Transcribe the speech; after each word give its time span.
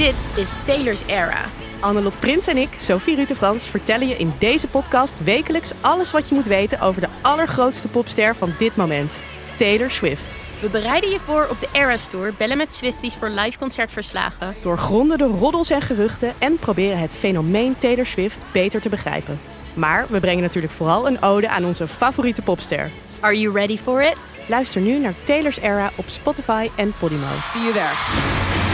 Dit 0.00 0.14
is 0.36 0.54
Taylor's 0.66 1.02
Era. 1.06 1.44
Annelot 1.80 2.20
Prins 2.20 2.46
en 2.46 2.56
ik, 2.56 2.68
Sophie 2.76 3.16
Rutte-Frans, 3.16 3.68
vertellen 3.68 4.08
je 4.08 4.16
in 4.16 4.32
deze 4.38 4.66
podcast 4.66 5.24
wekelijks 5.24 5.72
alles 5.80 6.10
wat 6.10 6.28
je 6.28 6.34
moet 6.34 6.46
weten 6.46 6.80
over 6.80 7.00
de 7.00 7.08
allergrootste 7.20 7.88
popster 7.88 8.36
van 8.36 8.52
dit 8.58 8.76
moment, 8.76 9.18
Taylor 9.58 9.90
Swift. 9.90 10.36
We 10.60 10.68
bereiden 10.68 11.10
je 11.10 11.18
voor 11.18 11.46
op 11.50 11.60
de 11.60 11.68
Eras 11.72 12.06
Tour, 12.06 12.34
bellen 12.36 12.56
met 12.56 12.74
Swifties 12.74 13.14
voor 13.14 13.28
live 13.28 13.58
concertverslagen. 13.58 14.54
Doorgronden 14.60 15.18
de 15.18 15.24
roddels 15.24 15.70
en 15.70 15.82
geruchten 15.82 16.34
en 16.38 16.56
proberen 16.56 16.98
het 16.98 17.14
fenomeen 17.14 17.78
Taylor 17.78 18.06
Swift 18.06 18.44
beter 18.52 18.80
te 18.80 18.88
begrijpen. 18.88 19.40
Maar 19.74 20.06
we 20.08 20.20
brengen 20.20 20.42
natuurlijk 20.42 20.72
vooral 20.72 21.06
een 21.06 21.22
ode 21.22 21.48
aan 21.48 21.64
onze 21.64 21.88
favoriete 21.88 22.42
popster. 22.42 22.90
Are 23.20 23.40
you 23.40 23.54
ready 23.54 23.78
for 23.78 24.02
it? 24.02 24.16
Luister 24.46 24.80
nu 24.80 24.98
naar 24.98 25.14
Taylor's 25.24 25.58
Era 25.58 25.90
op 25.94 26.04
Spotify 26.08 26.68
en 26.74 26.92
Podimo. 26.98 27.26
See 27.52 27.62
you 27.62 27.72
there. 27.72 28.69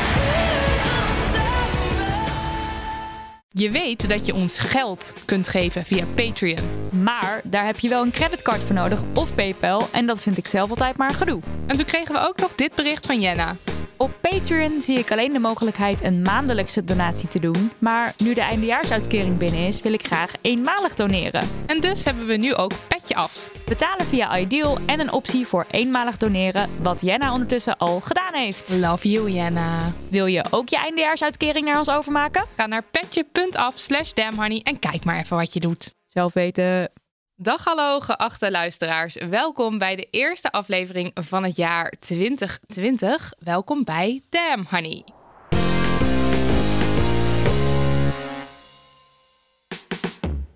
Je 3.59 3.71
weet 3.71 4.09
dat 4.09 4.27
je 4.27 4.35
ons 4.35 4.59
geld 4.59 5.13
kunt 5.25 5.49
geven 5.49 5.85
via 5.85 6.05
Patreon. 6.15 6.91
Maar 7.03 7.41
daar 7.45 7.67
heb 7.67 7.79
je 7.79 7.89
wel 7.89 8.03
een 8.03 8.11
creditcard 8.11 8.61
voor 8.61 8.75
nodig 8.75 9.01
of 9.15 9.35
PayPal. 9.35 9.89
En 9.93 10.07
dat 10.07 10.21
vind 10.21 10.37
ik 10.37 10.47
zelf 10.47 10.71
altijd 10.71 10.97
maar 10.97 11.15
gedoe. 11.15 11.41
En 11.67 11.77
toen 11.77 11.85
kregen 11.85 12.15
we 12.15 12.29
ook 12.29 12.41
nog 12.41 12.55
dit 12.55 12.75
bericht 12.75 13.07
van 13.07 13.21
Jenna. 13.21 13.57
Op 13.99 14.11
Patreon 14.21 14.81
zie 14.81 14.99
ik 14.99 15.11
alleen 15.11 15.29
de 15.29 15.39
mogelijkheid 15.39 16.03
een 16.03 16.23
maandelijkse 16.23 16.85
donatie 16.85 17.29
te 17.29 17.41
doen. 17.41 17.73
Maar 17.81 18.15
nu 18.19 18.35
de 18.35 18.41
eindejaarsuitkering 18.41 19.39
binnen 19.39 19.67
is, 19.67 19.81
wil 19.81 19.93
ik 19.93 20.07
graag 20.07 20.33
eenmalig 20.41 20.95
doneren. 20.95 21.49
En 21.67 21.81
dus 21.81 22.05
hebben 22.05 22.27
we 22.27 22.37
nu 22.37 22.55
ook 22.55 22.73
Petje 22.89 23.15
Af. 23.15 23.51
Betalen 23.65 24.07
via 24.07 24.39
Ideal 24.39 24.79
en 24.87 25.01
een 25.01 25.13
optie 25.13 25.47
voor 25.47 25.67
eenmalig 25.71 26.17
doneren, 26.17 26.71
wat 26.83 27.01
Jenna 27.01 27.33
ondertussen 27.33 27.77
al 27.77 28.01
gedaan 28.01 28.35
heeft. 28.35 28.69
Love 28.69 29.11
you, 29.11 29.31
Jenna. 29.31 29.93
Wil 30.09 30.27
je 30.27 30.45
ook 30.51 30.69
je 30.69 30.77
eindejaarsuitkering 30.77 31.67
naar 31.67 31.79
ons 31.79 31.91
overmaken? 31.91 32.45
Ga 32.57 32.67
naar 32.67 32.83
petje.af 32.91 33.79
slash 33.79 34.13
damnhoney 34.13 34.61
en 34.63 34.79
kijk 34.79 35.05
maar 35.05 35.19
even 35.19 35.37
wat 35.37 35.53
je 35.53 35.61
doet. 35.61 35.95
Zelf 36.09 36.33
weten. 36.35 36.91
Dag 37.39 37.65
hallo, 37.65 38.01
geachte 38.01 38.51
luisteraars. 38.51 39.15
Welkom 39.15 39.79
bij 39.79 39.97
de 39.97 40.07
eerste 40.11 40.53
aflevering 40.53 41.11
van 41.15 41.45
het 41.45 41.57
jaar 41.57 41.93
2020. 42.01 43.33
Welkom 43.39 43.85
bij 43.85 44.23
Damn 44.29 44.67
Honey. 44.71 45.05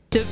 De 0.09 0.27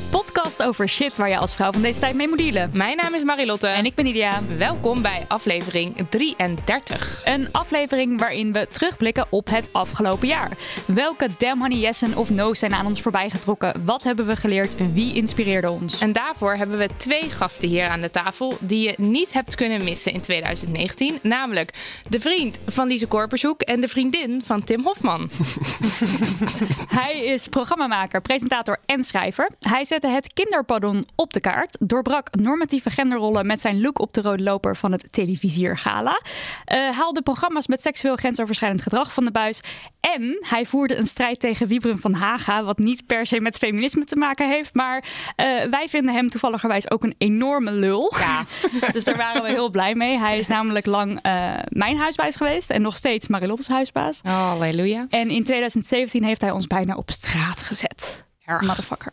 over 0.57 0.89
shit 0.89 1.17
waar 1.17 1.29
je 1.29 1.39
als 1.39 1.55
vrouw 1.55 1.73
van 1.73 1.83
deze 1.83 2.01
tijd 2.01 2.15
mee 2.15 2.29
moet 2.29 2.39
dealen. 2.39 2.71
Mijn 2.73 2.97
naam 2.97 3.15
is 3.15 3.23
Marilotte. 3.23 3.67
En 3.67 3.85
ik 3.85 3.95
ben 3.95 4.07
Idia. 4.07 4.41
Welkom 4.57 5.03
bij 5.03 5.25
aflevering 5.29 5.97
33. 6.09 7.21
Een 7.25 7.53
aflevering 7.53 8.19
waarin 8.19 8.53
we 8.53 8.67
terugblikken 8.71 9.27
op 9.29 9.51
het 9.51 9.69
afgelopen 9.73 10.29
jaar. 10.29 10.51
Welke 10.87 11.29
damn 11.39 11.61
honey 11.61 11.79
yessen 11.79 12.17
of 12.17 12.31
no's 12.31 12.59
zijn 12.59 12.73
aan 12.73 12.87
ons 12.87 13.01
voorbij 13.01 13.31
getrokken? 13.31 13.85
Wat 13.85 14.03
hebben 14.03 14.27
we 14.27 14.37
geleerd? 14.37 14.93
Wie 14.93 15.15
inspireerde 15.15 15.71
ons? 15.71 15.99
En 15.99 16.13
daarvoor 16.13 16.55
hebben 16.55 16.79
we 16.79 16.89
twee 16.97 17.31
gasten 17.31 17.69
hier 17.69 17.89
aan 17.89 18.01
de 18.01 18.11
tafel 18.11 18.57
die 18.61 18.89
je 18.89 18.95
niet 18.97 19.33
hebt 19.33 19.55
kunnen 19.55 19.85
missen 19.85 20.13
in 20.13 20.21
2019. 20.21 21.19
Namelijk 21.23 22.01
de 22.09 22.21
vriend 22.21 22.59
van 22.67 22.87
Lise 22.89 23.07
Korpershoek 23.07 23.63
en 23.63 23.81
de 23.81 23.89
vriendin 23.89 24.43
van 24.45 24.65
Tim 24.65 24.85
Hofman. 24.85 25.31
Hij 27.01 27.25
is 27.25 27.49
programmamaker, 27.49 28.21
presentator 28.21 28.79
en 28.87 29.05
schrijver. 29.05 29.51
Hij 29.61 29.85
zette 29.85 30.09
het 30.09 30.33
kinderpardon 30.39 31.07
op 31.15 31.33
de 31.33 31.41
kaart, 31.41 31.77
doorbrak 31.81 32.35
normatieve 32.35 32.91
genderrollen 32.91 33.47
met 33.47 33.61
zijn 33.61 33.81
look 33.81 33.99
op 33.99 34.13
de 34.15 34.21
rode 34.21 34.43
loper 34.43 34.77
van 34.77 34.93
het 34.93 35.09
televisiergala, 35.11 36.21
uh, 36.73 36.91
haalde 36.91 37.23
programma's 37.23 37.67
met 37.67 37.83
seksueel 37.83 38.17
grensoverschrijdend 38.17 38.83
gedrag 38.83 39.13
van 39.13 39.25
de 39.25 39.31
buis 39.31 39.61
en 40.01 40.37
hij 40.41 40.67
voerde 40.67 40.97
een 40.97 41.07
strijd 41.07 41.41
tegen 41.41 41.67
Wiebren 41.67 41.99
van 41.99 42.13
Haga, 42.13 42.65
wat 42.65 42.79
niet 42.79 43.07
per 43.07 43.27
se 43.27 43.41
met 43.41 43.57
feminisme 43.57 44.05
te 44.05 44.17
maken 44.17 44.49
heeft, 44.49 44.75
maar 44.75 45.05
uh, 45.05 45.63
wij 45.71 45.89
vinden 45.89 46.15
hem 46.15 46.29
toevalligerwijs 46.29 46.91
ook 46.91 47.05
een 47.05 47.15
enorme 47.19 47.73
lul. 47.73 48.15
Ja. 48.19 48.45
dus 48.93 49.05
daar 49.05 49.17
waren 49.17 49.43
we 49.43 49.49
heel 49.49 49.71
blij 49.71 49.95
mee. 49.95 50.19
Hij 50.19 50.39
is 50.39 50.47
namelijk 50.47 50.87
lang 50.87 51.11
uh, 51.27 51.55
mijn 51.69 51.97
huisbaas 51.97 52.37
geweest 52.37 52.71
en 52.71 52.83
nog 52.83 52.97
steeds 52.97 53.27
Marilotte's 53.27 53.69
huisbaas. 53.69 54.21
Halleluja. 54.23 55.07
En 55.11 55.31
in 55.31 55.45
2017 55.45 56.25
heeft 56.25 56.41
hij 56.41 56.51
ons 56.51 56.67
bijna 56.67 56.95
op 56.95 57.11
straat 57.11 57.63
gezet. 57.63 58.27
Erg. 58.45 58.61
Motherfucker. 58.61 59.13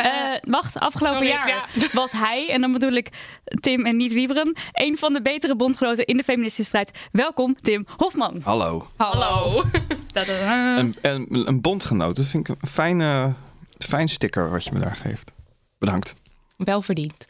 Uh, 0.00 0.34
wacht, 0.40 0.78
afgelopen 0.78 1.26
sorry, 1.26 1.32
jaar 1.32 1.68
ja. 1.74 1.86
was 1.92 2.12
hij, 2.12 2.50
en 2.50 2.60
dan 2.60 2.72
bedoel 2.72 2.92
ik 2.92 3.08
Tim 3.44 3.86
en 3.86 3.96
niet 3.96 4.12
Wieberen, 4.12 4.56
een 4.72 4.98
van 4.98 5.12
de 5.12 5.22
betere 5.22 5.56
bondgenoten 5.56 6.06
in 6.06 6.16
de 6.16 6.22
feministische 6.22 6.64
strijd. 6.64 6.90
Welkom, 7.12 7.56
Tim 7.60 7.86
Hofman. 7.96 8.40
Hallo. 8.44 8.86
Hallo. 8.96 9.62
Een, 10.14 10.96
een, 11.02 11.48
een 11.48 11.60
bondgenoot, 11.60 12.16
dat 12.16 12.26
vind 12.26 12.48
ik 12.48 12.56
een 12.60 12.68
fijne, 12.68 13.34
fijn 13.78 14.08
sticker 14.08 14.50
wat 14.50 14.64
je 14.64 14.72
me 14.72 14.80
daar 14.80 14.96
geeft. 14.96 15.32
Bedankt. 15.78 16.14
Wel 16.56 16.82
verdiend. 16.82 17.26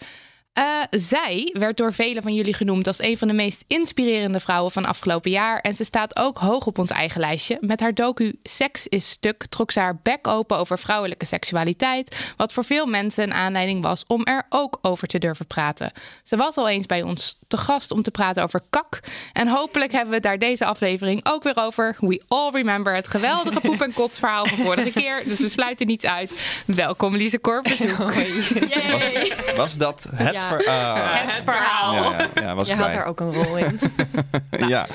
Uh, 0.59 0.65
zij 0.91 1.51
werd 1.53 1.77
door 1.77 1.93
velen 1.93 2.23
van 2.23 2.35
jullie 2.35 2.55
genoemd 2.55 2.87
als 2.87 3.03
een 3.03 3.19
van 3.19 3.29
de 3.29 3.35
meest 3.35 3.65
inspirerende 3.67 4.41
vrouwen 4.41 4.73
van 4.73 4.85
afgelopen 4.85 5.31
jaar. 5.31 5.59
En 5.59 5.75
ze 5.75 5.85
staat 5.85 6.17
ook 6.17 6.39
hoog 6.39 6.67
op 6.67 6.79
ons 6.79 6.91
eigen 6.91 7.21
lijstje. 7.21 7.59
Met 7.61 7.81
haar 7.81 7.95
docu 7.95 8.39
Seks 8.43 8.87
is 8.87 9.09
Stuk 9.09 9.47
trok 9.47 9.71
ze 9.71 9.81
haar 9.81 10.01
bek 10.03 10.27
open 10.27 10.57
over 10.57 10.79
vrouwelijke 10.79 11.25
seksualiteit. 11.25 12.33
Wat 12.37 12.53
voor 12.53 12.65
veel 12.65 12.87
mensen 12.87 13.25
een 13.25 13.33
aanleiding 13.33 13.83
was 13.83 14.05
om 14.07 14.25
er 14.25 14.47
ook 14.49 14.79
over 14.83 15.09
te 15.09 15.19
durven 15.19 15.47
praten. 15.47 15.93
Ze 16.23 16.37
was 16.37 16.57
al 16.57 16.69
eens 16.69 16.87
bij 16.87 17.03
ons 17.03 17.39
te 17.49 17.57
gast 17.57 17.91
om 17.91 18.03
te 18.03 18.11
praten 18.11 18.43
over 18.43 18.61
kak. 18.71 19.01
En 19.33 19.49
hopelijk 19.49 19.93
hebben 19.93 20.15
we 20.15 20.21
daar 20.21 20.39
deze 20.39 20.65
aflevering 20.65 21.21
ook 21.27 21.43
weer 21.43 21.57
over. 21.57 21.97
We 22.01 22.23
all 22.29 22.51
remember 22.51 22.95
het 22.95 23.09
geweldige 23.09 23.61
poep- 23.61 23.83
en 23.83 23.93
kotsverhaal 23.93 24.47
van 24.47 24.59
vorige 24.59 24.93
keer. 24.93 25.23
Dus 25.25 25.39
we 25.39 25.49
sluiten 25.49 25.87
niets 25.87 26.05
uit. 26.07 26.33
Welkom 26.67 27.17
Lise 27.17 27.39
Korpershoek. 27.39 27.97
Was, 27.97 29.57
was 29.57 29.77
dat 29.77 30.07
het 30.15 30.38
Ja. 30.39 30.57
verhaal? 30.57 30.97
Het 30.97 31.43
verhaal. 31.45 31.93
Ja, 31.95 32.27
ja, 32.35 32.55
was 32.55 32.69
Je 32.69 32.75
bij. 32.77 32.85
had 32.85 32.93
daar 32.95 33.05
ook 33.05 33.21
een 33.21 33.33
rol 33.35 33.57
in. 33.59 33.79
Ja, 34.69 34.87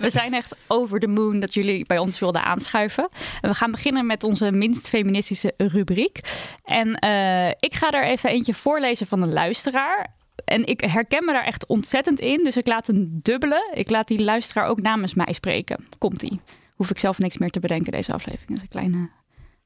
We 0.00 0.10
zijn 0.10 0.34
echt 0.34 0.54
over 0.66 0.98
de 1.00 1.08
moon 1.08 1.40
dat 1.40 1.54
jullie 1.54 1.86
bij 1.86 1.98
ons 1.98 2.18
wilden 2.18 2.44
aanschuiven. 2.44 3.08
En 3.40 3.48
we 3.50 3.54
gaan 3.56 3.70
beginnen 3.70 4.06
met 4.06 4.22
onze 4.22 4.52
minst 4.52 4.88
feministische 4.88 5.54
rubriek. 5.56 6.20
En 6.64 6.94
eh, 6.94 7.48
ik 7.48 7.74
ga 7.74 7.90
er 7.90 8.04
even 8.04 8.30
eentje 8.30 8.54
voorlezen 8.54 9.06
van 9.06 9.22
een 9.22 9.32
luisteraar. 9.32 10.06
En 10.44 10.66
ik 10.66 10.80
herken 10.80 11.24
me 11.24 11.32
daar 11.32 11.44
echt 11.44 11.66
ontzettend 11.66 12.20
in. 12.20 12.44
Dus 12.44 12.56
ik 12.56 12.66
laat 12.66 12.88
een 12.88 13.20
dubbele. 13.22 13.70
Ik 13.74 13.90
laat 13.90 14.08
die 14.08 14.22
luisteraar 14.22 14.66
ook 14.66 14.80
namens 14.80 15.14
mij 15.14 15.32
spreken. 15.32 15.86
Komt-ie. 15.98 16.40
Hoef 16.74 16.90
ik 16.90 16.98
zelf 16.98 17.18
niks 17.18 17.38
meer 17.38 17.50
te 17.50 17.60
bedenken 17.60 17.92
deze 17.92 18.12
aflevering. 18.12 18.48
Dat 18.48 18.56
is 18.56 18.62
een 18.62 18.68
kleine 18.68 19.08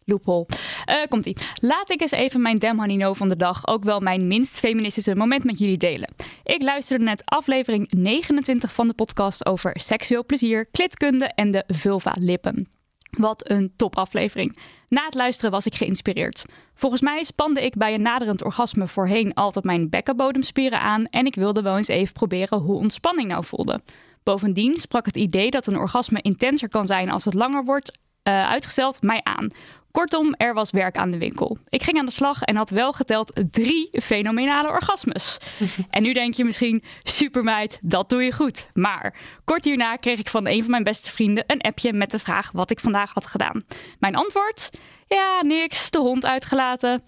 loophole. 0.04 0.46
Eh, 0.84 0.96
Komt-ie. 1.08 1.36
Laat 1.60 1.90
ik 1.90 2.00
eens 2.00 2.10
even 2.10 2.42
mijn 2.42 2.58
Damn 2.58 2.78
Honey 2.78 2.96
No 2.96 3.14
van 3.14 3.28
de 3.28 3.36
dag... 3.36 3.66
ook 3.66 3.84
wel 3.84 4.00
mijn 4.00 4.26
minst 4.26 4.58
feministische 4.58 5.14
moment 5.14 5.44
met 5.44 5.58
jullie 5.58 5.76
delen. 5.76 6.14
Ik 6.44 6.62
luisterde 6.62 7.04
net 7.04 7.22
aflevering 7.24 7.90
29 7.90 8.72
van 8.72 8.88
de 8.88 8.94
podcast... 8.94 9.46
over 9.46 9.80
seksueel 9.80 10.24
plezier, 10.24 10.66
klitkunde 10.70 11.24
en 11.34 11.50
de 11.50 11.64
vulva-lippen. 11.66 12.68
Wat 13.10 13.50
een 13.50 13.72
topaflevering. 13.76 14.56
Na 14.88 15.04
het 15.04 15.14
luisteren 15.14 15.50
was 15.50 15.66
ik 15.66 15.74
geïnspireerd. 15.74 16.44
Volgens 16.74 17.00
mij 17.00 17.24
spande 17.24 17.64
ik 17.64 17.76
bij 17.76 17.94
een 17.94 18.02
naderend 18.02 18.44
orgasme 18.44 18.88
voorheen 18.88 19.34
altijd 19.34 19.64
mijn 19.64 19.88
bekkenbodemspieren 19.88 20.80
aan 20.80 21.06
en 21.06 21.26
ik 21.26 21.34
wilde 21.34 21.62
wel 21.62 21.76
eens 21.76 21.88
even 21.88 22.12
proberen 22.12 22.58
hoe 22.58 22.78
ontspanning 22.78 23.28
nou 23.28 23.44
voelde. 23.44 23.80
Bovendien 24.22 24.76
sprak 24.76 25.06
het 25.06 25.16
idee 25.16 25.50
dat 25.50 25.66
een 25.66 25.78
orgasme 25.78 26.22
intenser 26.22 26.68
kan 26.68 26.86
zijn 26.86 27.10
als 27.10 27.24
het 27.24 27.34
langer 27.34 27.64
wordt 27.64 27.98
eh, 28.22 28.48
uitgesteld 28.50 29.02
mij 29.02 29.20
aan. 29.22 29.50
Kortom, 29.94 30.34
er 30.36 30.54
was 30.54 30.70
werk 30.70 30.96
aan 30.96 31.10
de 31.10 31.18
winkel. 31.18 31.58
Ik 31.68 31.82
ging 31.82 31.98
aan 31.98 32.06
de 32.06 32.12
slag 32.12 32.42
en 32.42 32.56
had 32.56 32.70
wel 32.70 32.92
geteld 32.92 33.32
drie 33.50 33.88
fenomenale 33.92 34.68
orgasmes. 34.68 35.38
en 35.90 36.02
nu 36.02 36.12
denk 36.12 36.34
je 36.34 36.44
misschien, 36.44 36.82
supermeid, 37.02 37.78
dat 37.82 38.08
doe 38.08 38.22
je 38.22 38.32
goed. 38.32 38.70
Maar 38.72 39.14
kort 39.44 39.64
hierna 39.64 39.94
kreeg 39.94 40.18
ik 40.18 40.28
van 40.28 40.46
een 40.46 40.60
van 40.60 40.70
mijn 40.70 40.82
beste 40.82 41.10
vrienden 41.10 41.44
een 41.46 41.60
appje 41.60 41.92
met 41.92 42.10
de 42.10 42.18
vraag 42.18 42.50
wat 42.52 42.70
ik 42.70 42.80
vandaag 42.80 43.12
had 43.12 43.26
gedaan. 43.26 43.64
Mijn 43.98 44.14
antwoord? 44.14 44.70
Ja, 45.08 45.42
niks, 45.42 45.90
de 45.90 45.98
hond 45.98 46.26
uitgelaten. 46.26 47.02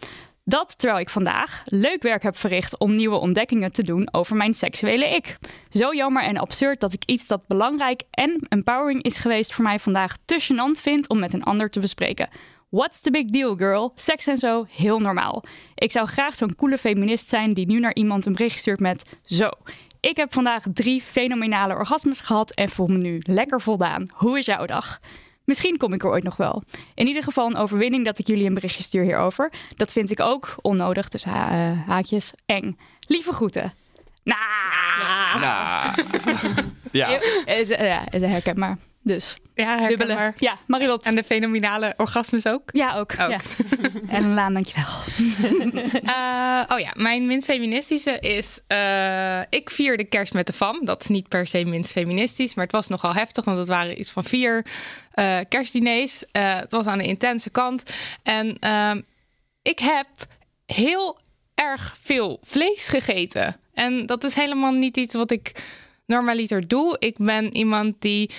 Dat 0.44 0.78
terwijl 0.78 1.00
ik 1.00 1.10
vandaag 1.10 1.62
leuk 1.64 2.02
werk 2.02 2.22
heb 2.22 2.36
verricht 2.36 2.78
om 2.78 2.96
nieuwe 2.96 3.16
ontdekkingen 3.16 3.72
te 3.72 3.82
doen 3.82 4.08
over 4.12 4.36
mijn 4.36 4.54
seksuele 4.54 5.14
ik. 5.14 5.38
Zo 5.70 5.94
jammer 5.94 6.22
en 6.22 6.36
absurd 6.36 6.80
dat 6.80 6.92
ik 6.92 7.02
iets 7.04 7.26
dat 7.26 7.46
belangrijk 7.46 8.02
en 8.10 8.46
empowering 8.48 9.02
is 9.02 9.16
geweest 9.16 9.54
voor 9.54 9.64
mij 9.64 9.78
vandaag 9.78 10.16
te 10.24 10.42
gênant 10.42 10.82
vind 10.82 11.08
om 11.08 11.18
met 11.18 11.32
een 11.32 11.42
ander 11.42 11.70
te 11.70 11.80
bespreken. 11.80 12.28
What's 12.68 13.00
the 13.00 13.10
big 13.10 13.30
deal, 13.30 13.54
girl? 13.56 13.92
Seks 13.96 14.26
en 14.26 14.36
zo, 14.38 14.66
heel 14.70 14.98
normaal. 14.98 15.44
Ik 15.74 15.90
zou 15.90 16.06
graag 16.06 16.36
zo'n 16.36 16.54
coole 16.54 16.78
feminist 16.78 17.28
zijn 17.28 17.54
die 17.54 17.66
nu 17.66 17.80
naar 17.80 17.94
iemand 17.94 18.26
een 18.26 18.32
bericht 18.32 18.58
stuurt 18.58 18.80
met... 18.80 19.04
Zo, 19.24 19.48
ik 20.00 20.16
heb 20.16 20.32
vandaag 20.32 20.62
drie 20.74 21.02
fenomenale 21.02 21.74
orgasmes 21.74 22.20
gehad 22.20 22.50
en 22.50 22.68
voel 22.68 22.86
me 22.86 22.96
nu 22.98 23.20
lekker 23.26 23.60
voldaan. 23.60 24.06
Hoe 24.12 24.38
is 24.38 24.46
jouw 24.46 24.66
dag? 24.66 24.98
Misschien 25.44 25.76
kom 25.76 25.92
ik 25.92 26.02
er 26.02 26.08
ooit 26.10 26.24
nog 26.24 26.36
wel. 26.36 26.62
In 26.94 27.06
ieder 27.06 27.22
geval 27.22 27.46
een 27.46 27.56
overwinning 27.56 28.04
dat 28.04 28.18
ik 28.18 28.26
jullie 28.26 28.46
een 28.46 28.54
berichtje 28.54 28.82
stuur 28.82 29.02
hierover. 29.02 29.52
Dat 29.76 29.92
vind 29.92 30.10
ik 30.10 30.20
ook 30.20 30.54
onnodig, 30.62 31.08
ha- 31.24 31.50
eh, 31.72 31.86
haakjes, 31.88 32.32
eng. 32.46 32.78
Lieve 33.06 33.32
groeten. 33.32 33.72
Nou, 34.24 35.40
Nou. 35.40 35.92
ja. 36.92 37.18
is, 37.44 37.68
ja, 37.68 38.10
is 38.10 38.20
herkenbaar. 38.20 38.78
Dus, 39.06 39.36
Ja, 39.54 39.88
dubbele. 39.88 40.32
Ja, 40.38 40.58
Marilot. 40.66 41.04
En 41.04 41.14
de 41.14 41.24
fenomenale 41.24 41.94
orgasmes 41.96 42.46
ook? 42.46 42.62
Ja, 42.72 42.96
ook. 42.96 43.12
Ook. 43.20 43.30
Ja. 43.30 43.38
En 44.16 44.34
Laan, 44.34 44.52
dankjewel. 44.52 44.84
Eh, 46.02 46.62
oh 46.68 46.78
ja, 46.78 46.92
mijn 46.94 47.26
minst 47.26 47.46
feministische 47.46 48.18
is... 48.20 48.60
eh, 48.66 49.40
ik 49.50 49.70
vierde 49.70 50.04
kerst 50.04 50.32
met 50.34 50.46
de 50.46 50.52
fam. 50.52 50.84
Dat 50.84 51.00
is 51.00 51.06
niet 51.06 51.28
per 51.28 51.46
se 51.46 51.64
minst 51.64 51.92
feministisch, 51.92 52.54
maar 52.54 52.64
het 52.64 52.72
was 52.74 52.88
nogal 52.88 53.14
heftig. 53.14 53.44
Want 53.44 53.58
het 53.58 53.68
waren 53.68 54.00
iets 54.00 54.10
van 54.10 54.24
vier 54.24 54.66
eh, 55.12 55.38
kerstdiners. 55.48 56.22
Het 56.32 56.72
was 56.72 56.86
aan 56.86 56.98
de 56.98 57.06
intense 57.06 57.50
kant. 57.50 57.82
En 58.22 58.56
ehm, 58.60 59.00
ik 59.62 59.78
heb 59.78 60.08
heel 60.66 61.18
erg 61.54 61.96
veel 62.00 62.40
vlees 62.42 62.86
gegeten. 62.88 63.56
En 63.74 64.06
dat 64.06 64.24
is 64.24 64.34
helemaal 64.34 64.72
niet 64.72 64.96
iets 64.96 65.14
wat 65.14 65.30
ik 65.30 65.52
normaliter 66.06 66.68
doe. 66.68 66.96
Ik 66.98 67.16
ben 67.18 67.54
iemand 67.56 67.94
die 67.98 68.30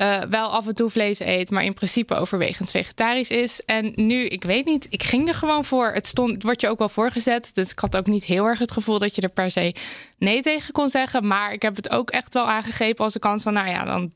eh, 0.00 0.22
wel 0.30 0.48
af 0.48 0.66
en 0.66 0.74
toe 0.74 0.90
vlees 0.90 1.20
eet, 1.20 1.50
maar 1.50 1.64
in 1.64 1.74
principe 1.74 2.14
overwegend 2.14 2.70
vegetarisch 2.70 3.30
is. 3.30 3.60
En 3.64 3.92
nu, 3.96 4.24
ik 4.24 4.44
weet 4.44 4.64
niet, 4.64 4.86
ik 4.90 5.02
ging 5.02 5.28
er 5.28 5.34
gewoon 5.34 5.64
voor. 5.64 5.92
Het, 5.92 6.06
stond, 6.06 6.30
het 6.30 6.42
wordt 6.42 6.60
je 6.60 6.68
ook 6.68 6.78
wel 6.78 6.88
voorgezet. 6.88 7.54
Dus 7.54 7.70
ik 7.70 7.78
had 7.78 7.96
ook 7.96 8.06
niet 8.06 8.24
heel 8.24 8.44
erg 8.44 8.58
het 8.58 8.70
gevoel 8.70 8.98
dat 8.98 9.14
je 9.14 9.22
er 9.22 9.28
per 9.28 9.50
se 9.50 9.74
nee 10.18 10.42
tegen 10.42 10.72
kon 10.72 10.88
zeggen. 10.88 11.26
Maar 11.26 11.52
ik 11.52 11.62
heb 11.62 11.76
het 11.76 11.90
ook 11.90 12.10
echt 12.10 12.34
wel 12.34 12.48
aangegrepen 12.48 13.04
als 13.04 13.12
de 13.12 13.18
kans 13.18 13.42
van, 13.42 13.52
nou 13.52 13.68
ja, 13.68 13.84
dan 13.84 14.12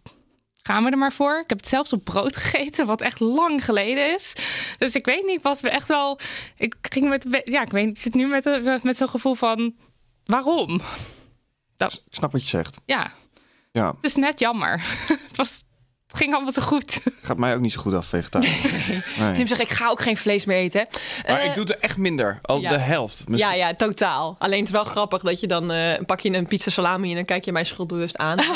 gaan 0.62 0.84
we 0.84 0.90
er 0.90 0.98
maar 0.98 1.12
voor. 1.12 1.40
Ik 1.42 1.48
heb 1.48 1.58
het 1.58 1.68
zelfs 1.68 1.92
op 1.92 2.04
brood 2.04 2.36
gegeten, 2.42 2.86
wat 2.86 3.00
echt 3.00 3.20
lang 3.20 3.64
geleden 3.64 4.14
is. 4.14 4.32
Dus 4.78 4.94
ik 4.94 5.06
weet 5.06 5.26
niet, 5.26 5.42
was 5.42 5.60
we 5.60 5.68
echt 5.70 5.88
wel. 5.88 6.18
Ik 6.56 6.74
ging 6.80 7.08
met, 7.08 7.26
ja, 7.44 7.62
ik 7.62 7.70
weet, 7.70 7.86
niet, 7.86 7.96
ik 7.96 8.02
zit 8.02 8.14
nu 8.14 8.26
met, 8.26 8.82
met 8.82 8.96
zo'n 8.96 9.08
gevoel 9.08 9.34
van, 9.34 9.74
waarom? 10.24 10.80
Ik 12.06 12.14
snap 12.14 12.32
wat 12.32 12.42
je 12.42 12.48
zegt. 12.48 12.76
Ja, 12.84 13.12
Ja, 13.72 13.86
het 13.86 14.04
is 14.04 14.14
net 14.14 14.38
jammer. 14.38 14.80
het 15.28 15.36
was, 15.36 15.62
het 16.14 16.22
ging 16.22 16.34
allemaal 16.34 16.52
zo 16.52 16.62
goed. 16.62 17.00
gaat 17.22 17.36
mij 17.36 17.54
ook 17.54 17.60
niet 17.60 17.72
zo 17.72 17.80
goed 17.80 17.94
af, 17.94 18.06
vegetarisch. 18.06 18.50
Nee. 19.18 19.32
Tim 19.32 19.46
zegt, 19.46 19.60
ik 19.60 19.70
ga 19.70 19.88
ook 19.88 20.00
geen 20.00 20.16
vlees 20.16 20.44
meer 20.44 20.56
eten. 20.58 20.86
Maar 21.28 21.40
Eh, 21.40 21.44
ik 21.46 21.54
doe 21.54 21.64
er 21.64 21.78
echt 21.80 21.96
minder. 21.96 22.38
Al 22.42 22.60
ja. 22.60 22.68
de 22.68 22.78
helft. 22.78 23.18
Ja, 23.18 23.24
Misschien- 23.28 23.56
ja, 23.56 23.74
totaal. 23.74 24.36
Alleen 24.38 24.58
het 24.58 24.66
is 24.66 24.72
wel 24.74 24.84
grappig 24.84 25.22
dat 25.22 25.40
je 25.40 25.46
dan 25.46 25.70
eh, 25.72 26.04
pak 26.06 26.20
je 26.20 26.32
een 26.32 26.46
pizza 26.46 26.70
salami 26.70 27.08
en 27.08 27.14
dan 27.14 27.24
kijk 27.24 27.44
je 27.44 27.52
mij 27.52 27.64
schuldbewust 27.64 28.16
aan. 28.16 28.38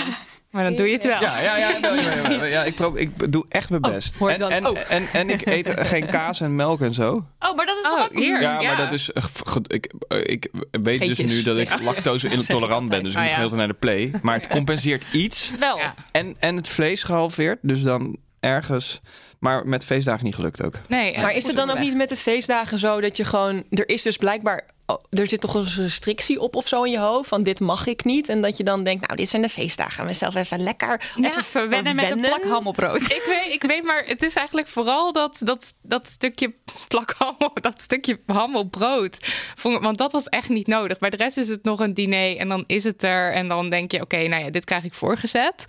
Maar 0.50 0.64
dan 0.64 0.76
doe 0.76 0.86
je 0.86 0.92
het 0.92 1.04
wel. 1.04 1.20
Ja, 1.20 1.38
ja, 1.40 1.56
ja, 1.56 1.68
ja, 1.82 1.94
ja, 1.94 2.30
ja, 2.30 2.44
ja, 2.44 2.64
ik, 2.64 2.74
probeer, 2.74 3.00
ik 3.02 3.32
doe 3.32 3.44
echt 3.48 3.70
mijn 3.70 3.82
best. 3.82 4.16
hoor 4.16 4.28
je 4.28 4.34
en, 4.34 4.40
dan? 4.40 4.50
en, 4.50 4.66
Oh. 4.66 4.78
en, 4.88 5.06
en 5.12 5.30
ik 5.30 5.46
eet 5.46 5.72
geen 5.76 6.06
kaas 6.06 6.40
en 6.40 6.56
melk 6.56 6.80
en 6.80 6.94
zo. 6.94 7.24
Oh, 7.38 7.56
maar 7.56 7.66
dat 7.66 7.78
is 7.78 7.84
Oh, 7.84 7.96
toch 7.96 8.08
ook... 8.10 8.16
hier. 8.18 8.40
Ja, 8.40 8.60
Ja. 8.60 8.68
maar 8.68 8.76
dat 8.76 8.92
is. 8.92 9.12
eh, 9.12 9.24
Ik, 9.66 9.92
eh, 10.08 10.18
ik 10.24 10.48
weet 10.70 11.00
dus 11.06 11.18
nu 11.18 11.42
dat 11.42 11.56
ik 11.56 11.80
lactose 11.80 12.28
intolerant 12.28 12.88
ben, 12.88 13.02
dus 13.02 13.12
ik 13.12 13.18
Oh, 13.18 13.24
moet 13.24 13.34
heel 13.48 13.50
naar 13.56 13.68
de 13.68 13.74
play. 13.74 14.10
Maar 14.22 14.34
het 14.34 14.46
compenseert 14.48 15.04
iets. 15.12 15.50
Wel. 15.56 15.78
En, 16.12 16.36
en 16.38 16.56
het 16.56 16.68
vlees 16.68 17.02
gehalveerd, 17.02 17.58
dus 17.62 17.82
dan 17.82 18.16
ergens. 18.40 19.00
Maar 19.38 19.66
met 19.66 19.84
feestdagen 19.84 20.24
niet 20.24 20.34
gelukt 20.34 20.62
ook. 20.64 20.74
Nee, 20.86 21.18
Maar 21.18 21.32
is 21.34 21.46
het 21.46 21.56
dan 21.56 21.70
ook 21.70 21.78
niet 21.78 21.94
met 21.96 22.08
de 22.08 22.16
feestdagen 22.16 22.78
zo 22.78 23.00
dat 23.00 23.16
je 23.16 23.24
gewoon... 23.24 23.64
Er 23.70 23.88
is 23.88 24.02
dus 24.02 24.16
blijkbaar... 24.16 24.66
oh, 24.88 24.98
er 25.10 25.26
zit 25.26 25.40
toch 25.40 25.54
een 25.54 25.64
restrictie 25.64 26.40
op 26.40 26.56
of 26.56 26.68
zo 26.68 26.82
in 26.82 26.90
je 26.90 26.98
hoofd. 26.98 27.28
Van 27.28 27.42
dit 27.42 27.60
mag 27.60 27.86
ik 27.86 28.04
niet. 28.04 28.28
En 28.28 28.40
dat 28.42 28.56
je 28.56 28.64
dan 28.64 28.84
denkt, 28.84 29.06
nou, 29.06 29.16
dit 29.16 29.28
zijn 29.28 29.42
de 29.42 29.48
feestdagen. 29.48 30.06
Mezelf 30.06 30.34
even 30.34 30.62
lekker... 30.62 31.12
Even 31.16 31.44
verwennen 31.44 31.96
met 31.96 32.10
een 32.10 32.20
plak 32.20 32.44
ham 32.44 32.66
op 32.66 32.74
brood. 32.74 33.00
Ik 33.00 33.22
weet, 33.26 33.52
ik 33.52 33.62
weet, 33.62 33.84
maar 33.84 34.04
het 34.06 34.22
is 34.22 34.34
eigenlijk 34.34 34.68
vooral 34.68 35.12
dat, 35.12 35.40
dat, 35.44 35.74
dat 35.82 36.08
stukje 36.08 36.54
plakham, 36.88 37.36
dat 37.60 37.80
stukje 37.80 38.20
ham 38.26 38.56
op 38.56 38.70
brood. 38.70 39.18
Want 39.62 39.98
dat 39.98 40.12
was 40.12 40.28
echt 40.28 40.48
niet 40.48 40.66
nodig. 40.66 40.98
Bij 40.98 41.10
de 41.10 41.16
rest 41.16 41.36
is 41.36 41.48
het 41.48 41.64
nog 41.64 41.80
een 41.80 41.94
diner 41.94 42.36
en 42.36 42.48
dan 42.48 42.64
is 42.66 42.84
het 42.84 43.02
er. 43.02 43.32
En 43.32 43.48
dan 43.48 43.70
denk 43.70 43.92
je, 43.92 44.00
oké, 44.00 44.28
nou 44.28 44.44
ja, 44.44 44.50
dit 44.50 44.64
krijg 44.64 44.84
ik 44.84 44.94
voorgezet. 44.94 45.64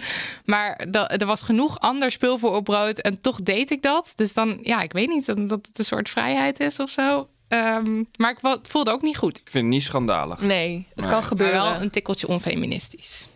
Maar 0.46 0.86
da- 0.90 1.10
er 1.10 1.26
was 1.26 1.42
genoeg 1.42 1.80
ander 1.80 2.12
spul 2.12 2.38
voor 2.38 2.56
op 2.56 2.64
brood 2.64 3.00
en 3.00 3.22
toch 3.22 3.42
deed 3.42 3.72
ik 3.72 3.82
dat. 3.82 4.14
Dus 4.16 4.34
dan, 4.34 4.60
ja, 4.62 4.82
ik 4.82 4.94
weet 4.94 5.10
niet, 5.10 5.26
dat 5.26 5.50
dat 5.50 5.68
het 5.68 5.80
een 5.80 5.86
soort 5.86 6.10
vrijheid 6.10 6.60
is 6.60 6.80
of 6.80 6.90
zo. 6.90 7.28
Ehm, 7.50 8.04
maar 8.16 8.32
ik, 8.32 8.60
voelde 8.70 8.92
ook 8.92 9.02
niet 9.02 9.18
goed. 9.18 9.38
Ik 9.38 9.50
vind 9.50 9.64
het 9.64 9.74
niet 9.74 9.84
schandalig. 9.84 10.40
Nee, 10.42 10.76
het 10.88 10.96
Nee. 10.96 11.06
kan 11.06 11.14
Maar 11.20 11.24
gebeuren. 11.24 11.62
wel 11.62 11.82
een 11.82 11.90
tikkeltje 11.90 12.28
onfeministisch. 12.28 13.28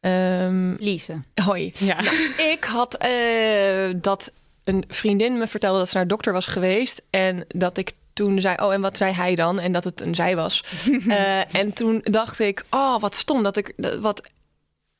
Ehm, 0.00 0.74
Lise. 0.78 1.22
hoi. 1.44 1.72
Ja. 1.74 2.00
Ik 2.36 2.64
had 2.64 2.94
eh, 2.94 3.90
dat 3.96 4.32
een 4.64 4.84
vriendin 4.88 5.38
me 5.38 5.46
vertelde 5.46 5.78
dat 5.78 5.88
ze 5.88 5.94
naar 5.96 6.02
de 6.06 6.10
dokter 6.12 6.32
was 6.32 6.46
geweest. 6.46 7.02
En 7.10 7.44
dat 7.48 7.76
ik 7.78 7.92
toen 8.12 8.40
zei, 8.40 8.56
oh, 8.62 8.72
en 8.72 8.80
wat 8.80 8.96
zei 8.96 9.12
hij 9.12 9.34
dan? 9.34 9.58
En 9.58 9.72
dat 9.72 9.84
het 9.84 10.00
een 10.00 10.14
zij 10.14 10.36
was. 10.36 10.62
Eh, 11.08 11.54
en 11.54 11.74
toen 11.74 12.00
dacht 12.02 12.38
ik, 12.38 12.64
oh, 12.70 13.00
wat 13.00 13.14
stom. 13.14 13.42
Dat 13.42 13.56
ik, 13.56 13.72
dat- 13.76 13.98
wat, 13.98 14.28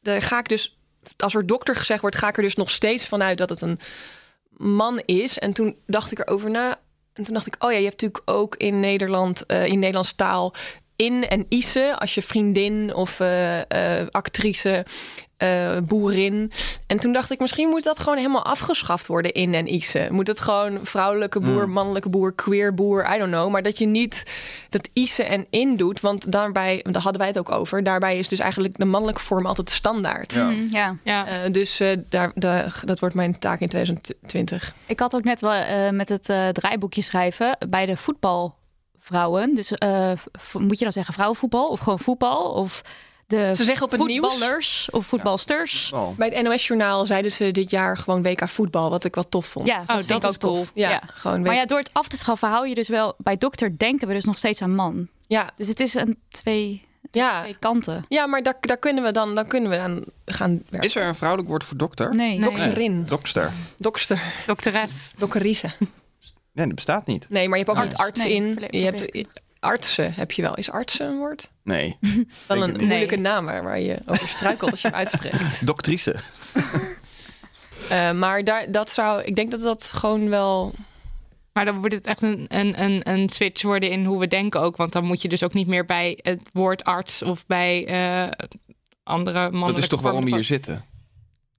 daar 0.00 0.22
ga 0.22 0.38
ik 0.38 0.48
dus, 0.48 0.76
als 1.16 1.34
er 1.34 1.46
dokter 1.46 1.76
gezegd 1.76 2.00
wordt, 2.00 2.16
ga 2.16 2.28
ik 2.28 2.36
er 2.36 2.42
dus 2.42 2.54
nog 2.54 2.70
steeds 2.70 3.06
vanuit 3.06 3.38
dat 3.38 3.48
het 3.50 3.60
een 3.60 3.78
man 4.56 5.02
is. 5.04 5.38
En 5.38 5.52
toen 5.52 5.76
dacht 5.86 6.12
ik 6.12 6.18
erover 6.18 6.50
na. 6.50 6.78
En 7.12 7.24
toen 7.24 7.34
dacht 7.34 7.46
ik, 7.46 7.56
oh 7.58 7.70
ja, 7.70 7.76
je 7.76 7.84
hebt 7.84 8.02
natuurlijk 8.02 8.30
ook 8.30 8.56
in 8.56 8.80
Nederland, 8.80 9.46
eh, 9.46 9.66
in 9.66 9.78
Nederlandse 9.78 10.14
taal, 10.14 10.54
in 10.96 11.28
en 11.28 11.46
ise, 11.48 11.96
als 11.98 12.14
je 12.14 12.22
vriendin 12.22 12.94
of 12.94 13.20
eh, 13.20 14.00
eh, 14.00 14.06
actrice, 14.10 14.84
eh, 15.40 15.76
boerin. 15.84 16.52
En 16.86 16.98
toen 16.98 17.12
dacht 17.12 17.30
ik, 17.30 17.38
misschien 17.40 17.68
moet 17.68 17.82
dat 17.84 17.98
gewoon 17.98 18.16
helemaal 18.16 18.44
afgeschaft 18.44 19.06
worden, 19.06 19.32
in 19.32 19.54
en 19.54 19.74
ise. 19.74 20.08
Moet 20.10 20.26
het 20.26 20.40
gewoon 20.40 20.78
vrouwelijke 20.82 21.40
boer, 21.40 21.62
Hmm. 21.62 21.72
mannelijke 21.72 22.08
boer, 22.08 22.32
queer 22.32 22.74
boer, 22.74 23.14
I 23.14 23.18
don't 23.18 23.30
know. 23.30 23.50
Maar 23.50 23.62
dat 23.62 23.78
je 23.78 23.86
niet 23.86 24.22
dat 24.68 24.88
ise 24.92 25.22
en 25.22 25.46
in 25.50 25.76
doet, 25.76 26.00
want 26.00 26.32
daarbij, 26.32 26.84
daar 26.90 27.02
hadden 27.02 27.20
wij 27.20 27.28
het 27.30 27.38
ook 27.38 27.50
over, 27.50 27.82
daarbij 27.84 28.18
is 28.18 28.28
dus 28.28 28.38
eigenlijk 28.38 28.78
de 28.78 28.84
mannelijke 28.84 29.20
vorm 29.20 29.46
altijd 29.46 29.66
de 29.66 29.72
standaard. 29.72 30.34
Ja. 30.34 30.50
Mm, 30.50 30.66
ja. 30.70 30.96
Ja. 31.04 31.26
Eh, 31.26 31.52
dus 31.52 31.80
eh, 31.80 31.96
daar, 32.08 32.32
daar, 32.34 32.82
dat 32.84 32.98
wordt 33.00 33.14
mijn 33.14 33.38
taak 33.38 33.60
in 33.60 33.68
2020. 33.68 34.74
Ik 34.86 34.98
had 35.00 35.14
ook 35.14 35.24
net 35.24 35.40
wel 35.40 35.52
eh, 35.52 35.90
met 35.90 36.08
het 36.08 36.28
eh, 36.28 36.48
draaiboekje 36.48 37.02
schrijven 37.02 37.56
bij 37.68 37.86
de 37.86 37.96
voetbalvrouwen. 37.96 39.54
Dus 39.54 39.72
eh, 39.72 40.12
moet 40.52 40.78
je 40.78 40.84
dan 40.84 40.92
zeggen 40.92 41.14
vrouwenvoetbal 41.14 41.68
of 41.68 41.78
gewoon 41.80 41.98
voetbal? 41.98 42.50
Of 42.52 42.82
de 43.30 43.52
Ze 43.56 43.64
zeggen 43.64 43.84
op 43.86 43.90
het 43.92 44.06
nieuws- 44.06 44.26
voetballers 44.30 44.88
of 44.90 45.06
voetbalsters? 45.06 45.92
Bij 46.16 46.28
het 46.28 46.42
NOS-journaal 46.42 47.06
zeiden 47.06 47.30
ze 47.32 47.50
dit 47.50 47.70
jaar 47.70 47.96
gewoon 47.96 48.22
WK 48.22 48.48
voetbal, 48.48 48.90
wat 48.90 49.04
ik 49.04 49.14
wel 49.14 49.28
tof 49.28 49.46
vond. 49.46 49.66
Ja, 49.66 49.80
Oh, 49.80 49.86
dat, 49.86 49.96
vind 49.96 50.08
dat 50.08 50.34
ik 50.34 50.42
is 50.42 50.48
ook 50.48 50.56
tof. 50.56 50.70
Ja, 50.74 50.90
Ja. 50.90 51.02
gewoon 51.06 51.42
Maar 51.42 51.54
ja, 51.54 51.64
door 51.66 51.78
het 51.78 51.90
af 51.92 52.08
te 52.08 52.16
schaffen 52.16 52.48
hou 52.48 52.68
je 52.68 52.74
dus 52.74 52.88
wel... 52.88 53.14
Bij 53.18 53.36
dokter 53.36 53.78
denken 53.78 54.08
we 54.08 54.14
dus 54.14 54.24
nog 54.24 54.38
steeds 54.38 54.62
aan 54.62 54.74
man. 54.74 55.08
ja, 55.26 55.50
Dus 55.56 55.68
het 55.68 55.80
is 55.80 55.94
een 55.94 56.18
twee, 56.28 56.84
ja. 57.10 57.40
twee 57.40 57.56
kanten. 57.58 58.04
ja, 58.08 58.26
maar 58.26 58.42
daar, 58.42 58.56
daar 58.60 58.76
kunnen 58.78 59.02
we 59.04 59.12
dan, 59.12 59.34
dan 59.34 59.46
kunnen 59.46 59.70
we 59.70 59.78
aan 59.78 60.02
gaan 60.24 60.62
werken. 60.68 60.88
Is 60.88 60.94
er 60.96 61.06
een 61.06 61.14
vrouwelijk 61.14 61.48
woord 61.48 61.64
voor 61.64 61.76
dokter? 61.76 62.14
Nee. 62.14 62.28
Nee. 62.38 62.40
Dokterin, 62.48 63.04
Dokster. 63.04 63.50
dokster, 63.78 64.22
Dokteres. 64.46 65.12
dokterice. 65.16 65.70
Nee, 66.52 66.66
dat 66.66 66.74
bestaat 66.74 67.06
niet. 67.06 67.26
Nee, 67.28 67.48
maar 67.48 67.58
je 67.58 67.64
hebt 67.64 67.76
ook 67.76 67.82
Arts. 67.84 67.94
niet 67.94 68.06
arts 68.06 68.22
Nee, 68.22 68.32
in. 68.34 68.66
Je 68.70 68.84
hebt 68.84 69.28
artsen 69.60 70.12
heb 70.14 70.32
je 70.32 70.42
wel. 70.42 70.54
Is 70.54 70.70
artsen 70.70 71.06
een 71.06 71.16
woord? 71.16 71.50
Nee. 71.64 71.98
Wel 72.46 72.62
een 72.62 72.70
moeilijke 72.76 73.14
Nee. 73.14 73.24
naam 73.24 73.44
waar, 73.44 73.62
waar 73.62 73.80
je 73.80 73.98
over 74.06 74.28
struikelt 74.28 74.70
als 74.70 74.82
je 74.82 74.88
hem 74.88 74.96
uitspreekt. 75.02 75.66
Doktrice. 75.66 76.14
Eh, 77.88 78.12
maar 78.12 78.44
daar, 78.44 78.70
dat 78.70 78.90
zou, 78.90 79.22
ik 79.22 79.34
denk 79.36 79.50
dat 79.50 79.60
dat 79.60 79.84
gewoon 79.84 80.28
wel. 80.28 80.74
Maar 81.52 81.64
dan 81.64 81.78
wordt 81.78 81.94
het 81.94 82.06
echt 82.06 82.22
een, 82.22 82.44
een, 82.48 82.82
een, 82.82 83.00
een 83.12 83.28
switch 83.28 83.62
worden 83.62 83.90
in 83.90 84.04
hoe 84.04 84.18
we 84.18 84.26
denken 84.26 84.60
ook. 84.60 84.76
Want 84.76 84.92
dan 84.92 85.04
moet 85.04 85.22
je 85.22 85.28
dus 85.28 85.42
ook 85.44 85.52
niet 85.54 85.66
meer 85.66 85.84
bij 85.84 86.18
het 86.22 86.40
woord 86.52 86.84
arts 86.84 87.22
of 87.22 87.46
bij 87.46 87.86
eh, 87.86 88.28
andere 89.02 89.38
mannelijke 89.40 89.72
Dat 89.74 89.82
is 89.82 89.88
toch 89.88 90.00
waarom 90.00 90.20
we 90.20 90.26
hier 90.26 90.34
van- 90.36 90.44
zitten? 90.44 90.84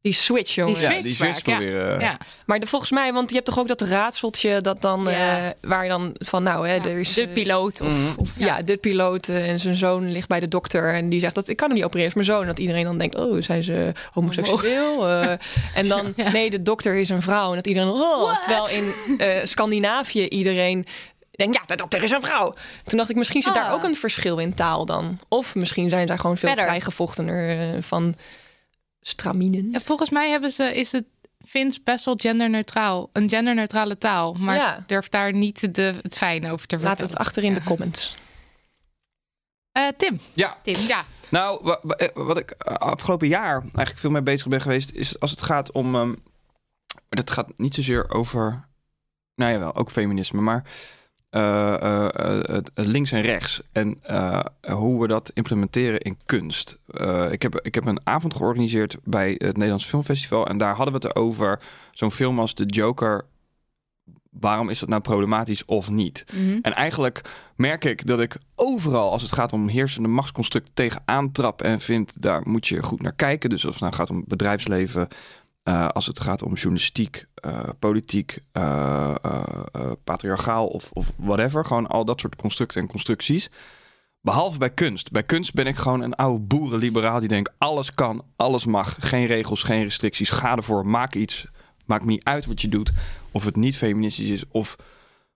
Die 0.01 0.13
switch, 0.13 0.55
jongen. 0.55 0.73
Die 0.73 0.83
Ja, 0.83 1.01
die 1.01 1.15
switch 1.15 1.33
vaak, 1.33 1.43
proberen. 1.43 1.99
Ja. 1.99 2.17
Maar 2.45 2.59
de, 2.59 2.65
volgens 2.67 2.91
mij, 2.91 3.13
want 3.13 3.29
je 3.29 3.35
hebt 3.35 3.47
toch 3.47 3.59
ook 3.59 3.67
dat 3.67 3.81
raadseltje 3.81 4.61
dat 4.61 4.81
dan, 4.81 5.07
Ja. 5.09 5.37
eh, 5.45 5.51
waar 5.61 5.83
je 5.83 5.89
dan 5.89 6.15
van, 6.19 6.43
nou, 6.43 6.67
hè, 6.67 6.73
Ja, 6.75 6.83
er 6.83 6.99
is 6.99 7.13
De 7.13 7.21
eh, 7.21 7.33
piloot 7.33 7.81
of... 7.81 7.87
Mhm. 7.87 7.99
of 8.17 8.29
Ja, 8.37 8.61
de 8.61 8.77
piloot 8.77 9.27
eh, 9.27 9.49
en 9.49 9.59
zijn 9.59 9.75
zoon 9.75 10.11
ligt 10.11 10.27
bij 10.27 10.39
de 10.39 10.47
dokter 10.47 10.93
en 10.93 11.09
die 11.09 11.19
zegt 11.19 11.35
dat 11.35 11.47
ik 11.47 11.55
kan 11.57 11.67
hem 11.67 11.75
niet 11.77 11.85
opereren, 11.85 12.09
is 12.09 12.15
mijn 12.15 12.25
zoon. 12.27 12.45
Dat 12.45 12.59
iedereen 12.59 12.83
dan 12.83 12.97
denkt, 12.97 13.15
oh, 13.15 13.41
zijn 13.41 13.63
ze 13.63 13.91
homoseksueel? 14.11 15.07
Eh, 15.07 15.31
en 15.75 15.87
dan, 15.87 16.13
nee, 16.33 16.49
de 16.49 16.61
dokter 16.61 16.95
is 16.95 17.09
een 17.09 17.21
vrouw 17.21 17.49
en 17.49 17.55
dat 17.55 17.67
iedereen, 17.67 17.89
oh, 17.89 18.39
terwijl 18.41 18.69
in 18.69 18.93
eh, 19.17 19.39
Scandinavië 19.43 20.27
iedereen 20.27 20.85
denk, 21.31 21.53
ja, 21.53 21.61
de 21.65 21.75
dokter 21.75 22.03
is 22.03 22.11
een 22.11 22.21
vrouw. 22.21 22.53
Toen 22.85 22.97
dacht 22.97 23.09
ik, 23.09 23.15
misschien 23.15 23.41
zit 23.41 23.53
daar 23.53 23.65
Ah. 23.65 23.73
ook 23.73 23.83
een 23.83 23.95
verschil 23.95 24.37
in 24.37 24.53
taal 24.53 24.85
dan. 24.85 25.19
Of 25.27 25.55
misschien 25.55 25.89
zijn 25.89 26.07
zij 26.07 26.17
gewoon 26.17 26.37
veel 26.37 26.51
vrijgevochtener 26.51 27.59
eh, 27.59 27.81
van 27.81 28.15
straminen. 29.01 29.71
Ja, 29.71 29.79
volgens 29.79 30.09
mij 30.09 30.29
hebben 30.29 30.51
ze, 30.51 30.75
is 30.75 30.91
het 30.91 31.05
Fins 31.47 31.83
best 31.83 32.05
wel 32.05 32.15
genderneutraal. 32.17 33.09
Een 33.13 33.29
genderneutrale 33.29 33.97
taal. 33.97 34.33
Maar 34.33 34.55
Ja. 34.55 34.77
ik 34.77 34.87
durf 34.87 35.09
daar 35.09 35.33
niet 35.33 35.75
de, 35.75 35.99
het 36.01 36.17
fijn 36.17 36.49
over 36.51 36.67
te 36.67 36.75
Laat 36.75 36.85
vertellen. 36.87 37.11
het 37.11 37.19
achter 37.19 37.43
in 37.43 37.53
de 37.53 37.63
comments. 37.63 38.15
Eh, 39.71 39.87
Tim. 39.97 40.19
Ja. 40.33 40.57
Tim. 40.63 40.75
Ja. 40.87 41.05
Nou, 41.29 41.75
eh, 41.97 42.07
wat 42.13 42.37
ik 42.37 42.51
eh, 42.51 42.73
afgelopen 42.75 43.27
jaar 43.27 43.61
eigenlijk 43.61 43.97
veel 43.97 44.09
mee 44.09 44.21
bezig 44.21 44.47
ben 44.47 44.61
geweest, 44.61 44.91
is 44.91 45.19
als 45.19 45.31
het 45.31 45.41
gaat 45.41 45.71
om. 45.71 45.95
ehm, 45.95 46.13
dat 47.09 47.29
gaat 47.31 47.57
niet 47.57 47.73
zozeer 47.73 48.09
over. 48.11 48.65
Nou 49.35 49.51
ja, 49.51 49.59
wel, 49.59 49.75
ook 49.75 49.91
feminisme, 49.91 50.41
maar. 50.41 50.63
Eh, 51.31 51.73
eh, 51.75 52.57
eh, 52.57 52.63
links 52.73 53.11
en 53.11 53.21
rechts. 53.21 53.61
En 53.71 53.97
hoe 54.67 55.01
we 55.01 55.07
dat 55.07 55.31
implementeren 55.33 55.99
in 55.99 56.17
kunst. 56.25 56.79
Ik, 57.31 57.41
heb, 57.41 57.59
ik 57.61 57.75
heb 57.75 57.85
een 57.85 58.01
avond 58.03 58.35
georganiseerd 58.35 58.97
bij 59.03 59.29
het 59.29 59.53
Nederlands 59.53 59.85
Filmfestival. 59.85 60.47
En 60.47 60.57
daar 60.57 60.75
hadden 60.75 61.01
we 61.01 61.07
het 61.07 61.15
over 61.15 61.59
zo'n 61.91 62.11
film 62.11 62.39
als 62.39 62.53
The 62.53 62.65
Joker. 62.65 63.25
Waarom 64.29 64.69
is 64.69 64.79
dat 64.79 64.89
nou 64.89 65.01
problematisch 65.01 65.65
of 65.65 65.89
niet? 65.89 66.25
Mhm. 66.33 66.59
En 66.61 66.73
eigenlijk 66.73 67.21
merk 67.55 67.85
ik 67.85 68.05
dat 68.05 68.19
ik 68.19 68.37
overal, 68.55 69.11
als 69.11 69.21
het 69.21 69.31
gaat 69.31 69.53
om 69.53 69.67
heersende 69.67 70.09
machtsconstructen, 70.09 70.73
tegenaan 70.73 71.31
trap 71.31 71.61
en 71.61 71.79
vind, 71.79 72.21
daar 72.21 72.41
moet 72.47 72.67
je 72.67 72.83
goed 72.83 73.01
naar 73.01 73.15
kijken. 73.15 73.49
Dus 73.49 73.65
of 73.65 73.71
het 73.71 73.81
nou 73.81 73.93
gaat 73.93 74.09
om 74.09 74.23
bedrijfsleven, 74.27 75.07
eh, 75.63 75.87
als 75.87 76.05
het 76.05 76.19
gaat 76.19 76.43
om 76.43 76.53
journalistiek, 76.53 77.25
eh, 77.33 77.59
politiek, 77.79 78.37
eh, 78.51 79.15
patriarchaal 80.03 80.67
of, 80.67 80.91
of 80.91 81.11
whatever. 81.15 81.65
Gewoon 81.65 81.87
al 81.87 82.05
dat 82.05 82.19
soort 82.19 82.35
constructen 82.35 82.81
en 82.81 82.87
constructies. 82.87 83.49
Behalve 84.21 84.57
bij 84.57 84.69
kunst. 84.69 85.11
Bij 85.11 85.23
kunst 85.23 85.53
ben 85.53 85.67
ik 85.67 85.75
gewoon 85.75 86.01
een 86.01 86.15
oude 86.15 86.39
boerenliberaal 86.39 87.19
die 87.19 87.27
denkt: 87.27 87.51
alles 87.57 87.91
kan, 87.91 88.25
alles 88.35 88.65
mag. 88.65 88.95
Geen 88.99 89.25
regels, 89.25 89.63
geen 89.63 89.83
restricties. 89.83 90.29
Ga 90.29 90.55
ervoor, 90.55 90.87
maak 90.87 91.13
iets. 91.13 91.47
Maakt 91.85 92.03
me 92.03 92.11
niet 92.11 92.23
uit 92.23 92.45
wat 92.45 92.61
je 92.61 92.69
doet. 92.69 92.91
Of 93.31 93.45
het 93.45 93.55
niet 93.55 93.77
feministisch 93.77 94.29
is 94.29 94.43
of 94.51 94.75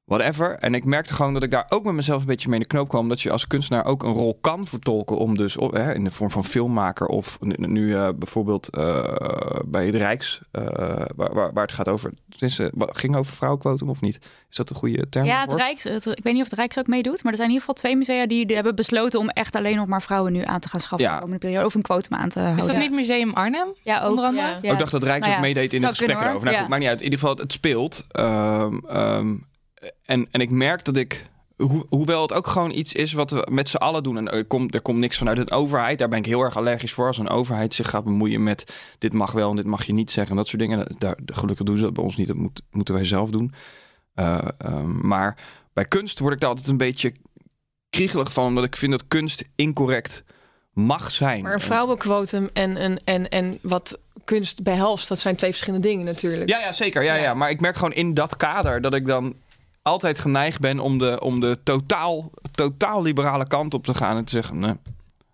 whatever. 0.05 0.57
En 0.59 0.73
ik 0.73 0.83
merkte 0.85 1.13
gewoon 1.13 1.33
dat 1.33 1.43
ik 1.43 1.51
daar 1.51 1.65
ook 1.69 1.83
met 1.83 1.93
mezelf 1.93 2.21
een 2.21 2.27
beetje 2.27 2.47
mee 2.49 2.57
in 2.57 2.61
de 2.63 2.67
knoop 2.69 2.89
kwam. 2.89 3.09
Dat 3.09 3.21
je 3.21 3.31
als 3.31 3.47
kunstenaar 3.47 3.85
ook 3.85 4.03
een 4.03 4.13
rol 4.13 4.37
kan 4.41 4.67
vertolken. 4.67 5.17
Om 5.17 5.37
dus 5.37 5.57
oh, 5.57 5.73
hè, 5.73 5.93
in 5.93 6.03
de 6.03 6.11
vorm 6.11 6.31
van 6.31 6.45
filmmaker. 6.45 7.07
Of 7.07 7.37
nu, 7.41 7.55
nu, 7.57 7.95
eh, 7.95 8.09
bijvoorbeeld 8.15 8.69
eh, 8.69 9.03
bij 9.65 9.91
de 9.91 9.97
Rijks. 9.97 10.41
eh, 10.51 10.63
waar, 11.15 11.33
waar, 11.33 11.53
waar 11.53 11.63
het 11.65 11.71
gaat 11.71 11.87
over. 11.89 12.11
Het 12.29 12.41
is, 12.41 12.59
ging 12.77 13.15
over 13.15 13.33
vrouwenquotum 13.33 13.89
of 13.89 14.01
niet? 14.01 14.19
Is 14.49 14.57
dat 14.57 14.69
een 14.69 14.75
goede 14.75 15.09
term? 15.09 15.25
Ja, 15.25 15.41
het? 15.41 15.53
Rijks, 15.53 15.83
het, 15.83 16.05
ik 16.05 16.23
weet 16.23 16.33
niet 16.33 16.41
of 16.41 16.49
het 16.49 16.59
Rijks 16.59 16.79
ook 16.79 16.87
meedoet, 16.87 17.23
maar 17.23 17.31
er 17.31 17.37
zijn 17.37 17.49
in 17.49 17.55
ieder 17.55 17.59
geval 17.59 17.73
twee 17.75 17.95
musea 17.95 18.27
die, 18.27 18.45
die 18.45 18.55
hebben 18.55 18.75
besloten 18.75 19.19
om 19.19 19.29
echt 19.29 19.55
alleen 19.55 19.75
nog 19.75 19.87
maar 19.87 20.01
vrouwen 20.01 20.33
nu 20.33 20.41
aan 20.43 20.59
te 20.59 20.69
gaan 20.69 20.79
schaffen 20.79 21.07
Ja. 21.07 21.13
de 21.13 21.19
komende 21.19 21.39
periode. 21.45 21.65
Of 21.65 21.73
een 21.73 21.81
quotum 21.81 22.17
aan 22.17 22.29
te 22.29 22.39
houden. 22.39 22.65
Is 22.65 22.71
dat 22.71 22.81
niet 22.81 22.91
Museum 22.91 23.33
Arnhem? 23.33 23.67
Ja, 23.83 24.01
ook. 24.01 24.09
Onder 24.09 24.25
andere? 24.25 24.47
Ja. 24.47 24.59
Ja. 24.61 24.67
Oh, 24.67 24.73
ik 24.73 24.79
dacht 24.79 24.91
dat 24.91 25.03
Rijks 25.03 25.19
Nou 25.19 25.31
ja, 25.31 25.37
ook 25.37 25.43
meedeed 25.43 25.73
in 25.73 25.79
de 25.79 25.85
zou 25.85 25.89
gesprekken 25.89 26.17
kunnen, 26.25 26.41
hoor. 26.41 26.47
erover. 26.47 26.47
Nou, 26.47 26.59
goed, 26.59 26.69
maakt 26.69 26.81
niet 26.81 26.89
uit. 26.89 26.99
In 26.99 27.03
ieder 27.03 27.19
geval, 27.19 27.35
het 27.37 27.51
speelt. 27.51 28.05
Ehm, 28.11 28.77
ehm, 28.87 29.35
en, 30.05 30.27
en 30.31 30.41
ik 30.41 30.49
merk 30.49 30.85
dat 30.85 30.97
ik... 30.97 31.25
Ho 31.57 31.85
hoewel 31.89 32.21
het 32.21 32.33
ook 32.33 32.47
gewoon 32.47 32.71
iets 32.71 32.93
is 32.93 33.13
wat 33.13 33.31
we 33.31 33.47
met 33.51 33.69
z'n 33.69 33.75
allen 33.77 34.03
doen. 34.03 34.17
En 34.17 34.31
er 34.31 34.45
komt, 34.45 34.73
er 34.73 34.81
komt 34.81 34.99
niks 34.99 35.17
vanuit 35.17 35.37
een 35.37 35.51
overheid. 35.51 35.99
Daar 35.99 36.07
ben 36.07 36.19
ik 36.19 36.25
heel 36.25 36.41
erg 36.41 36.57
allergisch 36.57 36.93
voor. 36.93 37.07
Als 37.07 37.17
een 37.17 37.29
overheid 37.29 37.73
zich 37.73 37.89
gaat 37.89 38.03
bemoeien 38.03 38.43
met... 38.43 38.73
dit 38.97 39.13
mag 39.13 39.31
wel 39.31 39.49
en 39.49 39.55
dit 39.55 39.65
mag 39.65 39.85
je 39.85 39.93
niet 39.93 40.11
zeggen. 40.11 40.31
En 40.31 40.37
dat 40.37 40.47
soort 40.47 40.61
dingen. 40.61 40.87
Daar, 40.97 41.17
gelukkig 41.25 41.65
doen 41.65 41.77
ze 41.77 41.83
dat 41.83 41.93
bij 41.93 42.03
ons 42.03 42.15
niet. 42.15 42.27
Dat 42.27 42.35
moet, 42.35 42.61
moeten 42.71 42.93
wij 42.93 43.05
zelf 43.05 43.29
doen. 43.29 43.53
Eh, 44.13 44.37
ehm, 44.57 45.07
maar 45.07 45.37
bij 45.73 45.85
kunst 45.85 46.19
word 46.19 46.33
ik 46.33 46.39
daar 46.39 46.49
altijd 46.49 46.67
een 46.67 46.77
beetje 46.77 47.13
kriegelig 47.89 48.33
van. 48.33 48.45
Omdat 48.45 48.63
ik 48.63 48.75
vind 48.75 48.91
dat 48.91 49.07
kunst 49.07 49.43
incorrect 49.55 50.23
mag 50.73 51.11
zijn. 51.11 51.43
Maar 51.43 51.53
een 51.53 51.61
vrouwenquotum 51.61 52.49
en, 52.53 52.77
en, 52.77 52.97
en, 53.03 53.29
en 53.29 53.57
wat 53.61 53.97
kunst 54.23 54.63
behelst, 54.63 55.07
dat 55.07 55.19
zijn 55.19 55.35
twee 55.35 55.51
verschillende 55.51 55.87
dingen 55.87 56.05
natuurlijk. 56.05 56.49
Ja, 56.49 56.59
ja, 56.59 56.71
zeker. 56.71 57.03
Ja, 57.03 57.15
ja. 57.15 57.33
Maar 57.33 57.49
ik 57.49 57.61
merk 57.61 57.75
gewoon 57.75 57.93
in 57.93 58.13
dat 58.13 58.37
kader 58.37 58.81
dat 58.81 58.93
ik 58.93 59.05
dan 59.05 59.35
altijd 59.87 60.19
geneigd 60.19 60.59
ben 60.59 60.79
om 60.79 60.97
de, 60.97 61.19
om 61.19 61.39
de 61.39 61.57
totaal, 61.63 62.31
totaal 62.51 63.01
liberale 63.01 63.47
kant 63.47 63.73
op 63.73 63.83
te 63.85 63.93
gaan 63.93 64.17
en 64.17 64.25
te 64.25 64.31
zeggen: 64.31 64.59
nee, 64.59 64.73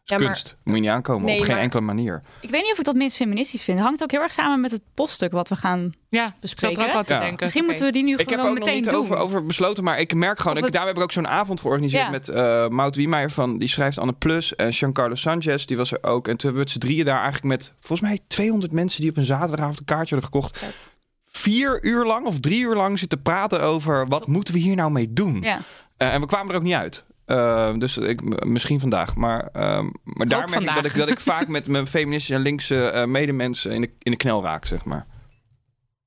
Ja, 0.04 0.18
maar- 0.18 0.26
kunst. 0.26 0.56
Moet 0.64 0.76
je 0.76 0.82
niet 0.82 0.90
aankomen. 0.90 1.26
Nee, 1.26 1.38
op 1.38 1.44
geen 1.44 1.54
maar- 1.54 1.64
enkele 1.64 1.82
manier. 1.82 2.22
Ik 2.42 2.50
weet 2.50 2.62
niet 2.62 2.72
of 2.72 2.80
ik 2.80 2.86
dat 2.86 2.96
minst 2.96 3.16
feministisch 3.16 3.64
vind. 3.64 3.78
Het 3.78 3.88
hangt 3.88 4.04
ook 4.04 4.12
heel 4.12 4.22
erg 4.22 4.34
samen 4.34 4.62
met 4.62 4.72
het 4.72 4.82
poststuk 4.94 5.32
wat 5.32 5.50
we 5.50 5.56
gaan 5.56 5.94
Ja, 6.10 6.26
ik 6.28 6.34
bespreken. 6.40 6.82
er 6.84 6.88
ook 6.88 6.94
wat 6.94 7.08
te 7.08 7.14
Ja. 7.14 7.20
denken. 7.20 7.38
Misschien 7.40 7.66
moeten 7.66 7.84
we 7.86 7.92
die 7.92 8.04
nu 8.04 8.12
Ik 8.12 8.18
heb 8.18 8.28
gewoon 8.30 8.46
ook 8.46 8.50
nog 8.58 8.60
meteen 8.60 8.76
niet 8.82 8.90
doen. 8.92 9.00
over, 9.00 9.18
over 9.18 9.46
besloten, 9.46 9.84
maar 9.84 10.00
ik 10.00 10.14
merk 10.14 10.40
gewoon. 10.40 10.58
Ik, 10.58 10.64
het- 10.64 10.72
daarom 10.74 10.90
heb 10.90 10.98
ik 10.98 11.04
ook 11.04 11.12
zo'n 11.12 11.28
avond 11.28 11.62
georganiseerd 11.62 12.04
Ja. 12.04 12.10
met 12.10 12.30
eh 12.30 12.68
Maud 12.68 12.96
Wiemeyer 12.96 13.32
van 13.32 13.58
die 13.58 13.68
schrijft 13.70 14.00
Anne 14.00 14.14
Plus 14.14 14.56
en 14.56 14.74
Giancarlo 14.74 15.16
Sanchez, 15.16 15.66
die 15.66 15.78
was 15.78 15.92
er 15.92 16.04
ook. 16.04 16.28
En 16.28 16.38
toen 16.38 16.48
hebben 16.50 16.66
we 16.66 16.72
z'n 16.72 16.80
drieën 16.80 17.06
daar 17.06 17.22
eigenlijk 17.22 17.46
met 17.46 17.74
volgens 17.80 18.10
mij 18.10 18.20
200 18.28 18.72
mensen 18.72 19.02
die 19.02 19.10
op 19.10 19.18
een 19.18 19.24
zaterdagavond 19.24 19.80
een 19.80 19.86
kaartje 19.86 20.16
hadden 20.16 20.32
gekocht. 20.34 20.58
Vet. 20.58 20.90
Vier 21.32 21.84
uur 21.84 22.06
lang 22.06 22.26
of 22.26 22.40
drie 22.40 22.62
uur 22.62 22.76
lang 22.76 23.00
zitten 23.00 23.22
praten 23.22 23.62
over 23.62 24.08
wat 24.08 24.28
moeten 24.28 24.54
we 24.54 24.60
hier 24.60 24.76
nou 24.76 24.92
mee 24.92 25.14
doen. 25.14 25.42
Ja. 25.42 25.62
Eh, 25.98 26.14
en 26.14 26.22
we 26.22 26.28
kwamen 26.28 26.50
er 26.50 26.56
ook 26.56 26.64
niet 26.64 26.74
uit. 26.74 27.04
Eh, 27.26 27.74
dus 27.78 27.98
ik, 27.98 28.46
misschien 28.46 28.80
vandaag. 28.80 29.16
Maar, 29.16 29.50
ehm, 29.54 29.90
maar 30.04 30.28
daar 30.28 30.50
merk 30.50 30.62
ik 30.62 30.74
dat, 30.76 30.86
ik 30.86 30.96
dat 30.96 31.10
ik 31.10 31.20
vaak 31.20 31.48
met 31.48 31.68
mijn 31.68 31.88
feministische 31.88 32.34
en 32.36 32.42
linkse 32.42 32.88
eh, 32.90 33.06
medemensen 33.06 33.72
in 33.72 33.82
de, 33.82 33.90
in 34.00 34.12
de 34.12 34.18
knel 34.18 34.44
raak, 34.44 34.66
zeg 34.66 34.86
maar. 34.86 35.06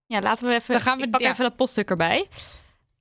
Ja, 0.06 0.20
laten 0.20 0.48
we 0.48 0.54
even. 0.54 0.72
Dan 0.72 0.82
gaan 0.82 0.98
we- 0.98 1.04
ik 1.04 1.10
pak 1.10 1.20
ja. 1.20 1.30
even 1.30 1.44
dat 1.44 1.56
poststuk 1.56 1.90
erbij. 1.90 2.28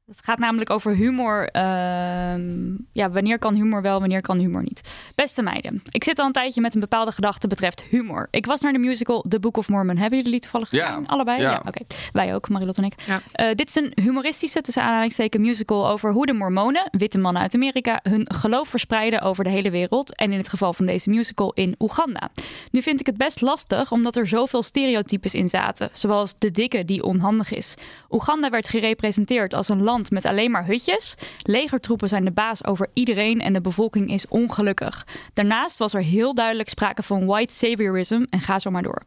Het 0.07 0.23
gaat 0.23 0.39
namelijk 0.39 0.69
over 0.69 0.95
humor. 0.95 1.47
ehm, 1.47 2.75
ja, 2.91 3.09
wanneer 3.11 3.39
kan 3.39 3.53
humor 3.53 3.81
wel, 3.81 3.99
wanneer 3.99 4.21
kan 4.21 4.39
humor 4.39 4.61
niet? 4.63 4.81
Beste 5.15 5.41
meiden, 5.41 5.81
ik 5.91 6.03
zit 6.03 6.19
al 6.19 6.25
een 6.25 6.31
tijdje 6.31 6.61
met 6.61 6.73
een 6.73 6.79
bepaalde 6.79 7.11
gedachte 7.11 7.47
betreft 7.47 7.81
humor. 7.83 8.27
Ik 8.31 8.45
was 8.45 8.61
naar 8.61 8.73
de 8.73 8.79
musical 8.79 9.25
The 9.29 9.39
Book 9.39 9.57
of 9.57 9.69
Mormon. 9.69 9.97
Hebben 9.97 10.17
jullie 10.17 10.31
die 10.31 10.41
toevallig 10.41 10.71
Ja. 10.71 10.87
gezien? 10.89 11.07
Allebei? 11.07 11.41
Ja. 11.41 11.61
oké. 11.67 11.79
Wij 12.11 12.35
ook, 12.35 12.49
Marilotte 12.49 12.81
en 12.81 12.87
ik. 12.87 12.93
Ja. 13.05 13.21
Eh, 13.31 13.55
dit 13.55 13.67
is 13.67 13.75
een 13.75 13.91
humoristische, 14.03 14.61
tussen 14.61 14.83
aanhalingstekens, 14.83 15.43
musical 15.45 15.87
over 15.89 16.11
hoe 16.11 16.25
de 16.25 16.33
Mormonen, 16.33 16.87
witte 16.91 17.17
mannen 17.17 17.41
uit 17.41 17.53
Amerika, 17.55 17.99
hun 18.03 18.27
geloof 18.33 18.67
verspreiden 18.69 19.21
over 19.21 19.43
de 19.43 19.49
hele 19.49 19.69
wereld. 19.71 20.15
En 20.15 20.31
in 20.31 20.37
het 20.37 20.49
geval 20.49 20.73
van 20.73 20.85
deze 20.85 21.09
musical 21.09 21.53
in 21.53 21.75
Oeganda. 21.79 22.29
Nu 22.71 22.81
vind 22.81 22.99
ik 22.99 23.05
het 23.05 23.17
best 23.17 23.41
lastig, 23.41 23.91
omdat 23.91 24.15
er 24.15 24.27
zoveel 24.27 24.63
stereotypes 24.63 25.33
in 25.33 25.49
zaten. 25.49 25.89
Zoals 25.91 26.35
de 26.39 26.51
dikke 26.51 26.85
die 26.85 27.03
onhandig 27.03 27.51
is. 27.53 27.73
Oeganda 28.09 28.49
werd 28.49 28.67
gerepresenteerd 28.67 29.53
als 29.53 29.69
een 29.69 29.83
met 30.11 30.25
alleen 30.25 30.51
maar 30.51 30.65
hutjes. 30.65 31.15
Legertroepen 31.41 32.09
zijn 32.09 32.25
de 32.25 32.31
baas 32.31 32.65
over 32.65 32.89
iedereen 32.93 33.41
en 33.41 33.53
de 33.53 33.61
bevolking 33.61 34.09
is 34.09 34.27
ongelukkig. 34.27 35.07
Daarnaast 35.33 35.77
was 35.77 35.93
er 35.93 36.03
heel 36.03 36.33
duidelijk 36.33 36.69
sprake 36.69 37.03
van 37.03 37.25
white 37.25 37.53
saviorism 37.53 38.23
en 38.29 38.39
ga 38.39 38.59
zo 38.59 38.71
maar 38.71 38.83
door. 38.83 39.03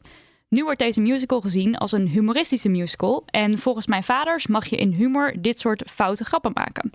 Nu 0.48 0.64
wordt 0.64 0.78
deze 0.78 1.00
musical 1.00 1.40
gezien 1.40 1.76
als 1.76 1.92
een 1.92 2.08
humoristische 2.08 2.68
musical. 2.68 3.22
En 3.26 3.58
volgens 3.58 3.86
mijn 3.86 4.04
vaders 4.04 4.46
mag 4.46 4.66
je 4.66 4.76
in 4.76 4.92
humor 4.92 5.34
dit 5.38 5.58
soort 5.58 5.90
foute 5.90 6.24
grappen 6.24 6.50
maken. 6.54 6.90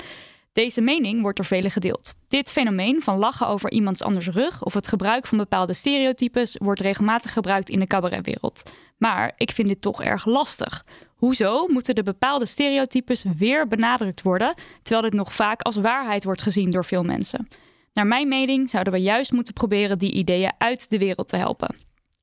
Deze 0.54 0.82
mening 0.82 1.22
wordt 1.22 1.38
door 1.38 1.46
velen 1.46 1.72
gedeeld. 1.72 2.14
Dit 2.28 2.52
fenomeen 2.52 3.02
van 3.02 3.18
lachen 3.18 3.48
over 3.48 3.72
iemands 3.72 4.02
anders 4.02 4.28
rug 4.28 4.64
of 4.64 4.74
het 4.74 4.88
gebruik 4.88 5.26
van 5.28 5.38
bepaalde 5.38 5.74
stereotypes 5.74 6.56
wordt 6.60 6.82
regelmatig 6.82 7.34
gebruikt 7.34 7.70
in 7.70 7.80
de 7.80 7.88
cabaretwereld. 7.88 8.64
Maar 8.98 9.34
ik 9.38 9.52
vind 9.52 9.68
dit 9.68 9.82
toch 9.82 10.04
erg 10.04 10.26
lastig. 10.26 10.86
Hoezo 11.22 11.68
moeten 11.68 11.96
de 11.96 12.04
bepaalde 12.04 12.46
stereotypes 12.46 13.26
weer 13.38 13.68
benadrukt 13.68 14.22
worden, 14.22 14.54
terwijl 14.82 15.10
dit 15.10 15.20
nog 15.20 15.34
vaak 15.34 15.62
als 15.62 15.76
waarheid 15.76 16.24
wordt 16.24 16.42
gezien 16.42 16.70
door 16.70 16.86
veel 16.86 17.04
mensen? 17.04 17.48
Naar 17.94 18.08
mijn 18.08 18.28
mening 18.28 18.70
zouden 18.70 18.94
we 18.94 19.00
juist 19.00 19.32
moeten 19.32 19.54
proberen 19.54 19.98
die 19.98 20.12
ideeën 20.12 20.52
uit 20.58 20.90
de 20.90 20.98
wereld 20.98 21.30
te 21.30 21.36
helpen. 21.36 21.76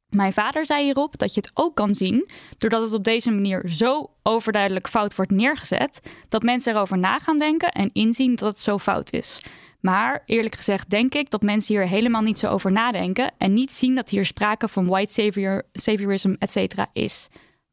Mijn 0.08 0.32
vader 0.32 0.66
zei 0.66 0.84
hierop 0.84 1.18
dat 1.18 1.34
je 1.34 1.40
het 1.40 1.50
ook 1.54 1.74
kan 1.74 1.94
zien 1.94 2.28
doordat 2.58 2.82
het 2.82 2.92
op 2.92 3.04
deze 3.04 3.30
manier 3.30 3.68
zo 3.68 4.10
overduidelijk 4.22 4.88
fout 4.88 5.16
wordt 5.16 5.30
neergezet, 5.30 6.00
dat 6.28 6.42
mensen 6.42 6.74
erover 6.74 6.98
na 6.98 7.18
gaan 7.18 7.38
denken 7.38 7.72
en 7.72 7.90
inzien 7.92 8.34
dat 8.34 8.48
het 8.48 8.60
zo 8.60 8.78
fout 8.78 9.12
is. 9.12 9.40
Maar 9.80 10.22
eerlijk 10.26 10.54
gezegd 10.54 10.90
denk 10.90 11.14
ik 11.14 11.30
dat 11.30 11.42
mensen 11.42 11.74
hier 11.74 11.88
helemaal 11.88 12.22
niet 12.22 12.38
zo 12.38 12.48
over 12.48 12.72
nadenken 12.72 13.32
en 13.36 13.54
niet 13.54 13.72
zien 13.72 13.94
dat 13.94 14.08
hier 14.08 14.26
sprake 14.26 14.68
van 14.68 14.86
white 14.86 15.12
savior, 15.12 15.62
saviorism, 15.72 16.34
etc. 16.38 16.84
is. 16.92 17.28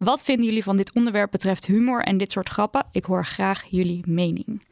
Wat 0.06 0.24
vinden 0.24 0.46
jullie 0.46 0.64
van 0.64 0.78
dit 0.78 0.92
onderwerp 0.94 1.32
betreft 1.32 1.66
humor 1.66 2.02
en 2.04 2.18
dit 2.18 2.32
soort 2.32 2.50
grappen? 2.50 2.86
Ik 2.92 3.06
hoor 3.06 3.26
graag 3.26 3.64
jullie 3.70 4.04
mening. 4.08 4.66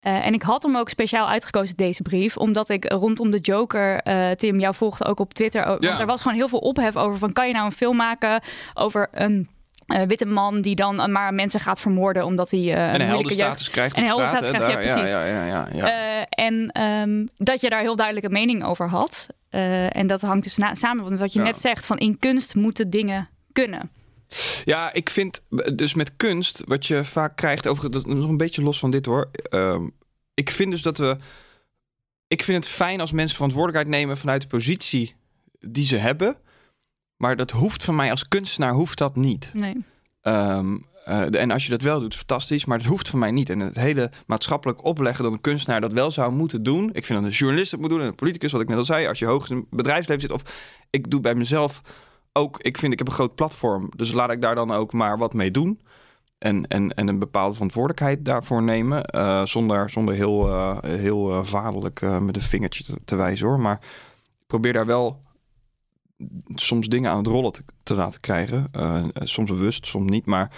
Eh, 0.00 0.26
en 0.26 0.34
ik 0.34 0.42
had 0.42 0.62
hem 0.62 0.76
ook 0.76 0.88
speciaal 0.88 1.28
uitgekozen, 1.28 1.76
deze 1.76 2.02
brief, 2.02 2.36
omdat 2.36 2.68
ik 2.68 2.92
rondom 2.92 3.30
de 3.30 3.38
Joker, 3.38 4.00
eh, 4.00 4.30
Tim, 4.30 4.58
jou 4.60 4.74
volgde 4.74 5.04
ook 5.04 5.20
op 5.20 5.34
Twitter. 5.34 5.64
ook- 5.64 5.82
Ja. 5.82 5.88
Want 5.88 6.00
er 6.00 6.06
was 6.06 6.20
gewoon 6.22 6.36
heel 6.36 6.48
veel 6.48 6.58
ophef 6.58 6.96
over 6.96 7.18
van, 7.18 7.32
kan 7.32 7.46
je 7.46 7.52
nou 7.52 7.64
een 7.66 7.72
film 7.72 7.96
maken 7.96 8.42
over 8.74 9.08
een 9.12 9.48
eh, 9.86 10.02
witte 10.06 10.26
man 10.26 10.60
die 10.60 10.74
dan 10.74 11.12
maar 11.12 11.34
mensen 11.34 11.60
gaat 11.60 11.80
vermoorden 11.80 12.24
omdat 12.24 12.50
hij 12.50 12.74
en 12.74 13.00
een 13.00 13.06
heldenstatus 13.06 13.70
krijgt 13.70 13.96
En 13.96 14.04
heldenstatus 14.04 14.48
krijgt, 14.48 14.66
ja, 14.66 14.74
precies. 14.76 15.10
Ja, 15.10 15.24
ja, 15.24 15.44
ja, 15.46 15.68
ja, 15.72 16.26
en 16.28 16.70
ehm, 16.72 17.26
dat 17.36 17.60
je 17.60 17.70
daar 17.70 17.80
heel 17.80 17.96
duidelijke 17.96 18.30
mening 18.30 18.64
over 18.64 18.88
had. 18.88 19.26
En 19.50 20.06
dat 20.06 20.20
hangt 20.20 20.44
dus 20.44 20.56
na- 20.56 20.74
samen 20.74 21.08
met 21.10 21.18
wat 21.18 21.32
je 21.32 21.38
Ja. 21.38 21.44
net 21.44 21.60
zegt, 21.60 21.86
van 21.86 21.98
in 21.98 22.18
kunst 22.18 22.54
moeten 22.54 22.90
dingen 22.90 23.28
kunnen. 23.52 23.90
Ja, 24.64 24.92
ik 24.92 25.10
vind 25.10 25.42
dus 25.74 25.94
met 25.94 26.16
kunst, 26.16 26.62
wat 26.66 26.86
je 26.86 27.04
vaak 27.04 27.36
krijgt 27.36 27.66
over 27.66 27.90
dat 27.90 28.06
is 28.06 28.14
nog 28.14 28.28
een 28.28 28.36
beetje 28.36 28.62
los 28.62 28.78
van 28.78 28.90
dit 28.90 29.06
hoor. 29.06 29.30
Ehm, 29.32 29.88
ik 30.34 30.50
vind 30.50 30.70
dus 30.70 30.82
dat 30.82 30.98
we. 30.98 31.16
Ik 32.26 32.42
vind 32.42 32.64
het 32.64 32.74
fijn 32.74 33.00
als 33.00 33.12
mensen 33.12 33.36
verantwoordelijkheid 33.36 33.96
nemen 33.96 34.16
vanuit 34.16 34.42
de 34.42 34.48
positie 34.48 35.14
die 35.60 35.86
ze 35.86 35.96
hebben. 35.96 36.36
Maar 37.16 37.36
dat 37.36 37.50
hoeft 37.50 37.84
van 37.84 37.94
mij 37.94 38.10
als 38.10 38.28
kunstenaar 38.28 38.72
hoeft 38.72 38.98
dat 38.98 39.16
niet. 39.16 39.50
Nee. 39.54 39.84
Ehm, 40.20 40.76
eh, 41.04 41.40
en 41.40 41.50
als 41.50 41.64
je 41.64 41.70
dat 41.70 41.82
wel 41.82 42.00
doet, 42.00 42.16
fantastisch. 42.16 42.64
Maar 42.64 42.78
dat 42.78 42.86
hoeft 42.86 43.08
van 43.08 43.18
mij 43.18 43.30
niet. 43.30 43.50
En 43.50 43.60
het 43.60 43.76
hele 43.76 44.10
maatschappelijk 44.26 44.84
opleggen 44.84 45.24
dat 45.24 45.32
een 45.32 45.40
kunstenaar 45.40 45.80
dat 45.80 45.92
wel 45.92 46.10
zou 46.10 46.32
moeten 46.32 46.62
doen. 46.62 46.90
Ik 46.92 47.04
vind 47.04 47.20
dat 47.20 47.28
een 47.28 47.36
journalist 47.36 47.70
het 47.70 47.80
moet 47.80 47.90
doen 47.90 48.00
en 48.00 48.06
een 48.06 48.14
politicus, 48.14 48.52
wat 48.52 48.60
ik 48.60 48.68
net 48.68 48.78
al 48.78 48.84
zei. 48.84 49.06
Als 49.06 49.18
je 49.18 49.26
hoog 49.26 49.50
in 49.50 49.56
het 49.56 49.70
bedrijfsleven 49.70 50.22
zit. 50.22 50.30
Of 50.30 50.42
ik 50.90 51.10
doe 51.10 51.20
bij 51.20 51.34
mezelf 51.34 51.82
ook. 52.32 52.58
Ik 52.62 52.78
vind 52.78 52.92
ik 52.92 52.98
heb 52.98 53.08
een 53.08 53.14
groot 53.14 53.34
platform. 53.34 53.90
Dus 53.96 54.12
laat 54.12 54.30
ik 54.30 54.40
daar 54.40 54.54
dan 54.54 54.70
ook 54.70 54.92
maar 54.92 55.18
wat 55.18 55.34
mee 55.34 55.50
doen. 55.50 55.80
En, 56.38 56.66
en, 56.66 56.94
en 56.94 57.08
een 57.08 57.18
bepaalde 57.18 57.52
verantwoordelijkheid 57.52 58.24
daarvoor 58.24 58.62
nemen. 58.62 59.04
eh, 59.04 59.46
zonder, 59.46 59.90
zonder 59.90 60.14
heel, 60.14 60.48
eh, 60.48 60.78
heel 60.82 61.32
eh, 61.32 61.44
vaderlijk 61.44 62.00
met 62.00 62.36
een 62.36 62.42
vingertje 62.42 62.96
te, 63.04 63.16
wijzen 63.16 63.46
hoor. 63.46 63.60
Maar 63.60 63.80
probeer 64.46 64.72
daar 64.72 64.86
wel 64.86 65.22
soms 66.54 66.88
dingen 66.88 67.10
aan 67.10 67.18
het 67.18 67.26
rollen 67.26 67.52
te, 67.52 67.62
te 67.82 67.94
laten 67.94 68.20
krijgen. 68.20 68.70
Soms 69.14 69.50
bewust, 69.50 69.86
soms 69.86 70.10
niet. 70.10 70.26
Maar 70.26 70.52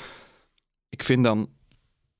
ik 0.88 1.02
vind 1.02 1.24
dan 1.24 1.48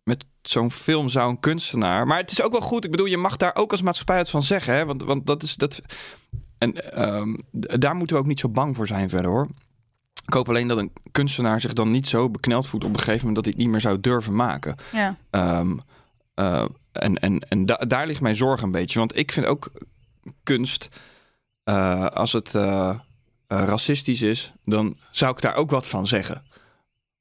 met 0.04 0.24
zo'n 0.42 0.70
film 0.70 1.08
zou 1.08 1.30
een 1.30 1.40
kunstenaar. 1.40 2.06
Maar 2.06 2.18
het 2.18 2.30
is 2.30 2.42
ook 2.42 2.52
wel 2.52 2.60
goed. 2.60 2.84
Ik 2.84 2.90
bedoel, 2.90 3.06
je 3.06 3.16
mag 3.16 3.36
daar 3.36 3.54
ook 3.54 3.70
als 3.70 3.82
maatschappij 3.82 4.18
het 4.18 4.30
van 4.30 4.42
zeggen. 4.42 4.74
Hè? 4.74 4.84
Want, 4.84 5.02
want 5.02 5.26
dat 5.26 5.42
is 5.42 5.56
dat. 5.56 5.80
En 6.62 6.92
ehm, 6.92 7.34
daar 7.80 7.94
moeten 7.94 8.16
we 8.16 8.22
ook 8.22 8.28
niet 8.28 8.40
zo 8.40 8.48
bang 8.48 8.76
voor 8.76 8.86
zijn 8.86 9.08
verder 9.08 9.30
hoor. 9.30 9.48
Ik 10.26 10.32
hoop 10.34 10.48
alleen 10.48 10.68
dat 10.68 10.78
een 10.78 10.92
kunstenaar 11.12 11.60
zich 11.60 11.72
dan 11.72 11.90
niet 11.90 12.06
zo 12.08 12.30
bekneld 12.30 12.66
voelt 12.66 12.84
op 12.84 12.90
een 12.92 12.98
gegeven 12.98 13.26
moment 13.26 13.34
dat 13.34 13.44
hij 13.44 13.52
het 13.54 13.62
niet 13.62 13.72
meer 13.72 13.80
zou 13.80 14.00
durven 14.00 14.34
maken. 14.34 14.74
Ja. 14.92 15.16
Ehm, 15.30 15.76
eh, 16.34 16.64
en 16.92 17.14
en, 17.18 17.38
en 17.48 17.66
da- 17.66 17.84
daar 17.86 18.06
ligt 18.06 18.20
mijn 18.20 18.36
zorg 18.36 18.62
een 18.62 18.70
beetje. 18.70 18.98
Want 18.98 19.16
ik 19.16 19.32
vind 19.32 19.46
ook 19.46 19.72
kunst, 20.42 20.88
eh, 21.64 22.06
als 22.06 22.32
het 22.32 22.54
eh, 22.54 22.94
racistisch 23.46 24.22
is, 24.22 24.52
dan 24.64 24.96
zou 25.10 25.32
ik 25.32 25.40
daar 25.40 25.54
ook 25.54 25.70
wat 25.70 25.86
van 25.86 26.06
zeggen. 26.06 26.42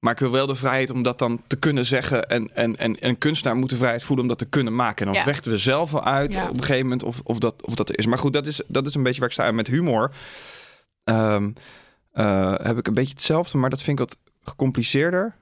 Maar 0.01 0.13
ik 0.13 0.19
wil 0.19 0.31
wel 0.31 0.45
de 0.47 0.55
vrijheid 0.55 0.89
om 0.89 1.03
dat 1.03 1.19
dan 1.19 1.41
te 1.47 1.59
kunnen 1.59 1.85
zeggen. 1.85 2.29
En, 2.29 2.55
en, 2.55 2.77
en, 2.77 2.99
en 2.99 3.09
een 3.09 3.17
kunstenaar 3.17 3.55
moet 3.55 3.69
de 3.69 3.75
vrijheid 3.75 4.03
voelen 4.03 4.23
om 4.25 4.29
dat 4.29 4.37
te 4.37 4.45
kunnen 4.49 4.75
maken. 4.75 5.05
En 5.05 5.13
dan 5.13 5.21
Ja. 5.21 5.27
vechten 5.31 5.51
we 5.51 5.57
zelf 5.57 5.91
wel 5.91 6.03
uit 6.03 6.33
Ja. 6.33 6.43
op 6.49 6.53
een 6.53 6.59
gegeven 6.63 6.83
moment 6.83 7.03
of, 7.03 7.21
of, 7.23 7.39
dat, 7.39 7.65
of 7.65 7.75
dat 7.75 7.97
is. 7.97 8.05
Maar 8.05 8.17
goed, 8.17 8.33
dat 8.33 8.47
is, 8.47 8.61
dat 8.67 8.85
is 8.87 8.95
een 8.95 9.03
beetje 9.03 9.19
waar 9.19 9.29
ik 9.29 9.33
sta. 9.35 9.51
Met 9.51 9.67
humor 9.67 10.11
ehm, 11.03 11.51
eh, 12.11 12.53
heb 12.57 12.77
ik 12.77 12.87
een 12.87 12.93
beetje 12.93 13.13
hetzelfde. 13.13 13.57
Maar 13.57 13.69
dat 13.69 13.81
vind 13.81 13.99
ik 13.99 14.07
wat 14.07 14.17
gecompliceerder. 14.43 15.35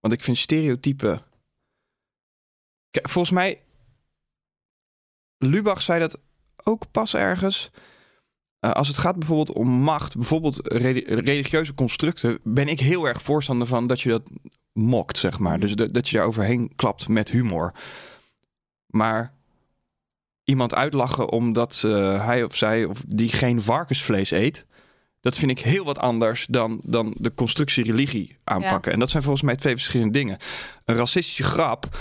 Want 0.00 0.12
ik 0.14 0.22
vind 0.22 0.38
stereotypen... 0.38 1.22
Volgens 2.90 3.34
mij... 3.34 3.60
Lubach 5.38 5.82
zei 5.82 6.00
dat 6.00 6.20
ook 6.62 6.82
pas 6.90 7.14
ergens... 7.14 7.70
Eh, 8.64 8.70
als 8.70 8.88
het 8.88 8.98
gaat 8.98 9.18
bijvoorbeeld 9.18 9.52
om 9.52 9.68
macht, 9.68 10.16
bijvoorbeeld 10.16 10.60
reli- 10.62 11.04
religieuze 11.06 11.74
constructen, 11.74 12.38
ben 12.42 12.68
ik 12.68 12.80
heel 12.80 13.04
erg 13.04 13.22
voorstander 13.22 13.66
van 13.66 13.86
dat 13.86 14.00
je 14.00 14.08
dat 14.08 14.22
mokt, 14.72 15.18
zeg 15.18 15.38
maar. 15.38 15.60
Dus 15.60 15.74
dat, 15.74 15.94
dat 15.94 16.08
je 16.08 16.16
daar 16.16 16.26
overheen 16.26 16.72
klapt 16.76 17.08
met 17.08 17.30
humor. 17.30 17.72
Maar 18.86 19.32
iemand 20.44 20.74
uitlachen 20.74 21.30
omdat 21.30 21.82
eh, 21.84 22.24
hij 22.24 22.44
of 22.44 22.56
zij 22.56 22.84
of 22.84 23.04
die 23.08 23.28
geen 23.28 23.62
varkensvlees 23.62 24.30
eet, 24.30 24.66
dat 25.20 25.36
vind 25.36 25.50
ik 25.50 25.60
heel 25.60 25.84
wat 25.84 25.98
anders 25.98 26.46
dan, 26.46 26.80
dan 26.84 27.14
de 27.18 27.34
constructie 27.34 27.84
religie 27.84 28.36
aanpakken. 28.44 28.92
En 28.92 28.98
dat 28.98 29.10
zijn 29.10 29.22
volgens 29.22 29.44
mij 29.44 29.56
twee 29.56 29.74
verschillende 29.74 30.12
dingen. 30.12 30.38
Een 30.84 30.96
racistische 30.96 31.42
grap 31.42 31.98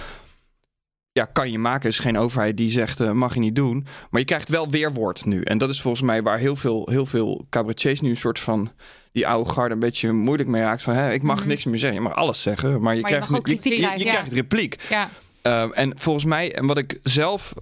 ja, 1.14 1.26
kan 1.26 1.52
je 1.52 1.60
maken. 1.60 1.90
Is 1.90 2.00
geen 2.00 2.18
overheid 2.18 2.58
die 2.58 2.70
zegt, 2.70 3.00
eh, 3.00 3.12
mag 3.12 3.34
je 3.34 3.40
niet 3.40 3.56
doen. 3.56 3.86
Maar 4.10 4.20
je 4.20 4.26
krijgt 4.28 4.50
wel 4.50 4.70
weerwoord 4.70 5.26
nu. 5.26 5.42
En 5.42 5.58
dat 5.58 5.70
is 5.70 5.82
volgens 5.82 6.04
mij 6.04 6.24
waar 6.24 6.38
heel 6.38 6.56
veel, 6.56 6.88
heel 6.90 7.06
veel 7.06 7.46
cabaretiers 7.50 8.02
nu 8.02 8.10
een 8.10 8.16
soort 8.18 8.40
van... 8.40 8.72
die 9.12 9.28
oude 9.28 9.50
garde 9.50 9.74
een 9.74 9.80
beetje 9.80 10.12
moeilijk 10.12 10.50
mee 10.50 10.62
raakt. 10.62 10.82
Van, 10.84 10.94
hè, 10.94 11.12
ik 11.14 11.22
mag 11.24 11.40
Mhm. 11.40 11.48
niks 11.48 11.64
meer 11.64 11.78
zeggen. 11.80 12.02
Je 12.02 12.08
mag 12.08 12.16
alles 12.18 12.42
zeggen. 12.42 12.70
Maar 12.70 12.78
je, 12.78 12.84
Maar 12.84 12.96
je 12.96 13.02
krijgt, 13.02 13.30
mag 13.30 13.40
ook 13.40 13.48
je, 13.48 13.54
je, 13.98 14.06
krijgt 14.06 14.32
repliek. 14.32 14.82
Ja, 14.90 15.10
Ehm, 15.42 15.72
en 15.72 16.00
volgens 16.00 16.26
mij, 16.26 16.56
en 16.56 16.66
wat 16.66 16.78
ik 16.78 17.00
zelf 17.04 17.54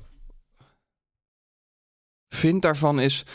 vind 2.29 2.61
daarvan 2.61 2.99
is... 2.99 3.25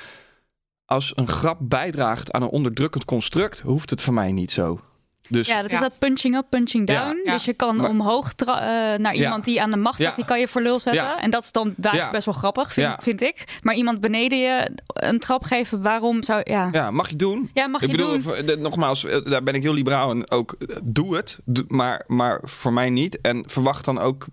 als 0.85 1.13
een 1.17 1.29
grap 1.29 1.59
bijdraagt 1.63 2.33
aan 2.33 2.43
een 2.43 2.49
onderdrukkend 2.49 3.05
construct... 3.05 3.61
hoeft 3.61 3.91
het 3.91 4.01
voor 4.03 4.15
mij 4.15 4.33
niet 4.33 4.51
zo. 4.51 4.81
Dus 5.29 5.47
Ja, 5.47 5.63
dat 5.63 5.71
Ja. 5.71 5.77
is 5.77 5.83
dat 5.83 5.99
punching 5.99 6.37
up, 6.37 6.45
punching 6.49 6.89
Ja. 6.91 7.05
down. 7.05 7.21
Ja. 7.25 7.33
Dus 7.33 7.45
je 7.45 7.53
kan 7.53 7.77
Maar- 7.77 7.89
omhoog 7.89 8.33
eh, 8.37 8.47
naar 8.47 9.01
Ja. 9.01 9.13
iemand 9.13 9.45
die 9.45 9.63
aan 9.63 9.71
de 9.71 9.77
macht 9.77 9.95
staat, 9.95 10.09
Ja. 10.09 10.15
die 10.15 10.25
kan 10.25 10.41
je 10.41 10.49
voor 10.49 10.63
lul 10.63 10.79
zetten. 10.81 11.03
Ja. 11.03 11.21
En 11.21 11.31
dat 11.31 11.43
is 11.43 11.53
dan 11.53 11.75
Ja. 11.93 12.11
best 12.11 12.25
wel 12.25 12.35
grappig, 12.35 12.73
vind, 12.73 12.87
Ja. 12.87 12.99
vind 13.03 13.21
ik. 13.23 13.45
Maar 13.63 13.75
iemand 13.75 14.01
beneden 14.01 14.39
je 14.39 14.71
een 14.87 15.19
trap 15.19 15.45
geven, 15.45 15.83
waarom 15.83 16.23
zou... 16.23 16.41
Ja, 16.45 16.65
ja. 16.65 16.69
ja, 16.73 16.91
mag 16.91 17.09
je 17.09 17.17
doen. 17.17 17.51
mag 17.55 17.83
ik 17.83 17.91
je 17.91 17.97
bedoel, 17.97 18.11
doen. 18.11 18.23
voor- 18.23 18.45
de- 18.45 18.57
nogmaals, 18.57 19.05
eh, 19.05 19.17
daar 19.25 19.43
ben 19.43 19.55
ik 19.55 19.63
heel 19.63 19.73
liberaal 19.75 20.11
en 20.11 20.31
ook 20.31 20.53
eh, 20.59 20.77
doe 20.85 21.17
het, 21.17 21.39
maar, 21.69 22.03
maar 22.07 22.41
voor 22.43 22.73
mij 22.73 22.91
niet. 22.91 23.21
En 23.21 23.45
verwacht 23.47 23.85
dan 23.85 23.99
ook 23.99 24.27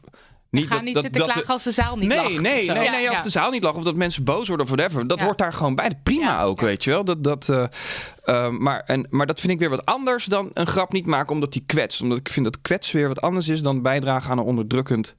niet 0.49 0.67
ga 0.67 0.73
dat, 0.75 0.83
niet 0.83 0.93
dat, 0.93 1.03
zitten 1.03 1.21
dat 1.21 1.31
klagen 1.31 1.53
als 1.53 1.63
de 1.63 1.71
zaal 1.71 1.95
niet 1.97 2.07
nee, 2.07 2.17
lacht. 2.17 2.29
nee, 2.29 2.39
of 2.69 2.73
nee, 2.75 2.89
nee, 2.89 3.01
Ja, 3.01 3.09
of 3.09 3.15
ja. 3.15 3.21
de 3.21 3.29
zaal 3.29 3.51
niet 3.51 3.63
lacht 3.63 3.75
of 3.75 3.83
dat 3.83 3.95
mensen 3.95 4.23
boos 4.23 4.47
worden 4.47 4.65
of 4.65 4.71
whatever. 4.71 5.07
Dat 5.07 5.19
Ja. 5.19 5.25
hoort 5.25 5.37
daar 5.37 5.53
gewoon 5.53 5.75
bij. 5.75 5.91
Prima 6.03 6.25
Ja. 6.25 6.41
ook, 6.43 6.59
Ja. 6.59 6.65
weet 6.65 6.83
je 6.83 6.89
wel. 6.89 7.03
Dat, 7.03 7.23
dat, 7.23 7.49
eh, 7.49 7.63
eh, 8.23 8.49
maar, 8.49 8.79
en, 8.79 9.07
maar 9.09 9.25
dat 9.25 9.39
vind 9.39 9.53
ik 9.53 9.59
weer 9.59 9.69
wat 9.69 9.85
anders 9.85 10.25
dan 10.25 10.49
een 10.53 10.67
grap 10.67 10.91
niet 10.91 11.05
maken 11.05 11.33
omdat 11.33 11.53
die 11.53 11.63
kwetst. 11.65 12.01
Omdat 12.01 12.17
ik 12.17 12.29
vind 12.29 12.45
dat 12.45 12.61
kwetsen 12.61 12.95
weer 12.95 13.07
wat 13.07 13.21
anders 13.21 13.47
is 13.47 13.61
dan 13.61 13.81
bijdragen 13.81 14.31
aan 14.31 14.37
een 14.37 14.43
onderdrukkend 14.43 15.15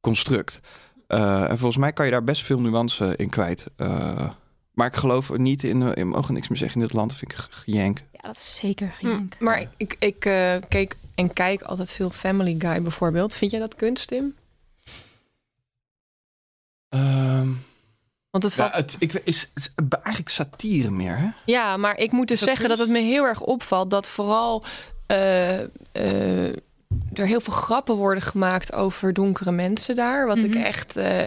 construct. 0.00 0.60
Eh, 1.06 1.42
en 1.42 1.58
volgens 1.58 1.80
mij 1.80 1.92
kan 1.92 2.04
je 2.04 2.10
daar 2.10 2.24
best 2.24 2.44
veel 2.44 2.60
nuance 2.60 3.16
in 3.16 3.30
kwijt. 3.30 3.66
Eh, 3.76 4.30
maar 4.72 4.86
ik 4.86 4.96
geloof 4.96 5.36
niet 5.36 5.62
in, 5.62 5.82
eh, 5.82 5.90
in 5.94 6.08
mogen 6.08 6.34
niks 6.34 6.48
meer 6.48 6.58
zeggen 6.58 6.80
in 6.80 6.86
dit 6.86 6.96
land. 6.96 7.10
Dat 7.10 7.18
vind 7.18 7.32
ik 7.32 7.38
gejank. 7.50 7.98
Ja, 8.12 8.20
dat 8.20 8.36
is 8.36 8.56
zeker 8.56 8.94
Hm, 8.98 9.06
geen 9.06 9.32
maar 9.38 9.60
ik, 9.60 9.68
ik, 9.76 9.96
ik 9.98 10.24
eh, 10.24 10.56
keek 10.68 10.96
en 11.14 11.32
kijk 11.32 11.62
altijd 11.62 11.92
veel 11.92 12.10
Family 12.10 12.54
Guy 12.58 12.82
bijvoorbeeld. 12.82 13.34
Vind 13.34 13.50
jij 13.50 13.60
dat 13.60 13.74
kunst, 13.74 14.08
Tim? 14.08 14.34
Ehm, 16.88 17.48
Want 18.32 18.44
het 18.44 18.54
ja, 18.54 18.62
valt... 18.62 18.74
het, 18.74 18.96
ik, 18.98 19.12
is, 19.24 19.40
het 19.40 19.50
is 19.54 19.70
eigenlijk 20.02 20.28
satire 20.34 20.90
meer, 20.90 21.16
hè? 21.18 21.28
Ja, 21.46 21.76
maar 21.76 21.96
ik 21.98 22.12
moet 22.12 22.28
dus 22.28 22.40
Is 22.40 22.46
dat 22.46 22.48
zeggen 22.48 22.68
dat 22.76 22.86
het 22.86 22.88
me 22.96 23.00
heel 23.00 23.24
erg 23.24 23.40
opvalt 23.40 23.90
dat 23.90 24.08
vooral 24.08 24.64
eh, 25.06 25.60
eh, 25.60 26.48
er 27.14 27.26
heel 27.26 27.40
veel 27.40 27.52
grappen 27.52 27.94
worden 27.96 28.22
gemaakt 28.22 28.72
over 28.72 29.12
donkere 29.12 29.50
mensen 29.52 29.94
daar. 29.94 30.26
Wat 30.26 30.38
ik 30.42 30.54
Mhm. 30.54 30.62
echt 30.64 30.96
eh, 30.96 31.20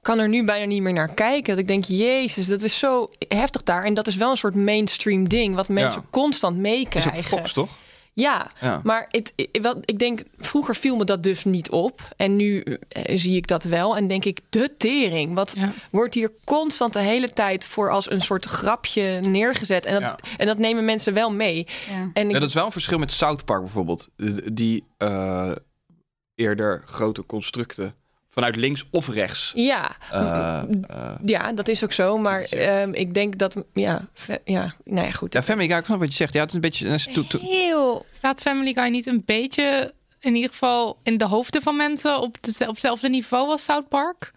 kan 0.00 0.18
er 0.18 0.28
nu 0.28 0.44
bijna 0.44 0.64
niet 0.64 0.82
meer 0.82 0.92
naar 0.92 1.14
kijken. 1.14 1.48
Dat 1.48 1.58
ik 1.58 1.68
denk, 1.68 1.84
jezus, 1.84 2.46
dat 2.46 2.62
is 2.62 2.78
zo 2.78 3.10
heftig 3.28 3.62
daar. 3.62 3.84
En 3.84 3.94
dat 3.94 4.06
is 4.06 4.16
wel 4.16 4.30
een 4.30 4.36
soort 4.36 4.54
mainstream 4.54 5.28
ding 5.28 5.54
wat 5.54 5.68
mensen 5.68 6.00
Ja. 6.00 6.06
constant 6.10 6.56
Dat 6.56 6.64
is 6.64 6.70
meekrijgen. 6.70 7.16
ook 7.16 7.22
Fox, 7.24 7.52
toch? 7.52 7.70
Ja, 8.14 8.50
Ja. 8.60 8.80
maar 8.84 9.06
het, 9.08 9.32
ik- 9.36 9.58
wel, 9.62 9.76
ik 9.80 9.98
denk, 9.98 10.22
vroeger 10.38 10.74
viel 10.76 10.96
me 10.96 11.04
dat 11.04 11.22
dus 11.22 11.44
niet 11.44 11.70
op. 11.70 12.00
En 12.16 12.36
nu 12.36 12.60
eh, 12.88 13.16
zie 13.18 13.36
ik 13.36 13.46
dat 13.46 13.62
wel. 13.62 13.96
En 13.96 14.06
denk 14.06 14.24
ik, 14.24 14.40
de 14.50 14.74
tering. 14.76 15.34
Wat 15.34 15.54
Ja. 15.56 15.72
wordt 15.90 16.14
hier 16.14 16.32
constant 16.44 16.92
de 16.92 16.98
hele 17.00 17.30
tijd 17.32 17.64
voor 17.64 17.90
als 17.90 18.10
een 18.10 18.20
soort 18.20 18.44
grapje 18.44 19.18
neergezet. 19.28 19.84
En 19.84 19.92
dat, 19.92 20.02
Ja. 20.02 20.18
en 20.36 20.46
dat 20.46 20.58
nemen 20.58 20.84
mensen 20.84 21.14
wel 21.14 21.32
mee. 21.32 21.66
Ja. 21.90 22.10
En 22.14 22.26
ik, 22.26 22.32
Ja, 22.32 22.38
dat 22.38 22.48
is 22.48 22.54
wel 22.54 22.66
een 22.66 22.72
verschil 22.72 22.98
met 22.98 23.12
South 23.12 23.44
Park 23.44 23.60
bijvoorbeeld. 23.60 24.08
Die 24.52 24.84
eh, 24.98 25.52
eerder 26.34 26.82
grote 26.86 27.26
constructen 27.26 27.94
vanuit 28.34 28.56
links 28.56 28.84
of 28.90 29.08
rechts. 29.08 29.52
ja, 29.54 29.96
eh, 30.12 30.58
eh, 30.88 31.14
ja, 31.24 31.52
dat 31.52 31.68
is 31.68 31.84
ook 31.84 31.92
zo. 31.92 32.18
Maar 32.18 32.40
ehm, 32.42 32.92
ik 32.92 33.14
denk 33.14 33.38
dat, 33.38 33.56
ja, 33.72 34.08
ja, 34.44 34.74
nou 34.84 35.06
ja, 35.06 35.12
goed. 35.12 35.32
ja, 35.32 35.42
Family 35.42 35.68
Guy, 35.68 35.76
ik 35.78 35.84
snap 35.84 35.98
wat 35.98 36.08
je 36.08 36.14
zegt. 36.16 36.32
Ja, 36.32 36.40
het 36.40 36.48
is 36.48 36.54
een 36.54 36.60
beetje... 36.60 36.86
het 36.88 37.06
is 37.06 37.14
to- 37.14 37.26
to- 37.26 37.38
heel 37.38 38.06
Staat 38.10 38.40
Family 38.40 38.72
Guy 38.74 38.88
niet 38.88 39.06
een 39.06 39.22
beetje, 39.24 39.92
in 40.20 40.34
ieder 40.34 40.50
geval 40.50 40.98
in 41.02 41.18
de 41.18 41.24
hoofden 41.26 41.62
van 41.62 41.76
mensen, 41.76 42.20
op, 42.20 42.36
de, 42.42 42.54
op 42.60 42.68
hetzelfde 42.68 43.08
niveau 43.08 43.48
als 43.48 43.64
South 43.64 43.88
Park? 43.88 44.32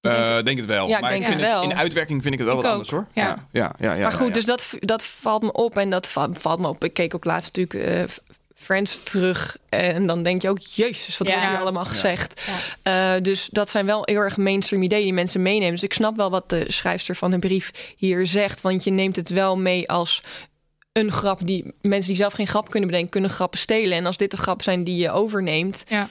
eh, 0.00 0.42
denk 0.42 0.58
het 0.58 0.66
wel. 0.66 0.88
Ja, 0.88 0.94
ik 0.94 1.00
maar 1.00 1.10
denk 1.10 1.22
ik 1.22 1.28
vind 1.28 1.40
het 1.40 1.50
wel. 1.50 1.62
in 1.62 1.74
uitwerking 1.76 2.22
vind 2.22 2.34
ik 2.34 2.40
het 2.40 2.48
wel 2.48 2.56
Ik 2.58 2.62
wat 2.62 2.72
ook, 2.72 2.78
anders 2.78 2.94
hoor. 2.96 3.06
ja. 3.14 3.22
ja, 3.24 3.36
ja, 3.52 3.74
ja, 3.78 3.92
ja, 3.94 4.02
maar 4.02 4.12
goed, 4.12 4.26
ja. 4.26 4.32
dus 4.32 4.44
dat, 4.44 4.74
dat 4.80 5.04
valt 5.04 5.42
me 5.42 5.52
op. 5.52 5.76
En 5.78 5.90
dat 5.90 6.06
va- 6.06 6.28
valt 6.32 6.58
me 6.60 6.68
op. 6.68 6.84
Ik 6.84 6.92
keek 6.94 7.14
ook 7.14 7.24
laatst 7.24 7.56
natuurlijk 7.56 8.10
eh, 8.10 8.16
Friends 8.60 9.02
terug. 9.02 9.56
En 9.68 10.06
dan 10.06 10.22
denk 10.22 10.42
je 10.42 10.48
ook, 10.48 10.58
jezus, 10.58 11.18
wat 11.18 11.28
Ja. 11.28 11.34
wordt 11.34 11.48
hier 11.50 11.58
allemaal 11.60 11.82
Ja. 11.84 11.88
gezegd. 11.88 12.40
Eh, 12.82 13.12
dus 13.22 13.48
dat 13.52 13.70
zijn 13.70 13.86
wel 13.86 14.02
heel 14.04 14.16
erg 14.16 14.36
mainstream 14.36 14.82
ideeën 14.82 15.02
die 15.02 15.12
mensen 15.12 15.42
meenemen. 15.42 15.70
Dus 15.74 15.82
ik 15.82 15.92
snap 15.92 16.16
wel 16.16 16.30
wat 16.30 16.48
de 16.48 16.64
schrijfster 16.66 17.16
van 17.16 17.30
de 17.30 17.38
brief 17.38 17.70
hier 17.96 18.26
zegt. 18.26 18.60
Want 18.60 18.84
je 18.84 18.90
neemt 18.90 19.16
het 19.16 19.28
wel 19.28 19.56
mee 19.56 19.88
als 19.88 20.22
een 20.92 21.12
grap 21.12 21.40
die 21.46 21.74
mensen 21.80 22.08
die 22.08 22.16
zelf 22.20 22.32
geen 22.32 22.46
grap 22.46 22.70
kunnen 22.70 22.88
bedenken, 22.88 23.10
kunnen 23.12 23.30
grappen 23.30 23.58
stelen. 23.58 23.98
En 23.98 24.06
als 24.06 24.16
dit 24.16 24.30
de 24.30 24.36
grappen 24.36 24.64
zijn 24.64 24.84
die 24.84 24.96
je 24.96 25.10
overneemt, 25.10 25.84
Ja. 25.88 26.08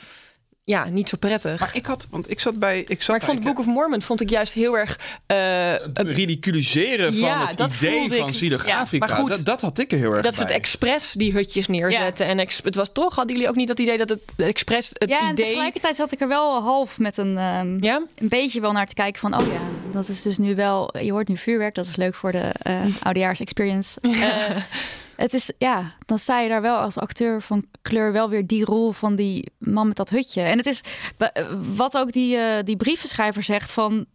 Ja, 0.69 0.85
niet 0.89 1.09
zo 1.09 1.17
prettig. 1.17 1.59
Maar 1.59 1.69
ik 1.73 1.85
had, 1.85 2.07
want 2.09 2.31
ik 2.31 2.39
zat 2.39 2.59
bij. 2.59 2.79
Ik 2.87 2.97
zat 3.01 3.07
Maar 3.07 3.15
ik 3.17 3.23
vond 3.23 3.37
bij- 3.39 3.47
Book 3.47 3.59
of 3.59 3.65
Mormon 3.65 4.01
vond 4.01 4.21
ik 4.21 4.29
juist 4.29 4.53
heel 4.53 4.77
erg. 4.77 4.99
eh, 5.25 5.37
het 5.93 6.07
ridiculiseren 6.09 7.13
van 7.13 7.21
Ja, 7.27 7.47
het 7.47 7.57
dat 7.57 7.73
idee 7.73 7.99
voelde 7.99 8.15
van 8.15 8.27
ik. 8.27 8.33
zielig 8.33 8.65
Ja, 8.67 8.79
Afrika. 8.79 9.05
maar 9.07 9.15
goed, 9.15 9.29
dat, 9.29 9.45
dat 9.45 9.61
had 9.61 9.79
ik 9.79 9.91
er 9.91 9.97
heel 9.97 10.13
erg 10.13 10.23
dat 10.23 10.35
ze 10.35 10.41
het 10.41 10.49
expres 10.51 11.11
die 11.17 11.31
hutjes 11.33 11.67
neerzetten. 11.67 12.25
En 12.25 12.39
ex- 12.39 12.59
het 12.63 12.75
was 12.75 12.89
toch, 12.93 13.15
hadden 13.15 13.35
jullie 13.35 13.49
ook 13.49 13.55
niet 13.55 13.67
dat 13.67 13.79
idee 13.79 13.97
dat 13.97 14.09
het 14.09 14.21
expres 14.37 14.89
het 14.93 15.09
ja, 15.09 15.19
en 15.19 15.31
idee. 15.31 15.45
tegelijkertijd 15.45 15.95
zat 15.95 16.11
ik 16.11 16.21
er 16.21 16.27
wel 16.27 16.61
half 16.61 16.99
met 16.99 17.17
een, 17.17 17.37
ehm, 17.37 17.83
een 18.15 18.27
beetje 18.29 18.61
wel 18.61 18.71
naar 18.71 18.87
te 18.87 18.93
kijken 18.93 19.19
van... 19.19 19.39
oh 19.41 19.47
ja, 19.47 19.61
dat 19.91 20.07
is 20.07 20.21
dus 20.21 20.37
nu 20.37 20.55
wel... 20.55 20.97
Je 21.01 21.11
hoort 21.11 21.27
nu 21.27 21.37
vuurwerk, 21.37 21.75
dat 21.75 21.87
is 21.87 21.95
leuk 21.95 22.15
voor 22.15 22.31
de 22.31 22.49
eh 22.61 22.75
oudejaars-experience. 23.07 23.99
Eh, 24.01 24.11
het 25.21 25.33
is, 25.33 25.51
ja, 25.57 25.93
dan 26.05 26.19
sta 26.19 26.39
je 26.39 26.49
daar 26.49 26.61
wel 26.61 26.77
als 26.77 26.97
acteur 26.97 27.41
van 27.41 27.65
kleur... 27.81 28.11
wel 28.11 28.29
weer 28.29 28.47
die 28.47 28.65
rol 28.65 28.91
van 28.91 29.15
die 29.15 29.51
man 29.57 29.87
met 29.87 29.97
dat 29.97 30.09
hutje. 30.09 30.41
En 30.41 30.57
het 30.57 30.65
is 30.65 30.81
wa- 31.17 31.33
wat 31.75 31.97
ook 31.97 32.11
die, 32.11 32.37
eh, 32.37 32.63
die 32.63 32.77
brievenschrijver 32.77 33.43
zegt 33.43 33.71
van... 33.71 34.05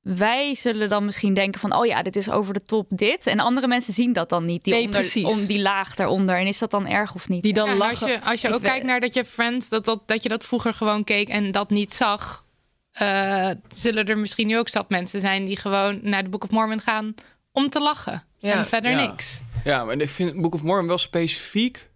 Wij 0.00 0.54
zullen 0.54 0.88
dan 0.88 1.04
misschien 1.04 1.34
denken 1.34 1.60
van, 1.60 1.74
oh 1.76 1.86
ja, 1.86 2.02
dit 2.02 2.16
is 2.16 2.30
over 2.30 2.54
de 2.54 2.62
top 2.62 2.86
dit. 2.90 3.26
En 3.26 3.40
andere 3.40 3.66
mensen 3.66 3.92
zien 3.94 4.12
dat 4.12 4.28
dan 4.28 4.44
niet, 4.44 4.64
die, 4.64 4.72
Nee, 4.72 4.84
onder, 4.84 5.00
precies. 5.00 5.24
om 5.24 5.46
die 5.46 5.58
laag 5.60 5.94
daaronder. 5.94 6.38
En 6.38 6.46
is 6.46 6.58
dat 6.58 6.70
dan 6.70 6.86
erg 6.86 7.14
of 7.14 7.28
niet? 7.28 7.42
Die 7.42 7.52
dan 7.52 7.68
Ja, 7.68 7.74
lachen. 7.76 8.00
Als 8.06 8.10
je, 8.10 8.20
als 8.30 8.40
je 8.40 8.54
ook 8.54 8.62
kijkt 8.62 8.84
naar 8.86 9.00
dat 9.00 9.14
je 9.14 9.24
Friends, 9.24 9.68
dat, 9.68 9.84
dat, 9.84 10.02
dat 10.06 10.22
je 10.22 10.28
dat 10.28 10.44
vroeger 10.44 10.74
gewoon 10.74 11.04
keek 11.04 11.28
en 11.28 11.50
dat 11.50 11.70
niet 11.70 11.92
zag, 11.94 12.44
eh, 12.92 13.50
zullen 13.74 14.06
er 14.06 14.18
misschien 14.18 14.46
nu 14.46 14.58
ook 14.58 14.68
zat 14.68 14.88
mensen 14.90 15.20
zijn 15.20 15.44
die 15.44 15.56
gewoon 15.56 15.98
naar 16.02 16.22
de 16.22 16.28
Book 16.30 16.44
of 16.44 16.50
Mormon 16.50 16.80
gaan 16.80 17.14
om 17.52 17.68
te 17.70 17.80
lachen. 17.80 18.22
Ja. 18.38 18.52
En 18.52 18.64
verder 18.66 18.90
Ja. 18.90 19.06
niks. 19.10 19.40
Ja, 19.64 19.84
maar 19.84 20.00
ik 20.00 20.08
vind 20.08 20.40
Book 20.40 20.54
of 20.54 20.62
Mormon 20.62 20.86
wel 20.88 20.98
specifiek. 20.98 21.90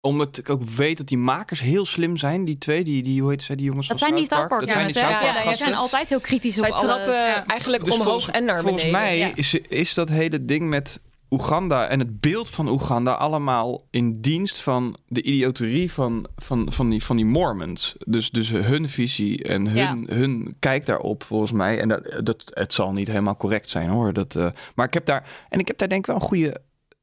Omdat 0.00 0.38
ik 0.38 0.50
ook 0.50 0.62
weet 0.62 0.96
dat 0.98 1.08
die 1.08 1.18
makers 1.18 1.60
heel 1.60 1.86
slim 1.86 2.16
zijn. 2.16 2.44
Die 2.44 2.58
twee, 2.58 2.84
die, 2.84 3.02
die 3.02 3.20
hoe 3.20 3.30
heet 3.30 3.42
zij, 3.42 3.56
die 3.56 3.64
jongens 3.64 3.88
Dat 3.88 3.98
van 3.98 4.08
zijn 4.08 4.26
South 4.26 4.48
Park. 4.48 4.60
Dat 4.60 4.70
zijn 4.70 4.86
die 4.86 4.96
South 4.96 5.10
Park 5.20 5.44
ja, 5.44 5.56
zijn 5.56 5.74
altijd 5.74 6.08
heel 6.08 6.20
kritisch 6.20 6.54
Zij 6.54 6.70
op 6.70 6.76
alles. 6.76 6.90
trappen 6.90 7.14
Ja. 7.14 7.46
eigenlijk 7.46 7.84
Dus 7.84 7.94
omhoog 7.94 8.08
volgens- 8.10 8.30
en 8.34 8.44
naar 8.44 8.60
Volgens 8.60 8.82
beneden. 8.82 9.02
mij 9.02 9.18
ja. 9.18 9.30
is, 9.34 9.54
is 9.54 9.94
dat 9.94 10.08
hele 10.08 10.44
ding 10.44 10.68
met 10.68 11.00
Oeganda 11.30 11.86
en 11.88 11.98
het 11.98 12.20
beeld 12.20 12.48
van 12.48 12.68
Oeganda 12.68 13.12
allemaal 13.12 13.86
in 13.90 14.20
dienst 14.20 14.60
van 14.60 14.96
de 15.08 15.22
idioterie 15.22 15.92
van, 15.92 16.26
van, 16.36 16.72
van, 16.72 16.90
die, 16.90 17.04
van 17.04 17.16
die 17.16 17.24
Mormons. 17.24 17.94
Dus, 17.98 18.30
dus 18.30 18.50
hun 18.50 18.88
visie 18.88 19.42
en 19.44 19.66
hun, 19.66 20.06
hun 20.12 20.56
kijk 20.58 20.86
daarop, 20.86 21.22
volgens 21.22 21.52
mij. 21.52 21.80
En 21.80 21.88
dat, 21.88 22.20
dat, 22.22 22.50
het 22.54 22.72
zal 22.72 22.92
niet 22.92 23.08
helemaal 23.08 23.36
correct 23.36 23.68
zijn 23.68 23.88
hoor. 23.88 24.12
Dat, 24.12 24.36
eh, 24.36 24.48
maar 24.74 24.86
ik 24.86 24.94
heb 24.94 25.04
daar, 25.06 25.28
en 25.48 25.58
ik 25.58 25.66
heb 25.68 25.78
daar 25.78 25.88
denk 25.88 26.00
ik 26.00 26.06
wel 26.06 26.16
een 26.16 26.28
goede 26.28 26.60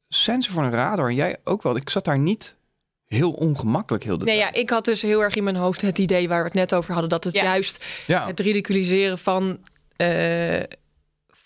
sensor 0.09 0.53
voor 0.53 0.63
een 0.63 0.71
radar. 0.71 1.07
En 1.09 1.15
jij 1.15 1.37
ook 1.43 1.63
wel. 1.63 1.75
Ik 1.75 1.89
zat 1.89 2.05
daar 2.05 2.19
niet 2.19 2.55
heel 3.05 3.31
ongemakkelijk 3.31 4.03
heel 4.03 4.17
de 4.17 4.25
Nee, 4.25 4.37
tijd. 4.39 4.55
ja, 4.55 4.61
ik 4.61 4.69
had 4.69 4.85
dus 4.85 5.01
heel 5.01 5.21
erg 5.21 5.35
in 5.35 5.43
mijn 5.43 5.55
hoofd 5.55 5.81
het 5.81 5.99
idee 5.99 6.27
waar 6.27 6.39
we 6.39 6.45
het 6.45 6.53
net 6.53 6.73
over 6.73 6.91
hadden. 6.91 7.09
Dat 7.09 7.23
het 7.23 7.33
Ja. 7.33 7.43
juist 7.43 7.85
Ja. 8.07 8.27
het 8.27 8.39
ridiculiseren 8.39 9.17
van, 9.17 9.57
eh, 9.95 10.63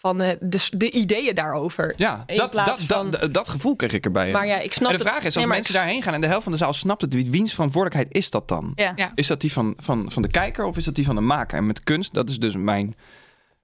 van 0.01 0.21
het, 0.21 0.37
de, 0.41 0.67
de 0.69 0.91
ideeën 0.91 1.35
daarover. 1.35 1.93
Ja, 1.97 2.23
dat, 2.27 2.53
dat, 2.53 2.81
van- 2.81 3.09
dat, 3.09 3.33
dat 3.33 3.49
gevoel 3.49 3.75
kreeg 3.75 3.91
ik 3.93 4.05
erbij. 4.05 4.31
Maar 4.31 4.47
ja, 4.47 4.59
ik 4.59 4.73
snap 4.73 4.91
en 4.91 4.97
de 4.97 5.03
het- 5.03 5.11
vraag 5.11 5.23
is, 5.23 5.35
als 5.35 5.35
Nee, 5.35 5.47
mensen 5.47 5.73
ik- 5.73 5.79
daarheen 5.81 6.01
gaan 6.03 6.13
en 6.13 6.21
de 6.21 6.27
helft 6.27 6.43
van 6.43 6.51
de 6.51 6.57
zaal 6.57 6.73
snapt 6.73 7.01
het, 7.01 7.13
wie- 7.13 7.29
wiens 7.31 7.53
verantwoordelijkheid 7.53 8.15
is 8.17 8.29
dat 8.29 8.47
dan? 8.47 8.71
Ja. 8.75 8.93
Ja. 8.95 9.11
Is 9.15 9.27
dat 9.27 9.41
die 9.41 9.51
van, 9.53 9.73
van, 9.77 10.11
van 10.11 10.21
de 10.21 10.27
kijker 10.27 10.65
of 10.65 10.77
is 10.77 10.83
dat 10.83 10.95
die 10.95 11.05
van 11.05 11.15
de 11.15 11.21
maker? 11.21 11.57
En 11.57 11.65
met 11.65 11.83
kunst, 11.83 12.13
dat 12.13 12.29
is 12.29 12.39
dus 12.39 12.55
mijn, 12.55 12.95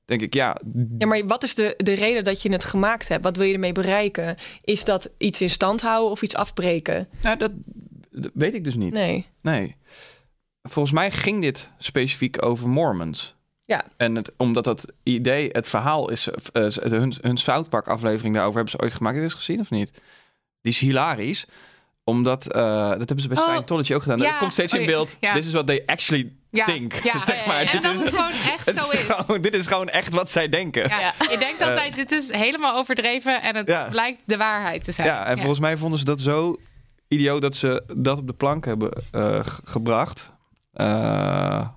denk 0.05 0.21
ik, 0.21 0.33
ja, 0.33 0.57
Ja, 0.97 1.07
maar 1.07 1.25
wat 1.25 1.43
is 1.43 1.55
de, 1.55 1.73
de 1.77 1.93
reden 1.93 2.23
dat 2.23 2.41
je 2.41 2.51
het 2.51 2.63
gemaakt 2.63 3.07
hebt? 3.07 3.23
Wat 3.23 3.37
wil 3.37 3.45
je 3.45 3.53
ermee 3.53 3.71
bereiken? 3.71 4.35
Is 4.61 4.83
dat 4.83 5.09
iets 5.17 5.41
in 5.41 5.49
stand 5.49 5.81
houden 5.81 6.11
of 6.11 6.21
iets 6.21 6.35
afbreken? 6.35 7.07
nou, 7.21 7.37
dat, 7.37 7.51
dat 8.11 8.31
weet 8.33 8.53
ik 8.53 8.63
dus 8.63 8.75
niet. 8.75 8.93
Nee. 8.93 9.25
Nee. 9.41 9.75
Volgens 10.61 10.93
mij 10.93 11.11
ging 11.11 11.41
dit 11.41 11.69
specifiek 11.77 12.45
over 12.45 12.67
Mormons. 12.67 13.35
Ja. 13.67 13.83
En 13.97 14.15
het, 14.15 14.31
omdat 14.37 14.63
dat 14.63 14.85
idee, 15.03 15.49
het 15.51 15.67
verhaal 15.67 16.09
is, 16.09 16.27
eh, 16.51 16.65
eh, 16.65 16.73
hun, 16.91 17.13
hun 17.21 17.37
South 17.37 17.69
Park 17.69 17.87
aflevering 17.87 18.33
daarover 18.33 18.55
hebben 18.59 18.73
ze 18.79 18.81
ooit 18.85 18.93
gemaakt. 18.93 19.15
Heb 19.15 19.23
je 19.23 19.29
dat 19.29 19.37
eens 19.39 19.45
gezien 19.47 19.63
of 19.63 19.69
niet? 19.69 19.91
Die 20.61 20.71
is 20.71 20.79
hilarisch. 20.79 21.45
Omdat, 22.03 22.51
eh, 22.51 22.89
dat 22.89 22.97
hebben 22.97 23.19
ze 23.21 23.27
bij 23.27 23.37
Oh, 23.37 23.43
Stijn 23.43 23.63
Tolletje 23.65 23.95
ook 23.95 24.01
gedaan. 24.01 24.17
ja. 24.17 24.33
Er 24.33 24.39
komt 24.39 24.53
steeds 24.53 24.73
Oh, 24.73 24.79
in 24.79 24.85
ja. 24.85 24.91
beeld, 24.91 25.17
Ja. 25.19 25.33
this 25.33 25.45
is 25.45 25.51
what 25.51 25.67
they 25.67 25.83
actually 25.85 26.31
Ja, 26.49 26.65
think. 26.65 26.93
ja. 26.93 27.19
zeg 27.25 27.45
maar. 27.45 27.59
En 27.59 27.71
Dit 27.71 27.83
dat 27.83 27.93
is, 27.93 27.99
het 27.99 28.09
gewoon 28.09 28.31
echt 28.31 28.65
het 28.65 28.77
zo 28.77 28.89
is 28.89 28.99
is. 28.99 29.05
gewoon- 29.07 29.41
dit 29.41 29.53
is 29.53 29.65
gewoon 29.67 29.89
echt 29.89 30.13
wat 30.13 30.31
zij 30.31 30.49
denken. 30.49 30.89
Ja. 30.89 31.13
Je 31.29 31.37
denkt 31.37 31.61
altijd, 31.61 31.95
dit 31.95 32.11
is 32.11 32.31
helemaal 32.31 32.77
overdreven 32.77 33.41
en 33.41 33.55
het 33.55 33.67
Ja. 33.67 33.87
blijkt 33.89 34.21
de 34.25 34.37
waarheid 34.37 34.83
te 34.83 34.91
zijn. 34.91 35.07
Ja, 35.07 35.25
en 35.25 35.37
volgens 35.37 35.59
mij 35.59 35.77
vonden 35.77 35.99
ze 35.99 36.05
dat 36.05 36.21
zo 36.21 36.55
idioot 37.07 37.41
dat 37.41 37.55
ze 37.55 37.83
dat 37.95 38.17
op 38.17 38.27
de 38.27 38.33
plank 38.33 38.65
hebben 38.65 38.91
eh, 39.11 39.39
gebracht. 39.63 40.31
Eh, 40.73 41.67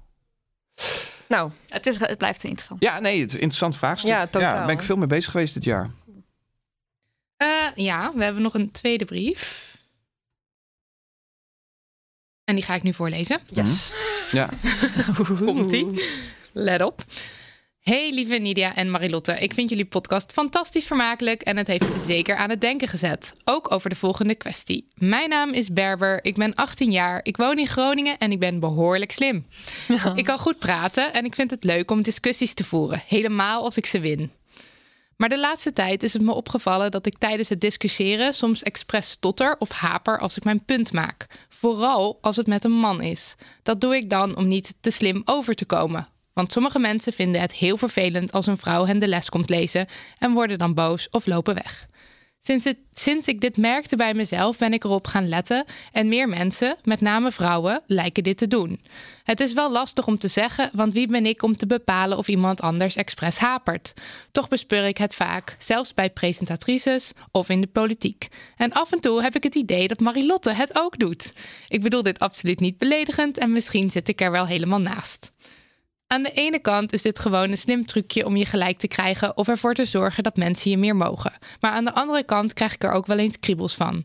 Nou, 1.30 1.50
Het, 1.68 1.86
is, 1.86 1.98
het 1.98 2.18
blijft 2.18 2.44
interessant. 2.44 2.82
ja, 2.82 3.00
nee, 3.00 3.20
het 3.20 3.28
is 3.28 3.34
een 3.34 3.40
interessant 3.40 3.76
vraagstuk. 3.76 4.10
Ja, 4.10 4.26
totaal. 4.26 4.52
Daar 4.54 4.66
ben 4.66 4.74
ik 4.74 4.82
veel 4.82 4.96
mee 4.96 5.06
bezig 5.06 5.30
geweest 5.30 5.54
dit 5.54 5.64
jaar. 5.64 5.90
Eh, 7.36 7.66
ja, 7.74 8.12
we 8.14 8.24
hebben 8.24 8.42
nog 8.42 8.54
een 8.54 8.70
tweede 8.70 9.04
brief. 9.04 9.76
En 12.44 12.54
die 12.54 12.64
ga 12.64 12.74
ik 12.74 12.82
nu 12.82 12.92
voorlezen. 12.94 13.40
yes. 13.52 13.92
Ja. 14.30 14.48
Komt-ie. 15.44 16.04
Let 16.52 16.82
op. 16.82 17.04
Hey 17.80 18.12
lieve 18.14 18.34
Nidia 18.34 18.74
en 18.74 18.90
Marilotte. 18.90 19.32
Ik 19.32 19.54
vind 19.54 19.70
jullie 19.70 19.86
podcast 19.86 20.32
fantastisch 20.32 20.86
vermakelijk 20.86 21.42
en 21.42 21.56
het 21.56 21.66
heeft 21.66 22.02
zeker 22.02 22.36
aan 22.36 22.50
het 22.50 22.60
denken 22.60 22.88
gezet. 22.88 23.34
Ook 23.44 23.72
over 23.72 23.90
de 23.90 23.96
volgende 23.96 24.34
kwestie. 24.34 24.88
Mijn 24.94 25.28
naam 25.28 25.52
is 25.52 25.72
Berber, 25.72 26.24
ik 26.24 26.34
ben 26.34 26.54
18 26.54 26.92
jaar, 26.92 27.20
ik 27.22 27.36
woon 27.36 27.58
in 27.58 27.66
Groningen 27.66 28.18
en 28.18 28.30
ik 28.30 28.38
ben 28.38 28.60
behoorlijk 28.60 29.12
slim. 29.12 29.46
Ik 30.14 30.24
kan 30.24 30.38
goed 30.38 30.58
praten 30.58 31.12
en 31.12 31.24
ik 31.24 31.34
vind 31.34 31.50
het 31.50 31.64
leuk 31.64 31.90
om 31.90 32.02
discussies 32.02 32.54
te 32.54 32.64
voeren, 32.64 33.02
helemaal 33.06 33.64
als 33.64 33.76
ik 33.76 33.86
ze 33.86 34.00
win. 34.00 34.30
Maar 35.16 35.28
de 35.28 35.38
laatste 35.38 35.72
tijd 35.72 36.02
is 36.02 36.12
het 36.12 36.22
me 36.22 36.32
opgevallen 36.32 36.90
dat 36.90 37.06
ik 37.06 37.18
tijdens 37.18 37.48
het 37.48 37.60
discussiëren 37.60 38.34
soms 38.34 38.62
expres 38.62 39.10
stotter 39.10 39.56
of 39.58 39.70
haper 39.70 40.18
als 40.18 40.36
ik 40.36 40.44
mijn 40.44 40.64
punt 40.64 40.92
maak. 40.92 41.26
Vooral 41.48 42.18
als 42.20 42.36
het 42.36 42.46
met 42.46 42.64
een 42.64 42.78
man 42.78 43.02
is. 43.02 43.34
Dat 43.62 43.80
doe 43.80 43.96
ik 43.96 44.10
dan 44.10 44.36
om 44.36 44.48
niet 44.48 44.74
te 44.80 44.90
slim 44.90 45.22
over 45.24 45.54
te 45.54 45.64
komen. 45.64 46.08
Want 46.32 46.52
sommige 46.52 46.78
mensen 46.78 47.12
vinden 47.12 47.40
het 47.40 47.54
heel 47.54 47.76
vervelend 47.76 48.32
als 48.32 48.46
een 48.46 48.58
vrouw 48.58 48.86
hen 48.86 48.98
de 48.98 49.08
les 49.08 49.28
komt 49.28 49.50
lezen 49.50 49.86
en 50.18 50.32
worden 50.32 50.58
dan 50.58 50.74
boos 50.74 51.08
of 51.10 51.26
lopen 51.26 51.54
weg. 51.54 51.88
Sinds, 52.42 52.64
het, 52.64 52.76
sinds 52.92 53.28
ik 53.28 53.40
dit 53.40 53.56
merkte 53.56 53.96
bij 53.96 54.14
mezelf 54.14 54.58
ben 54.58 54.72
ik 54.72 54.84
erop 54.84 55.06
gaan 55.06 55.28
letten 55.28 55.64
en 55.92 56.08
meer 56.08 56.28
mensen, 56.28 56.76
met 56.84 57.00
name 57.00 57.30
vrouwen, 57.32 57.82
lijken 57.86 58.22
dit 58.22 58.36
te 58.36 58.48
doen. 58.48 58.80
Het 59.24 59.40
is 59.40 59.52
wel 59.52 59.70
lastig 59.70 60.06
om 60.06 60.18
te 60.18 60.28
zeggen, 60.28 60.70
want 60.72 60.92
wie 60.92 61.08
ben 61.08 61.26
ik 61.26 61.42
om 61.42 61.56
te 61.56 61.66
bepalen 61.66 62.18
of 62.18 62.28
iemand 62.28 62.60
anders 62.60 62.96
expres 62.96 63.38
hapert? 63.38 63.94
Toch 64.32 64.48
bespeur 64.48 64.86
ik 64.86 64.98
het 64.98 65.14
vaak, 65.14 65.56
zelfs 65.58 65.94
bij 65.94 66.10
presentatrices 66.10 67.12
of 67.30 67.48
in 67.48 67.60
de 67.60 67.66
politiek. 67.66 68.28
En 68.56 68.72
af 68.72 68.92
en 68.92 69.00
toe 69.00 69.22
heb 69.22 69.36
ik 69.36 69.42
het 69.42 69.54
idee 69.54 69.88
dat 69.88 70.00
Marilotte 70.00 70.52
het 70.52 70.76
ook 70.78 70.98
doet. 70.98 71.32
Ik 71.68 71.82
bedoel 71.82 72.02
dit 72.02 72.18
absoluut 72.18 72.60
niet 72.60 72.78
beledigend 72.78 73.38
en 73.38 73.52
misschien 73.52 73.90
zit 73.90 74.08
ik 74.08 74.20
er 74.20 74.30
wel 74.30 74.46
helemaal 74.46 74.80
naast. 74.80 75.32
Aan 76.12 76.22
de 76.22 76.32
ene 76.32 76.58
kant 76.58 76.92
is 76.92 77.02
dit 77.02 77.18
gewoon 77.18 77.50
een 77.50 77.58
slim 77.58 77.86
trucje 77.86 78.26
om 78.26 78.36
je 78.36 78.46
gelijk 78.46 78.78
te 78.78 78.88
krijgen 78.88 79.36
of 79.36 79.48
ervoor 79.48 79.74
te 79.74 79.84
zorgen 79.84 80.22
dat 80.22 80.36
mensen 80.36 80.70
je 80.70 80.78
meer 80.78 80.96
mogen. 80.96 81.32
Maar 81.60 81.70
aan 81.70 81.84
de 81.84 81.94
andere 81.94 82.24
kant 82.24 82.52
krijg 82.52 82.74
ik 82.74 82.84
er 82.84 82.92
ook 82.92 83.06
wel 83.06 83.18
eens 83.18 83.38
kriebels 83.40 83.74
van. 83.74 84.04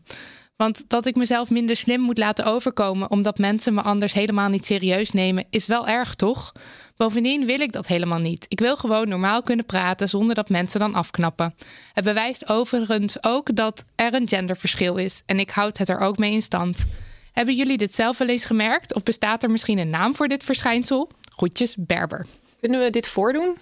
Want 0.56 0.84
dat 0.88 1.06
ik 1.06 1.16
mezelf 1.16 1.50
minder 1.50 1.76
slim 1.76 2.00
moet 2.00 2.18
laten 2.18 2.44
overkomen 2.44 3.10
omdat 3.10 3.38
mensen 3.38 3.74
me 3.74 3.82
anders 3.82 4.12
helemaal 4.12 4.48
niet 4.48 4.66
serieus 4.66 5.10
nemen, 5.10 5.44
is 5.50 5.66
wel 5.66 5.88
erg, 5.88 6.14
toch? 6.14 6.52
Bovendien 6.96 7.46
wil 7.46 7.60
ik 7.60 7.72
dat 7.72 7.86
helemaal 7.86 8.18
niet. 8.18 8.46
Ik 8.48 8.60
wil 8.60 8.76
gewoon 8.76 9.08
normaal 9.08 9.42
kunnen 9.42 9.66
praten 9.66 10.08
zonder 10.08 10.34
dat 10.34 10.48
mensen 10.48 10.80
dan 10.80 10.94
afknappen. 10.94 11.54
Het 11.92 12.04
bewijst 12.04 12.48
overigens 12.48 13.22
ook 13.22 13.56
dat 13.56 13.84
er 13.96 14.14
een 14.14 14.28
genderverschil 14.28 14.96
is 14.96 15.22
en 15.26 15.38
ik 15.38 15.50
houd 15.50 15.78
het 15.78 15.88
er 15.88 15.98
ook 15.98 16.18
mee 16.18 16.32
in 16.32 16.42
stand. 16.42 16.86
Hebben 17.32 17.54
jullie 17.54 17.78
dit 17.78 17.94
zelf 17.94 18.18
wel 18.18 18.28
eens 18.28 18.44
gemerkt? 18.44 18.94
Of 18.94 19.02
bestaat 19.02 19.42
er 19.42 19.50
misschien 19.50 19.78
een 19.78 19.90
naam 19.90 20.16
voor 20.16 20.28
dit 20.28 20.44
verschijnsel? 20.44 21.10
Groetjes, 21.36 21.74
Berber. 21.78 22.26
Kunnen 22.60 22.80
we 22.82 22.90
dit 22.90 23.06
voordoen? 23.08 23.56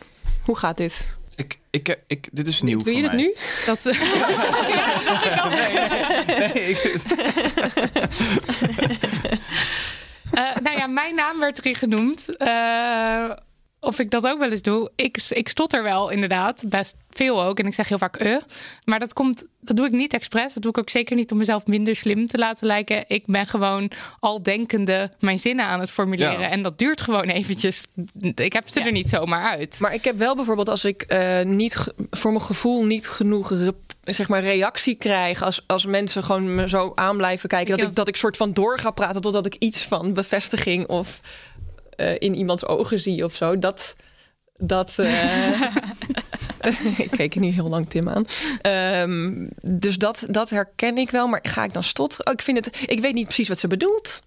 Hoe 0.44 0.56
gaat 0.56 0.76
dit? 0.76 1.06
Ik, 1.36 1.58
ik, 1.70 1.98
ik, 2.06 2.28
dit 2.32 2.46
is 2.46 2.62
nieuw 2.62 2.78
Doe 2.82 2.94
je 2.96 3.00
voor 3.00 3.14
mij. 3.14 3.24
nu? 3.24 3.34
Dat, 3.66 3.84
Nee, 6.54 6.68
ik- 6.68 6.82
Eh, 10.32 10.54
nou 10.62 10.76
ja, 10.78 10.86
mijn 10.86 11.14
naam 11.14 11.38
werd 11.40 11.58
erin 11.58 11.74
genoemd. 11.74 12.36
Eh, 12.36 13.30
of 13.84 13.98
ik 13.98 14.10
dat 14.10 14.26
ook 14.26 14.38
wel 14.38 14.50
eens 14.50 14.62
doe. 14.62 14.90
Ik, 14.96 15.18
ik 15.28 15.48
stotter 15.48 15.82
wel 15.82 16.10
inderdaad, 16.10 16.62
best 16.68 16.96
veel 17.10 17.42
ook. 17.42 17.58
En 17.58 17.66
ik 17.66 17.74
zeg 17.74 17.88
heel 17.88 17.98
vaak 17.98 18.16
eh. 18.16 18.36
Maar 18.84 18.98
dat 18.98 19.12
komt, 19.12 19.44
dat 19.60 19.76
doe 19.76 19.86
ik 19.86 19.92
niet 19.92 20.12
expres. 20.12 20.54
Dat 20.54 20.62
doe 20.62 20.70
ik 20.70 20.78
ook 20.78 20.90
zeker 20.90 21.16
niet 21.16 21.32
om 21.32 21.38
mezelf 21.38 21.66
minder 21.66 21.96
slim 21.96 22.26
te 22.26 22.38
laten 22.38 22.66
lijken. 22.66 23.04
Ik 23.06 23.26
ben 23.26 23.46
gewoon 23.46 23.90
al 24.20 24.42
denkende 24.42 25.10
mijn 25.18 25.38
zinnen 25.38 25.64
aan 25.64 25.80
het 25.80 25.90
formuleren. 25.90 26.40
Ja. 26.40 26.50
En 26.50 26.62
dat 26.62 26.78
duurt 26.78 27.00
gewoon 27.00 27.24
eventjes. 27.24 27.82
Ik 28.34 28.52
heb 28.52 28.68
ze 28.68 28.80
er 28.80 28.92
niet 28.92 29.08
zomaar 29.08 29.42
uit. 29.42 29.80
Maar 29.80 29.94
ik 29.94 30.04
heb 30.04 30.18
wel 30.18 30.36
bijvoorbeeld 30.36 30.68
als 30.68 30.84
ik 30.84 31.02
eh, 31.02 31.42
niet 31.42 31.92
voor 32.10 32.32
mijn 32.32 32.44
gevoel 32.44 32.84
niet 32.84 33.08
genoeg 33.08 33.52
zeg 34.04 34.28
maar 34.28 34.40
reactie 34.40 34.94
krijg 34.94 35.42
als, 35.42 35.64
als 35.66 35.86
mensen 35.86 36.24
gewoon 36.24 36.54
me 36.54 36.68
zo 36.68 36.92
aan 36.94 37.16
blijven 37.16 37.48
kijken. 37.48 37.74
Ik 37.74 37.80
dat 37.80 37.88
ik, 37.88 37.96
dat 37.96 38.08
ik 38.08 38.16
soort 38.16 38.36
van 38.36 38.52
door 38.52 38.78
ga 38.78 38.90
praten 38.90 39.20
totdat 39.20 39.46
ik 39.46 39.54
iets 39.58 39.84
van 39.84 40.14
bevestiging 40.14 40.86
of 40.86 41.20
eh, 41.96 42.14
in 42.18 42.34
iemands 42.34 42.66
ogen 42.66 43.00
zie 43.00 43.24
of 43.24 43.34
zo. 43.34 43.58
Dat. 43.58 43.94
dat 44.56 44.98
eh, 44.98 45.60
ik 46.98 47.10
keek 47.10 47.34
er 47.34 47.40
niet 47.40 47.54
heel 47.54 47.68
lang 47.68 47.90
Tim 47.90 48.08
aan. 48.08 48.24
Ehm, 48.60 49.48
dus 49.80 49.98
dat, 49.98 50.26
dat 50.28 50.50
herken 50.50 50.96
ik 50.96 51.10
wel. 51.10 51.26
Maar 51.26 51.40
ga 51.42 51.64
ik 51.64 51.72
dan 51.72 51.84
stotteren? 51.84 52.26
Oh, 52.26 52.32
ik, 52.32 52.42
vind 52.42 52.64
het, 52.64 52.82
ik 52.90 53.00
weet 53.00 53.14
niet 53.14 53.24
precies 53.24 53.48
wat 53.48 53.58
ze 53.58 53.66
bedoelt. 53.66 54.22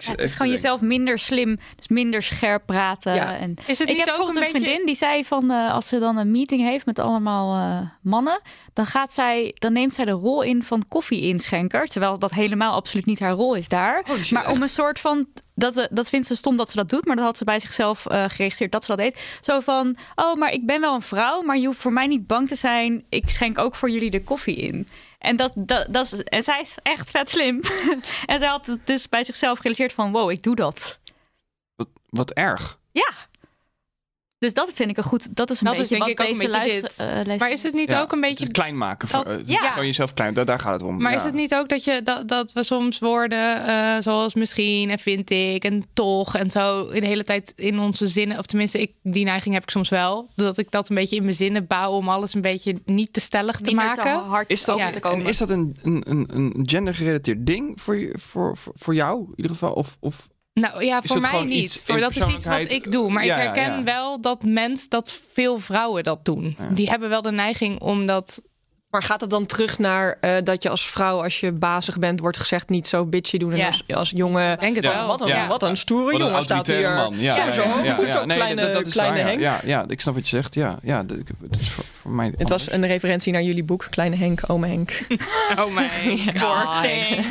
Ja, 0.00 0.10
het 0.10 0.22
is 0.22 0.34
gewoon 0.34 0.52
jezelf 0.52 0.80
minder 0.80 1.18
slim, 1.18 1.58
dus 1.76 1.88
minder 1.88 2.22
scherp 2.22 2.62
praten. 2.66 3.14
Ja. 3.14 3.36
En 3.36 3.54
Is 3.66 3.78
het 3.78 3.88
ik 3.88 3.96
niet 3.96 4.06
heb 4.06 4.14
ook 4.18 4.28
een 4.28 4.34
een, 4.34 4.40
beetje... 4.40 4.58
vriendin 4.58 4.86
die 4.86 4.94
zei 4.94 5.24
van 5.24 5.50
eh, 5.50 5.72
als 5.72 5.88
ze 5.88 5.98
dan 5.98 6.16
een 6.16 6.30
meeting 6.30 6.62
heeft 6.62 6.86
met 6.86 6.98
allemaal 6.98 7.54
eh, 7.54 7.88
mannen, 8.02 8.40
dan 8.72 8.86
gaat 8.86 9.12
zij, 9.12 9.54
dan 9.58 9.72
neemt 9.72 9.94
zij 9.94 10.04
de 10.04 10.10
rol 10.10 10.42
in 10.42 10.62
van 10.62 10.84
koffie-inschenker, 10.88 11.86
terwijl 11.86 12.18
dat 12.18 12.30
helemaal 12.30 12.74
absoluut 12.74 13.06
niet 13.06 13.20
haar 13.20 13.32
rol 13.32 13.54
is 13.54 13.68
daar. 13.68 14.04
Maar 14.30 14.50
om 14.50 14.62
een 14.62 14.68
soort 14.68 15.00
van 15.00 15.26
dat, 15.54 15.76
eh, 15.76 15.84
dat 15.90 16.08
vindt 16.08 16.26
ze 16.26 16.36
stom 16.36 16.56
dat 16.56 16.70
ze 16.70 16.76
dat 16.76 16.88
doet, 16.88 17.04
maar 17.04 17.16
dat 17.16 17.24
had 17.24 17.38
ze 17.38 17.44
bij 17.44 17.60
zichzelf 17.60 18.06
eh, 18.06 18.24
geregistreerd 18.28 18.72
dat 18.72 18.84
ze 18.84 18.96
dat 18.96 18.98
deed. 18.98 19.38
Zo 19.40 19.60
van, 19.60 19.96
oh, 20.14 20.34
maar 20.34 20.52
ik 20.52 20.66
ben 20.66 20.80
wel 20.80 20.94
een 20.94 21.02
vrouw, 21.02 21.42
maar 21.42 21.58
je 21.58 21.66
hoeft 21.66 21.78
voor 21.78 21.92
mij 21.92 22.06
niet 22.06 22.26
bang 22.26 22.48
te 22.48 22.54
zijn. 22.54 23.04
Ik 23.08 23.28
schenk 23.28 23.58
ook 23.58 23.74
voor 23.74 23.90
jullie 23.90 24.10
de 24.10 24.22
koffie 24.22 24.56
in. 24.56 24.88
En, 25.26 25.36
dat, 25.36 25.52
dat, 25.54 25.86
dat, 25.92 26.12
is- 26.12 26.22
en 26.22 26.42
zij 26.42 26.60
is 26.60 26.78
echt 26.82 27.10
vet 27.10 27.30
slim. 27.30 27.60
en 28.26 28.38
zij 28.38 28.48
had 28.48 28.66
het 28.66 28.86
dus 28.86 29.08
bij 29.08 29.24
zichzelf 29.24 29.56
gerealiseerd 29.56 29.92
van, 29.92 30.12
wow, 30.12 30.30
ik 30.30 30.42
doe 30.42 30.54
dat. 30.56 30.98
Wat, 31.76 31.88
wat 32.08 32.32
erg. 32.32 32.78
Ja. 32.92 33.10
Dus 34.38 34.54
dat 34.54 34.70
vind 34.74 34.90
ik 34.90 34.96
een 34.96 35.02
goed. 35.04 35.36
Dat 35.36 35.50
is 35.50 35.60
een 35.60 35.64
Dat 35.66 35.74
is 35.74 35.80
beetje 35.88 35.94
denk 35.96 36.00
wat 36.00 36.10
ik 36.10 36.20
ook 36.20 36.26
een 36.26 36.48
deze 36.48 36.58
beetje 36.58 36.68
luister, 36.80 36.88
dit. 36.88 36.98
eh, 36.98 37.14
luister- 37.14 37.36
Maar 37.38 37.50
is 37.50 37.62
het 37.62 37.74
niet 37.74 37.90
Ja, 37.90 38.00
ook 38.00 38.12
een 38.12 38.20
beetje 38.20 38.44
het 38.44 38.52
klein 38.52 38.76
maken. 38.76 39.08
Voor, 39.08 39.22
eh, 39.24 39.36
ja. 39.44 39.70
Gewoon 39.70 39.86
jezelf 39.86 40.12
klein. 40.14 40.34
Daar, 40.34 40.44
daar 40.44 40.58
gaat 40.58 40.72
het 40.72 40.82
om. 40.82 41.02
Maar 41.02 41.10
ja. 41.10 41.16
is 41.16 41.22
het 41.24 41.34
niet 41.34 41.54
ook 41.54 41.68
dat, 41.68 41.84
je, 41.84 42.02
dat, 42.02 42.28
dat 42.28 42.52
we 42.52 42.62
soms 42.62 42.98
woorden 42.98 43.66
eh, 43.66 43.96
zoals 44.00 44.34
misschien 44.34 44.90
en 44.90 44.98
vind 44.98 45.30
ik 45.30 45.64
en 45.64 45.84
toch 45.94 46.34
en 46.36 46.50
zo 46.50 46.86
in 46.86 47.00
de 47.00 47.06
hele 47.06 47.24
tijd 47.24 47.52
in 47.56 47.78
onze 47.78 48.06
zinnen, 48.06 48.38
of 48.38 48.46
tenminste, 48.46 48.80
ik, 48.80 48.92
die 49.02 49.24
neiging 49.24 49.54
heb 49.54 49.62
ik 49.62 49.70
soms 49.70 49.88
wel, 49.88 50.28
dat 50.34 50.58
ik 50.58 50.70
dat 50.70 50.88
een 50.88 50.96
beetje 50.96 51.16
in 51.16 51.22
mijn 51.24 51.34
zinnen 51.36 51.66
bouw 51.66 51.90
om 51.90 52.08
alles 52.08 52.34
een 52.34 52.40
beetje 52.40 52.74
niet 52.84 53.12
te 53.12 53.20
stellig 53.20 53.56
te 53.56 53.62
Minder 53.62 53.84
maken. 53.84 54.12
hard 54.20 54.50
Is 54.50 54.64
dat, 54.64 54.92
te 54.92 55.00
komen. 55.00 55.20
en 55.20 55.26
is 55.26 55.36
dat 55.38 55.50
een, 55.50 55.76
een, 55.82 56.02
een, 56.08 56.28
een 56.34 56.62
gendergerelateerd 56.68 57.46
ding 57.46 57.80
voor, 57.80 57.96
je, 57.96 58.14
voor, 58.18 58.56
voor, 58.56 58.72
voor 58.76 58.94
jou 58.94 59.20
in 59.20 59.32
ieder 59.36 59.52
geval? 59.52 59.72
Of, 59.72 59.96
of 60.00 60.28
Nou 60.60 60.84
ja, 60.84 61.02
voor 61.02 61.20
mij 61.20 61.44
niet. 61.44 61.82
Voor 61.84 62.00
dat 62.00 62.16
is 62.16 62.26
iets 62.26 62.44
wat 62.44 62.70
ik 62.70 62.92
doe. 62.92 63.10
Maar 63.10 63.24
Ja, 63.24 63.36
ik 63.36 63.42
herken 63.42 63.76
ja. 63.78 63.82
wel 63.82 64.20
dat 64.20 64.42
mens, 64.44 64.88
dat 64.88 65.12
veel 65.32 65.58
vrouwen 65.58 66.04
dat 66.04 66.24
doen. 66.24 66.56
Ja. 66.58 66.68
Die 66.68 66.88
hebben 66.88 67.08
wel 67.08 67.22
de 67.22 67.32
neiging 67.32 67.80
om 67.80 68.06
dat. 68.06 68.42
Maar 68.90 69.02
gaat 69.02 69.20
het 69.20 69.30
dan 69.30 69.46
terug 69.46 69.78
naar 69.78 70.18
eh, 70.20 70.36
dat 70.44 70.62
je 70.62 70.68
als 70.68 70.86
vrouw, 70.90 71.22
als 71.22 71.40
je 71.40 71.52
bazig 71.52 71.98
bent, 71.98 72.20
wordt 72.20 72.36
gezegd 72.36 72.68
niet 72.68 72.86
zo 72.86 73.06
bitchy 73.06 73.38
doen? 73.38 73.52
En 73.52 73.56
Ja. 73.58 73.66
als, 73.66 73.82
als 73.94 74.10
jongen. 74.10 74.52
Ik 74.52 74.60
denk 74.60 74.74
het 74.76 74.84
Ja. 74.84 74.92
wel. 74.94 75.06
Wat 75.06 75.20
een, 75.20 75.26
Ja. 75.28 75.48
wat 75.48 75.62
een 75.62 75.76
stoere 75.76 76.04
wat 76.12 76.20
een 76.20 76.26
jongen 76.26 76.42
staat 76.42 76.66
hier. 76.66 76.90
man. 76.94 77.14
Ja, 77.18 77.34
Zo, 77.34 77.50
zo, 77.50 77.62
ja, 77.68 77.84
ja, 77.84 77.94
goed 77.94 78.06
ja. 78.08 78.16
zo, 78.16 78.24
Nee, 78.24 78.36
kleine, 78.36 78.60
dat, 78.62 78.72
dat 78.72 78.86
is 78.86 78.92
kleine 78.92 79.16
waar, 79.16 79.26
Henk. 79.26 79.40
ja. 79.40 79.52
Ja, 79.52 79.60
ja, 79.64 79.84
ik 79.88 80.00
snap 80.00 80.14
wat 80.14 80.28
je 80.28 80.36
zegt. 80.36 80.54
Ja, 80.54 80.78
ja 80.82 81.02
dat, 81.02 81.16
het 81.50 81.60
is 81.60 81.70
voor, 81.70 81.84
voor 81.90 82.10
mij 82.10 82.32
Het 82.36 82.48
was 82.48 82.70
een 82.70 82.86
referentie 82.86 83.32
naar 83.32 83.42
jullie 83.42 83.64
boek, 83.64 83.86
Kleine 83.90 84.16
Henk, 84.16 84.40
Ome 84.46 84.66
Henk. 84.66 84.98
Oh 85.60 85.74
mijn 85.74 85.90
Poor 86.38 86.68
thing. 86.82 87.26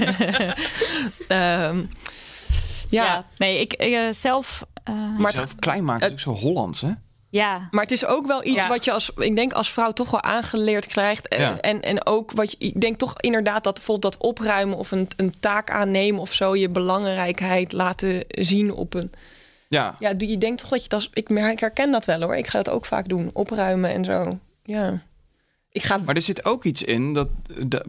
Ja, 2.89 3.05
Ja. 3.05 3.25
nee, 3.37 3.59
ik 3.59 3.73
eh, 3.73 4.13
zelf. 4.13 4.65
eh, 4.83 4.95
Maar 5.17 5.31
zelf 5.31 5.49
het- 5.49 5.59
klein 5.59 5.83
maken 5.83 6.05
is 6.07 6.11
ook 6.11 6.19
zo 6.19 6.31
Hollands, 6.31 6.81
hè? 6.81 6.91
ja, 7.29 7.67
maar 7.71 7.81
het 7.81 7.91
is 7.91 8.05
ook 8.05 8.25
wel 8.27 8.45
iets 8.45 8.55
Ja. 8.61 8.67
wat 8.67 8.85
je 8.85 8.91
als, 8.91 9.11
ik 9.17 9.35
denk 9.35 9.53
als 9.53 9.71
vrouw 9.71 9.91
toch 9.91 10.11
wel 10.11 10.21
aangeleerd 10.21 10.85
krijgt. 10.85 11.27
En, 11.27 11.41
Ja. 11.41 11.57
en, 11.59 11.81
en 11.81 12.05
ook 12.05 12.31
wat 12.31 12.51
je, 12.51 12.57
ik 12.59 12.81
denk 12.81 12.97
toch 12.97 13.13
inderdaad 13.19 13.63
dat 13.63 13.73
bijvoorbeeld 13.73 14.13
dat 14.13 14.21
opruimen 14.23 14.77
of 14.77 14.91
een, 14.91 15.07
een 15.17 15.33
taak 15.39 15.69
aannemen 15.71 16.21
of 16.21 16.33
zo, 16.33 16.55
je 16.55 16.69
belangrijkheid 16.69 17.71
laten 17.73 18.23
zien 18.27 18.71
op 18.73 18.93
een. 18.93 19.11
Ja. 19.67 19.95
Ja, 19.99 20.13
je 20.17 20.37
denkt 20.37 20.59
toch 20.61 20.69
dat 20.69 20.83
je 20.83 20.89
dat. 20.89 21.09
Ik, 21.13 21.29
mer- 21.29 21.51
ik 21.51 21.59
herken 21.59 21.91
dat 21.91 22.05
wel 22.05 22.21
hoor. 22.21 22.35
Ik 22.35 22.47
ga 22.47 22.57
dat 22.61 22.73
ook 22.73 22.85
vaak 22.85 23.07
doen, 23.07 23.29
opruimen 23.33 23.89
en 23.89 24.05
zo. 24.05 24.39
Ja. 24.63 25.01
Ik 25.69 25.83
ga. 25.83 25.97
Maar 25.97 26.15
er 26.15 26.21
zit 26.21 26.45
ook 26.45 26.63
iets 26.63 26.83
in 26.83 27.13
dat, 27.13 27.27
dat, 27.67 27.83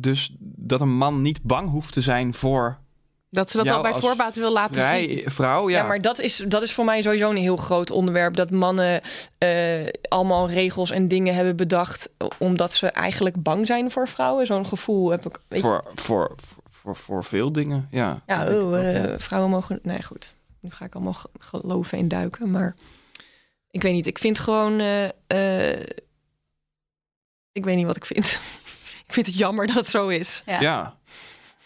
dus 0.00 0.34
dat 0.40 0.80
een 0.80 0.96
man 0.96 1.22
niet 1.22 1.42
bang 1.42 1.70
hoeft 1.70 1.92
te 1.92 2.00
zijn 2.00 2.34
voor 2.34 2.78
Dat 3.34 3.50
ze 3.50 3.56
dat 3.56 3.70
al 3.70 3.82
bij 3.82 3.94
voorbaat 3.94 4.36
wil 4.36 4.52
laten 4.52 4.74
zien. 4.74 4.82
vrij 5.18 5.22
vrouw. 5.26 5.68
Ja, 5.68 5.76
Ja, 5.78 5.86
maar 5.86 6.00
dat 6.00 6.18
is, 6.18 6.44
dat 6.48 6.62
is 6.62 6.72
voor 6.72 6.84
mij 6.84 7.02
sowieso 7.02 7.30
een 7.30 7.36
heel 7.36 7.56
groot 7.56 7.90
onderwerp. 7.90 8.34
Dat 8.36 8.50
mannen 8.50 9.00
eh, 9.38 9.86
allemaal 10.08 10.48
regels 10.50 10.90
en 10.90 11.08
dingen 11.08 11.34
hebben 11.34 11.56
bedacht. 11.56 12.08
omdat 12.38 12.72
ze 12.74 12.86
eigenlijk 12.86 13.42
bang 13.42 13.66
zijn 13.66 13.90
voor 13.90 14.08
vrouwen. 14.08 14.46
Zo'n 14.46 14.66
gevoel 14.66 15.10
heb 15.10 15.26
ik. 15.26 15.38
Weet 15.48 15.60
je, 15.60 15.66
voor, 15.66 15.84
voor, 15.94 16.34
voor, 16.70 16.96
voor 16.96 17.24
veel 17.24 17.52
dingen. 17.52 17.88
Ja, 17.90 18.22
ja, 18.26 18.48
oh, 18.48 18.88
eh, 18.90 19.14
vrouwen 19.18 19.50
mogen. 19.50 19.78
Nee, 19.82 20.02
goed. 20.02 20.34
Nu 20.60 20.70
ga 20.70 20.84
ik 20.84 20.94
allemaal 20.94 21.12
ge- 21.12 21.28
geloven 21.38 21.98
in 21.98 22.08
duiken. 22.08 22.50
Maar 22.50 22.76
ik 23.70 23.82
weet 23.82 23.92
niet. 23.92 24.06
Ik 24.06 24.18
vind 24.18 24.38
gewoon. 24.38 24.80
eh, 24.80 25.04
eh, 25.72 25.86
ik 27.52 27.64
weet 27.64 27.76
niet 27.76 27.86
wat 27.86 27.96
ik 27.96 28.04
vind. 28.04 28.26
ik 29.06 29.12
vind 29.12 29.26
het 29.26 29.38
jammer 29.38 29.66
dat 29.66 29.76
het 29.76 29.86
zo 29.86 30.08
is. 30.08 30.42
ja. 30.46 30.60
ja. 30.60 30.96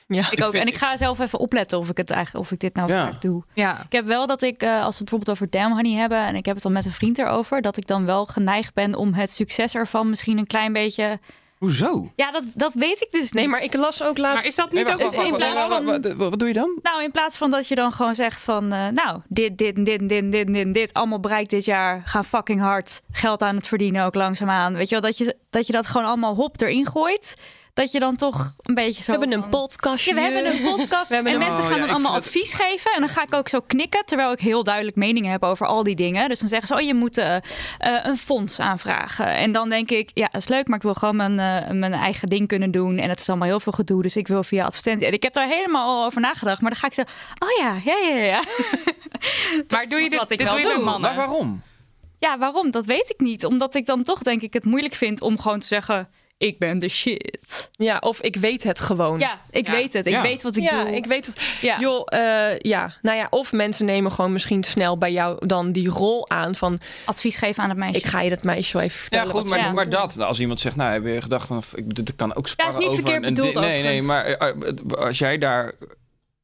Ja. 0.08 0.30
ik 0.30 0.42
ook. 0.42 0.50
vind- 0.50 0.62
en 0.62 0.68
ik 0.68 0.74
ga 0.76 0.96
zelf 0.96 1.18
even 1.18 1.38
opletten 1.38 1.78
of 1.78 1.88
ik 1.90 1.96
het 1.96 2.10
eigenlijk 2.10 2.44
of 2.44 2.52
ik 2.52 2.60
dit 2.60 2.74
nou 2.74 2.92
Ja. 2.92 3.10
vaak 3.10 3.20
doe. 3.22 3.42
Ja. 3.54 3.82
Ik 3.84 3.92
heb 3.92 4.06
wel 4.06 4.26
dat 4.26 4.42
ik, 4.42 4.62
eh, 4.62 4.70
als 4.70 4.80
we 4.80 4.84
het 4.84 4.98
bijvoorbeeld 4.98 5.30
over 5.30 5.50
Damn 5.50 5.74
Honey 5.74 5.98
hebben 5.98 6.18
en 6.26 6.34
ik 6.36 6.44
heb 6.44 6.54
het 6.54 6.62
dan 6.62 6.72
met 6.72 6.86
een 6.86 6.92
vriend 6.92 7.18
erover, 7.18 7.60
dat 7.62 7.76
ik 7.76 7.86
dan 7.86 8.04
wel 8.04 8.26
geneigd 8.26 8.74
ben 8.74 8.94
om 8.94 9.14
het 9.14 9.32
succes 9.32 9.74
ervan 9.74 10.08
misschien 10.10 10.38
een 10.38 10.46
klein 10.46 10.72
beetje. 10.72 11.18
Hoezo? 11.58 12.12
Ja, 12.16 12.30
dat, 12.30 12.44
dat 12.54 12.74
weet 12.74 13.00
ik 13.00 13.08
dus 13.10 13.20
niet. 13.20 13.32
Nee, 13.32 13.48
maar 13.48 13.62
ik 13.62 13.74
las 13.74 14.02
ook 14.02 14.18
laatst. 14.18 14.36
Maar 14.36 14.46
is 14.46 14.54
dat 14.54 14.72
Nee, 14.72 14.84
niet 14.84 14.92
wacht, 14.98 15.16
ook 15.18 15.24
in 15.26 15.34
plaats 15.34 15.60
van- 15.66 15.84
wat, 15.84 16.12
wat, 16.16 16.38
doe 16.38 16.48
je 16.48 16.54
dan? 16.54 16.78
Nou, 16.82 17.02
in 17.02 17.10
plaats 17.10 17.36
van 17.36 17.50
dat 17.50 17.68
je 17.68 17.74
dan 17.74 17.92
gewoon 17.92 18.14
zegt 18.14 18.44
van, 18.44 18.72
eh, 18.72 18.88
nou, 18.88 19.20
dit, 19.28 19.58
dit, 19.58 19.84
dit, 19.84 20.08
dit, 20.08 20.32
dit, 20.32 20.46
dit, 20.54 20.74
dit, 20.74 20.92
allemaal 20.92 21.20
bereikt 21.20 21.50
dit 21.50 21.64
jaar, 21.64 22.02
gaan 22.04 22.24
fucking 22.24 22.60
hard 22.60 23.02
geld 23.12 23.42
aan 23.42 23.56
het 23.56 23.66
verdienen 23.66 24.04
ook 24.04 24.14
langzaamaan. 24.14 24.74
Weet 24.74 24.88
je 24.88 24.94
wel, 25.00 25.04
dat 25.10 25.18
je 25.18 25.36
dat, 25.50 25.66
je 25.66 25.72
dat 25.72 25.86
gewoon 25.86 26.06
allemaal 26.06 26.34
hop 26.34 26.60
erin 26.60 26.86
gooit, 26.86 27.34
dat 27.78 27.92
je 27.92 27.98
dan 27.98 28.16
toch 28.16 28.52
een 28.62 28.74
beetje 28.74 29.02
zo... 29.02 29.12
we 29.12 29.18
hebben 29.18 29.36
een 29.36 29.40
van- 29.42 29.50
podcastje. 29.50 30.14
Ja, 30.14 30.16
we 30.16 30.22
hebben 30.34 30.52
een 30.52 30.62
podcast 30.76 31.08
hebben 31.14 31.32
en 31.32 31.40
een- 31.40 31.46
mensen 31.46 31.62
Oh, 31.64 31.68
gaan 31.70 31.78
ja, 31.78 31.84
dan 31.86 31.94
allemaal 31.94 32.12
vind 32.12 32.24
advies 32.26 32.52
geven. 32.54 32.92
En 32.92 33.00
dan 33.00 33.08
ga 33.08 33.22
ik 33.22 33.34
ook 33.34 33.48
zo 33.48 33.60
knikken, 33.60 34.04
terwijl 34.04 34.32
ik 34.32 34.40
heel 34.40 34.64
duidelijk 34.64 34.96
meningen 34.96 35.30
heb 35.30 35.42
over 35.42 35.66
al 35.66 35.82
die 35.82 35.96
dingen. 35.96 36.28
Dus 36.28 36.38
dan 36.38 36.48
zeggen 36.48 36.68
ze, 36.68 36.74
oh, 36.74 36.80
je 36.80 36.94
moet 36.94 37.16
eh, 37.16 37.36
eh, 37.36 37.42
een 37.78 38.18
fonds 38.18 38.60
aanvragen. 38.60 39.26
En 39.26 39.52
dan 39.52 39.68
denk 39.68 39.90
ik, 39.90 40.10
ja, 40.14 40.28
dat 40.32 40.40
is 40.40 40.48
leuk, 40.48 40.66
maar 40.68 40.76
ik 40.76 40.82
wil 40.82 40.94
gewoon 40.94 41.16
mijn, 41.16 41.38
eh, 41.38 41.70
mijn 41.70 41.92
eigen 41.92 42.28
ding 42.28 42.48
kunnen 42.48 42.70
doen. 42.70 42.98
En 42.98 43.08
het 43.08 43.20
is 43.20 43.28
allemaal 43.28 43.48
heel 43.48 43.60
veel 43.60 43.72
gedoe, 43.72 44.02
dus 44.02 44.16
ik 44.16 44.28
wil 44.28 44.42
via 44.44 44.64
advertentie. 44.64 45.06
En 45.06 45.12
ik 45.12 45.22
heb 45.22 45.32
daar 45.32 45.48
helemaal 45.48 45.98
al 45.98 46.04
over 46.04 46.20
nagedacht, 46.20 46.60
maar 46.60 46.70
dan 46.70 46.80
ga 46.80 46.86
ik 46.86 46.94
zo, 46.94 47.02
oh 47.38 47.58
ja, 47.58 47.76
ja, 47.84 48.08
ja, 48.08 48.22
ja. 48.24 48.42
Maar 49.68 49.86
doe 49.86 50.00
je 50.00 50.10
dit, 50.10 50.18
wat 50.18 50.30
ik 50.30 50.38
dit 50.38 50.46
wel 50.46 50.56
doe 50.56 50.60
je 50.62 50.66
met 50.68 50.76
doe. 50.76 50.84
mannen? 50.84 51.14
Maar 51.14 51.26
waarom? 51.26 51.62
Ja, 52.18 52.38
waarom? 52.38 52.70
Dat 52.70 52.86
weet 52.86 53.10
ik 53.10 53.20
niet. 53.20 53.44
Omdat 53.44 53.74
ik 53.74 53.86
dan 53.86 54.02
toch 54.02 54.22
denk 54.22 54.42
ik 54.42 54.52
het 54.52 54.64
moeilijk 54.64 54.94
vind 54.94 55.20
om 55.20 55.38
gewoon 55.38 55.58
te 55.58 55.66
zeggen, 55.66 56.08
ik 56.38 56.58
ben 56.58 56.78
de 56.78 56.88
shit. 56.88 57.68
Ja, 57.72 57.96
of 57.98 58.20
ik 58.20 58.36
weet 58.36 58.62
het 58.62 58.80
gewoon. 58.80 59.18
Ja, 59.18 59.40
ik 59.50 59.66
Ja. 59.66 59.72
weet 59.72 59.92
het. 59.92 60.06
Ik 60.06 60.12
Ja. 60.12 60.22
weet 60.22 60.42
wat 60.42 60.56
ik 60.56 60.62
ja, 60.62 60.84
doe. 60.84 60.96
ik 60.96 61.06
weet 61.06 61.26
het. 61.26 61.40
ja. 61.60 61.80
Joh, 61.80 62.02
eh, 62.04 62.58
ja, 62.58 62.94
nou 63.02 63.16
ja, 63.16 63.26
of 63.30 63.52
mensen 63.52 63.84
nemen 63.84 64.12
gewoon 64.12 64.32
misschien 64.32 64.64
snel 64.64 64.98
bij 64.98 65.12
jou 65.12 65.46
dan 65.46 65.72
die 65.72 65.88
rol 65.88 66.30
aan 66.30 66.54
van 66.54 66.78
Advies 67.04 67.36
geven 67.36 67.62
aan 67.62 67.68
het 67.68 67.78
meisje. 67.78 67.98
ik 67.98 68.06
ga 68.06 68.20
je 68.20 68.30
dat 68.30 68.42
meisje 68.42 68.72
wel 68.72 68.82
even 68.82 68.96
Ja, 68.96 69.02
vertellen. 69.02 69.30
goed, 69.30 69.44
maar, 69.48 69.58
Ja. 69.58 69.64
moet 69.66 69.74
maar 69.74 69.90
doen. 69.90 70.00
dat, 70.00 70.14
nou, 70.14 70.28
als 70.28 70.40
iemand 70.40 70.60
zegt, 70.60 70.76
nou, 70.76 70.92
heb 70.92 71.04
je 71.04 71.22
gedacht, 71.22 71.48
dan, 71.48 71.62
ik, 71.74 71.94
dit 71.94 72.16
kan 72.16 72.34
ook 72.34 72.48
sparren 72.48 72.74
is 72.74 72.80
niet 72.80 72.88
over 72.88 73.02
verkeerd 73.04 73.34
bedoeld, 73.34 73.54
Nee, 73.54 73.82
nee, 73.82 74.02
maar 74.02 74.24
eh, 74.24 74.48
eh, 74.48 74.74
als 74.98 75.18
jij 75.18 75.38
daar 75.38 75.72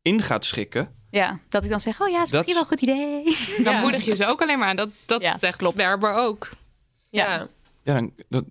in 0.03 0.23
gaat 0.23 0.45
schikken, 0.45 1.03
Ja, 1.11 1.39
dat 1.49 1.65
ik 1.65 1.71
dan 1.71 1.81
zeg, 1.81 2.01
oh 2.01 2.09
ja, 2.09 2.15
het 2.17 2.25
is 2.25 2.31
Dat- 2.31 2.47
misschien 2.47 2.55
wel 2.55 2.63
een 2.63 2.79
goed 2.79 2.81
idee. 2.81 3.65
Dan 3.65 3.75
Ja. 3.75 3.81
moedig 3.81 4.05
je 4.05 4.17
ze 4.17 4.27
ook 4.27 4.43
alleen 4.43 4.59
maar 4.59 4.69
aan. 4.69 4.77
Dat, 4.77 4.89
dat 5.07 5.21
Ja. 5.23 5.39
zegt 5.39 5.57
klopt 5.57 5.77
Derber 5.77 6.13
ook. 6.15 6.49
Ja. 7.11 7.49
ja, 7.83 7.95
dan, 7.95 8.13
dat, 8.29 8.45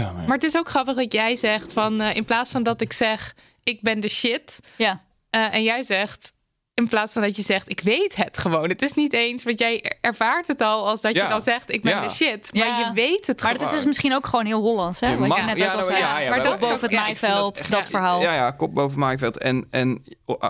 ja, 0.00 0.12
maar, 0.12 0.22
Maar 0.26 0.36
het 0.36 0.42
is 0.44 0.56
ook 0.56 0.68
grappig 0.68 0.94
dat 0.96 1.12
jij 1.12 1.36
zegt 1.36 1.72
van 1.72 2.00
eh, 2.00 2.16
in 2.16 2.24
plaats 2.24 2.50
van 2.50 2.62
dat 2.62 2.80
ik 2.80 2.92
zeg 2.92 3.34
ik 3.62 3.80
ben 3.82 4.00
de 4.00 4.08
shit. 4.08 4.58
Ja. 4.76 5.00
eh, 5.30 5.54
en 5.54 5.62
jij 5.62 5.82
zegt 5.82 6.32
in 6.74 6.86
plaats 6.88 7.12
van 7.12 7.22
dat 7.22 7.36
je 7.36 7.42
zegt 7.42 7.70
ik 7.70 7.80
weet 7.80 8.16
het 8.16 8.38
gewoon. 8.38 8.68
Het 8.68 8.82
is 8.82 8.92
niet 8.92 9.12
eens, 9.12 9.44
want 9.44 9.58
jij 9.58 9.92
ervaart 10.00 10.46
het 10.46 10.60
al 10.60 10.88
als 10.88 11.00
dat 11.00 11.14
Ja. 11.14 11.22
je 11.22 11.28
dan 11.28 11.40
zegt 11.40 11.72
ik 11.72 11.82
ben 11.82 11.92
Ja. 11.92 12.02
de 12.02 12.10
shit. 12.10 12.50
Maar 12.54 12.66
Ja. 12.66 12.78
je 12.78 12.92
weet 12.94 13.26
het 13.26 13.40
Maar 13.40 13.50
gewoon. 13.50 13.56
dat 13.64 13.66
is 13.72 13.74
dus 13.76 13.84
misschien 13.86 14.14
ook 14.14 14.26
gewoon 14.26 14.46
heel 14.46 14.60
Hollands, 14.60 15.00
hè? 15.00 15.10
Je 15.10 15.16
Wat 15.16 15.28
mag- 15.28 15.38
je 15.40 15.44
net 15.44 15.56
ja, 15.56 15.64
ook 15.64 15.70
al 15.72 15.76
nou, 15.78 15.90
zei. 15.90 15.98
ja, 16.02 16.18
ja, 16.18 16.30
maar 16.30 16.42
dat 16.42 16.58
Boven 16.58 16.80
het 16.80 16.92
ik 16.92 16.98
maaiveld, 16.98 17.70
dat 17.70 17.88
verhaal. 17.88 18.20
Ja, 18.20 18.34
ja, 18.34 18.50
kop 18.50 18.74
boven 18.74 18.98
maaiveld. 18.98 19.38
En, 19.38 19.66
en 19.70 20.02
oh, 20.24 20.42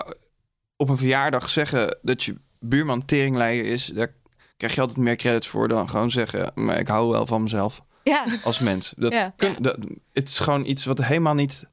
op 0.77 0.89
een 0.89 0.97
verjaardag 0.97 1.49
zeggen 1.49 1.97
dat 2.01 2.23
je 2.23 2.35
buurman 2.59 3.05
teringleier 3.05 3.65
is, 3.65 3.85
daar 3.85 4.13
krijg 4.57 4.75
je 4.75 4.81
altijd 4.81 4.99
meer 4.99 5.15
credits 5.15 5.47
voor 5.47 5.67
dan 5.67 5.89
gewoon 5.89 6.11
zeggen, 6.11 6.51
maar 6.53 6.79
ik 6.79 6.87
hou 6.87 7.09
wel 7.11 7.25
van 7.25 7.43
mezelf 7.43 7.81
Ja. 8.03 8.25
als 8.43 8.59
mens. 8.59 8.93
Dat, 8.97 9.11
Ja. 9.11 9.33
kun- 9.37 9.55
dat, 9.59 9.77
het 10.13 10.29
is 10.29 10.39
gewoon 10.39 10.65
iets 10.65 10.85
wat 10.85 11.03
helemaal 11.03 11.33
niet... 11.33 11.63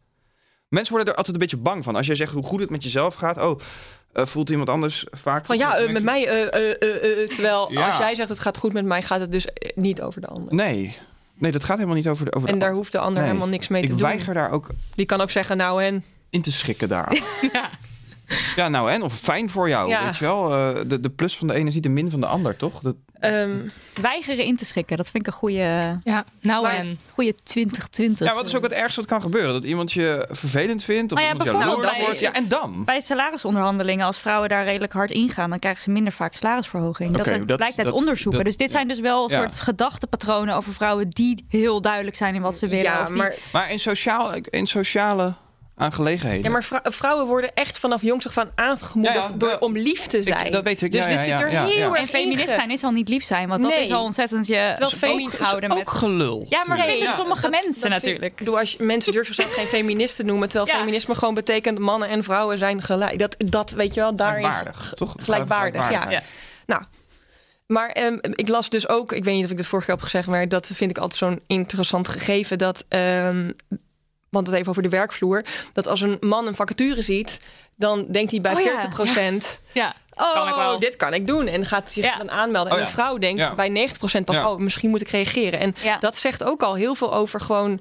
Mensen 0.69 0.93
worden 0.93 1.09
er 1.13 1.17
altijd 1.19 1.35
een 1.37 1.43
beetje 1.43 1.57
bang 1.63 1.85
van. 1.85 1.97
Als 1.97 2.07
jij 2.07 2.17
zegt 2.17 2.33
hoe 2.33 2.43
goed 2.43 2.61
het 2.61 2.71
met 2.71 2.83
jezelf 2.83 3.15
gaat, 3.15 3.39
oh, 3.39 3.61
eh, 4.13 4.27
voelt 4.27 4.51
iemand 4.51 4.69
anders 4.69 5.07
vaak... 5.11 5.47
Van 5.47 5.59
ja, 5.59 5.77
eh, 5.77 5.93
met 5.93 6.03
mij, 6.03 6.27
eh, 6.27 6.43
eh, 6.43 6.83
eh, 6.83 7.23
eh, 7.23 7.29
terwijl 7.29 7.73
Ja. 7.73 7.87
als 7.87 7.97
jij 7.97 8.15
zegt 8.15 8.29
het 8.29 8.39
gaat 8.39 8.57
goed 8.57 8.73
met 8.73 8.85
mij, 8.85 9.03
gaat 9.03 9.21
het 9.21 9.33
dus 9.33 9.47
niet 9.75 10.03
over 10.03 10.21
de 10.21 10.27
ander. 10.27 10.55
Nee. 10.55 10.97
Nee, 11.35 11.53
dat 11.53 11.65
gaat 11.65 11.77
helemaal 11.77 11.97
niet 11.97 12.09
over 12.09 12.25
de. 12.25 12.33
Over 12.33 12.49
En 12.49 12.55
de 12.55 12.61
daar 12.65 12.73
hoeft 12.75 12.93
de 12.93 12.99
ander 12.99 13.19
Nee. 13.19 13.27
helemaal 13.27 13.49
niks 13.49 13.69
mee 13.69 13.81
te 13.83 13.87
Ik 13.89 13.93
doen. 13.99 14.03
weiger 14.03 14.35
daar 14.35 14.51
ook 14.51 14.69
Die 14.95 15.07
kan 15.07 15.21
ook 15.21 15.31
zeggen, 15.31 15.57
nou 15.57 15.83
en... 15.85 16.05
in 16.31 16.43
te 16.43 16.53
schikken 16.53 16.89
daar. 16.89 17.23
ja. 18.57 18.69
nou 18.69 18.91
en? 18.91 19.03
Of 19.03 19.15
fijn 19.15 19.51
voor 19.51 19.69
jou, 19.69 19.89
Ja. 19.89 20.05
weet 20.05 20.17
je 20.17 20.25
wel? 20.25 20.53
Eh, 20.55 20.81
de, 20.87 21.01
de 21.01 21.11
plus 21.11 21.37
van 21.37 21.47
de 21.47 21.55
ene 21.55 21.69
is 21.69 21.75
niet 21.75 21.83
de 21.83 21.89
min 21.89 22.11
van 22.11 22.21
de 22.21 22.27
ander, 22.27 22.57
toch? 22.57 22.81
Dat, 22.81 22.97
ehm, 23.21 23.69
Weigeren 24.01 24.45
in 24.45 24.57
te 24.57 24.65
schikken, 24.65 24.97
dat 24.97 25.11
vind 25.11 25.27
ik 25.27 25.33
een 25.33 25.39
goede, 25.39 25.99
Ja, 26.05 26.25
nou 26.41 26.63
Maar- 26.63 26.75
en. 26.75 26.99
goede 27.13 27.35
2020. 27.43 28.29
ja, 28.29 28.35
wat 28.35 28.47
is 28.47 28.55
ook 28.57 28.63
het 28.63 28.73
ergste 28.73 29.01
wat 29.01 29.09
kan 29.09 29.23
gebeuren? 29.23 29.53
Dat 29.53 29.65
iemand 29.65 29.93
je 29.93 30.27
vervelend 30.31 30.85
vindt 30.85 31.13
of 31.13 31.19
Nou 31.19 31.31
ja, 31.31 31.33
iemand 31.39 31.51
bijvoorbeeld 31.51 31.77
jaloers 31.85 31.97
bij- 31.97 32.05
wordt. 32.05 32.21
Ja, 32.21 32.33
en 32.33 32.49
dan? 32.49 32.85
Bij 32.85 33.01
salarisonderhandelingen, 33.01 34.07
als 34.07 34.19
vrouwen 34.19 34.49
daar 34.49 34.65
redelijk 34.65 34.93
hard 34.93 35.11
ingaan, 35.11 35.51
dan 35.51 35.59
krijgen 35.59 35.83
ze 35.83 35.91
minder 35.91 36.13
vaak 36.13 36.35
salarisverhoging. 36.35 37.19
Oké, 37.19 37.31
dat, 37.39 37.49
dat- 37.49 37.57
blijkt 37.57 37.79
uit 37.79 37.87
dat- 37.87 37.97
onderzoeken. 37.97 38.45
dat- 38.45 38.49
dus 38.49 38.57
dit 38.57 38.71
zijn 38.71 38.89
dus 38.89 39.01
wel 39.01 39.25
een 39.25 39.31
Ja. 39.37 39.41
soort 39.41 39.55
gedachtepatronen 39.55 40.55
over 40.55 40.73
vrouwen 40.73 41.09
die 41.09 41.45
heel 41.49 41.81
duidelijk 41.81 42.17
zijn 42.17 42.35
in 42.35 42.43
wat 42.43 42.57
ze 42.57 42.69
willen. 42.69 42.85
ja, 42.85 43.01
of 43.03 43.09
die- 43.09 43.17
maar, 43.17 43.35
Maar 43.53 43.71
in, 43.71 43.79
sociaal, 43.81 44.35
in 44.51 44.67
sociale 44.67 45.35
aangelegenheden. 45.81 46.45
ja, 46.45 46.51
maar 46.51 46.65
vrou- 46.65 46.83
vrouwen 46.85 47.27
worden 47.27 47.55
echt 47.55 47.79
vanaf 47.79 48.03
jongs 48.03 48.27
af 48.27 48.39
aan 48.39 48.51
aangemoedigd 48.55 49.17
Ja, 49.17 49.29
ja, 49.31 49.37
door, 49.37 49.57
om 49.59 49.77
lief 49.77 50.07
te 50.07 50.21
zijn. 50.23 50.53
dat 50.53 50.65
weet 50.65 50.83
ik, 50.83 50.93
Dus 50.93 51.03
ja, 51.05 51.09
dit 51.11 51.19
ja, 51.19 51.25
zit 51.25 51.41
er 51.41 51.53
ja, 51.53 51.65
heel 51.65 51.77
ja. 51.79 51.85
erg 51.87 51.97
en 52.01 52.07
feminist 52.07 52.49
zijn 52.49 52.71
is 52.71 52.83
al 52.83 52.91
niet 52.91 53.09
lief 53.09 53.25
zijn, 53.25 53.49
want 53.49 53.63
dat 53.63 53.73
is 53.73 53.91
al 53.93 54.05
ontzettend 54.05 54.47
je 54.47 54.75
ook 54.79 55.33
houden 55.39 55.71
ook 55.71 55.79
met... 55.79 55.89
gelul. 55.89 56.47
Ja, 56.49 56.65
maar 56.67 56.77
Nee, 56.77 56.87
vinden 56.87 57.07
ja, 57.09 57.15
sommige 57.15 57.41
dat- 57.43 57.51
mensen 57.51 57.81
dat 57.81 57.91
natuurlijk. 57.91 58.25
Ik 58.25 58.37
bedoel, 58.37 58.59
als 58.59 58.73
je, 58.73 58.83
mensen 58.83 59.13
durven 59.13 59.35
zichzelf 59.35 59.57
geen 59.57 59.67
feministen 59.67 60.27
noemen, 60.27 60.49
terwijl 60.49 60.71
Ja. 60.71 60.79
feminisme 60.79 61.15
gewoon 61.15 61.35
betekent 61.35 61.79
mannen 61.79 62.09
en 62.09 62.25
vrouwen 62.25 62.59
zijn 62.59 62.83
gelijk. 62.83 63.19
Dat, 63.19 63.35
dat 63.39 63.71
weet 63.71 63.95
je 63.95 64.01
wel, 64.01 64.17
daarin 64.17 64.45
Gelijkwaardig, 64.45 64.93
toch? 64.95 65.15
gelijkwaardig, 65.19 65.91
ja. 65.91 66.23
Nou, 66.67 66.83
maar 67.67 67.89
ehm, 67.89 68.17
ik 68.21 68.49
las 68.49 68.69
dus 68.69 68.89
ook, 68.89 69.13
ik 69.13 69.25
weet 69.25 69.35
niet 69.35 69.45
of 69.45 69.51
ik 69.51 69.57
dit 69.57 69.67
vorige 69.67 69.87
keer 69.87 69.95
heb 69.97 70.05
gezegd, 70.05 70.27
maar 70.29 70.49
dat 70.49 70.71
vind 70.75 70.91
ik 70.91 70.99
altijd 70.99 71.19
zo'n 71.19 71.41
interessant 71.47 72.09
gegeven. 72.09 72.59
Dat, 72.59 72.85
ehm, 72.89 73.51
want 74.31 74.47
het 74.47 74.57
even 74.57 74.71
over 74.71 74.83
de 74.83 74.89
werkvloer. 74.89 75.45
Dat 75.73 75.89
als 75.89 76.01
een 76.01 76.17
man 76.21 76.47
een 76.47 76.55
vacature 76.55 77.01
ziet, 77.03 77.41
dan 77.77 78.07
denkt 78.11 78.31
hij 78.31 78.41
bij 78.41 78.55
Oh 78.55 78.61
ja. 78.61 78.71
40 78.71 78.91
procent. 78.91 79.61
Ja, 79.73 79.95
Oh, 80.21 80.35
Kan 80.35 80.49
ik 80.49 80.55
wel. 80.55 80.79
dit 80.79 80.97
kan 80.97 81.15
ik 81.15 81.27
doen. 81.27 81.47
En 81.47 81.65
gaat 81.67 81.91
zich 81.93 82.05
Ja. 82.05 82.17
dan 82.17 82.31
aanmelden. 82.31 82.71
En 82.73 82.77
Oh 82.79 82.83
ja. 82.83 82.89
een 82.89 82.93
vrouw 82.95 83.19
denkt 83.19 83.41
Ja. 83.41 83.55
bij 83.55 83.69
90% 83.69 84.25
pas, 84.25 84.37
Ja. 84.37 84.51
oh, 84.51 84.59
misschien 84.59 84.91
moet 84.91 85.01
ik 85.01 85.09
reageren. 85.09 85.61
En 85.61 85.75
Ja. 85.83 85.99
dat 85.99 86.17
zegt 86.17 86.45
ook 86.45 86.63
al 86.63 86.75
heel 86.75 86.95
veel 86.95 87.15
over 87.15 87.41
gewoon 87.41 87.81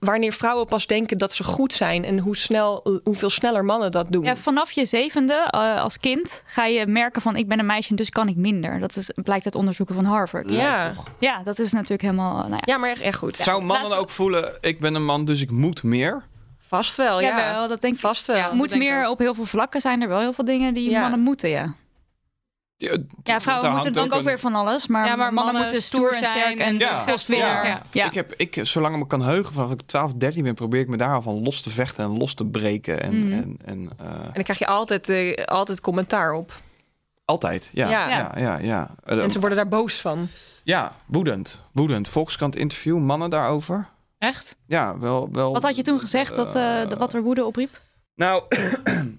wanneer 0.00 0.32
vrouwen 0.32 0.66
pas 0.66 0.86
denken 0.86 1.18
dat 1.18 1.32
ze 1.32 1.44
goed 1.44 1.72
zijn. 1.72 2.04
En 2.04 2.18
hoe 2.18 2.36
snel, 2.36 3.00
hoeveel 3.04 3.30
sneller 3.30 3.64
mannen 3.64 3.90
dat 3.90 4.06
doen. 4.12 4.24
Ja, 4.24 4.36
vanaf 4.36 4.70
je 4.70 4.84
zevende 4.84 5.34
eh, 5.50 5.82
als 5.82 5.98
kind 6.00 6.42
ga 6.46 6.66
je 6.66 6.86
merken 6.86 7.22
van 7.22 7.36
ik 7.36 7.48
ben 7.48 7.58
een 7.58 7.66
meisje, 7.66 7.94
dus 7.94 8.08
kan 8.08 8.28
ik 8.28 8.36
minder. 8.36 8.80
Dat 8.80 8.96
is, 8.96 9.10
blijkt 9.14 9.44
uit 9.44 9.54
onderzoeken 9.54 9.94
van 9.94 10.04
Harvard. 10.04 10.52
ja. 10.52 10.92
Ja, 11.18 11.42
dat 11.44 11.58
is 11.58 11.72
natuurlijk 11.72 12.02
helemaal... 12.02 12.34
Nou 12.36 12.50
ja. 12.52 12.62
ja, 12.64 12.76
maar 12.78 12.90
echt, 12.90 13.00
echt 13.00 13.18
goed. 13.18 13.36
Zou 13.36 13.62
mannen 13.62 13.88
laten- 13.88 14.02
ook 14.02 14.10
voelen, 14.10 14.52
ik 14.60 14.80
ben 14.80 14.94
een 14.94 15.04
man, 15.04 15.24
dus 15.24 15.40
ik 15.40 15.50
moet 15.50 15.82
meer? 15.82 16.24
Vast 16.68 16.96
wel, 16.96 17.20
ja. 17.20 17.28
Jawel, 17.28 17.68
dat 17.68 17.80
denk 17.80 17.94
ik. 17.94 18.00
Vast 18.00 18.26
wel. 18.26 18.36
Ja. 18.36 18.52
moet 18.54 18.76
meer 18.76 19.08
op 19.08 19.18
heel 19.18 19.34
veel 19.34 19.44
vlakken 19.44 19.80
zijn 19.80 20.02
er 20.02 20.08
wel 20.08 20.20
heel 20.20 20.32
veel 20.32 20.44
dingen 20.44 20.74
die 20.74 20.90
Ja. 20.90 21.00
mannen 21.00 21.20
moeten, 21.20 21.48
ja. 21.48 21.74
Ja, 22.78 22.96
Ja, 23.22 23.40
vrouwen 23.40 23.70
moeten 23.72 24.02
ook, 24.02 24.14
ook 24.14 24.20
weer 24.20 24.38
van 24.38 24.54
alles, 24.54 24.86
maar, 24.86 25.06
Ja, 25.06 25.16
maar 25.16 25.32
mannen, 25.34 25.44
mannen 25.44 25.62
moeten 25.62 25.82
stoer 25.82 26.10
en 26.10 26.16
sterk 26.16 26.58
en 26.58 26.78
Ja. 26.78 27.02
Ja. 27.06 27.64
Ja. 27.64 27.82
Ja. 27.90 28.06
Ik 28.06 28.14
heb, 28.14 28.34
ik, 28.36 28.60
zolang 28.62 28.94
ik 28.94 29.00
me 29.00 29.06
kan 29.06 29.22
heugen, 29.22 29.54
vanaf 29.54 29.70
ik 29.70 29.80
12, 29.86 30.12
13 30.14 30.42
ben, 30.42 30.54
probeer 30.54 30.80
ik 30.80 30.88
me 30.88 30.96
daar 30.96 31.14
al 31.14 31.22
van 31.22 31.42
los 31.42 31.60
te 31.62 31.70
vechten 31.70 32.04
en 32.04 32.16
los 32.18 32.34
te 32.34 32.46
breken. 32.46 33.02
En, 33.02 33.24
Mhm. 33.28 33.32
en, 33.32 33.56
en 33.64 33.90
eh, 33.98 34.06
En 34.06 34.30
dan 34.32 34.42
krijg 34.42 34.58
je 34.58 34.66
altijd, 34.66 35.08
eh, 35.08 35.44
altijd 35.44 35.80
commentaar 35.80 36.32
op. 36.32 36.52
altijd, 37.24 37.70
ja. 37.72 37.88
Ja. 37.88 38.08
Ja, 38.08 38.32
ja, 38.36 38.58
ja. 38.58 38.90
Eh, 39.04 39.16
Mensen 39.16 39.40
worden 39.40 39.58
daar 39.58 39.68
boos 39.68 39.94
van. 40.00 40.28
ja, 40.64 40.92
woedend. 41.06 41.60
Woedend. 41.72 42.08
Volkskrant 42.08 42.56
interview, 42.56 42.98
mannen 42.98 43.30
daarover. 43.30 43.88
Echt? 44.18 44.56
Ja, 44.66 44.98
wel. 44.98 45.28
wel 45.32 45.52
Wat 45.52 45.62
had 45.62 45.76
je 45.76 45.82
toen 45.82 45.98
gezegd 46.00 46.36
dat, 46.36 46.54
eh, 46.54 46.82
wat 46.98 47.12
er 47.12 47.22
woede 47.22 47.44
opriep? 47.44 47.80
Nou, 48.14 48.42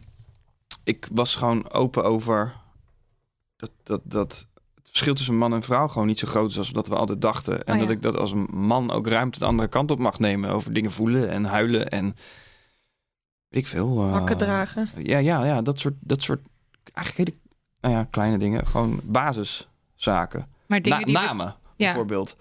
ik 0.84 1.08
was 1.12 1.36
gewoon 1.36 1.70
open 1.72 2.04
over 2.04 2.54
dat, 3.56 3.72
dat, 3.84 4.02
dat 4.04 4.48
het 4.76 4.88
verschil 4.90 5.14
tussen 5.14 5.38
man 5.38 5.54
en 5.54 5.64
vrouw 5.64 5.88
gewoon 5.88 6.08
niet 6.08 6.20
zo 6.20 6.28
groot 6.28 6.50
is 6.50 6.58
als 6.58 6.70
dat 6.72 6.88
we 6.88 6.96
altijd 6.96 7.22
dachten. 7.22 7.64
En 7.64 7.74
Oh, 7.74 7.80
dat 7.80 7.90
ik 7.90 8.02
dat 8.02 8.16
als 8.16 8.32
een 8.32 8.48
man 8.52 8.92
ook 8.92 9.08
ruimte 9.08 9.40
de 9.40 9.46
andere 9.46 9.68
kant 9.68 9.92
op 9.92 10.00
mag 10.00 10.20
nemen 10.20 10.50
over 10.50 10.74
dingen 10.74 10.92
voelen 10.92 11.30
en 11.30 11.46
huilen 11.46 11.88
en 11.90 12.04
weet 13.48 13.62
ik 13.62 13.68
veel. 13.68 13.98
eh, 14.00 14.12
Hakken 14.12 14.38
dragen. 14.38 14.90
Ja, 14.98 15.18
ja, 15.18 15.46
ja, 15.46 15.62
dat 15.62 15.80
soort, 15.80 15.94
dat 16.00 16.22
soort 16.22 16.42
eigenlijk 16.94 17.30
hele 17.30 17.40
nou 17.82 17.94
ja, 17.94 18.04
kleine 18.04 18.38
dingen, 18.38 18.68
gewoon 18.68 19.00
basiszaken. 19.04 20.48
Maar 20.68 20.82
dingen 20.82 21.00
Na- 21.00 21.06
die 21.06 21.14
we- 21.16 21.20
namen 21.22 21.46
Ja. 21.46 21.86
bijvoorbeeld. 21.86 22.36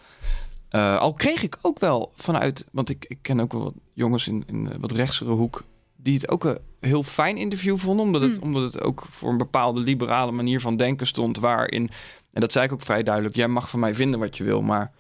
Eh, 0.76 0.98
al 0.98 1.12
kreeg 1.14 1.42
ik 1.42 1.58
ook 1.62 1.78
wel 1.78 2.12
vanuit, 2.14 2.66
want 2.72 2.88
ik, 2.88 3.04
ik 3.08 3.18
ken 3.22 3.40
ook 3.40 3.52
wel 3.52 3.62
wat 3.62 3.74
jongens 3.92 4.28
in, 4.28 4.44
in 4.46 4.66
een 4.66 4.80
wat 4.80 4.92
rechtsere 4.92 5.30
hoek 5.30 5.64
die 5.96 6.14
het 6.14 6.28
ook 6.30 6.44
een 6.44 6.58
heel 6.80 7.02
fijn 7.02 7.36
interview 7.36 7.76
vonden, 7.76 8.04
omdat 8.04 8.22
het, 8.22 8.34
Hmm. 8.36 8.42
omdat 8.42 8.72
het 8.72 8.82
ook 8.82 9.06
voor 9.10 9.30
een 9.30 9.36
bepaalde 9.36 9.80
liberale 9.80 10.32
manier 10.32 10.60
van 10.60 10.76
denken 10.76 11.06
stond, 11.06 11.38
waarin, 11.38 11.90
en 12.32 12.40
dat 12.40 12.52
zei 12.52 12.64
ik 12.64 12.72
ook 12.72 12.82
vrij 12.82 13.02
duidelijk, 13.02 13.34
jij 13.36 13.48
mag 13.48 13.70
van 13.70 13.80
mij 13.80 13.94
vinden 13.94 14.20
wat 14.20 14.36
je 14.36 14.44
wil, 14.44 14.62
maar 14.62 14.92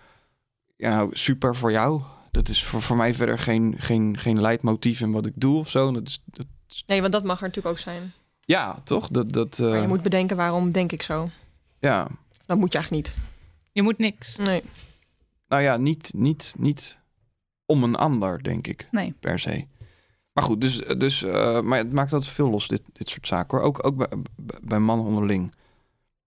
ja, 0.76 1.06
super 1.10 1.56
voor 1.56 1.70
jou. 1.70 2.02
Dat 2.30 2.48
is 2.48 2.64
voor, 2.64 2.82
voor 2.82 2.96
mij 2.96 3.14
verder 3.14 3.38
geen, 3.38 3.74
geen, 3.78 4.18
geen 4.18 4.40
leidmotief 4.40 5.00
in 5.00 5.12
wat 5.12 5.26
ik 5.26 5.32
doe 5.34 5.58
of 5.58 5.68
zo. 5.70 5.92
Dat 5.92 6.06
is, 6.08 6.22
dat, 6.24 6.46
Nee, 6.86 7.00
want 7.00 7.12
dat 7.12 7.24
mag 7.24 7.36
er 7.40 7.46
natuurlijk 7.46 7.74
ook 7.74 7.80
zijn. 7.82 8.12
ja, 8.40 8.80
toch? 8.84 9.08
Dat, 9.08 9.32
dat, 9.32 9.58
eh, 9.58 9.68
Maar 9.68 9.80
je 9.80 9.86
moet 9.88 10.02
bedenken 10.02 10.36
waarom 10.36 10.70
denk 10.72 10.92
ik 10.92 11.02
zo. 11.02 11.30
ja. 11.80 12.08
Dat 12.46 12.58
moet 12.58 12.72
je 12.72 12.78
eigenlijk 12.78 13.06
niet. 13.08 13.16
Je 13.72 13.82
moet 13.82 13.98
niks. 13.98 14.36
Nee. 14.36 14.62
Nou 15.48 15.62
ja, 15.62 15.76
niet, 15.76 16.12
niet, 16.14 16.54
niet 16.58 16.98
om 17.66 17.82
een 17.82 17.94
ander, 17.94 18.42
denk 18.42 18.66
ik. 18.66 18.88
Nee. 18.90 19.14
Per 19.20 19.38
se. 19.38 19.66
Maar 20.32 20.44
goed, 20.44 20.60
dus, 20.60 20.76
dus 20.78 21.22
eh, 21.22 21.60
maar 21.60 21.78
het 21.78 21.92
maakt 21.92 22.12
altijd 22.12 22.32
veel 22.32 22.50
los, 22.50 22.68
dit, 22.68 22.82
dit 22.92 23.08
soort 23.08 23.26
zaken 23.26 23.58
hoor. 23.58 23.66
Ook, 23.66 23.86
ook 23.86 23.96
bij, 23.96 24.08
bij 24.62 24.78
mannen 24.78 25.06
onderling. 25.06 25.54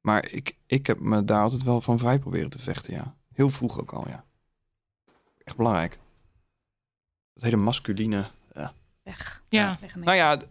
Maar 0.02 0.30
ik, 0.32 0.56
ik 0.66 0.88
heb 0.88 1.00
me 1.00 1.26
daar 1.26 1.42
altijd 1.42 1.64
wel 1.64 1.82
van 1.82 2.00
vrij 2.00 2.20
proberen 2.20 2.50
te 2.50 2.60
vechten, 2.60 2.94
ja. 2.94 3.16
Heel 3.34 3.50
vroeg 3.50 3.80
ook 3.80 3.92
al, 3.92 4.08
ja. 4.08 4.26
Echt 5.44 5.58
belangrijk. 5.58 6.00
Dat 7.34 7.44
hele 7.44 7.56
masculine. 7.58 8.26
Ja. 8.54 8.74
Weg. 9.04 9.44
Ja. 9.50 9.78
Weg. 9.82 9.96
Nou 9.96 10.16
ja, 10.18 10.42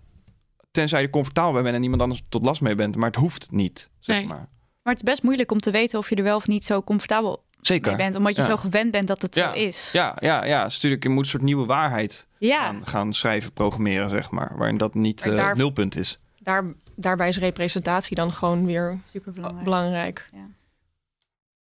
tenzij 0.71 1.01
je 1.01 1.11
comfortabel 1.11 1.53
bij 1.53 1.63
bent 1.63 1.75
en 1.75 1.81
niemand 1.81 2.03
anders 2.03 2.23
tot 2.29 2.45
last 2.45 2.61
mee 2.61 2.75
bent. 2.75 2.97
Maar 2.97 3.07
het 3.07 3.17
hoeft 3.17 3.51
niet, 3.51 3.89
zeg 3.99 4.17
Nee. 4.17 4.27
maar. 4.27 4.49
Maar 4.83 4.97
het 4.97 5.03
is 5.03 5.11
best 5.11 5.23
moeilijk 5.23 5.53
om 5.53 5.61
te 5.61 5.71
weten 5.71 5.99
of 5.99 6.09
je 6.09 6.17
er 6.17 6.23
wel 6.23 6.37
of 6.37 6.47
niet 6.47 6.65
zo 6.65 6.83
comfortabel 6.83 7.45
Zeker. 7.75 7.97
bent. 7.97 8.17
Omdat 8.17 8.37
je 8.37 8.43
Ja. 8.43 8.49
zo 8.49 8.57
gewend 8.57 8.91
bent 8.91 9.07
dat 9.09 9.23
het 9.23 9.35
Ja. 9.35 9.49
zo 9.49 9.55
is. 9.55 9.89
Ja, 9.93 10.17
ja, 10.21 10.45
ja. 10.45 10.65
Dus 10.65 10.75
natuurlijk, 10.75 11.03
je 11.03 11.09
moet 11.09 11.25
een 11.25 11.31
soort 11.31 11.43
nieuwe 11.43 11.67
waarheid 11.67 12.27
Ja. 12.39 12.63
gaan, 12.67 12.87
gaan 12.87 13.13
schrijven, 13.13 13.53
programmeren, 13.53 14.11
zeg 14.11 14.31
maar. 14.31 14.53
Waarin 14.57 14.77
dat 14.77 14.95
niet 14.95 15.25
Maar 15.25 15.35
eh, 15.35 15.41
daar- 15.41 15.57
nulpunt 15.57 15.97
is. 15.97 16.19
Daar, 16.39 16.65
daarbij 16.97 17.29
is 17.29 17.39
representatie 17.39 18.17
dan 18.17 18.33
gewoon 18.33 18.67
weer 18.67 18.99
super 19.13 19.33
belangrijk. 19.33 19.65
belangrijk. 19.65 20.29
Hoe 20.33 20.43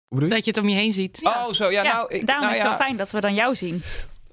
bedoel 0.08 0.28
je? 0.28 0.34
Dat 0.34 0.44
je 0.44 0.50
het 0.50 0.60
om 0.60 0.68
je 0.68 0.74
heen 0.74 0.92
ziet. 0.92 1.20
Oh, 1.22 1.50
zo. 1.52 1.70
Ja, 1.70 1.82
nou, 1.82 2.06
ik, 2.14 2.26
daarom 2.26 2.44
nou 2.44 2.56
is 2.56 2.62
het 2.62 2.70
ja, 2.70 2.76
wel 2.76 2.86
fijn 2.86 2.96
dat 2.96 3.10
we 3.10 3.20
dan 3.20 3.34
jou 3.34 3.54
zien. 3.56 3.82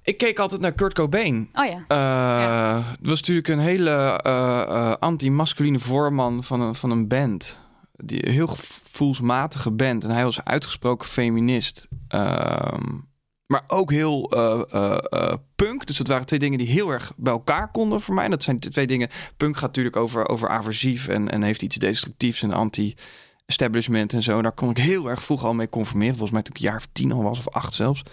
ik 0.03 0.17
keek 0.17 0.39
altijd 0.39 0.61
naar 0.61 0.71
Kurt 0.71 0.93
Cobain. 0.93 1.49
Oh 1.53 1.65
ja. 1.65 1.83
Eh, 1.87 2.87
Het 2.91 3.09
was 3.09 3.19
natuurlijk 3.19 3.47
een 3.47 3.59
hele 3.59 3.89
eh, 4.23 4.61
eh, 4.61 4.95
anti-masculine 4.99 5.79
voorman 5.79 6.43
van 6.43 6.61
een, 6.61 6.75
van 6.75 6.91
een 6.91 7.07
band. 7.07 7.59
Die 7.95 8.29
heel 8.29 8.47
gevoelsmatige 8.91 9.71
band. 9.71 10.03
En 10.03 10.09
hij 10.09 10.23
was 10.23 10.43
uitgesproken 10.43 11.07
feminist. 11.07 11.87
Ehm, 12.07 12.99
maar 13.45 13.63
ook 13.67 13.91
heel 13.91 14.31
eh, 14.31 14.61
eh, 14.71 14.97
eh, 15.09 15.33
punk. 15.55 15.85
Dus 15.85 15.97
dat 15.97 16.07
waren 16.07 16.25
twee 16.25 16.39
dingen 16.39 16.57
die 16.57 16.67
heel 16.67 16.89
erg 16.89 17.13
bij 17.17 17.33
elkaar 17.33 17.71
konden 17.71 18.01
voor 18.01 18.15
mij. 18.15 18.23
En 18.23 18.31
dat 18.31 18.43
zijn 18.43 18.59
twee 18.59 18.87
dingen. 18.87 19.09
Punk 19.37 19.57
gaat 19.57 19.67
natuurlijk 19.67 19.95
over, 19.95 20.29
over 20.29 20.49
aversief 20.49 21.07
en, 21.07 21.29
en 21.29 21.41
heeft 21.41 21.61
iets 21.61 21.75
destructiefs 21.75 22.41
en 22.41 22.53
anti-establishment 22.53 24.13
en 24.13 24.23
zo. 24.23 24.41
Daar 24.41 24.51
kon 24.51 24.69
ik 24.69 24.77
heel 24.77 25.09
erg 25.09 25.23
vroeg 25.23 25.43
al 25.43 25.53
mee 25.53 25.69
conformeren. 25.69 26.15
Volgens 26.15 26.31
mij 26.31 26.41
toen 26.41 26.55
ik 26.55 26.61
een 26.61 26.67
jaar 26.67 26.77
of 26.77 26.87
tien 26.91 27.11
al 27.11 27.23
was, 27.23 27.37
of 27.37 27.49
acht 27.49 27.73
zelfs. 27.73 28.03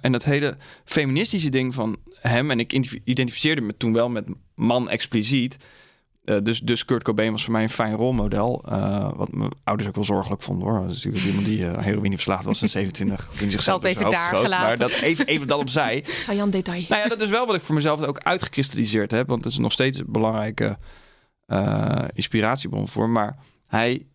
En 0.00 0.12
dat 0.12 0.24
hele 0.24 0.56
feministische 0.84 1.48
ding 1.48 1.74
van 1.74 1.96
hem, 2.20 2.50
en 2.50 2.58
ik 2.58 2.72
identif- 2.72 3.00
identificeerde 3.04 3.60
me 3.60 3.76
toen 3.76 3.92
wel 3.92 4.08
met 4.08 4.26
man 4.54 4.88
expliciet. 4.90 5.56
Eh, 6.26 6.36
dus, 6.42 6.60
dus 6.60 6.84
Kurt 6.84 7.02
Cobain 7.02 7.32
was 7.32 7.44
voor 7.44 7.52
mij 7.52 7.62
een 7.62 7.70
fijn 7.70 7.94
rolmodel. 7.94 8.62
eh, 8.68 9.10
wat 9.14 9.32
mijn 9.32 9.50
ouders 9.64 9.88
ook 9.88 9.94
wel 9.94 10.04
zorgelijk 10.04 10.42
vonden 10.42 10.68
hoor. 10.68 10.80
Dat 10.80 10.90
is 10.90 11.04
natuurlijk 11.04 11.24
iemand 11.24 11.46
die 11.46 11.66
eh 11.66 11.84
heroïne 11.84 12.14
verslaafd 12.14 12.44
was 12.44 12.62
in 12.62 12.68
27. 12.68 13.30
Toen 13.38 13.50
zichzelf 13.50 13.82
Dat 13.82 13.90
even 13.90 14.10
zijn 14.10 14.14
hoofd 14.14 14.30
daar. 14.30 14.42
Maar 14.42 14.42
gelaten. 14.42 14.78
dat 14.78 14.90
even, 14.90 15.26
even 15.26 15.48
dat 15.48 15.58
opzij. 15.58 16.04
Sajan 16.24 16.50
detail. 16.50 16.84
Nou 16.88 17.02
ja, 17.02 17.08
dat 17.08 17.20
is 17.20 17.28
wel 17.28 17.46
wat 17.46 17.54
ik 17.56 17.60
voor 17.60 17.74
mezelf 17.74 18.04
ook 18.04 18.18
uitgekristalliseerd 18.18 19.10
heb. 19.10 19.28
Want 19.28 19.44
het 19.44 19.52
is 19.52 19.58
nog 19.58 19.72
steeds 19.72 19.98
een 19.98 20.06
belangrijke 20.08 20.78
inspiratiebron 22.14 22.88
voor. 22.88 23.08
Maar 23.08 23.36
hij 23.66 24.06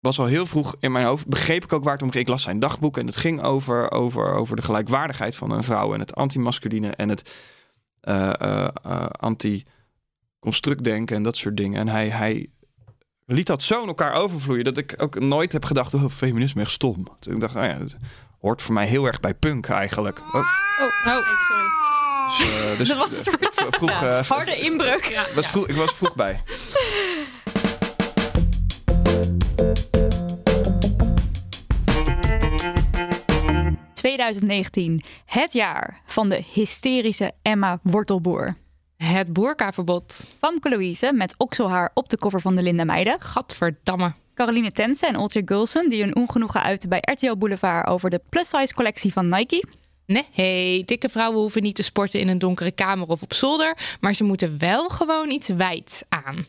was 0.00 0.18
al 0.18 0.26
heel 0.26 0.46
vroeg 0.46 0.76
in 0.80 0.92
mijn 0.92 1.06
hoofd. 1.06 1.26
Begreep 1.26 1.64
ik 1.64 1.72
ook 1.72 1.84
waar 1.84 1.92
het 1.92 2.02
om 2.02 2.10
ging. 2.10 2.24
Ik 2.24 2.30
las 2.30 2.42
zijn 2.42 2.60
dagboek 2.60 2.98
en 2.98 3.06
het 3.06 3.16
ging 3.16 3.42
over, 3.42 3.90
over, 3.90 4.34
over 4.34 4.56
de 4.56 4.62
gelijkwaardigheid 4.62 5.36
van 5.36 5.50
een 5.50 5.64
vrouw. 5.64 5.94
En 5.94 6.00
het 6.00 6.14
anti-masculine 6.14 6.90
en 6.90 7.08
het 7.08 7.30
eh, 8.00 9.06
anti-constructdenken 10.44 11.16
en 11.16 11.22
dat 11.22 11.36
soort 11.36 11.56
dingen. 11.56 11.80
En 11.80 11.88
hij, 11.88 12.08
hij 12.08 12.46
liet 13.26 13.46
dat 13.46 13.62
zo 13.62 13.80
in 13.82 13.88
elkaar 13.88 14.12
overvloeien 14.12 14.64
dat 14.64 14.76
ik 14.76 14.94
ook 14.96 15.20
nooit 15.20 15.52
heb 15.52 15.64
gedacht: 15.64 15.94
oh, 15.94 16.08
feminisme 16.10 16.60
echt 16.60 16.70
stom. 16.70 17.06
Toen 17.20 17.34
ik 17.34 17.40
dacht, 17.40 17.54
nou 17.54 17.66
ja, 17.66 17.86
hoort 18.40 18.62
voor 18.62 18.74
mij 18.74 18.86
heel 18.86 19.06
erg 19.06 19.20
bij 19.20 19.34
punk 19.34 19.68
eigenlijk. 19.68 20.18
Oh, 20.18 20.46
Oh, 20.80 21.16
dus, 22.38 22.48
eh, 22.48 22.78
dus 22.78 22.90
Er 22.90 22.96
was 22.96 23.10
een 23.10 23.24
soort 23.24 23.76
vroeg, 23.76 23.90
eh, 24.02 24.22
harde 24.22 24.56
inbreuk. 24.56 25.28
was 25.34 25.46
vroeg, 25.46 25.68
ik 25.68 25.76
was 25.76 25.92
vroeg 25.92 26.14
bij. 26.14 26.40
2019, 33.94 35.04
het 35.26 35.52
jaar 35.52 36.02
van 36.06 36.28
de 36.28 36.42
hysterische 36.52 37.32
Emma 37.42 37.78
Wortelboer. 37.82 38.63
Het 38.96 39.32
boerkaverbod. 39.32 40.26
Famke 40.38 40.68
Louise 40.68 41.12
met 41.12 41.34
okselhaar 41.38 41.90
op 41.94 42.08
de 42.08 42.16
cover 42.16 42.40
van 42.40 42.56
de 42.56 42.62
Linda 42.62 42.84
Meiden. 42.84 43.20
Gadverdamme. 43.20 44.12
Caroline 44.34 44.70
Tense 44.70 45.06
en 45.06 45.16
Oltje 45.16 45.42
Gulsen 45.44 45.90
die 45.90 46.02
hun 46.02 46.16
ongenoegen 46.16 46.62
uiten 46.62 46.88
bij 46.88 46.98
RTL 47.00 47.36
Boulevard 47.36 47.86
over 47.86 48.10
de 48.10 48.20
plus-size 48.28 48.74
collectie 48.74 49.12
van 49.12 49.28
Nike. 49.28 49.64
Nee, 50.06 50.26
hey, 50.32 50.82
dikke 50.86 51.08
vrouwen 51.08 51.40
hoeven 51.40 51.62
niet 51.62 51.74
te 51.74 51.82
sporten 51.82 52.20
in 52.20 52.28
een 52.28 52.38
donkere 52.38 52.72
kamer 52.72 53.08
of 53.08 53.22
op 53.22 53.32
zolder, 53.32 53.96
maar 54.00 54.14
ze 54.14 54.24
moeten 54.24 54.58
wel 54.58 54.88
gewoon 54.88 55.30
iets 55.30 55.48
wijds 55.48 56.02
aan. 56.08 56.46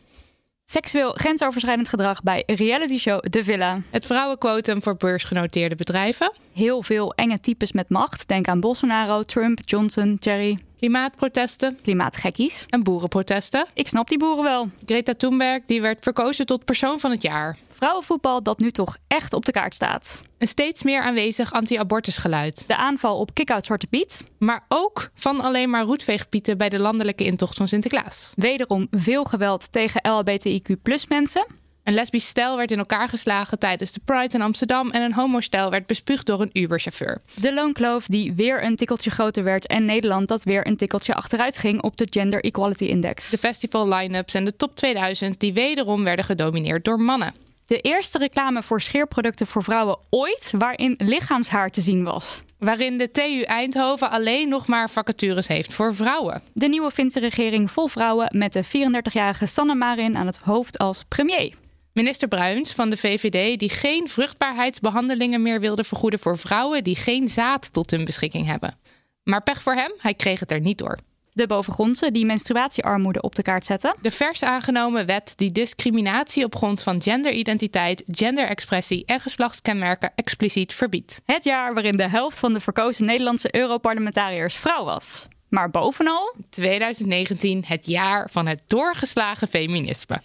Seksueel 0.64 1.12
grensoverschrijdend 1.12 1.88
gedrag 1.88 2.22
bij 2.22 2.42
reality 2.46 2.98
show 2.98 3.24
De 3.30 3.44
Villa. 3.44 3.80
Het 3.90 4.06
vrouwenquotum 4.06 4.82
voor 4.82 4.96
beursgenoteerde 4.96 5.74
bedrijven. 5.74 6.32
Heel 6.52 6.82
veel 6.82 7.14
enge 7.14 7.40
types 7.40 7.72
met 7.72 7.88
macht. 7.88 8.28
Denk 8.28 8.48
aan 8.48 8.60
Bolsonaro, 8.60 9.22
Trump, 9.22 9.60
Johnson, 9.64 10.16
Cherry. 10.20 10.58
Klimaatprotesten 10.78 11.78
Klimaatgekkies. 11.82 12.64
en 12.68 12.82
boerenprotesten. 12.82 13.66
Ik 13.74 13.88
snap 13.88 14.08
die 14.08 14.18
boeren 14.18 14.44
wel. 14.44 14.68
Greta 14.84 15.14
Thunberg 15.14 15.60
die 15.66 15.80
werd 15.80 16.02
verkozen 16.02 16.46
tot 16.46 16.64
persoon 16.64 17.00
van 17.00 17.10
het 17.10 17.22
jaar. 17.22 17.56
Vrouwenvoetbal 17.72 18.42
dat 18.42 18.58
nu 18.58 18.70
toch 18.70 18.96
echt 19.06 19.32
op 19.32 19.44
de 19.44 19.52
kaart 19.52 19.74
staat. 19.74 20.22
Een 20.38 20.48
steeds 20.48 20.82
meer 20.82 21.00
aanwezig 21.00 21.52
anti-abortusgeluid. 21.52 22.64
De 22.66 22.76
aanval 22.76 23.18
op 23.18 23.34
kick-out 23.34 23.64
Zwarte 23.64 23.86
Piet. 23.86 24.24
Maar 24.38 24.64
ook 24.68 25.10
van 25.14 25.40
alleen 25.40 25.70
maar 25.70 25.84
roetveegpieten 25.84 26.58
bij 26.58 26.68
de 26.68 26.78
landelijke 26.78 27.24
intocht 27.24 27.56
van 27.56 27.68
Sinterklaas. 27.68 28.32
Wederom 28.34 28.86
veel 28.90 29.24
geweld 29.24 29.72
tegen 29.72 30.00
LHBTIQ 30.08 30.82
plus 30.82 31.06
mensen. 31.06 31.46
Een 31.86 31.94
lesbisch 31.94 32.26
stel 32.26 32.56
werd 32.56 32.70
in 32.70 32.78
elkaar 32.78 33.08
geslagen 33.08 33.58
tijdens 33.58 33.92
de 33.92 34.00
Pride 34.04 34.34
in 34.34 34.42
Amsterdam 34.42 34.90
en 34.90 35.02
een 35.02 35.12
homostel 35.12 35.70
werd 35.70 35.86
bespuugd 35.86 36.26
door 36.26 36.40
een 36.40 36.50
Uberchauffeur. 36.52 37.20
De 37.34 37.54
loonkloof 37.54 38.06
die 38.06 38.32
weer 38.32 38.64
een 38.64 38.76
tikkeltje 38.76 39.10
groter 39.10 39.44
werd. 39.44 39.66
En 39.66 39.84
Nederland 39.84 40.28
dat 40.28 40.44
weer 40.44 40.66
een 40.66 40.76
tikkeltje 40.76 41.14
achteruit 41.14 41.58
ging 41.58 41.82
op 41.82 41.96
de 41.96 42.06
Gender 42.10 42.44
Equality 42.44 42.84
Index. 42.84 43.30
De 43.30 43.38
festival 43.38 43.88
line-ups 43.88 44.34
en 44.34 44.44
de 44.44 44.56
top 44.56 44.76
2000 44.76 45.40
die 45.40 45.52
wederom 45.52 46.04
werden 46.04 46.24
gedomineerd 46.24 46.84
door 46.84 47.00
mannen. 47.00 47.34
De 47.66 47.80
eerste 47.80 48.18
reclame 48.18 48.62
voor 48.62 48.80
scheerproducten 48.80 49.46
voor 49.46 49.62
vrouwen 49.62 49.98
ooit 50.10 50.50
waarin 50.58 50.94
lichaamshaar 50.98 51.70
te 51.70 51.80
zien 51.80 52.04
was. 52.04 52.42
Waarin 52.58 52.98
de 52.98 53.10
TU 53.10 53.40
Eindhoven 53.40 54.10
alleen 54.10 54.48
nog 54.48 54.66
maar 54.66 54.90
vacatures 54.90 55.48
heeft 55.48 55.72
voor 55.72 55.94
vrouwen. 55.94 56.42
De 56.52 56.68
nieuwe 56.68 56.90
Finse 56.90 57.20
regering 57.20 57.70
vol 57.70 57.86
vrouwen 57.86 58.28
met 58.30 58.52
de 58.52 58.64
34-jarige 58.64 59.46
Sanne 59.46 59.74
Marin 59.74 60.16
aan 60.16 60.26
het 60.26 60.36
hoofd 60.36 60.78
als 60.78 61.04
premier. 61.08 61.54
Minister 61.96 62.28
Bruins 62.28 62.72
van 62.72 62.90
de 62.90 62.96
VVD 62.96 63.58
die 63.58 63.68
geen 63.68 64.08
vruchtbaarheidsbehandelingen 64.08 65.42
meer 65.42 65.60
wilde 65.60 65.84
vergoeden 65.84 66.20
voor 66.20 66.38
vrouwen 66.38 66.84
die 66.84 66.96
geen 66.96 67.28
zaad 67.28 67.72
tot 67.72 67.90
hun 67.90 68.04
beschikking 68.04 68.46
hebben. 68.46 68.78
Maar 69.22 69.42
pech 69.42 69.62
voor 69.62 69.74
hem, 69.74 69.92
hij 69.98 70.14
kreeg 70.14 70.40
het 70.40 70.50
er 70.50 70.60
niet 70.60 70.78
door. 70.78 70.98
De 71.32 71.46
bovengrondse 71.46 72.10
die 72.10 72.26
menstruatiearmoede 72.26 73.20
op 73.20 73.34
de 73.34 73.42
kaart 73.42 73.66
zetten. 73.66 73.96
De 74.00 74.10
vers 74.10 74.42
aangenomen 74.42 75.06
wet 75.06 75.32
die 75.36 75.52
discriminatie 75.52 76.44
op 76.44 76.56
grond 76.56 76.82
van 76.82 77.02
genderidentiteit, 77.02 78.02
genderexpressie 78.06 79.04
en 79.04 79.20
geslachtskenmerken 79.20 80.12
expliciet 80.14 80.74
verbiedt. 80.74 81.20
Het 81.24 81.44
jaar 81.44 81.74
waarin 81.74 81.96
de 81.96 82.08
helft 82.08 82.38
van 82.38 82.52
de 82.52 82.60
verkozen 82.60 83.04
Nederlandse 83.04 83.54
Europarlementariërs 83.54 84.54
vrouw 84.54 84.84
was. 84.84 85.26
Maar 85.48 85.70
bovenal 85.70 86.34
2019, 86.50 87.64
het 87.66 87.86
jaar 87.86 88.28
van 88.30 88.46
het 88.46 88.62
doorgeslagen 88.66 89.48
feminisme. 89.48 90.20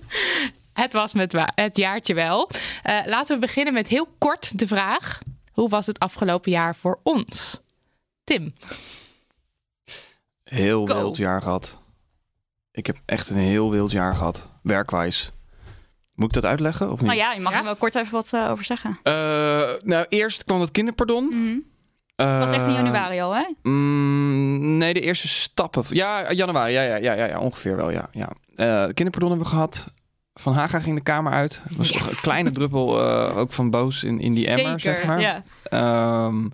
het 0.72 0.92
was 0.92 1.12
met 1.14 1.34
het 1.54 1.76
jaartje 1.76 2.14
wel. 2.14 2.50
Eh, 2.82 3.00
laten 3.06 3.34
we 3.34 3.40
beginnen 3.46 3.72
met 3.74 3.88
heel 3.88 4.08
kort 4.18 4.58
de 4.58 4.66
vraag: 4.66 5.20
hoe 5.52 5.68
was 5.68 5.86
het 5.86 5.98
afgelopen 5.98 6.50
jaar 6.50 6.76
voor 6.76 7.00
ons? 7.02 7.60
Tim. 8.24 8.52
Heel 10.44 10.86
Go. 10.86 10.94
wild 10.94 11.16
jaar 11.16 11.42
gehad. 11.42 11.78
Ik 12.72 12.86
heb 12.86 12.96
echt 13.06 13.30
een 13.30 13.36
heel 13.36 13.70
wild 13.70 13.90
jaar 13.90 14.14
gehad. 14.14 14.48
Werkwijs. 14.62 15.32
Moet 16.14 16.36
ik 16.36 16.42
dat 16.42 16.50
uitleggen 16.50 16.90
of 16.90 16.98
niet? 16.98 17.06
Nou 17.08 17.18
ja, 17.20 17.32
je 17.32 17.40
mag 17.40 17.52
Ja? 17.52 17.58
er 17.58 17.64
wel 17.64 17.76
kort 17.76 17.94
even 17.94 18.12
wat 18.12 18.32
eh, 18.32 18.50
over 18.50 18.64
zeggen. 18.64 18.98
Eh, 19.02 19.12
nou, 19.82 20.06
eerst 20.08 20.44
kwam 20.44 20.60
het 20.60 20.70
kinderpardon. 20.70 21.24
Mhm. 21.24 21.58
Dat 22.16 22.38
was 22.38 22.50
echt 22.50 22.66
in 22.66 22.72
januari 22.72 23.20
al, 23.20 23.34
hè? 23.34 23.44
Mm, 23.62 24.76
nee, 24.76 24.94
de 24.94 25.00
eerste 25.00 25.28
stappen. 25.28 25.84
Ja, 25.88 26.32
januari. 26.32 26.72
Ja, 26.72 26.82
ja, 26.82 26.96
ja, 26.96 27.12
ja, 27.12 27.24
ja 27.26 27.38
ongeveer 27.38 27.76
wel. 27.76 27.90
Ja, 27.90 28.08
ja. 28.12 28.28
De 28.86 28.94
kinderpardon 28.94 29.28
hebben 29.30 29.46
we 29.48 29.54
gehad. 29.54 29.88
Van 30.34 30.54
Haga 30.54 30.80
ging 30.80 30.96
de 30.96 31.02
kamer 31.02 31.32
uit. 31.32 31.62
Het 31.68 31.76
was 31.76 31.88
Yes. 31.88 32.10
een 32.10 32.16
kleine 32.16 32.50
druppel 32.50 33.02
eh, 33.04 33.36
ook 33.36 33.52
van 33.52 33.70
boos 33.70 34.04
in, 34.04 34.20
in 34.20 34.32
die 34.32 34.46
emmer, 34.46 34.80
zeg 34.80 35.04
maar. 35.06 35.20
ja. 35.20 35.42
Ehm, 35.64 36.44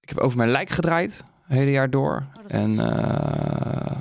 ik 0.00 0.08
heb 0.08 0.18
over 0.18 0.36
mijn 0.36 0.50
lijk 0.50 0.70
gedraaid, 0.70 1.22
het 1.42 1.56
hele 1.58 1.70
jaar 1.70 1.90
door. 1.90 2.26
Oh, 2.38 2.44
en 2.46 2.78
eh, 3.00 3.96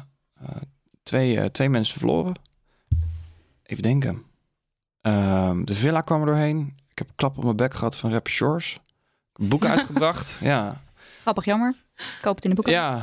twee, 1.04 1.52
twee 1.52 1.70
mensen 1.70 1.98
verloren. 2.00 2.34
Even 3.64 3.84
denken. 3.84 4.24
Ehm, 5.02 5.64
de 5.64 5.74
villa 5.74 6.02
kwam 6.02 6.20
er 6.20 6.26
doorheen. 6.26 6.78
Ik 6.90 6.98
heb 6.98 7.10
klap 7.16 7.38
op 7.38 7.44
mijn 7.44 7.56
bek 7.56 7.74
gehad 7.74 7.98
van 7.98 8.12
rapper 8.12 8.32
Shores. 8.32 8.80
Boek 9.34 9.66
uitgebracht. 9.76 10.38
Ja, 10.42 10.82
Grappig, 11.22 11.46
jammer. 11.46 11.76
Koop 12.22 12.36
het 12.36 12.44
in 12.44 12.50
de 12.50 12.56
boeken. 12.56 12.74
ja 12.74 13.02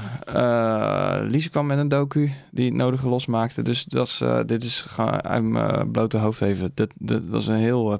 uh, 1.23 1.31
Lise 1.31 1.51
kwam 1.51 1.67
met 1.67 1.79
een 1.79 1.89
docu 1.89 2.33
die 2.51 2.65
het 2.65 2.75
nodige 2.75 3.09
losmaakte. 3.09 3.63
Dus 3.63 3.85
dat 3.85 4.07
is, 4.07 4.21
eh, 4.21 4.41
dit 4.47 4.65
is 4.65 4.87
uit 5.23 5.43
mijn 5.43 5.91
blote 5.91 6.19
hoofd 6.19 6.41
even. 6.41 6.71
Dat, 6.75 6.91
dat 6.95 7.23
was 7.27 7.47
een 7.47 7.59
heel... 7.59 7.93
eh, 7.93 7.99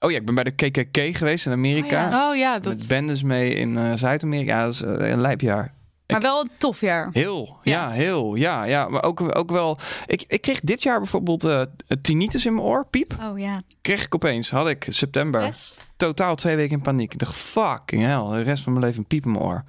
Oh 0.00 0.10
ja, 0.10 0.16
ik 0.16 0.26
ben 0.26 0.34
bij 0.34 0.44
de 0.44 0.50
KKK 0.50 1.16
geweest 1.16 1.46
in 1.46 1.52
Amerika. 1.52 2.28
Oh 2.30 2.36
ja, 2.36 2.58
dat 2.58 2.76
Met 2.76 2.88
bendes 2.88 3.22
mee 3.22 3.54
in 3.54 3.76
eh, 3.76 3.92
Zuid-Amerika. 3.94 4.64
Dat 4.64 4.74
is 4.74 4.82
eh, 4.82 5.10
een 5.10 5.20
lijpjaar. 5.20 5.74
Maar 6.06 6.20
wel 6.20 6.40
een 6.40 6.50
tof 6.58 6.80
jaar. 6.80 7.08
Heel, 7.12 7.56
ja, 7.62 7.90
heel, 7.90 8.34
ja, 8.34 8.64
ja. 8.64 8.88
Maar 8.88 9.02
ook, 9.02 9.36
ook 9.38 9.50
wel... 9.50 9.78
Ik, 10.06 10.24
ik 10.28 10.40
kreeg 10.40 10.60
dit 10.60 10.82
jaar 10.82 10.98
bijvoorbeeld 10.98 11.44
eh 11.44 11.62
tinnitus 12.02 12.46
in 12.46 12.54
mijn 12.54 12.66
oor, 12.66 12.86
piep. 12.90 13.16
Oh 13.22 13.38
ja. 13.38 13.62
Kreeg 13.80 14.04
ik 14.04 14.14
opeens, 14.14 14.50
had 14.50 14.68
ik 14.68 14.86
september. 14.88 15.40
Stress. 15.40 15.74
Totaal 15.96 16.34
twee 16.34 16.56
weken 16.56 16.76
in 16.76 16.82
paniek. 16.82 17.12
Ik 17.12 17.18
dacht, 17.18 17.36
fucking 17.36 18.02
hell, 18.02 18.38
de 18.38 18.42
rest 18.42 18.62
van 18.62 18.72
mijn 18.72 18.84
leven 18.84 19.00
een 19.00 19.06
piep 19.06 19.24
in 19.24 19.32
mijn 19.32 19.44
oor. 19.44 19.64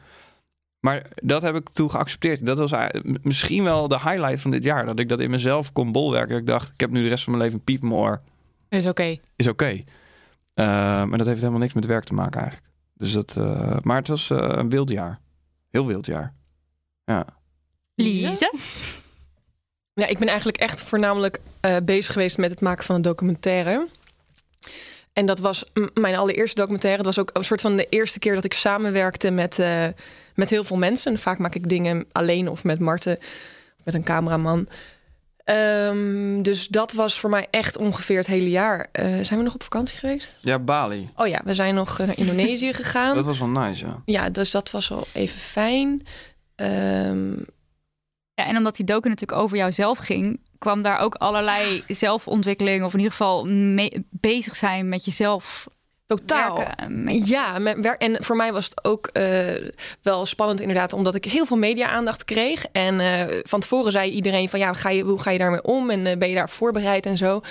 Maar 0.79 1.05
dat 1.15 1.41
heb 1.41 1.55
ik 1.55 1.69
toen 1.69 1.89
geaccepteerd. 1.89 2.45
Dat 2.45 2.57
was 2.57 2.71
eigenlijk 2.71 3.23
misschien 3.23 3.63
wel 3.63 3.87
de 3.87 3.99
highlight 3.99 4.41
van 4.41 4.51
dit 4.51 4.63
jaar. 4.63 4.85
Dat 4.85 4.99
ik 4.99 5.09
dat 5.09 5.19
in 5.19 5.29
mezelf 5.29 5.71
kon 5.71 5.91
bolwerken. 5.91 6.37
Ik 6.37 6.45
dacht, 6.45 6.71
ik 6.73 6.79
heb 6.79 6.89
nu 6.89 7.03
de 7.03 7.09
rest 7.09 7.23
van 7.23 7.33
mijn 7.33 7.43
leven 7.43 7.59
een 7.59 7.65
piep 7.65 7.81
in 7.81 7.87
mijn 7.87 7.99
oor. 7.99 8.21
is 8.69 8.87
oké. 8.87 9.17
Is 9.35 9.47
oké. 9.47 9.83
Eh, 10.53 10.65
maar 11.05 11.17
dat 11.17 11.27
heeft 11.27 11.39
helemaal 11.39 11.59
niks 11.59 11.73
met 11.73 11.85
werk 11.85 12.03
te 12.03 12.13
maken 12.13 12.41
eigenlijk. 12.41 12.71
Dus 12.93 13.11
dat, 13.11 13.35
eh, 13.37 13.77
maar 13.81 13.97
het 13.97 14.07
was 14.07 14.29
eh, 14.29 14.37
een 14.37 14.69
wild 14.69 14.89
jaar. 14.89 15.19
Heel 15.69 15.85
wild 15.85 16.05
jaar. 16.05 16.33
Ja. 17.05 17.25
Lise? 17.95 18.51
Ja, 19.93 20.05
ik 20.05 20.19
ben 20.19 20.27
eigenlijk 20.27 20.57
echt 20.57 20.81
voornamelijk 20.81 21.39
eh, 21.59 21.75
bezig 21.83 22.13
geweest 22.13 22.37
met 22.37 22.49
het 22.49 22.61
maken 22.61 22.85
van 22.85 22.95
een 22.95 23.01
documentaire. 23.01 23.89
En 25.13 25.25
dat 25.25 25.39
was 25.39 25.65
mijn 25.93 26.15
allereerste 26.15 26.55
documentaire. 26.55 27.03
Dat 27.03 27.15
was 27.15 27.25
ook 27.25 27.29
een 27.33 27.43
soort 27.43 27.61
van 27.61 27.75
de 27.75 27.87
eerste 27.89 28.19
keer 28.19 28.35
dat 28.35 28.43
ik 28.43 28.53
samenwerkte 28.53 29.31
met, 29.31 29.59
eh, 29.59 29.87
met 30.39 30.49
heel 30.49 30.63
veel 30.63 30.77
mensen. 30.77 31.19
Vaak 31.19 31.37
maak 31.37 31.55
ik 31.55 31.69
dingen 31.69 32.05
alleen 32.11 32.47
of 32.49 32.63
met 32.63 32.79
Marten, 32.79 33.17
met 33.83 33.93
een 33.93 34.03
cameraman. 34.03 34.67
Ehm, 35.43 36.41
dus 36.41 36.67
dat 36.67 36.93
was 36.93 37.19
voor 37.19 37.29
mij 37.29 37.47
echt 37.51 37.77
ongeveer 37.77 38.17
het 38.17 38.27
hele 38.27 38.49
jaar. 38.49 38.87
Eh, 38.91 39.05
zijn 39.05 39.39
we 39.39 39.45
nog 39.45 39.53
op 39.53 39.63
vakantie 39.63 39.97
geweest? 39.97 40.37
Ja, 40.41 40.59
Bali. 40.59 41.09
Oh 41.15 41.27
ja, 41.27 41.41
we 41.43 41.53
zijn 41.53 41.75
nog 41.75 41.99
eh, 41.99 42.05
naar 42.07 42.17
Indonesië 42.17 42.73
gegaan. 42.83 43.15
Dat 43.15 43.25
was 43.25 43.39
wel 43.39 43.47
nice, 43.47 43.85
ja. 43.85 44.01
Ja, 44.05 44.29
dus 44.29 44.51
dat 44.51 44.71
was 44.71 44.87
wel 44.87 45.07
even 45.13 45.39
fijn. 45.39 46.01
Ehm, 46.55 47.31
Ja, 48.33 48.45
en 48.45 48.57
omdat 48.57 48.75
die 48.75 48.85
docu 48.85 49.09
natuurlijk 49.09 49.41
over 49.41 49.57
jouzelf 49.57 49.97
ging, 49.97 50.39
kwam 50.57 50.81
daar 50.81 50.99
ook 50.99 51.15
allerlei 51.15 51.83
zelfontwikkeling, 51.87 52.83
of 52.83 52.91
in 52.93 52.97
ieder 52.99 53.11
geval 53.11 53.45
mee- 53.47 54.05
bezig 54.09 54.55
zijn 54.55 54.89
met 54.89 55.05
jezelf. 55.05 55.67
Totaal. 56.17 56.57
werken, 56.57 57.03
met- 57.03 57.27
Ja, 57.27 57.59
met 57.59 57.79
werk. 57.79 58.01
en 58.01 58.23
voor 58.23 58.35
mij 58.35 58.53
was 58.53 58.65
het 58.65 58.83
ook 58.83 59.07
eh, 59.07 59.23
wel 60.01 60.25
spannend 60.25 60.59
inderdaad, 60.59 60.93
omdat 60.93 61.15
ik 61.15 61.25
heel 61.25 61.45
veel 61.45 61.57
media-aandacht 61.57 62.25
kreeg. 62.25 62.65
En 62.71 62.99
eh, 62.99 63.37
van 63.43 63.59
tevoren 63.59 63.91
zei 63.91 64.11
iedereen 64.11 64.49
van 64.49 64.59
ja, 64.59 64.73
ga 64.73 64.89
je, 64.89 65.03
hoe 65.03 65.19
ga 65.21 65.31
je 65.31 65.37
daarmee 65.37 65.63
om 65.63 65.89
en 65.89 66.05
eh, 66.07 66.17
ben 66.17 66.29
je 66.29 66.35
daar 66.35 66.49
voorbereid 66.49 67.05
en 67.05 67.17
zo. 67.17 67.41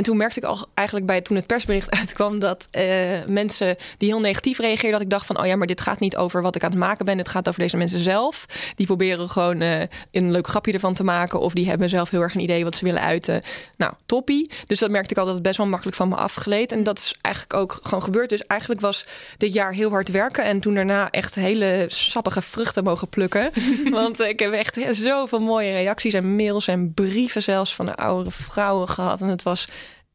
En 0.00 0.06
toen 0.06 0.16
merkte 0.16 0.40
ik 0.40 0.44
al 0.44 0.66
eigenlijk 0.74 1.06
bij 1.06 1.20
toen 1.20 1.36
het 1.36 1.46
persbericht 1.46 1.90
uitkwam 2.00 2.38
dat 2.38 2.66
eh, 2.70 3.24
mensen 3.26 3.76
die 3.96 4.08
heel 4.08 4.20
negatief 4.20 4.58
reageerden, 4.58 4.92
dat 4.92 5.00
ik 5.00 5.10
dacht 5.10 5.26
van 5.26 5.38
oh 5.38 5.46
ja, 5.46 5.56
maar 5.56 5.66
dit 5.66 5.80
gaat 5.80 6.00
niet 6.00 6.16
over 6.16 6.42
wat 6.42 6.54
ik 6.54 6.64
aan 6.64 6.70
het 6.70 6.78
maken 6.78 7.04
ben. 7.04 7.18
Het 7.18 7.28
gaat 7.28 7.48
over 7.48 7.60
deze 7.60 7.76
mensen 7.76 7.98
zelf. 7.98 8.46
Die 8.74 8.86
proberen 8.86 9.28
gewoon 9.28 9.60
eh, 9.60 9.80
een 10.10 10.30
leuk 10.30 10.46
grapje 10.46 10.72
ervan 10.72 10.94
te 10.94 11.04
maken. 11.04 11.40
Of 11.40 11.52
die 11.52 11.68
hebben 11.68 11.88
zelf 11.88 12.10
heel 12.10 12.20
erg 12.20 12.34
een 12.34 12.40
idee 12.40 12.64
wat 12.64 12.76
ze 12.76 12.84
willen 12.84 13.02
uiten. 13.02 13.42
Nou, 13.76 13.92
toppie. 14.06 14.50
Dus 14.66 14.78
dat 14.78 14.90
merkte 14.90 15.10
ik 15.12 15.18
al 15.18 15.24
dat 15.24 15.34
het 15.34 15.42
best 15.42 15.56
wel 15.56 15.66
makkelijk 15.66 15.96
van 15.96 16.08
me 16.08 16.16
afgeleed. 16.16 16.72
En 16.72 16.82
dat 16.82 16.98
is 16.98 17.14
eigenlijk 17.20 17.54
ook 17.54 17.78
gewoon 17.82 18.02
gebeurd. 18.02 18.28
Dus 18.28 18.46
eigenlijk 18.46 18.80
was 18.80 19.06
dit 19.36 19.52
jaar 19.52 19.72
heel 19.72 19.90
hard 19.90 20.10
werken. 20.10 20.44
En 20.44 20.60
toen 20.60 20.74
daarna 20.74 21.10
echt 21.10 21.34
hele 21.34 21.84
sappige 21.88 22.42
vruchten 22.42 22.84
mogen 22.84 23.08
plukken. 23.08 23.50
Want 23.90 24.20
ik 24.20 24.38
heb 24.38 24.52
echt 24.52 24.78
zoveel 24.90 25.40
mooie 25.40 25.72
reacties 25.72 26.14
en 26.14 26.36
mails 26.36 26.68
en 26.68 26.94
brieven 26.94 27.42
zelfs 27.42 27.74
van 27.74 27.84
de 27.84 27.96
oudere 27.96 28.30
vrouwen 28.30 28.88
gehad. 28.88 29.20
En 29.20 29.28
het 29.28 29.42
was 29.42 29.66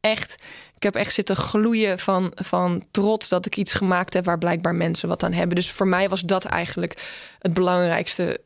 echt. 0.06 0.34
Ik 0.76 0.82
heb 0.82 0.94
echt 0.94 1.14
zitten 1.14 1.36
gloeien 1.36 1.98
van, 1.98 2.32
van 2.34 2.84
trots 2.90 3.28
dat 3.28 3.46
ik 3.46 3.56
iets 3.56 3.72
gemaakt 3.72 4.12
heb 4.12 4.24
waar 4.24 4.38
blijkbaar 4.38 4.74
mensen 4.74 5.08
wat 5.08 5.22
aan 5.22 5.32
hebben. 5.32 5.56
Dus 5.56 5.70
voor 5.70 5.88
mij 5.88 6.08
was 6.08 6.20
dat 6.20 6.44
eigenlijk 6.44 7.02
het 7.38 7.54
belangrijkste. 7.54 8.40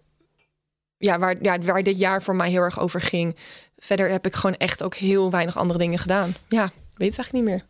Ja, 0.97 1.19
waar, 1.19 1.37
ja, 1.43 1.59
waar 1.59 1.83
dit 1.83 1.99
jaar 1.99 2.23
voor 2.23 2.37
mij 2.37 2.51
heel 2.51 2.63
erg 2.63 2.79
over 2.79 3.01
ging. 3.01 3.37
Verder 3.79 4.11
heb 4.11 4.27
ik 4.27 4.35
gewoon 4.35 4.57
echt 4.57 4.83
ook 4.83 4.95
heel 4.95 5.31
weinig 5.31 5.57
andere 5.57 5.79
dingen 5.79 5.99
gedaan. 5.99 6.35
Ja, 6.49 6.71
weet 6.95 7.17
het 7.17 7.19
eigenlijk 7.19 7.33
niet 7.33 7.45
meer. 7.45 7.65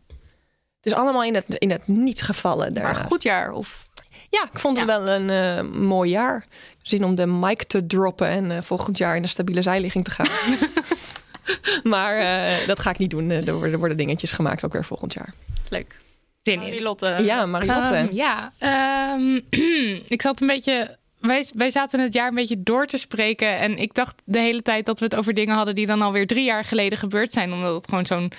Het 0.81 0.91
is 0.91 0.93
allemaal 0.93 1.23
in 1.23 1.35
het, 1.35 1.45
in 1.47 1.71
het 1.71 1.87
niet 1.87 2.21
gevallen. 2.21 2.73
Daar. 2.73 2.83
Maar 2.83 2.95
goed 2.95 3.23
jaar 3.23 3.51
of 3.51 3.85
Ja, 4.29 4.49
ik 4.53 4.59
vond 4.59 4.77
het 4.77 4.85
wel 4.85 5.07
een 5.07 5.29
eh, 5.29 5.73
mooi 5.73 6.09
jaar. 6.09 6.45
Zin 6.81 7.03
om 7.03 7.15
de 7.15 7.25
mic 7.25 7.63
te 7.63 7.85
droppen 7.85 8.27
en 8.27 8.51
eh, 8.51 8.61
volgend 8.61 8.97
jaar 8.97 9.15
in 9.15 9.23
een 9.23 9.29
stabiele 9.29 9.61
zijligging 9.61 10.03
te 10.03 10.11
gaan. 10.11 10.29
maar 11.83 12.17
eh, 12.17 12.67
dat 12.67 12.79
ga 12.79 12.89
ik 12.89 12.97
niet 12.97 13.09
doen. 13.09 13.31
Eh, 13.31 13.47
Er 13.47 13.53
worden, 13.53 13.71
er 13.71 13.77
worden 13.79 13.97
dingetjes 13.97 14.31
gemaakt 14.31 14.65
ook 14.65 14.73
weer 14.73 14.85
volgend 14.85 15.13
jaar. 15.13 15.33
leuk. 15.69 15.95
Zin 16.41 16.53
in. 16.53 16.59
Marilotte. 16.59 17.17
ja, 17.19 17.45
Mariotte. 17.45 17.95
Ehm, 17.95 18.07
ja, 18.11 18.51
ehm, 18.57 19.39
ik 20.15 20.21
zat 20.21 20.41
een 20.41 20.47
beetje. 20.47 20.97
Wij, 21.19 21.45
wij 21.55 21.71
zaten 21.71 21.99
het 21.99 22.13
jaar 22.13 22.27
een 22.27 22.35
beetje 22.35 22.63
door 22.63 22.85
te 22.85 22.97
spreken. 22.97 23.57
En 23.59 23.77
ik 23.77 23.93
dacht 23.93 24.21
de 24.25 24.39
hele 24.39 24.61
tijd 24.61 24.85
dat 24.85 24.99
we 24.99 25.05
het 25.05 25.15
over 25.15 25.33
dingen 25.33 25.55
hadden 25.55 25.75
die 25.75 25.85
dan 25.85 26.01
alweer 26.01 26.27
drie 26.27 26.43
jaar 26.43 26.65
geleden 26.65 26.97
gebeurd 26.97 27.33
zijn. 27.33 27.53
Omdat 27.53 27.75
het 27.75 27.89
gewoon 27.89 28.05
zo'n 28.05 28.31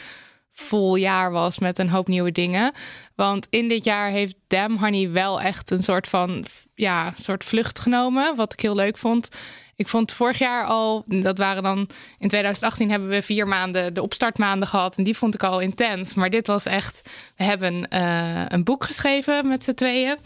vol 0.52 0.96
jaar 0.96 1.32
was 1.32 1.58
met 1.58 1.78
een 1.78 1.88
hoop 1.88 2.08
nieuwe 2.08 2.32
dingen. 2.32 2.72
Want 3.14 3.46
in 3.50 3.68
dit 3.68 3.84
jaar 3.84 4.10
heeft 4.10 4.34
Damn 4.46 4.78
Honey 4.78 5.10
wel 5.10 5.40
echt 5.40 5.70
een 5.70 5.82
soort 5.82 6.08
van 6.08 6.44
ja, 6.74 7.12
soort 7.16 7.44
vlucht 7.44 7.78
genomen. 7.78 8.36
Wat 8.36 8.52
ik 8.52 8.60
heel 8.60 8.74
leuk 8.74 8.96
vond. 8.96 9.28
Ik 9.76 9.88
vond 9.88 10.12
vorig 10.12 10.38
jaar 10.38 10.64
al, 10.64 11.04
dat 11.06 11.38
waren 11.38 11.62
dan 11.62 11.78
in 12.18 12.28
2018 12.28 12.90
hebben 12.90 13.08
we 13.08 13.22
vier 13.22 13.48
maanden 13.48 13.94
de 13.94 14.02
opstartmaanden 14.02 14.68
gehad. 14.68 14.96
En 14.96 15.04
die 15.04 15.16
vond 15.16 15.34
ik 15.34 15.42
al 15.42 15.60
intens. 15.60 16.14
Maar 16.14 16.30
dit 16.30 16.46
was 16.46 16.66
echt, 16.66 17.00
we 17.36 17.44
hebben 17.44 17.88
eh, 17.88 18.44
een 18.48 18.64
boek 18.64 18.84
geschreven 18.84 19.48
met 19.48 19.64
z'n 19.64 19.74
tweeën. 19.74 20.16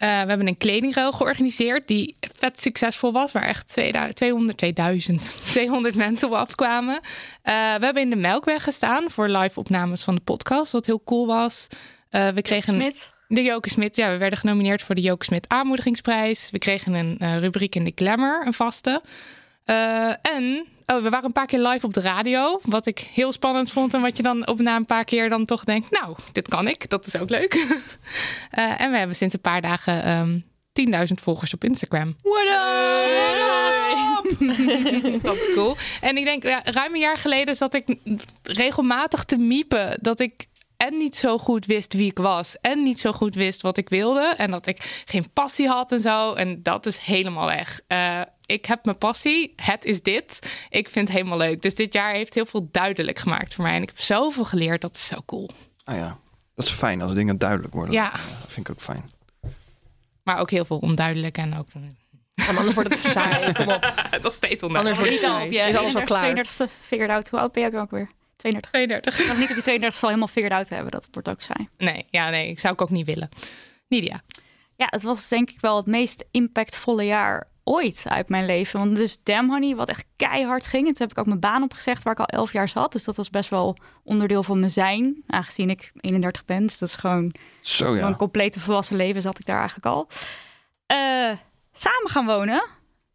Eh, 0.00 0.08
we 0.08 0.28
hebben 0.28 0.46
een 0.46 0.56
kledingruil 0.56 1.12
georganiseerd 1.12 1.88
die 1.88 2.16
vet 2.34 2.60
succesvol 2.60 3.12
was, 3.12 3.32
waar 3.32 3.42
echt 3.42 3.68
2000, 3.68 4.16
200, 4.16 4.58
2000, 4.58 5.36
200 5.50 5.94
mensen 5.94 6.28
op 6.28 6.34
afkwamen. 6.34 7.00
Eh, 7.42 7.74
we 7.74 7.84
hebben 7.84 8.02
in 8.02 8.10
de 8.10 8.16
Melkweg 8.16 8.62
gestaan 8.62 9.10
voor 9.10 9.28
live 9.28 9.58
opnames 9.58 10.02
van 10.02 10.14
de 10.14 10.20
podcast, 10.20 10.72
wat 10.72 10.86
heel 10.86 11.02
cool 11.04 11.26
was. 11.26 11.66
Eh, 12.08 12.28
we 12.28 12.42
kregen 12.42 12.74
Smit. 12.74 13.08
de 13.28 13.42
Joke 13.42 13.70
Smit, 13.70 13.96
ja, 13.96 14.10
we 14.10 14.16
werden 14.16 14.38
genomineerd 14.38 14.82
voor 14.82 14.94
de 14.94 15.00
Joke 15.00 15.24
Smit 15.24 15.48
aanmoedigingsprijs. 15.48 16.50
We 16.50 16.58
kregen 16.58 16.94
een 16.94 17.40
rubriek 17.40 17.74
in 17.74 17.84
de 17.84 17.92
Glamour, 17.94 18.46
een 18.46 18.54
vaste. 18.54 19.02
En 20.22 20.66
oh, 20.90 21.02
we 21.02 21.10
waren 21.10 21.24
een 21.24 21.32
paar 21.32 21.46
keer 21.46 21.58
live 21.58 21.86
op 21.86 21.94
de 21.94 22.00
radio, 22.00 22.60
wat 22.62 22.86
ik 22.86 22.98
heel 22.98 23.32
spannend 23.32 23.70
vond 23.70 23.94
en 23.94 24.00
wat 24.00 24.16
je 24.16 24.22
dan 24.22 24.46
op 24.46 24.60
na 24.60 24.76
een 24.76 24.84
paar 24.84 25.04
keer 25.04 25.28
dan 25.28 25.44
toch 25.44 25.64
denkt, 25.64 25.90
nou, 25.90 26.16
dit 26.32 26.48
kan 26.48 26.68
ik, 26.68 26.90
dat 26.90 27.06
is 27.06 27.18
ook 27.18 27.30
leuk. 27.30 27.58
Eh, 28.50 28.80
en 28.80 28.90
we 28.90 28.96
hebben 28.96 29.16
sinds 29.16 29.34
een 29.34 29.40
paar 29.40 29.60
dagen 29.60 30.02
ehm 30.02 30.38
10.000 31.08 31.14
volgers 31.14 31.54
op 31.54 31.64
Instagram. 31.64 32.16
What 32.22 32.46
up? 32.46 32.82
Dat 35.22 35.36
is 35.36 35.50
cool. 35.54 35.76
En 36.00 36.16
ik 36.16 36.24
denk, 36.24 36.42
ja, 36.42 36.60
ruim 36.64 36.94
een 36.94 37.00
jaar 37.00 37.18
geleden 37.18 37.56
zat 37.56 37.74
ik 37.74 37.96
regelmatig 38.42 39.24
te 39.24 39.36
miepen 39.36 39.98
dat 40.00 40.20
ik 40.20 40.46
en 40.76 40.96
niet 40.96 41.16
zo 41.16 41.38
goed 41.38 41.66
wist 41.66 41.92
wie 41.92 42.10
ik 42.10 42.18
was 42.18 42.56
en 42.60 42.82
niet 42.82 43.00
zo 43.00 43.12
goed 43.12 43.34
wist 43.34 43.62
wat 43.62 43.76
ik 43.76 43.88
wilde 43.88 44.34
en 44.36 44.50
dat 44.50 44.66
ik 44.66 45.02
geen 45.04 45.30
passie 45.32 45.68
had 45.68 45.92
en 45.92 46.00
zo. 46.00 46.32
En 46.32 46.62
dat 46.62 46.86
is 46.86 46.98
helemaal 46.98 47.46
weg. 47.46 47.80
Eh, 47.86 48.20
ik 48.50 48.66
heb 48.66 48.84
mijn 48.84 48.98
passie, 48.98 49.52
het 49.56 49.84
is 49.84 50.02
dit. 50.02 50.50
Ik 50.70 50.88
vind 50.88 51.08
het 51.08 51.16
helemaal 51.16 51.38
leuk. 51.38 51.62
Dus 51.62 51.74
dit 51.74 51.92
jaar 51.92 52.12
heeft 52.12 52.34
heel 52.34 52.46
veel 52.46 52.68
duidelijk 52.70 53.18
gemaakt 53.18 53.54
voor 53.54 53.64
mij 53.64 53.74
en 53.74 53.82
ik 53.82 53.88
heb 53.88 54.00
zoveel 54.00 54.44
geleerd. 54.44 54.80
Dat 54.80 54.96
is 54.96 55.06
zo 55.06 55.16
cool. 55.26 55.50
Ah 55.84 55.96
ja, 55.96 56.18
dat 56.54 56.64
is 56.64 56.70
fijn 56.70 57.02
als 57.02 57.14
dingen 57.14 57.38
duidelijk 57.38 57.74
worden. 57.74 57.94
Ja. 57.94 58.10
Dat 58.10 58.52
vind 58.52 58.68
ik 58.68 58.74
ook 58.74 58.82
fijn. 58.82 59.10
Maar 60.22 60.38
ook 60.38 60.50
heel 60.50 60.64
veel 60.64 60.78
onduidelijk 60.78 61.36
en 61.38 61.56
ook 61.58 61.66
Ja, 62.34 62.46
anders 62.46 62.74
wordt 62.74 62.90
het 62.90 63.12
saai. 63.12 63.52
Kom 63.58 63.68
op. 63.68 63.94
nog 64.22 64.32
steeds 64.32 64.62
Anders 64.62 64.62
onduidelijk. 64.62 64.96
wordt 64.96 65.10
het 65.10 65.20
saai. 65.20 65.46
op 65.46 65.52
je 65.52 65.58
Is 65.58 65.76
alles 65.76 65.94
al 65.94 66.02
klaar? 66.04 66.46
32e 66.68 66.70
figured 66.80 67.10
out. 67.10 67.28
Hoe 67.28 67.40
oud 67.40 67.52
ben 67.52 67.70
je 67.70 67.78
ook 67.78 67.90
weer? 67.90 68.10
32. 68.36 68.70
32. 68.70 69.26
Nog 69.28 69.38
niet 69.38 69.50
op 69.50 69.56
je 69.56 69.62
32 69.62 70.02
al 70.02 70.08
helemaal 70.08 70.28
figured 70.32 70.52
out 70.58 70.68
hebben. 70.68 70.90
Dat 70.90 71.08
wordt 71.10 71.28
ook 71.28 71.42
saai. 71.42 71.68
Nee, 71.78 72.06
ja, 72.10 72.30
nee, 72.30 72.48
ik 72.48 72.60
zou 72.60 72.72
ik 72.72 72.80
ook 72.82 72.90
niet 72.90 73.06
willen. 73.06 73.28
Nidia. 73.88 74.22
Ja, 74.76 74.86
het 74.90 75.02
was 75.02 75.28
denk 75.28 75.50
ik 75.50 75.60
wel 75.60 75.76
het 75.76 75.86
meest 75.86 76.24
impactvolle 76.30 77.04
jaar 77.04 77.48
ooit 77.70 78.04
uit 78.08 78.28
mijn 78.28 78.46
leven. 78.46 78.78
Want 78.78 78.96
dus 78.96 79.22
Damn 79.22 79.50
Honey, 79.50 79.74
wat 79.74 79.88
echt 79.88 80.04
keihard 80.16 80.66
ging. 80.66 80.86
En 80.86 80.92
toen 80.92 81.06
heb 81.06 81.10
ik 81.10 81.18
ook 81.18 81.26
mijn 81.26 81.40
baan 81.40 81.62
opgezegd 81.62 82.02
waar 82.02 82.12
ik 82.12 82.18
al 82.18 82.26
elf 82.26 82.52
jaar 82.52 82.68
zat. 82.68 82.92
Dus 82.92 83.04
dat 83.04 83.16
was 83.16 83.30
best 83.30 83.50
wel 83.50 83.76
onderdeel 84.04 84.42
van 84.42 84.58
mijn 84.58 84.70
zijn. 84.70 85.22
Aangezien 85.26 85.70
ik 85.70 85.92
31 86.00 86.44
ben. 86.44 86.66
Dus 86.66 86.78
dat 86.78 86.88
is 86.88 86.94
gewoon 86.94 87.34
Zo 87.60 87.94
ja. 87.94 88.02
mijn 88.02 88.16
complete 88.16 88.60
volwassen 88.60 88.96
leven 88.96 89.22
zat 89.22 89.38
ik 89.38 89.46
daar 89.46 89.58
eigenlijk 89.58 89.86
al. 89.86 90.08
Eh, 90.86 91.36
samen 91.72 92.10
gaan 92.10 92.26
wonen 92.26 92.62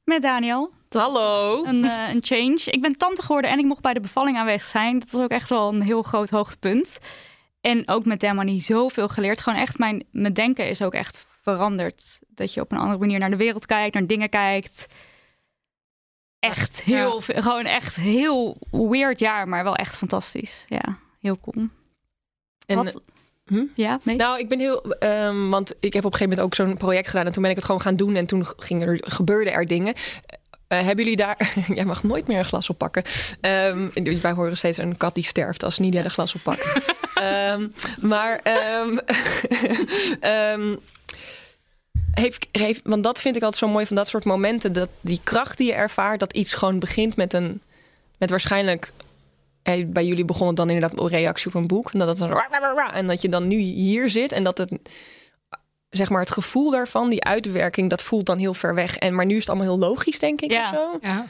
met 0.04 0.22
Daniel. 0.22 0.72
Hallo. 0.90 1.66
Een, 1.66 1.86
eh, 1.86 2.14
een 2.14 2.24
change. 2.24 2.62
Ik 2.66 2.82
ben 2.82 2.98
tante 2.98 3.22
geworden 3.22 3.52
en 3.52 3.60
ik 3.60 3.66
mocht 3.66 3.82
bij 3.82 3.94
de 3.94 4.00
bevalling 4.00 4.38
aanwezig 4.38 4.68
zijn. 4.68 5.00
Dat 5.00 5.12
was 5.12 5.22
ook 5.22 5.30
echt 5.30 5.50
wel 5.50 5.74
een 5.74 5.82
heel 5.82 6.02
groot 6.02 6.30
hoogtepunt. 6.30 6.98
En 7.62 7.88
ook 7.88 8.06
met 8.06 8.20
Damn 8.20 8.38
Honey 8.38 8.60
zoveel 8.60 9.08
geleerd. 9.08 9.42
Gewoon 9.42 9.60
echt, 9.60 9.78
mijn, 9.78 10.04
mijn 10.12 10.34
denken 10.34 10.70
is 10.70 10.82
ook 10.82 10.94
echt 10.94 11.26
veranderd. 11.46 12.20
Dat 12.28 12.54
je 12.54 12.62
op 12.62 12.72
een 12.72 12.78
andere 12.78 13.00
manier 13.00 13.20
naar 13.20 13.30
de 13.30 13.36
wereld 13.36 13.66
kijkt, 13.66 13.94
naar 13.94 14.08
dingen 14.08 14.30
kijkt. 14.30 14.86
Echt 16.40 16.82
heel, 16.82 17.22
gewoon 17.22 17.66
echt 17.66 17.96
heel 17.96 18.58
weird 18.72 19.20
jaar, 19.20 19.48
maar 19.48 19.64
wel 19.64 19.76
echt 19.76 19.98
fantastisch. 19.98 20.66
Ja, 20.68 20.98
heel 21.20 21.40
cool. 21.40 21.68
En, 22.66 22.76
Wat? 22.76 23.02
hm? 23.46 23.64
Ja, 23.76 24.00
nee. 24.04 24.16
Nou, 24.16 24.40
ik 24.40 24.50
ben 24.50 24.60
heel. 24.60 24.84
ehm, 24.92 25.50
want 25.50 25.74
ik 25.80 25.94
heb 25.94 26.06
op 26.06 26.12
een 26.14 26.18
gegeven 26.18 26.38
moment 26.38 26.42
ook 26.42 26.56
zo'n 26.56 26.78
project 26.78 27.08
gedaan. 27.08 27.26
En 27.26 27.32
toen 27.32 27.42
ben 27.42 27.52
ik 27.52 27.58
het 27.58 27.66
gewoon 27.66 27.82
gaan 27.82 27.96
doen. 27.96 28.16
En 28.16 28.26
toen 28.26 28.46
ging 28.58 28.84
er, 28.84 28.98
gebeurden 29.02 29.54
er 29.54 29.66
dingen. 29.66 29.94
Eh, 30.68 30.78
hebben 30.78 31.04
jullie 31.04 31.16
daar. 31.16 31.54
Jij 31.76 31.86
mag 31.86 32.04
nooit 32.04 32.28
meer 32.28 32.38
een 32.38 32.46
glas 32.46 32.70
oppakken. 32.70 33.04
Ehm, 33.42 34.20
wij 34.22 34.32
horen 34.32 34.58
steeds 34.58 34.78
een 34.78 34.98
kat 34.98 35.16
die 35.16 35.24
sterft 35.24 35.64
als 35.64 35.78
Nidia 35.80 36.02
de 36.02 36.10
glas 36.10 36.36
oppakt. 36.36 36.74
Ehm, 37.16 37.68
maar. 38.02 38.42
heeft, 42.20 42.48
heeft, 42.52 42.82
want 42.84 43.04
dat 43.04 43.22
vind 43.22 43.36
ik 43.36 43.42
altijd 43.44 43.64
zo 43.64 43.70
mooi 43.70 43.86
van 43.86 43.96
dat 43.96 44.08
soort 44.08 44.26
momenten. 44.26 44.74
Dat 44.74 44.90
die 45.02 45.20
kracht 45.24 45.58
die 45.58 45.68
je 45.68 45.74
ervaart, 45.74 46.20
dat 46.20 46.34
iets 46.34 46.54
gewoon 46.54 46.80
begint 46.80 47.16
met 47.16 47.34
een. 47.34 47.62
Met 48.18 48.30
waarschijnlijk 48.30 48.92
bij 49.86 50.06
jullie 50.06 50.26
begon 50.26 50.48
het 50.48 50.56
dan 50.56 50.70
inderdaad 50.70 51.00
een 51.00 51.08
reactie 51.08 51.48
op 51.48 51.54
een 51.54 51.68
boek. 51.68 51.92
En 51.92 52.00
dat, 52.00 52.08
het 52.08 52.18
dan, 52.18 52.40
en 52.94 53.08
dat 53.08 53.22
je 53.22 53.30
dan 53.30 53.48
nu 53.48 53.58
hier 53.58 54.10
zit 54.10 54.32
en 54.32 54.44
dat 54.44 54.58
het, 54.58 54.80
zeg 55.90 56.10
maar, 56.10 56.20
het 56.20 56.32
gevoel 56.32 56.72
daarvan, 56.72 57.10
die 57.10 57.24
uitwerking, 57.24 57.90
dat 57.90 58.02
voelt 58.02 58.26
dan 58.26 58.38
heel 58.38 58.54
ver 58.54 58.76
weg. 58.76 58.98
En, 58.98 59.16
maar 59.16 59.26
nu 59.26 59.34
is 59.34 59.40
het 59.40 59.50
allemaal 59.50 59.68
heel 59.68 59.88
logisch, 59.88 60.20
denk 60.20 60.42
ik. 60.42 60.52
Ja. 60.52 60.70
Of 60.70 60.76
zo. 60.76 60.98
Ja. 61.02 61.26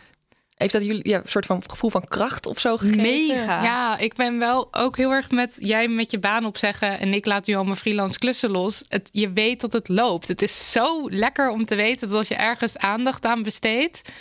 Heeft 0.56 0.74
dat 0.74 0.86
jullie 0.86 1.10
ja, 1.10 1.18
een 1.18 1.28
soort 1.30 1.46
van 1.46 1.64
gevoel 1.68 1.90
van 1.90 2.08
kracht 2.08 2.46
of 2.46 2.60
zo 2.60 2.78
gegeven? 2.78 3.02
Mega. 3.02 3.64
Ja, 3.64 3.98
ik 3.98 4.14
ben 4.16 4.40
wel 4.40 4.68
ook 4.74 4.98
heel 4.98 5.12
erg 5.12 5.32
met 5.32 5.58
jij 5.60 5.88
met 5.88 6.12
je 6.12 6.20
baan 6.20 6.46
opzeggen 6.46 7.00
en 7.00 7.14
ik 7.14 7.26
laat 7.26 7.46
nu 7.48 7.54
al 7.54 7.64
mijn 7.64 7.76
freelance 7.78 8.20
klussen 8.20 8.52
los. 8.52 8.84
Het, 8.88 9.10
je 9.12 9.32
weet 9.34 9.62
dat 9.62 9.74
het 9.74 9.88
loopt. 9.88 10.28
Het 10.28 10.42
is 10.42 10.72
zo 10.72 11.10
lekker 11.10 11.50
om 11.50 11.66
te 11.66 11.76
weten 11.76 12.10
dat 12.10 12.18
als 12.18 12.28
je 12.28 12.36
ergens 12.36 12.78
aandacht 12.78 13.26
aan 13.26 13.44
besteedt, 13.44 14.12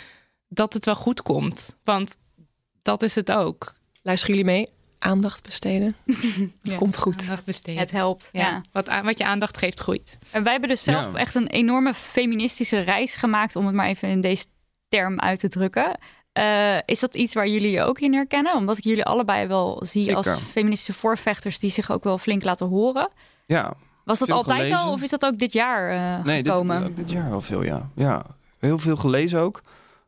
dat 0.47 0.73
het 0.73 0.85
wel 0.85 0.95
goed 0.95 1.21
komt. 1.21 1.75
Want 1.83 2.15
dat 2.81 3.03
is 3.03 3.15
het 3.15 3.31
ook. 3.31 3.73
Luisteren 4.01 4.35
jullie 4.35 4.51
mee? 4.51 4.69
Aandacht 4.99 5.43
besteden. 5.43 5.95
Het 6.61 6.75
komt 6.75 6.97
goed. 6.97 7.21
Aandacht 7.21 7.45
besteden. 7.45 7.79
Het 7.79 7.91
helpt. 7.91 8.29
ja. 8.31 8.41
ja. 8.41 8.61
Wat, 8.71 9.01
wat 9.03 9.17
je 9.17 9.25
aandacht 9.25 9.57
geeft, 9.57 9.79
groeit. 9.79 10.17
En 10.31 10.43
wij 10.43 10.51
hebben 10.51 10.69
dus 10.69 10.83
zelf 10.83 11.13
Ja. 11.13 11.19
echt 11.19 11.35
een 11.35 11.47
enorme 11.47 11.93
feministische 11.93 12.79
reis 12.79 13.15
gemaakt, 13.15 13.55
om 13.55 13.65
het 13.65 13.75
maar 13.75 13.87
even 13.87 14.09
in 14.09 14.21
deze 14.21 14.45
term 14.87 15.19
uit 15.19 15.39
te 15.39 15.47
drukken. 15.47 15.97
Eh, 16.35 16.77
is 16.85 16.99
dat 16.99 17.13
iets 17.15 17.33
waar 17.33 17.47
jullie 17.47 17.71
je 17.71 17.81
ook 17.81 17.99
in 17.99 18.13
herkennen? 18.13 18.55
Omdat 18.55 18.77
ik 18.77 18.83
jullie 18.83 19.03
allebei 19.05 19.47
wel 19.47 19.81
zie 19.85 20.03
Zeker. 20.03 20.17
als 20.17 20.41
feministische 20.51 20.93
voorvechters 20.93 21.59
die 21.59 21.69
zich 21.69 21.91
ook 21.91 22.03
wel 22.03 22.17
flink 22.17 22.43
laten 22.43 22.67
horen. 22.67 23.09
Ja, 23.45 23.73
Was 24.03 24.19
dat 24.19 24.31
altijd 24.31 24.57
gelezen. 24.61 24.77
al 24.77 24.91
of 24.91 25.01
is 25.01 25.09
dat 25.09 25.25
ook 25.25 25.39
dit 25.39 25.53
jaar 25.53 25.89
eh, 26.19 26.25
nee, 26.25 26.43
dit, 26.43 26.51
gekomen? 26.51 26.83
ook 26.85 26.95
dit 26.95 27.11
jaar 27.11 27.29
wel 27.29 27.41
veel, 27.41 27.63
ja. 27.63 27.89
Ja, 27.95 28.25
heel 28.59 28.79
veel 28.79 28.95
gelezen 28.95 29.39
ook. 29.39 29.61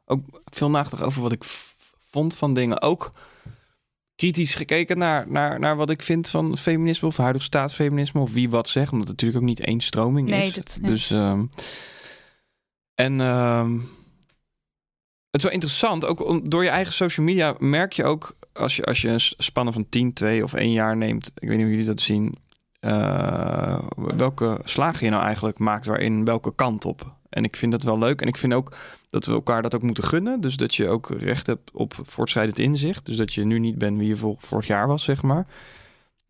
Ook 0.05 0.21
veel 0.45 0.69
nagedacht 0.69 1.03
over 1.03 1.21
wat 1.21 1.31
ik 1.31 1.43
vond 2.11 2.35
van 2.35 2.53
dingen. 2.53 2.81
Ook 2.81 3.11
kritisch 4.15 4.53
gekeken 4.55 4.97
naar, 4.97 5.25
naar, 5.31 5.59
naar 5.59 5.75
wat 5.75 5.89
ik 5.89 6.01
vind 6.01 6.29
van 6.29 6.57
feminisme 6.57 7.07
of 7.07 7.17
huidig 7.17 7.43
staatsfeminisme 7.43 8.21
of 8.21 8.33
wie 8.33 8.49
wat 8.49 8.67
zegt, 8.67 8.91
omdat 8.91 9.07
het 9.07 9.15
natuurlijk 9.21 9.41
ook 9.43 9.49
niet 9.49 9.59
één 9.67 9.79
stroming 9.81 10.29
Nee, 10.29 10.47
is. 10.47 10.53
dat- 10.53 10.77
ja. 10.81 10.87
Dus 10.87 11.11
ehm, 11.11 11.45
en 12.95 13.21
ehm, 13.21 13.77
het 15.31 15.35
is 15.35 15.43
wel 15.43 15.51
interessant, 15.51 16.05
ook 16.05 16.25
om, 16.25 16.49
door 16.49 16.63
je 16.63 16.69
eigen 16.69 16.93
social 16.93 17.25
media 17.25 17.55
merk 17.59 17.93
je 17.93 18.03
ook 18.03 18.35
als 18.53 18.75
je 18.75 18.83
als 18.85 19.01
je 19.01 19.09
een 19.09 19.19
spannen 19.19 19.73
van 19.73 19.89
10, 19.89 20.13
2 20.13 20.43
of 20.43 20.53
1 20.53 20.71
jaar 20.71 20.97
neemt, 20.97 21.31
ik 21.37 21.47
weet 21.47 21.57
niet 21.57 21.65
hoe 21.65 21.75
jullie 21.75 21.85
dat 21.87 22.01
zien, 22.01 22.35
eh, 22.79 23.79
welke 23.95 24.59
slagen 24.63 25.05
je 25.05 25.11
nou 25.11 25.23
eigenlijk 25.23 25.57
maakt 25.57 25.85
waarin 25.85 26.25
welke 26.25 26.55
kant 26.55 26.85
op. 26.85 27.15
En 27.29 27.43
ik 27.43 27.55
vind 27.55 27.71
dat 27.71 27.83
wel 27.83 27.97
leuk 27.97 28.21
en 28.21 28.27
ik 28.27 28.37
vind 28.37 28.53
ook 28.53 28.75
dat 29.09 29.25
we 29.25 29.31
elkaar 29.33 29.61
dat 29.61 29.75
ook 29.75 29.81
moeten 29.81 30.03
gunnen. 30.03 30.41
Dus 30.41 30.55
dat 30.55 30.75
je 30.75 30.87
ook 30.87 31.09
recht 31.17 31.47
hebt 31.47 31.71
op 31.73 31.93
voortschrijdend 32.01 32.59
inzicht. 32.59 33.05
Dus 33.05 33.17
dat 33.17 33.33
je 33.33 33.45
nu 33.45 33.59
niet 33.59 33.77
bent 33.77 33.97
wie 33.97 34.07
je 34.07 34.15
vor- 34.15 34.35
vorig 34.39 34.67
jaar 34.67 34.87
was, 34.87 35.03
zeg 35.03 35.21
maar. 35.21 35.45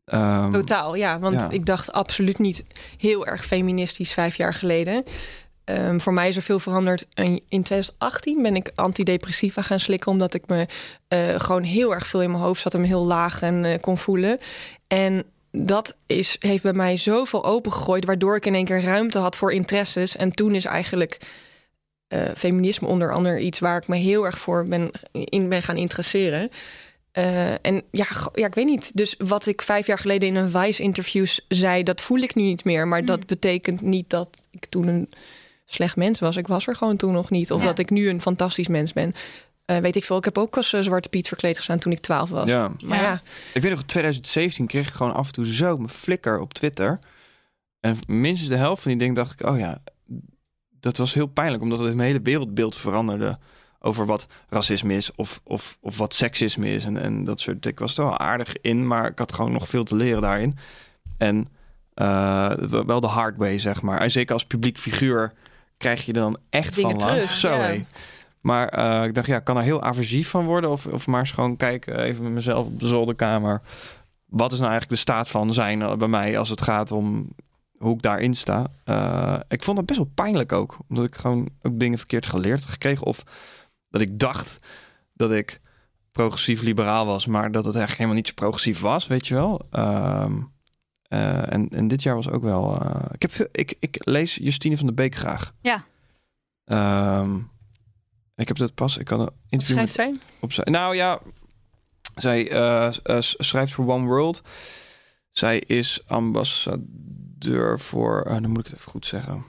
Ehm, 0.05 0.51
Totaal, 0.51 0.95
ja. 0.95 1.19
Want 1.19 1.41
ja. 1.41 1.49
ik 1.49 1.65
dacht 1.65 1.91
absoluut 1.91 2.39
niet 2.39 2.65
heel 2.97 3.27
erg 3.27 3.45
feministisch 3.45 4.13
vijf 4.13 4.35
jaar 4.35 4.53
geleden. 4.53 5.03
Ehm, 5.67 5.99
voor 5.99 6.13
mij 6.13 6.27
is 6.27 6.35
er 6.35 6.41
veel 6.41 6.59
veranderd. 6.59 7.07
En 7.13 7.33
In 7.33 7.63
2018 7.63 8.41
ben 8.41 8.55
ik 8.55 8.71
antidepressiva 8.75 9.61
gaan 9.61 9.79
slikken... 9.79 10.11
omdat 10.11 10.33
ik 10.33 10.47
me 10.47 10.67
eh, 11.07 11.39
gewoon 11.39 11.63
heel 11.63 11.93
erg 11.93 12.07
veel 12.07 12.21
in 12.21 12.31
mijn 12.31 12.43
hoofd 12.43 12.61
zat... 12.61 12.73
en 12.73 12.81
me 12.81 12.87
heel 12.87 13.05
laag 13.05 13.41
en 13.41 13.65
eh, 13.65 13.79
kon 13.79 13.97
voelen. 13.97 14.37
En 14.87 15.23
dat 15.51 15.97
is, 16.05 16.35
heeft 16.39 16.63
bij 16.63 16.73
mij 16.73 16.97
zoveel 16.97 17.45
opengegooid... 17.45 18.05
waardoor 18.05 18.35
ik 18.35 18.45
in 18.45 18.55
één 18.55 18.65
keer 18.65 18.81
ruimte 18.81 19.19
had 19.19 19.35
voor 19.35 19.53
interesses. 19.53 20.15
En 20.15 20.31
toen 20.31 20.55
is 20.55 20.65
eigenlijk 20.65 21.19
eh, 22.07 22.21
feminisme 22.37 22.87
onder 22.87 23.13
andere 23.13 23.39
iets... 23.39 23.59
waar 23.59 23.77
ik 23.77 23.87
me 23.87 23.95
heel 23.95 24.25
erg 24.25 24.39
voor 24.39 24.65
ben, 24.67 24.91
in 25.11 25.49
ben 25.49 25.63
gaan 25.63 25.77
interesseren... 25.77 26.49
En 27.61 27.83
ja, 27.91 28.05
ja, 28.33 28.45
ik 28.45 28.55
weet 28.55 28.65
niet. 28.65 28.91
Dus 28.97 29.15
wat 29.17 29.45
ik 29.45 29.61
vijf 29.61 29.87
jaar 29.87 29.99
geleden 29.99 30.27
in 30.27 30.35
een 30.35 30.49
Vice-interview 30.49 31.25
zei, 31.47 31.83
dat 31.83 32.01
voel 32.01 32.17
ik 32.17 32.35
nu 32.35 32.43
niet 32.43 32.63
meer. 32.63 32.87
Maar 32.87 33.05
dat 33.05 33.25
betekent 33.25 33.81
niet 33.81 34.09
dat 34.09 34.47
ik 34.51 34.65
toen 34.65 34.87
een 34.87 35.09
slecht 35.69 35.95
mens 35.95 36.19
was. 36.19 36.37
Ik 36.37 36.47
was 36.47 36.67
er 36.67 36.75
gewoon 36.75 36.95
toen 36.97 37.13
nog 37.13 37.29
niet. 37.29 37.51
Of 37.51 37.61
Ja. 37.61 37.67
dat 37.67 37.79
ik 37.79 37.89
nu 37.89 38.09
een 38.09 38.21
fantastisch 38.21 38.67
mens 38.67 38.93
ben. 38.93 39.13
Eh, 39.65 39.77
weet 39.77 39.95
ik 39.95 40.03
veel. 40.03 40.17
Ik 40.17 40.25
heb 40.25 40.37
ook 40.37 40.57
als 40.57 40.73
eh, 40.73 40.81
Zwarte 40.81 41.09
Piet 41.09 41.27
verkleed 41.27 41.57
gestaan 41.57 41.79
toen 41.79 41.91
ik 41.91 41.99
twaalf 41.99 42.29
was. 42.29 42.47
Ja. 42.47 42.71
Maar 42.83 43.01
ja, 43.01 43.21
Ik 43.53 43.61
weet 43.61 43.71
nog, 43.71 43.79
in 43.79 43.85
2017 43.85 44.67
kreeg 44.67 44.87
ik 44.87 44.93
gewoon 44.93 45.13
af 45.13 45.27
en 45.27 45.33
toe 45.33 45.45
zo 45.47 45.77
mijn 45.77 45.89
flikker 45.89 46.39
op 46.39 46.53
Twitter. 46.53 46.99
En 47.79 47.97
minstens 48.07 48.49
de 48.49 48.55
helft 48.57 48.81
van 48.81 48.91
die 48.91 48.99
dingen 48.99 49.15
dacht 49.15 49.39
ik, 49.39 49.47
oh 49.47 49.57
ja, 49.57 49.77
dat 50.79 50.97
was 50.97 51.13
heel 51.13 51.25
pijnlijk. 51.27 51.63
Omdat 51.63 51.79
het 51.79 51.95
mijn 51.95 52.07
hele 52.07 52.21
wereldbeeld 52.23 52.75
veranderde 52.75 53.37
over 53.79 54.05
wat 54.05 54.27
racisme 54.49 54.95
is 54.95 55.11
of, 55.15 55.41
of, 55.43 55.77
of 55.81 55.97
wat 55.97 56.13
seksisme 56.13 56.67
is. 56.73 56.85
En, 56.85 56.97
en 56.97 57.23
dat 57.23 57.39
soort. 57.39 57.65
Ik 57.65 57.79
was 57.79 57.97
er 57.97 58.03
wel 58.03 58.17
aardig 58.17 58.53
in, 58.61 58.87
maar 58.87 59.09
ik 59.09 59.17
had 59.17 59.33
gewoon 59.33 59.51
nog 59.51 59.69
veel 59.69 59.83
te 59.83 59.95
leren 59.95 60.21
daarin. 60.21 60.57
En 61.17 61.47
eh, 61.93 62.51
wel 62.85 62.99
de 62.99 63.07
hard 63.07 63.37
way, 63.37 63.57
zeg 63.59 63.81
maar. 63.81 64.01
En 64.01 64.11
zeker 64.11 64.33
als 64.33 64.45
publiek 64.45 64.77
figuur 64.77 65.33
krijg 65.77 66.05
je 66.05 66.13
er 66.13 66.19
dan 66.19 66.37
echt 66.49 66.75
Dingen 66.75 66.99
van 66.99 67.09
terug, 67.09 67.41
ja. 67.41 67.57
hé. 67.57 67.85
Maar 68.41 68.67
eh, 68.67 69.03
ik 69.07 69.13
dacht, 69.13 69.27
ja, 69.27 69.39
kan 69.39 69.57
er 69.57 69.63
heel 69.63 69.83
aversief 69.83 70.29
van 70.29 70.45
worden. 70.45 70.69
Of, 70.69 70.85
of 70.85 71.07
maar 71.07 71.19
eens 71.19 71.31
gewoon 71.31 71.55
kijken, 71.55 71.99
even 71.99 72.23
met 72.23 72.31
mezelf 72.31 72.65
op 72.65 72.79
de 72.79 72.87
zolderkamer. 72.87 73.61
Wat 74.25 74.51
is 74.51 74.59
nou 74.59 74.71
eigenlijk 74.71 75.01
de 75.01 75.11
staat 75.11 75.29
van 75.29 75.53
zijn 75.53 75.81
eh, 75.81 75.95
bij 75.95 76.07
mij 76.07 76.37
als 76.37 76.49
het 76.49 76.61
gaat 76.61 76.91
om 76.91 77.29
hoe 77.77 77.95
ik 77.95 78.01
daarin 78.01 78.33
sta? 78.33 78.67
Eh, 78.83 79.39
ik 79.47 79.63
vond 79.63 79.77
het 79.77 79.85
best 79.85 79.99
wel 79.99 80.11
pijnlijk 80.13 80.51
ook. 80.51 80.77
Omdat 80.87 81.05
ik 81.05 81.15
gewoon 81.15 81.49
ook 81.61 81.79
dingen 81.79 81.97
verkeerd 81.97 82.25
geleerd 82.25 82.59
had 82.59 82.71
gekregen. 82.71 83.05
Of 83.05 83.23
dat 83.89 84.01
ik 84.01 84.19
dacht 84.19 84.59
dat 85.13 85.31
ik 85.31 85.61
progressief 86.11 86.61
liberaal 86.61 87.05
was. 87.05 87.25
Maar 87.25 87.51
dat 87.51 87.65
het 87.65 87.75
eigenlijk 87.75 87.97
helemaal 87.97 88.15
niet 88.15 88.27
zo 88.27 88.33
progressief 88.33 88.79
was, 88.79 89.07
weet 89.07 89.27
je 89.27 89.33
wel. 89.33 89.67
Ehm, 89.71 90.39
eh, 91.07 91.53
en, 91.53 91.69
en 91.69 91.87
dit 91.87 92.03
jaar 92.03 92.15
was 92.15 92.29
ook 92.29 92.43
wel... 92.43 92.81
eh, 92.81 93.05
ik, 93.11 93.21
heb 93.21 93.31
veel, 93.31 93.47
ik, 93.51 93.75
ik 93.79 93.95
lees 93.99 94.35
Justine 94.35 94.77
van 94.77 94.85
der 94.85 94.95
Beek 94.95 95.15
graag. 95.15 95.53
Ja. 95.61 95.79
Ehm, 96.65 97.37
ik 98.35 98.47
heb 98.47 98.57
dat 98.57 98.73
pas... 98.73 98.97
Ik 98.97 99.07
had 99.07 99.19
een 99.19 99.29
interview 99.49 99.75
schrijft 99.87 99.97
met, 99.97 100.07
zij? 100.19 100.27
op 100.39 100.53
zijn. 100.53 100.71
Nou 100.71 100.95
ja, 100.95 101.19
zij 102.15 102.51
eh, 102.51 103.17
schrijft 103.19 103.73
voor 103.73 103.87
One 103.93 104.05
World. 104.05 104.41
Zij 105.31 105.59
is 105.59 106.01
ambassadeur 106.07 107.79
voor. 107.79 108.21
eh, 108.21 108.31
dan 108.41 108.49
moet 108.49 108.59
ik 108.59 108.65
het 108.65 108.75
even 108.75 108.91
goed 108.91 109.05
zeggen. 109.05 109.43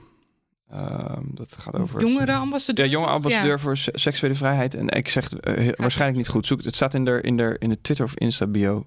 Ehm, 0.69 1.23
dat 1.27 1.55
gaat 1.59 1.75
over. 1.75 2.01
Jongere 2.01 2.33
ambassadeur. 2.35 2.85
Ja, 2.85 2.91
jonge 2.91 3.07
ambassadeur 3.07 3.59
voor 3.59 3.77
se- 3.77 3.91
seksuele 3.95 4.35
vrijheid. 4.35 4.73
En 4.75 4.87
ik 4.87 5.07
zeg 5.09 5.29
het 5.29 5.77
waarschijnlijk 5.77 6.17
niet 6.17 6.27
goed. 6.27 6.45
Zoek 6.45 6.57
het. 6.57 6.65
Het 6.65 6.75
staat 6.75 6.93
in 6.93 7.05
de, 7.05 7.21
in 7.21 7.37
de, 7.37 7.55
in 7.59 7.69
de 7.69 7.81
Twitter 7.81 8.05
of 8.05 8.13
Insta 8.15 8.47
bio. 8.47 8.85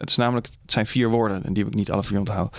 Het 0.00 0.10
is 0.10 0.16
namelijk, 0.16 0.46
het 0.46 0.72
zijn 0.72 0.86
vier 0.86 1.08
woorden 1.08 1.44
en 1.44 1.52
die 1.52 1.62
heb 1.62 1.72
ik 1.72 1.78
niet 1.78 1.90
alle 1.90 2.02
vier 2.02 2.18
onthouden. 2.18 2.58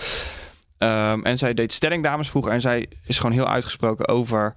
Ehm, 0.78 1.22
en 1.22 1.38
zij 1.38 1.54
deed 1.54 1.72
stellingdames 1.72 2.30
vroeger 2.30 2.52
en 2.52 2.60
zij 2.60 2.88
is 3.04 3.16
gewoon 3.16 3.32
heel 3.32 3.48
uitgesproken 3.48 4.08
over 4.08 4.54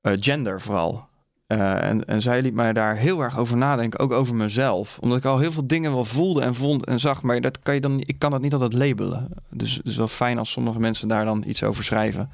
eh, 0.00 0.12
gender 0.20 0.60
vooral. 0.60 1.08
Eh, 1.46 1.82
en, 1.82 2.04
en 2.04 2.22
zij 2.22 2.42
liet 2.42 2.54
mij 2.54 2.72
daar 2.72 2.96
heel 2.96 3.20
erg 3.20 3.38
over 3.38 3.56
nadenken, 3.56 3.98
ook 3.98 4.12
over 4.12 4.34
mezelf. 4.34 4.98
Omdat 5.00 5.18
ik 5.18 5.24
al 5.24 5.38
heel 5.38 5.52
veel 5.52 5.66
dingen 5.66 5.92
wel 5.92 6.04
voelde 6.04 6.42
en 6.42 6.54
vond 6.54 6.86
en 6.86 7.00
zag, 7.00 7.22
maar 7.22 7.40
dat 7.40 7.58
kan 7.60 7.74
je 7.74 7.80
dan, 7.80 8.00
ik 8.00 8.18
kan 8.18 8.30
dat 8.30 8.40
niet 8.40 8.52
altijd 8.52 8.72
labelen. 8.72 9.28
Dus 9.50 9.80
het 9.84 9.96
wel 9.96 10.08
fijn 10.08 10.38
als 10.38 10.50
sommige 10.50 10.78
mensen 10.78 11.08
daar 11.08 11.24
dan 11.24 11.44
iets 11.46 11.62
over 11.62 11.84
schrijven. 11.84 12.30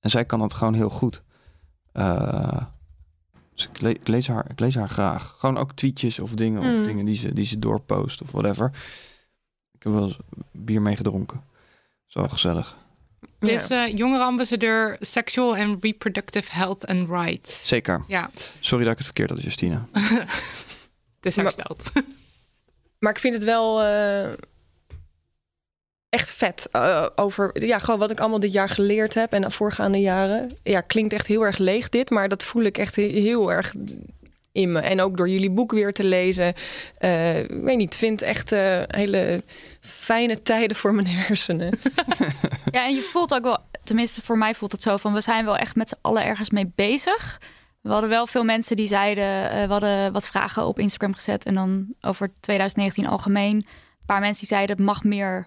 En 0.00 0.10
zij 0.10 0.24
kan 0.24 0.38
dat 0.38 0.54
gewoon 0.54 0.74
heel 0.74 0.90
goed. 0.90 1.22
Eh, 1.92 2.62
dus 3.60 3.68
ik, 3.70 3.80
le- 3.80 3.88
ik 3.90 4.08
lees 4.08 4.28
haar, 4.28 4.44
ik 4.50 4.60
lees 4.60 4.74
haar 4.74 4.88
graag. 4.88 5.34
Gewoon 5.38 5.58
ook 5.58 5.72
tweetjes 5.72 6.18
of 6.18 6.30
dingen, 6.30 6.60
of 6.60 6.66
Hmm. 6.74 6.82
dingen 6.84 7.04
die 7.04 7.16
ze, 7.16 7.32
die 7.32 7.44
ze 7.44 7.58
doorpost 7.58 8.22
of 8.22 8.30
whatever. 8.32 8.70
Ik 9.72 9.82
heb 9.82 9.92
wel 9.92 10.04
eens 10.04 10.16
bier 10.52 10.82
mee 10.82 10.96
gedronken. 10.96 11.42
Zo 12.06 12.28
gezellig. 12.28 12.76
Ze 13.40 13.52
is 13.52 13.70
eh, 13.70 13.96
jongere 13.96 14.22
ambassadeur 14.24 14.96
Sexual 15.00 15.56
and 15.56 15.82
Reproductive 15.84 16.52
Health 16.52 16.86
and 16.86 17.08
Rights. 17.08 17.68
Zeker. 17.68 18.04
Ja, 18.08 18.30
Sorry 18.60 18.82
dat 18.84 18.92
ik 18.92 18.98
het 18.98 19.06
verkeerd 19.06 19.30
had, 19.30 19.42
Justine. 19.42 19.80
het 21.16 21.26
is 21.26 21.36
hersteld. 21.36 21.92
Maar 22.98 23.12
ik 23.12 23.18
vind 23.18 23.34
het 23.34 23.44
wel 23.44 23.82
eh, 23.82 24.32
echt 26.10 26.30
vet. 26.30 26.68
eh, 26.72 27.06
over 27.16 27.66
ja, 27.66 27.78
gewoon 27.78 28.00
wat 28.00 28.10
ik 28.10 28.20
allemaal 28.20 28.40
dit 28.40 28.52
jaar 28.52 28.68
geleerd 28.68 29.14
heb 29.14 29.32
en 29.32 29.40
de 29.42 29.50
voorgaande 29.50 29.98
jaren. 30.00 30.50
Ja, 30.62 30.80
klinkt 30.80 31.12
echt 31.12 31.26
heel 31.26 31.42
erg 31.42 31.58
leeg 31.58 31.88
dit, 31.88 32.10
maar 32.10 32.28
dat 32.28 32.44
voel 32.44 32.62
ik 32.62 32.78
echt 32.78 32.96
he- 32.96 33.02
heel 33.02 33.52
erg 33.52 33.74
in 34.52 34.72
me. 34.72 34.80
En 34.80 35.00
ook 35.00 35.16
door 35.16 35.28
jullie 35.28 35.50
boek 35.50 35.72
weer 35.72 35.92
te 35.92 36.04
lezen. 36.04 36.54
Eh, 36.98 37.38
ik 37.38 37.50
weet 37.62 37.76
niet, 37.76 37.96
vind 37.96 38.22
echt 38.22 38.52
eh, 38.52 38.80
hele 38.86 39.42
fijne 39.80 40.42
tijden 40.42 40.76
voor 40.76 40.94
mijn 40.94 41.06
hersenen. 41.06 41.78
Ja, 42.70 42.84
en 42.86 42.94
je 42.94 43.02
voelt 43.02 43.34
ook 43.34 43.42
wel, 43.42 43.58
tenminste 43.84 44.20
voor 44.22 44.38
mij 44.38 44.54
voelt 44.54 44.72
het 44.72 44.82
zo 44.82 44.96
van, 44.96 45.12
we 45.14 45.20
zijn 45.20 45.44
wel 45.44 45.56
echt 45.56 45.76
met 45.76 45.88
z'n 45.88 45.98
allen 46.00 46.24
ergens 46.24 46.50
mee 46.50 46.72
bezig. 46.74 47.40
We 47.80 47.90
hadden 47.90 48.10
wel 48.10 48.26
veel 48.26 48.44
mensen 48.44 48.76
die 48.76 48.86
zeiden, 48.86 49.24
we 49.66 49.72
hadden 49.72 50.12
wat 50.12 50.26
vragen 50.26 50.66
op 50.66 50.78
Instagram 50.78 51.14
gezet 51.14 51.44
en 51.44 51.54
dan 51.54 51.86
over 52.00 52.30
2019 52.40 53.06
algemeen. 53.06 53.54
Een 53.54 53.64
paar 54.06 54.20
mensen 54.20 54.38
die 54.38 54.56
zeiden, 54.56 54.76
het 54.76 54.84
mag 54.84 55.04
meer 55.04 55.46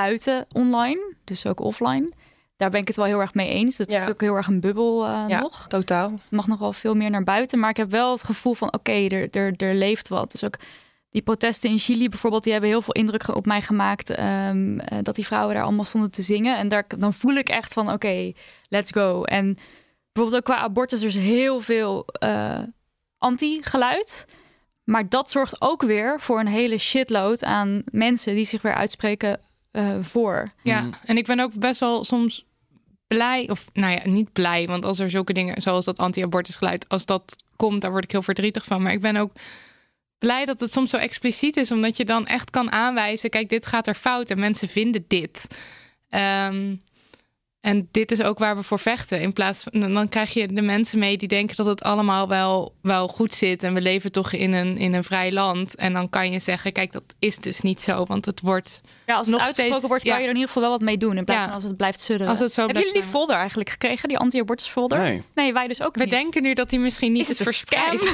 buiten 0.00 0.46
online, 0.52 1.14
dus 1.24 1.46
ook 1.46 1.60
offline. 1.60 2.12
Daar 2.56 2.70
ben 2.70 2.80
ik 2.80 2.86
het 2.86 2.96
wel 2.96 3.04
heel 3.06 3.20
erg 3.20 3.34
mee 3.34 3.48
eens. 3.48 3.76
Dat 3.76 3.90
Ja. 3.90 4.02
is 4.02 4.08
ook 4.08 4.20
heel 4.20 4.34
erg 4.34 4.46
een 4.46 4.60
bubbel 4.60 5.04
eh, 5.06 5.24
Ja, 5.28 5.40
nog. 5.40 5.66
totaal. 5.68 6.10
Het 6.10 6.30
mag 6.30 6.46
nog 6.46 6.58
wel 6.58 6.72
veel 6.72 6.94
meer 6.94 7.10
naar 7.10 7.22
buiten. 7.24 7.58
Maar 7.58 7.70
ik 7.70 7.76
heb 7.76 7.90
wel 7.90 8.10
het 8.12 8.22
gevoel 8.24 8.54
van 8.54 8.72
oké, 8.72 8.92
er, 8.92 9.30
er, 9.30 9.52
er 9.56 9.74
leeft 9.74 10.08
wat. 10.08 10.30
Dus 10.32 10.44
ook 10.44 10.56
die 11.10 11.22
protesten 11.22 11.70
in 11.70 11.78
Chili 11.78 12.08
bijvoorbeeld, 12.08 12.42
die 12.42 12.52
hebben 12.52 12.70
heel 12.70 12.82
veel 12.82 12.92
indruk 12.94 13.34
op 13.36 13.46
mij 13.46 13.62
gemaakt. 13.62 14.10
ehm, 14.10 14.78
eh, 14.78 14.98
dat 15.02 15.14
die 15.14 15.26
vrouwen 15.26 15.54
daar 15.54 15.64
allemaal 15.64 15.84
stonden 15.84 16.10
te 16.10 16.22
zingen. 16.22 16.56
En 16.58 16.68
daar, 16.68 16.84
dan 16.98 17.12
voel 17.14 17.34
ik 17.34 17.48
echt 17.48 17.72
van 17.72 17.92
oké, 17.92 18.32
let's 18.68 18.90
go. 18.90 19.22
En 19.22 19.54
bijvoorbeeld 20.12 20.42
ook 20.48 20.54
qua 20.54 20.62
abortus, 20.62 21.00
er 21.00 21.06
is 21.06 21.14
heel 21.14 21.60
veel 21.60 22.06
eh, 22.06 22.58
anti-geluid. 23.18 24.26
Maar 24.84 25.08
dat 25.08 25.30
zorgt 25.30 25.60
ook 25.60 25.82
weer 25.82 26.20
voor 26.20 26.40
een 26.40 26.46
hele 26.46 26.78
shitload 26.78 27.44
aan 27.44 27.82
mensen 27.92 28.34
die 28.34 28.44
zich 28.44 28.62
weer 28.62 28.74
uitspreken 28.74 29.40
eh, 29.76 29.94
voor. 30.00 30.50
Ja, 30.62 30.80
Mhm. 30.80 30.90
en 31.04 31.16
ik 31.16 31.26
ben 31.26 31.40
ook 31.40 31.54
best 31.54 31.80
wel 31.80 32.04
soms 32.04 32.44
blij, 33.06 33.48
of 33.50 33.64
nou 33.72 33.92
ja, 33.92 34.00
niet 34.04 34.32
blij, 34.32 34.66
want 34.66 34.84
als 34.84 34.98
er 34.98 35.10
zulke 35.10 35.32
dingen 35.32 35.62
zoals 35.62 35.84
dat 35.84 35.98
anti-abortusgeluid, 35.98 36.88
als 36.88 37.04
dat 37.06 37.36
komt, 37.56 37.80
daar 37.80 37.90
word 37.90 38.04
ik 38.04 38.10
heel 38.10 38.22
verdrietig 38.22 38.64
van. 38.64 38.82
Maar 38.82 38.92
ik 38.92 39.00
ben 39.00 39.16
ook 39.16 39.32
blij 40.18 40.44
dat 40.44 40.60
het 40.60 40.72
soms 40.72 40.90
zo 40.90 40.96
expliciet 40.96 41.56
is, 41.56 41.70
omdat 41.72 41.96
je 41.96 42.04
dan 42.04 42.26
echt 42.26 42.50
kan 42.50 42.72
aanwijzen: 42.72 43.30
kijk, 43.30 43.48
dit 43.48 43.66
gaat 43.66 43.86
er 43.86 43.94
fout 43.94 44.30
en 44.30 44.38
mensen 44.38 44.68
vinden 44.68 45.04
dit. 45.08 45.46
Ehm, 46.08 46.74
en 47.60 47.88
dit 47.90 48.12
is 48.12 48.22
ook 48.22 48.38
waar 48.38 48.56
we 48.56 48.62
voor 48.62 48.78
vechten. 48.78 49.20
In 49.20 49.32
plaats 49.32 49.62
van 49.62 49.80
dan- 49.80 49.94
dan 49.94 50.08
krijg 50.08 50.32
je 50.34 50.46
de 50.52 50.62
mensen 50.62 50.98
mee 50.98 51.16
die 51.16 51.28
denken 51.28 51.56
dat 51.56 51.66
het 51.66 51.82
allemaal 51.82 52.28
wel, 52.28 52.74
wel 52.82 53.08
goed 53.08 53.34
zit. 53.34 53.62
En 53.62 53.74
we 53.74 53.80
leven 53.80 54.12
toch 54.12 54.32
in 54.32 54.52
een, 54.52 54.76
in 54.78 54.94
een 54.94 55.04
vrij 55.04 55.32
land. 55.32 55.74
En 55.74 55.92
dan 55.92 56.08
kan 56.08 56.30
je 56.30 56.38
zeggen: 56.40 56.72
kijk, 56.72 56.92
dat 56.92 57.14
is 57.18 57.36
dus 57.38 57.60
niet 57.60 57.80
zo. 57.82 58.04
Want 58.04 58.24
het 58.24 58.40
wordt 58.40 58.80
Ja, 59.06 59.14
als 59.14 59.26
het 59.26 59.36
Nog 59.36 59.44
uitgesproken 59.46 59.76
steeds- 59.76 59.88
wordt, 59.88 60.04
kan 60.04 60.12
ja. 60.12 60.18
je 60.18 60.24
er 60.24 60.30
in 60.30 60.36
ieder 60.36 60.52
geval 60.52 60.62
wel 60.62 60.78
wat 60.78 60.80
mee 60.86 60.98
doen. 60.98 61.16
In 61.16 61.24
plaats 61.24 61.40
Ja. 61.40 61.46
van 61.46 61.54
als 61.54 61.64
het 61.64 61.76
blijft 61.76 62.00
sudderen. 62.00 62.30
Als 62.30 62.40
het 62.40 62.52
zo 62.52 62.64
Hebben 62.64 62.82
jullie 62.82 63.00
die 63.00 63.10
folder 63.10 63.36
eigenlijk 63.36 63.70
gekregen? 63.70 64.08
Die 64.08 64.18
anti-abortus 64.18 64.66
folder? 64.66 64.98
Nee. 64.98 65.22
Nee, 65.34 65.52
wij 65.52 65.68
dus 65.68 65.82
ook 65.82 65.94
We 65.94 66.00
niet. 66.02 66.10
denken 66.10 66.42
nu 66.42 66.52
dat 66.54 66.70
die 66.70 66.78
misschien 66.78 67.12
niet 67.12 67.28
is, 67.28 67.38
een 67.38 67.44
verspreid. 67.44 68.10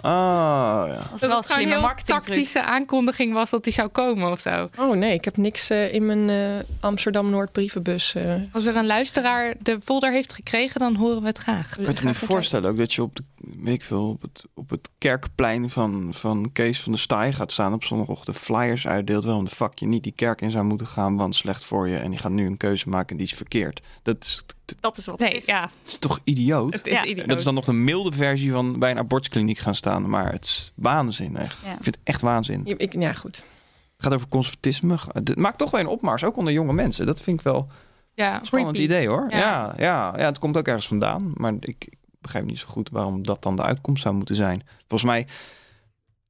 Ah, 0.00 0.84
ja. 0.88 0.94
Dat 0.94 1.48
het 1.48 1.58
een 1.58 1.68
heel 1.68 1.90
tactische 2.04 2.62
aankondiging 2.62 3.32
was 3.32 3.50
dat 3.50 3.64
hij 3.64 3.72
zou 3.74 3.88
komen 3.88 4.30
of 4.32 4.40
zo. 4.40 4.68
Oh 4.78 4.96
nee, 4.96 5.14
ik 5.14 5.24
heb 5.24 5.36
niks 5.36 5.70
eh, 5.70 5.94
in 5.94 6.06
mijn 6.06 6.30
eh, 6.30 6.64
Amsterdam-Noord 6.80 7.52
brievenbus. 7.52 8.14
eh. 8.14 8.34
Als 8.52 8.66
er 8.66 8.76
een 8.76 8.86
luisteraar 8.86 9.54
de 9.60 9.78
folder 9.84 10.12
heeft 10.12 10.32
gekregen, 10.32 10.80
dan 10.80 10.94
horen 10.94 11.20
we 11.20 11.26
het 11.26 11.38
graag. 11.38 11.70
Ik 11.78 11.84
kan 11.84 11.94
het 11.94 12.04
me 12.04 12.14
voorstellen 12.14 12.70
ook 12.70 12.76
dat 12.76 12.92
je 12.92 13.02
op, 13.02 13.16
de, 13.16 13.22
weet 13.42 13.74
ik 13.74 13.82
veel, 13.82 14.08
op, 14.08 14.22
het, 14.22 14.44
op 14.54 14.70
het 14.70 14.88
kerkplein 14.98 15.70
van, 15.70 16.08
van 16.14 16.50
Kees 16.52 16.80
van 16.80 16.92
der 16.92 17.00
Staaij 17.00 17.32
gaat 17.32 17.52
staan 17.52 17.72
op 17.72 17.84
zondagochtend 17.84 18.36
flyers 18.36 18.86
uitdeelt. 18.86 19.24
Waarom 19.24 19.44
de 19.44 19.50
fuck 19.50 19.78
je 19.78 19.86
niet 19.86 20.02
die 20.02 20.12
kerk 20.12 20.40
in 20.40 20.50
zou 20.50 20.64
moeten 20.64 20.86
gaan, 20.86 21.16
want 21.16 21.34
slecht 21.34 21.64
voor 21.64 21.88
je. 21.88 21.96
En 21.96 22.10
die 22.10 22.18
gaat 22.18 22.32
nu 22.32 22.46
een 22.46 22.56
keuze 22.56 22.88
maken 22.88 23.08
en 23.10 23.16
die 23.16 23.26
is 23.26 23.34
verkeerd. 23.34 23.80
Dat 24.02 24.24
is, 24.24 24.42
dat 24.46 24.76
Dat 24.80 24.96
is 24.98 25.06
wat 25.06 25.18
Nee, 25.18 25.28
het 25.28 25.38
is. 25.38 25.44
ja, 25.46 25.60
dat 25.60 25.70
is 25.84 25.96
toch 25.98 26.20
idioot? 26.24 26.72
het 26.72 26.86
is 26.86 26.92
Ja. 26.92 27.04
idioot. 27.04 27.22
En 27.22 27.28
dat 27.28 27.38
is 27.38 27.44
dan 27.44 27.54
nog 27.54 27.64
de 27.64 27.72
milde 27.72 28.12
versie 28.12 28.52
van 28.52 28.78
bij 28.78 28.90
een 28.90 28.98
abortuskliniek 28.98 29.58
gaan 29.58 29.74
staan. 29.74 30.08
Maar 30.08 30.32
het 30.32 30.44
is 30.44 30.72
waanzin 30.74 31.36
echt. 31.36 31.58
Ja. 31.64 31.68
Ik 31.76 31.82
vind 31.82 31.94
het 31.94 32.04
echt 32.04 32.20
waanzin. 32.20 32.60
Ja, 32.64 32.74
ik, 32.78 32.92
ja, 32.92 33.12
goed. 33.12 33.36
Het 33.36 34.10
gaat 34.10 34.14
over 34.14 34.28
conservatisme. 34.28 34.98
Het 35.12 35.36
maakt 35.36 35.58
toch 35.58 35.70
wel 35.70 35.80
een 35.80 35.86
opmars, 35.86 36.24
ook 36.24 36.36
onder 36.36 36.52
jonge 36.52 36.72
mensen. 36.72 37.06
Dat 37.06 37.20
vind 37.20 37.38
ik 37.38 37.44
wel 37.44 37.68
ja. 38.14 38.40
een 38.40 38.46
spannend 38.46 38.76
Creepy. 38.76 38.92
idee 38.92 39.08
hoor. 39.08 39.26
Ja. 39.28 39.38
Ja. 39.38 39.74
Ja, 39.76 40.12
ja, 40.16 40.24
het 40.24 40.38
komt 40.38 40.56
ook 40.56 40.66
ergens 40.66 40.86
vandaan. 40.88 41.32
Maar 41.34 41.52
ik, 41.60 41.84
ik 41.84 41.98
begrijp 42.22 42.44
niet 42.44 42.58
zo 42.58 42.66
goed 42.68 42.90
waarom 42.90 43.22
dat 43.22 43.42
dan 43.42 43.56
de 43.56 43.62
uitkomst 43.62 44.02
zou 44.02 44.14
moeten 44.14 44.36
zijn. 44.36 44.62
Volgens 44.78 45.10
mij 45.10 45.26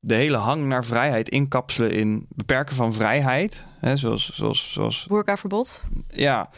de 0.04 0.14
hele 0.14 0.36
hang 0.36 0.64
naar 0.64 0.84
vrijheid 0.84 1.28
inkapselen 1.28 1.90
in 1.90 2.26
beperken 2.28 2.74
van 2.74 2.94
vrijheid. 2.94 3.66
Hè, 3.78 3.96
zoals, 3.96 4.30
zoals, 4.34 4.72
zoals 4.72 5.04
ja, 6.08 6.50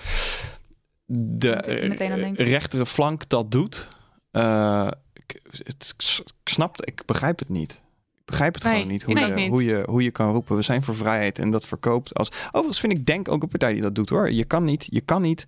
de 1.07 2.32
rechtere 2.37 2.87
flank 2.87 3.28
dat 3.28 3.51
doet. 3.51 3.89
Eh, 4.30 4.89
ik, 5.12 5.41
het, 5.51 5.95
ik 6.43 6.49
snap 6.49 6.85
ik 6.85 7.03
begrijp 7.07 7.39
het 7.39 7.49
niet. 7.49 7.72
Ik 7.72 8.24
begrijp 8.24 8.55
het 8.55 8.62
Nee, 8.62 8.72
gewoon 8.72 8.89
niet 8.89 9.03
hoe, 9.03 9.18
je, 9.18 9.35
niet. 9.35 9.49
Hoe, 9.49 9.64
je, 9.64 9.82
hoe 9.87 10.03
je 10.03 10.11
kan 10.11 10.32
roepen, 10.32 10.57
we 10.57 10.62
zijn 10.62 10.82
voor 10.82 10.95
vrijheid 10.95 11.39
en 11.39 11.51
dat 11.51 11.66
verkoopt 11.66 12.14
als... 12.14 12.28
Overigens 12.47 12.80
vind 12.80 12.93
ik 12.93 13.07
Denk 13.07 13.28
ook 13.28 13.43
een 13.43 13.49
partij 13.49 13.72
die 13.72 13.82
dat 13.82 13.95
doet 13.95 14.09
hoor. 14.09 14.32
Je 14.32 14.45
kan 14.45 14.64
niet, 14.64 14.87
je 14.91 15.01
kan 15.01 15.22
niet 15.22 15.47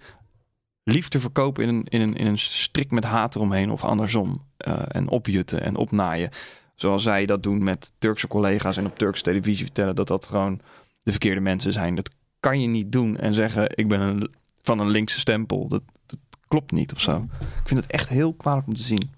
liefde 0.89 1.20
verkopen 1.20 1.62
in 1.62 1.68
een, 1.68 1.84
in 1.84 2.01
een, 2.01 2.14
in 2.14 2.26
een 2.26 2.39
strik 2.39 2.91
met 2.91 3.05
haat 3.05 3.34
eromheen 3.34 3.70
of 3.70 3.84
andersom. 3.84 4.45
eh, 4.57 4.82
en 4.89 5.09
opjutten 5.09 5.62
en 5.62 5.76
opnaaien. 5.76 6.30
Zoals 6.74 7.03
zij 7.03 7.26
dat 7.26 7.43
doen 7.43 7.64
met 7.64 7.93
Turkse 7.99 8.26
collega's 8.28 8.76
en 8.76 8.87
op 8.87 8.99
Turkse 8.99 9.22
televisie 9.22 9.64
vertellen 9.64 9.95
dat 9.95 10.07
dat 10.07 10.26
gewoon 10.26 10.61
de 11.03 11.11
verkeerde 11.11 11.41
mensen 11.41 11.72
zijn. 11.72 11.95
Dat 11.95 12.11
kan 12.41 12.61
je 12.61 12.66
niet 12.66 12.93
doen 12.93 13.16
en 13.16 13.34
zeggen 13.34 13.68
ik 13.74 13.89
ben 13.89 14.01
een, 14.01 14.34
van 14.62 14.78
een 14.78 14.89
linkse 14.89 15.18
stempel. 15.18 15.68
Dat, 15.68 15.82
dat 16.07 16.18
klopt 16.49 16.72
niet 16.72 16.93
of 16.93 17.01
zo. 17.01 17.26
Ik 17.41 17.68
vind 17.68 17.80
het 17.80 17.91
echt 17.91 18.09
heel 18.09 18.32
kwalijk 18.32 18.66
om 18.66 18.74
te 18.74 18.82
zien. 18.82 19.11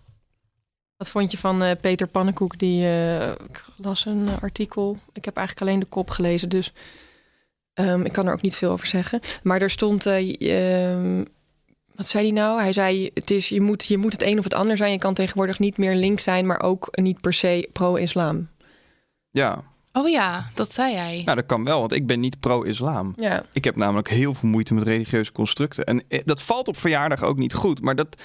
Wat 0.96 1.10
vond 1.10 1.30
je 1.30 1.38
van 1.38 1.62
eh, 1.62 1.76
Peter 1.80 2.06
Pannenkoek? 2.06 2.58
Die, 2.58 2.84
ik 3.48 3.64
las 3.76 4.06
een 4.06 4.28
artikel. 4.40 4.96
Ik 5.12 5.24
heb 5.24 5.36
eigenlijk 5.36 5.68
alleen 5.68 5.80
de 5.80 5.86
kop 5.86 6.10
gelezen, 6.10 6.48
dus 6.48 6.72
ehm, 7.72 8.04
ik 8.04 8.12
kan 8.12 8.26
er 8.26 8.32
ook 8.32 8.42
niet 8.42 8.56
veel 8.56 8.70
over 8.70 8.86
zeggen. 8.86 9.20
Maar 9.42 9.62
er 9.62 9.70
stond, 9.70 10.06
ehm, 10.06 11.24
wat 11.98 12.08
zei 12.08 12.24
hij 12.24 12.32
nou? 12.32 12.60
Hij 12.60 12.72
zei, 12.72 13.10
het 13.14 13.30
is, 13.30 13.48
je, 13.48 13.60
moet, 13.60 13.84
je 13.84 13.98
moet 13.98 14.12
het 14.12 14.22
een 14.22 14.38
of 14.38 14.44
het 14.44 14.54
ander 14.54 14.76
zijn. 14.76 14.92
Je 14.92 14.98
kan 14.98 15.14
tegenwoordig 15.14 15.58
niet 15.58 15.76
meer 15.76 15.94
links 15.94 16.22
zijn, 16.22 16.46
maar 16.46 16.60
ook 16.60 16.88
niet 16.90 17.20
per 17.20 17.32
se 17.32 17.68
pro-islam. 17.72 18.48
Ja, 19.30 19.64
Oh 19.92 20.08
ja, 20.08 20.50
dat 20.54 20.72
zei 20.72 20.94
hij. 20.94 21.22
nou 21.24 21.36
dat 21.36 21.46
kan 21.46 21.64
wel, 21.64 21.80
want 21.80 21.92
ik 21.92 22.06
ben 22.06 22.20
niet 22.20 22.40
pro-islam. 22.40 23.12
Ja, 23.16 23.44
Ik 23.52 23.64
heb 23.64 23.76
namelijk 23.76 24.08
heel 24.08 24.34
veel 24.34 24.48
moeite 24.48 24.74
met 24.74 24.82
religieuze 24.82 25.32
constructen. 25.32 25.84
En 25.84 26.02
eh, 26.08 26.20
dat 26.24 26.42
valt 26.42 26.68
op 26.68 26.76
verjaardag 26.76 27.22
ook 27.22 27.36
niet 27.36 27.54
goed. 27.54 27.82
Maar 27.82 27.94
dat, 27.94 28.22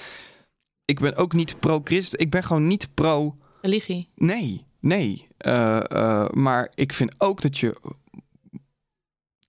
ik 0.84 1.00
ben 1.00 1.16
ook 1.16 1.32
niet 1.32 1.58
pro-christen. 1.58 2.18
Ik 2.18 2.30
ben 2.30 2.42
gewoon 2.42 2.66
niet 2.66 2.88
pro... 2.94 3.36
Religie. 3.60 4.08
Nee, 4.14 4.64
nee. 4.80 5.26
Eh, 5.36 5.90
eh, 5.90 6.28
maar 6.30 6.70
ik 6.74 6.92
vind 6.92 7.14
ook 7.18 7.42
dat 7.42 7.58
je 7.58 7.80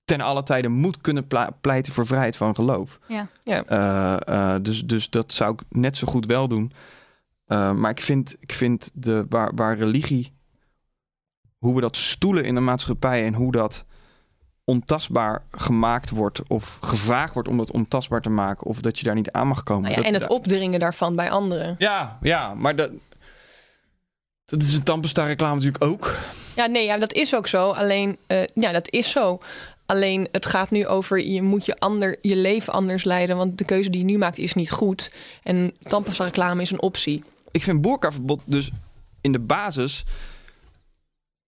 ten 0.05 0.21
alle 0.21 0.43
tijden 0.43 0.71
moet 0.71 1.01
kunnen 1.01 1.27
pleiten 1.61 1.93
voor 1.93 2.05
vrijheid 2.05 2.35
van 2.35 2.55
geloof. 2.55 2.99
Ja. 3.07 3.27
Ja. 3.43 3.63
Eh, 3.63 4.53
eh, 4.53 4.61
dus, 4.63 4.85
dus 4.85 5.09
dat 5.09 5.33
zou 5.33 5.53
ik 5.53 5.61
net 5.69 5.97
zo 5.97 6.07
goed 6.07 6.25
wel 6.25 6.47
doen. 6.47 6.71
Eh, 7.45 7.71
maar 7.71 7.91
ik 7.91 8.01
vind, 8.01 8.35
ik 8.39 8.53
vind 8.53 8.91
de, 8.93 9.25
waar, 9.29 9.51
waar 9.55 9.77
religie, 9.77 10.33
hoe 11.57 11.75
we 11.75 11.81
dat 11.81 11.95
stoelen 11.97 12.43
in 12.45 12.55
de 12.55 12.61
maatschappij 12.61 13.25
en 13.25 13.33
hoe 13.33 13.51
dat 13.51 13.85
ontastbaar 14.63 15.43
gemaakt 15.51 16.09
wordt 16.09 16.41
of 16.47 16.77
gevraagd 16.81 17.33
wordt 17.33 17.49
om 17.49 17.57
dat 17.57 17.71
ontastbaar 17.71 18.21
te 18.21 18.29
maken 18.29 18.67
of 18.67 18.81
dat 18.81 18.99
je 18.99 19.05
daar 19.05 19.15
niet 19.15 19.31
aan 19.31 19.47
mag 19.47 19.63
komen. 19.63 19.81
Nou 19.81 19.93
ja, 19.95 20.01
Dat- 20.01 20.13
en 20.13 20.19
het 20.21 20.29
opdringen 20.29 20.79
daarvan 20.79 21.15
bij 21.15 21.31
anderen. 21.31 21.75
ja, 21.77 22.17
ja, 22.21 22.53
maar 22.53 22.75
dat, 22.75 22.91
dat 24.45 24.61
is 24.61 24.73
een 24.73 24.83
tandpasta 24.83 25.25
reclame 25.25 25.55
natuurlijk 25.55 25.83
ook. 25.83 26.15
Ja, 26.55 26.65
nee, 26.65 26.85
ja, 26.85 26.97
dat 26.97 27.13
is 27.13 27.35
ook 27.35 27.47
zo. 27.47 27.71
Alleen, 27.71 28.17
eh, 28.27 28.43
ja, 28.53 28.71
dat 28.71 28.89
is 28.89 29.11
zo. 29.11 29.39
Alleen, 29.86 30.27
het 30.31 30.45
gaat 30.45 30.71
nu 30.71 30.88
over 30.88 31.25
je 31.25 31.41
moet 31.41 31.65
je, 31.65 31.79
ander, 31.79 32.17
je 32.21 32.36
leven 32.36 32.73
anders 32.73 33.03
leiden. 33.03 33.38
Want 33.38 33.57
de 33.57 33.65
keuze 33.65 33.89
die 33.89 33.99
je 33.99 34.05
nu 34.05 34.17
maakt 34.17 34.38
is 34.38 34.53
niet 34.53 34.71
goed. 34.71 35.11
En 35.43 35.73
reclame 36.17 36.61
is 36.61 36.71
een 36.71 36.81
optie. 36.81 37.23
Ik 37.51 37.63
vind 37.63 37.81
boerkaverbod 37.81 38.41
dus 38.45 38.71
in 39.21 39.31
de 39.31 39.39
basis 39.39 40.05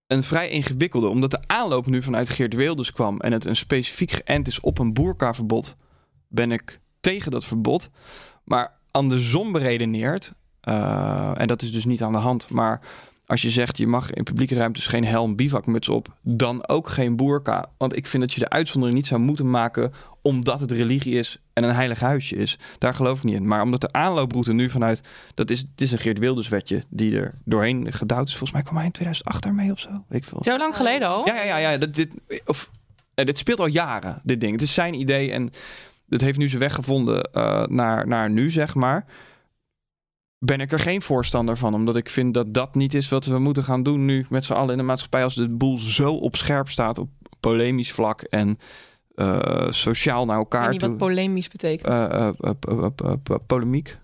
een 0.08 0.24
vrij 0.24 0.50
ingewikkelde. 0.50 1.08
Omdat 1.08 1.32
de 1.32 1.40
aanloop 1.46 1.86
nu 1.86 2.04
vanuit 2.04 2.30
Geert 2.30 2.54
Wilders 2.54 2.92
kwam 2.92 3.20
en 3.20 3.32
het 3.32 3.46
een 3.46 3.56
specifiek 3.56 4.12
geënt 4.12 4.48
is 4.48 4.60
op 4.60 4.80
een 4.80 4.94
boerkaverbod, 4.94 5.76
ben 6.28 6.52
ik 6.52 6.80
tegen 7.00 7.32
dat 7.32 7.46
verbod. 7.46 7.90
Maar 8.44 8.78
andersom 8.92 9.52
beredeneerd, 9.52 10.34
eh, 10.62 11.32
en 11.38 11.48
dat 11.48 11.62
is 11.62 11.72
dus 11.72 11.86
niet 11.86 12.04
aan 12.04 12.12
de 12.12 12.18
hand, 12.18 12.50
maar 12.50 12.82
als 13.28 13.42
je 13.42 13.50
zegt 13.50 13.78
je 13.78 13.88
mag 13.88 14.12
in 14.12 14.24
publieke 14.24 14.56
ruimtes 14.56 14.88
geen 14.88 15.06
helm, 15.06 15.36
bivakmuts 15.36 15.90
op, 15.90 16.16
dan 16.22 16.68
ook 16.68 16.90
geen 16.90 17.16
boerka. 17.16 17.66
Want 17.78 17.96
ik 17.96 18.06
vind 18.06 18.24
dat 18.24 18.34
je 18.34 18.40
de 18.40 18.50
uitzondering 18.50 18.98
niet 18.98 19.08
zou 19.08 19.22
moeten 19.22 19.50
maken 19.50 19.94
omdat 20.22 20.60
het 20.60 20.72
religie 20.72 21.16
is 21.20 21.40
en 21.54 21.64
een 21.64 21.76
heilig 21.76 22.00
huisje 22.00 22.36
is. 22.36 22.60
Daar 22.78 22.94
geloof 22.94 23.18
ik 23.18 23.24
niet 23.24 23.36
in. 23.36 23.48
Maar 23.48 23.62
omdat 23.62 23.82
de 23.82 23.92
aanlooproute 23.92 24.54
nu 24.54 24.70
vanuit, 24.70 25.02
dat 25.34 25.50
is, 25.50 25.60
het 25.60 25.82
is 25.82 25.92
een 25.92 26.00
Geert 26.00 26.20
Wilders 26.20 26.48
wetje 26.48 26.84
die 26.90 27.20
er 27.20 27.34
doorheen 27.46 27.94
gedouwd 27.94 28.28
is. 28.28 28.32
Volgens 28.32 28.52
mij 28.52 28.62
kwam 28.62 28.76
hij 28.76 28.86
in 28.86 28.92
2008 28.92 29.44
daarmee 29.44 29.72
of 29.72 29.80
zo. 29.80 29.90
Weet 29.90 30.24
ik 30.24 30.30
veel. 30.30 30.44
Zo 30.44 30.58
lang 30.58 30.76
geleden 30.76 31.08
al? 31.08 31.26
Ja, 31.26 31.36
ja, 31.36 31.44
ja, 31.44 31.58
ja. 31.58 31.78
Dat, 31.78 31.96
dit, 31.96 32.14
of, 32.46 32.72
eh, 33.14 33.26
dit 33.26 33.38
speelt 33.38 33.60
al 33.60 33.66
jaren, 33.66 34.22
dit 34.24 34.42
ding. 34.42 34.52
Het 34.52 34.62
is 34.62 34.74
zijn 34.74 34.94
idee 34.94 35.32
en 35.32 35.50
het 36.10 36.22
heeft 36.22 36.38
nu 36.38 36.48
zijn 36.48 36.62
weg 36.62 36.74
gevonden 36.74 37.24
eh, 37.24 37.66
naar, 37.66 38.08
naar 38.08 38.30
nu, 38.30 38.50
zeg 38.50 38.76
maar. 38.76 39.06
Ben 40.40 40.60
ik 40.60 40.72
er 40.72 40.80
geen 40.80 41.02
voorstander 41.02 41.58
van, 41.58 41.74
omdat 41.74 41.96
ik 41.96 42.10
vind 42.10 42.34
dat 42.34 42.54
dat 42.54 42.76
niet 42.76 42.94
is 42.94 43.10
wat 43.10 43.26
we 43.26 43.40
moeten 43.40 43.64
gaan 43.64 43.84
doen 43.84 44.06
nu 44.06 44.26
met 44.30 44.44
z'n 44.46 44.54
allen 44.54 44.72
in 44.72 44.78
de 44.78 44.84
maatschappij. 44.84 45.24
Als 45.24 45.36
de 45.36 45.50
boel 45.50 45.80
zo 45.80 46.14
op 46.14 46.36
scherp 46.36 46.70
staat 46.70 46.98
op 46.98 47.10
polemisch 47.40 47.92
vlak 47.92 48.22
en 48.22 48.60
eh, 49.16 49.66
sociaal 49.70 50.26
naar 50.26 50.36
Ik 50.36 50.42
elkaar 50.42 50.62
weet 50.62 50.72
niet 50.72 50.80
toe. 50.80 50.90
wat 50.90 50.98
polemisch 50.98 51.48
betekent. 51.48 51.88
Eh, 51.90 52.30
eh, 52.40 53.36
polemiek. 53.48 54.00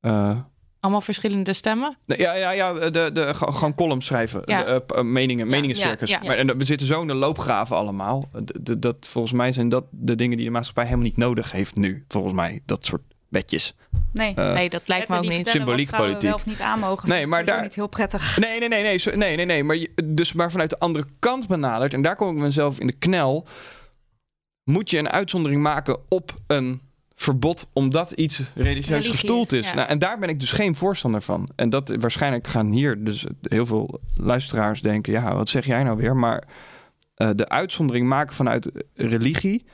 Eh, 0.00 0.38
Allemaal 0.80 1.00
verschillende 1.04 1.52
stemmen? 1.52 1.96
Nee, 2.06 2.18
Ja, 2.18 2.34
ja, 2.34 2.50
ja 2.50 2.72
de, 2.90 3.10
de, 3.12 3.30
gewoon 3.34 3.74
columns 3.74 4.06
schrijven. 4.06 4.42
Ja. 4.44 4.62
De, 4.78 5.02
meningen, 5.02 5.44
Ja, 5.44 5.50
meningencircus. 5.50 6.10
ja, 6.10 6.18
ja. 6.22 6.26
Maar 6.28 6.36
en 6.36 6.58
we 6.58 6.64
zitten 6.64 6.86
zo 6.86 7.00
in 7.00 7.06
de 7.06 7.14
loopgraven 7.14 7.76
allemaal. 7.76 8.28
De- 8.44 8.62
de- 8.62 8.78
dat, 8.78 8.96
volgens 9.00 9.32
mij 9.34 9.52
zijn 9.52 9.68
dat 9.68 9.84
de 9.90 10.14
dingen 10.14 10.36
die 10.36 10.46
de 10.46 10.52
maatschappij 10.52 10.84
helemaal 10.84 11.04
niet 11.06 11.16
nodig 11.16 11.52
heeft 11.52 11.74
nu. 11.76 12.04
Volgens 12.08 12.34
mij, 12.34 12.62
dat 12.66 12.84
soort 12.86 13.02
wetjes. 13.28 13.74
Nee. 14.12 14.34
Eh, 14.34 14.52
nee, 14.52 14.70
dat 14.70 14.82
lijkt 14.84 15.08
me 15.08 15.16
ook 15.16 15.28
niet. 15.28 15.46
Symboliek 15.48 15.90
politiek. 15.90 16.22
wel 16.22 16.34
of 16.34 16.46
niet 16.46 16.60
aan 16.60 16.78
mogen. 16.78 17.08
Nee, 17.08 17.18
vind 17.18 17.30
ik 17.30 17.34
maar 17.36 17.44
daar- 17.44 17.62
niet 17.62 17.74
heel 17.74 17.88
prettig. 17.88 18.36
Nee, 18.38 18.58
nee, 18.58 18.68
nee, 18.68 18.82
nee, 18.82 18.96
zo- 18.98 19.16
nee, 19.16 19.36
nee, 19.36 19.46
nee. 19.46 19.64
Maar 19.64 19.76
je, 19.76 19.90
dus 20.04 20.32
maar 20.32 20.50
vanuit 20.50 20.70
de 20.70 20.78
andere 20.78 21.06
kant 21.18 21.46
benaderd, 21.48 21.94
en 21.94 22.02
daar 22.02 22.16
kom 22.16 22.36
ik 22.36 22.42
mezelf 22.42 22.80
in 22.80 22.86
de 22.86 22.92
knel, 22.92 23.46
moet 24.64 24.90
je 24.90 24.98
een 24.98 25.08
uitzondering 25.10 25.62
maken 25.62 25.98
op 26.08 26.34
een 26.46 26.80
verbod 27.14 27.68
omdat 27.72 28.10
iets 28.12 28.40
religieus 28.54 29.08
gestoeld 29.08 29.52
is. 29.52 29.66
ja. 29.66 29.74
Nou, 29.74 29.88
en 29.88 29.98
daar 29.98 30.18
ben 30.18 30.28
ik 30.28 30.40
dus 30.40 30.52
geen 30.52 30.74
voorstander 30.74 31.22
van. 31.22 31.48
En 31.56 31.70
dat 31.70 31.94
waarschijnlijk 32.00 32.46
gaan 32.46 32.70
hier 32.70 33.04
dus 33.04 33.26
heel 33.42 33.66
veel 33.66 34.00
luisteraars 34.16 34.82
denken, 34.82 35.12
ja, 35.12 35.34
wat 35.34 35.48
zeg 35.48 35.66
jij 35.66 35.82
nou 35.82 35.96
weer? 35.96 36.16
Maar 36.16 36.44
eh, 37.14 37.30
de 37.34 37.48
uitzondering 37.48 38.06
maken 38.08 38.34
vanuit 38.34 38.70
religie. 38.94 39.64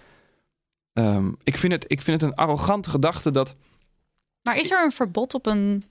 Ehm, 0.92 1.32
ik, 1.44 1.56
vind 1.56 1.72
het, 1.72 1.84
ik 1.86 2.00
vind 2.00 2.20
het 2.20 2.30
een 2.30 2.36
arrogante 2.36 2.90
gedachte 2.90 3.30
dat 3.30 3.56
Maar 4.42 4.56
is 4.56 4.70
er 4.70 4.84
een 4.84 4.92
verbod 4.92 5.34
op 5.34 5.46
een, 5.46 5.84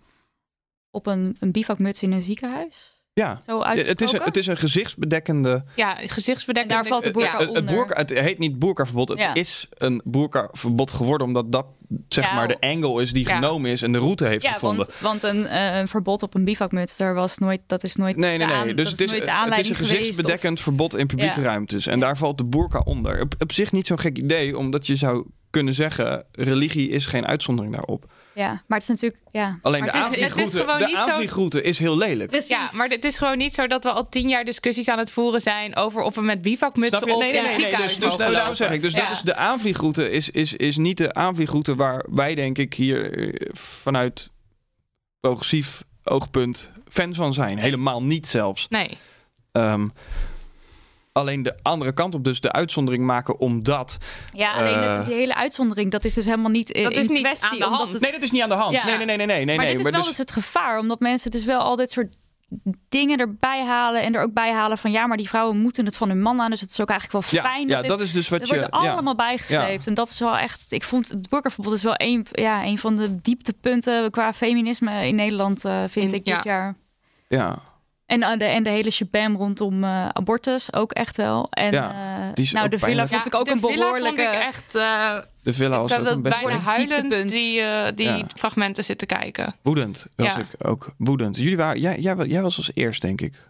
op 0.89 1.06
een, 1.06 1.38
een 1.39 1.52
bivakmuts 1.52 2.04
in 2.04 2.12
een 2.12 2.22
ziekenhuis? 2.22 3.01
Ja, 3.14 3.39
Zo 3.45 3.64
het 3.64 4.01
is, 4.01 4.12
een, 4.12 4.22
het 4.24 4.38
is 4.38 4.47
een 4.47 4.57
gezichtsbedekkende 4.57 5.64
Ja, 5.76 5.95
gezichtsbedekkende. 6.07 6.78
En 6.78 6.82
daar 6.82 6.91
valt 6.91 7.03
de 7.03 7.12
boerka 7.12 7.32
ja. 7.32 7.38
het, 7.38 7.47
het, 7.47 7.57
onder. 7.59 7.76
boerka, 7.76 7.95
het 7.99 8.09
heet 8.09 8.38
niet 8.39 8.59
boerkaverbod. 8.59 9.09
Het 9.09 9.18
Ja. 9.18 9.34
is 9.34 9.68
een 9.70 10.01
boerkaverbod 10.03 10.91
geworden 10.91 11.28
omdat 11.28 11.51
dat 11.51 11.66
zeg 12.07 12.26
Ja. 12.30 12.36
maar 12.36 12.47
de 12.47 12.59
angle 12.59 13.01
is 13.01 13.12
die 13.14 13.28
Ja. 13.28 13.36
genomen 13.36 13.72
is 13.72 13.82
en 13.82 13.91
de 13.91 13.97
route 13.97 14.26
heeft 14.26 14.43
Ja, 14.45 14.53
gevonden. 14.53 14.86
want, 15.01 15.22
want 15.22 15.24
een, 15.36 15.47
eh, 15.47 15.78
een 15.78 15.88
verbod 15.88 16.24
op 16.24 16.36
een 16.36 16.43
bivakmuts, 16.45 16.97
daar 16.97 17.14
was 17.14 17.38
nooit, 17.38 17.62
dat 17.68 17.84
is 17.84 17.95
nooit 17.95 18.16
Nee, 18.16 18.38
nee, 18.38 18.47
nee. 18.47 18.55
aan- 18.55 18.76
dus 18.76 18.89
het 18.91 19.01
is, 19.01 19.12
het 19.12 19.57
is 19.59 19.70
een 19.70 19.76
gezichtsbedekkend 19.76 20.62
verbod 20.62 20.97
in 20.97 21.07
publieke 21.07 21.39
Ja. 21.39 21.45
ruimtes. 21.45 21.88
En 21.88 21.99
Ja. 21.99 22.05
daar 22.05 22.18
valt 22.18 22.38
de 22.38 22.43
boerka 22.43 22.80
onder. 22.80 23.22
Op, 23.22 23.34
op 23.39 23.51
zich 23.51 23.72
niet 23.72 23.88
zo'n 23.88 23.99
gek 23.99 24.18
idee, 24.18 24.57
omdat 24.57 24.88
je 24.88 24.95
zou 24.95 25.26
kunnen 25.49 25.74
zeggen: 25.74 26.26
religie 26.32 26.89
is 26.89 27.05
geen 27.05 27.26
uitzondering 27.26 27.74
daarop. 27.76 28.11
Ja, 28.34 28.62
maar 28.68 28.80
het 28.80 28.90
is 28.90 29.02
natuurlijk... 29.02 29.22
Ja. 29.32 29.60
Alleen 29.62 29.84
Maar 29.84 29.92
de 29.92 29.98
is- 29.98 30.04
is 30.04 30.08
aanvliegroute, 30.10 30.86
de 30.86 30.90
zo- 30.90 30.96
aanvliegroute 30.98 31.62
is 31.62 31.80
heel 31.80 31.98
lelijk. 31.98 32.30
Precies. 32.30 32.50
Ja, 32.50 32.70
maar 32.74 32.88
het 32.90 33.06
is 33.06 33.18
gewoon 33.18 33.38
niet 33.38 33.54
zo 33.54 33.68
dat 33.68 33.84
we 33.84 33.92
al 33.92 34.10
tien 34.10 34.30
jaar 34.30 34.44
discussies 34.46 34.88
aan 34.90 34.98
het 34.98 35.12
voeren 35.12 35.42
zijn 35.42 35.76
over 35.76 36.02
of 36.02 36.16
we 36.16 36.22
met 36.22 36.42
bivakmutsen 36.42 37.08
je? 37.08 37.14
op 37.14 37.20
Nee, 37.20 37.32
nee, 37.32 37.40
in 37.42 37.48
het 37.48 37.52
nee. 37.52 37.52
nee. 37.58 37.62
ziekenhuis 37.70 37.96
Dus, 38.00 38.10
dus 38.10 38.18
nou, 38.18 38.34
daarom 38.34 38.56
zeg 38.56 38.72
ik. 38.72 38.82
Dus 38.82 38.94
Ja. 38.94 39.00
dat 39.08 39.12
is 39.12 39.22
de 39.22 39.36
aanvliegroute 39.36 40.12
is, 40.12 40.30
is, 40.30 40.54
is 40.54 40.78
niet 40.78 40.98
de 40.98 41.14
aanvliegroute 41.14 41.76
waar 41.76 42.06
wij 42.10 42.36
denk 42.36 42.58
ik 42.58 42.74
hier 42.74 43.18
eh, 43.18 43.50
vanuit 43.54 44.30
progressief 45.20 45.84
oogpunt 46.04 46.70
fan 46.90 47.14
van 47.14 47.34
zijn. 47.34 47.58
Helemaal 47.58 48.04
niet 48.04 48.28
zelfs. 48.28 48.66
Nee. 48.70 48.98
Ehm, 49.52 49.88
alleen 51.12 51.43
de 51.43 51.59
andere 51.62 51.91
kant 51.93 52.16
op, 52.16 52.24
dus 52.24 52.41
de 52.41 52.51
uitzondering 52.51 53.03
maken 53.05 53.39
omdat. 53.39 53.97
Ja, 54.34 54.51
alleen 54.53 54.74
Eh. 54.82 54.95
dat, 54.97 55.05
die 55.05 55.16
hele 55.16 55.36
uitzondering, 55.36 55.91
dat 55.91 56.03
is 56.03 56.14
dus 56.14 56.26
helemaal 56.26 56.51
niet 56.51 56.70
in, 56.70 56.84
Dat 56.84 56.91
is 56.91 57.05
in 57.07 57.14
niet 57.14 57.22
kwestie. 57.24 57.49
aan 57.51 57.57
de 57.72 57.76
hand. 57.78 57.91
Het, 57.93 58.01
Nee, 58.01 58.12
dat 58.12 58.22
is 58.22 58.32
niet 58.32 58.41
aan 58.41 58.49
de 58.49 58.55
hand. 58.55 58.72
Ja. 58.74 58.86
Nee, 58.86 58.97
nee, 58.97 59.05
nee, 59.05 59.16
nee, 59.18 59.26
nee, 59.28 59.45
nee. 59.45 59.55
maar 59.55 59.66
nee. 59.66 59.76
dit 59.76 59.86
is 59.86 59.91
wel 59.91 59.99
dus- 59.99 60.09
dus 60.09 60.18
het 60.18 60.32
gevaar, 60.32 60.80
omdat 60.80 60.99
mensen 60.99 61.32
dus 61.32 61.43
wel 61.45 61.59
al 61.59 61.76
dit 61.76 61.91
soort 61.91 62.16
dingen 62.89 63.20
erbij 63.20 63.64
halen 63.66 64.01
en 64.01 64.16
er 64.16 64.22
ook 64.22 64.34
bij 64.34 64.51
halen 64.53 64.78
van 64.78 64.91
ja, 64.91 65.07
maar 65.07 65.18
die 65.18 65.28
vrouwen 65.30 65.57
moeten 65.57 65.86
het 65.86 65.97
van 65.97 66.07
hun 66.09 66.22
man 66.22 66.41
aan, 66.41 66.49
dus 66.49 66.62
het 66.62 66.70
is 66.70 66.82
ook 66.82 66.89
eigenlijk 66.89 67.26
wel 67.26 67.41
ja, 67.41 67.49
fijn. 67.49 67.68
ja, 67.68 67.80
dit- 67.82 67.89
dat 67.89 68.01
is 68.01 68.12
dus 68.12 68.30
wat 68.30 68.39
je. 68.39 68.45
wordt 68.55 68.62
er 68.74 68.84
ja. 68.84 68.91
allemaal 68.91 69.16
bijgesleept. 69.16 69.88
En 69.88 69.93
dat 69.93 70.09
is 70.09 70.20
wel 70.20 70.38
echt. 70.38 70.66
Ik 70.70 70.84
vond 70.84 71.07
het 71.09 71.30
burgerverbod 71.30 71.74
is 71.74 71.84
wel 71.84 71.93
een, 71.97 72.26
ja, 72.32 72.64
een 72.64 72.80
van 72.80 72.95
de 72.95 73.22
dieptepunten 73.22 74.12
qua 74.12 74.34
feminisme 74.34 75.07
in 75.07 75.16
Nederland, 75.16 75.66
eh, 75.66 75.80
vind 75.88 76.12
In- 76.12 76.18
ik 76.18 76.26
dit 76.26 76.43
ja. 76.43 76.51
jaar. 76.51 76.76
Ja, 77.28 77.59
En, 78.12 78.22
eh, 78.24 78.38
de, 78.38 78.45
en 78.45 78.64
de 78.64 78.70
hele 78.70 78.89
shabam 78.91 79.36
rondom 79.36 79.84
eh, 79.84 80.07
abortus 80.09 80.74
ook 80.74 80.91
echt 80.91 81.18
wel. 81.18 81.47
En 81.49 81.72
Ja, 81.72 81.91
eh, 82.28 82.34
die 82.36 82.43
is 82.45 82.51
nou, 82.51 82.66
ook 82.66 82.72
de 82.72 82.78
villa 82.80 82.88
pijnlijk. 83.05 83.14
vond 83.14 83.26
ik 83.26 83.36
ook 83.36 83.45
de 83.45 83.51
een 83.51 83.59
villa 83.59 83.76
behoorlijke. 83.86 84.22
vond 84.22 84.34
ik 84.36 84.41
echt... 84.41 84.76
eh, 84.76 85.18
de 85.43 85.53
villa 85.53 85.76
ik 85.76 85.82
was 85.82 85.91
ook 85.99 86.07
een 86.07 86.22
best 86.22 86.36
bijna 86.43 86.49
wel 86.64 86.74
huilend 86.74 87.30
die, 87.30 87.59
eh, 87.62 87.88
die 87.95 88.07
Ja. 88.07 88.26
fragmenten 88.36 88.84
zitten 88.84 89.07
kijken. 89.07 89.55
woedend. 89.62 90.05
Was 90.16 90.28
Ja. 90.28 90.38
ik 90.38 90.68
ook 90.68 90.89
woedend. 90.97 91.36
Jullie 91.38 91.57
waren, 91.57 91.80
jij, 91.80 91.99
jij, 91.99 92.16
jij 92.16 92.41
was 92.41 92.57
als 92.57 92.72
eerst, 92.74 93.01
denk 93.01 93.22
ik. 93.22 93.49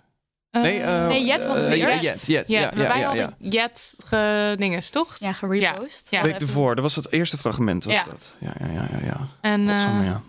Nee, 0.51 0.79
Eh, 0.79 1.01
eh, 1.03 1.07
Nee, 1.07 1.25
Jet 1.25 1.45
was 1.45 1.57
eh, 1.57 1.71
eerst. 1.81 2.01
Jet, 2.01 2.25
Jet, 2.25 2.43
ja, 2.47 2.59
ja, 2.59 2.71
wij 2.75 2.85
ja, 2.87 2.95
ja, 2.95 3.05
hadden 3.05 3.35
Jet 3.39 3.93
gedinges, 4.05 4.89
toch? 4.89 5.15
ja, 5.19 5.31
gerepost. 5.33 6.07
Ja. 6.09 6.21
Week 6.23 6.41
ervoor, 6.41 6.75
dat 6.75 6.83
was 6.83 6.95
het 6.95 7.11
eerste 7.11 7.37
fragment. 7.37 7.83
Was 7.83 7.93
Ja. 7.93 8.03
dat. 8.03 8.35
Ja, 8.39 8.53
ja, 8.59 8.67
ja, 8.73 8.87
ja. 8.91 9.05
ja. 9.05 9.17
En 9.41 9.69
eh, 9.69 10.05
ja. 10.05 10.21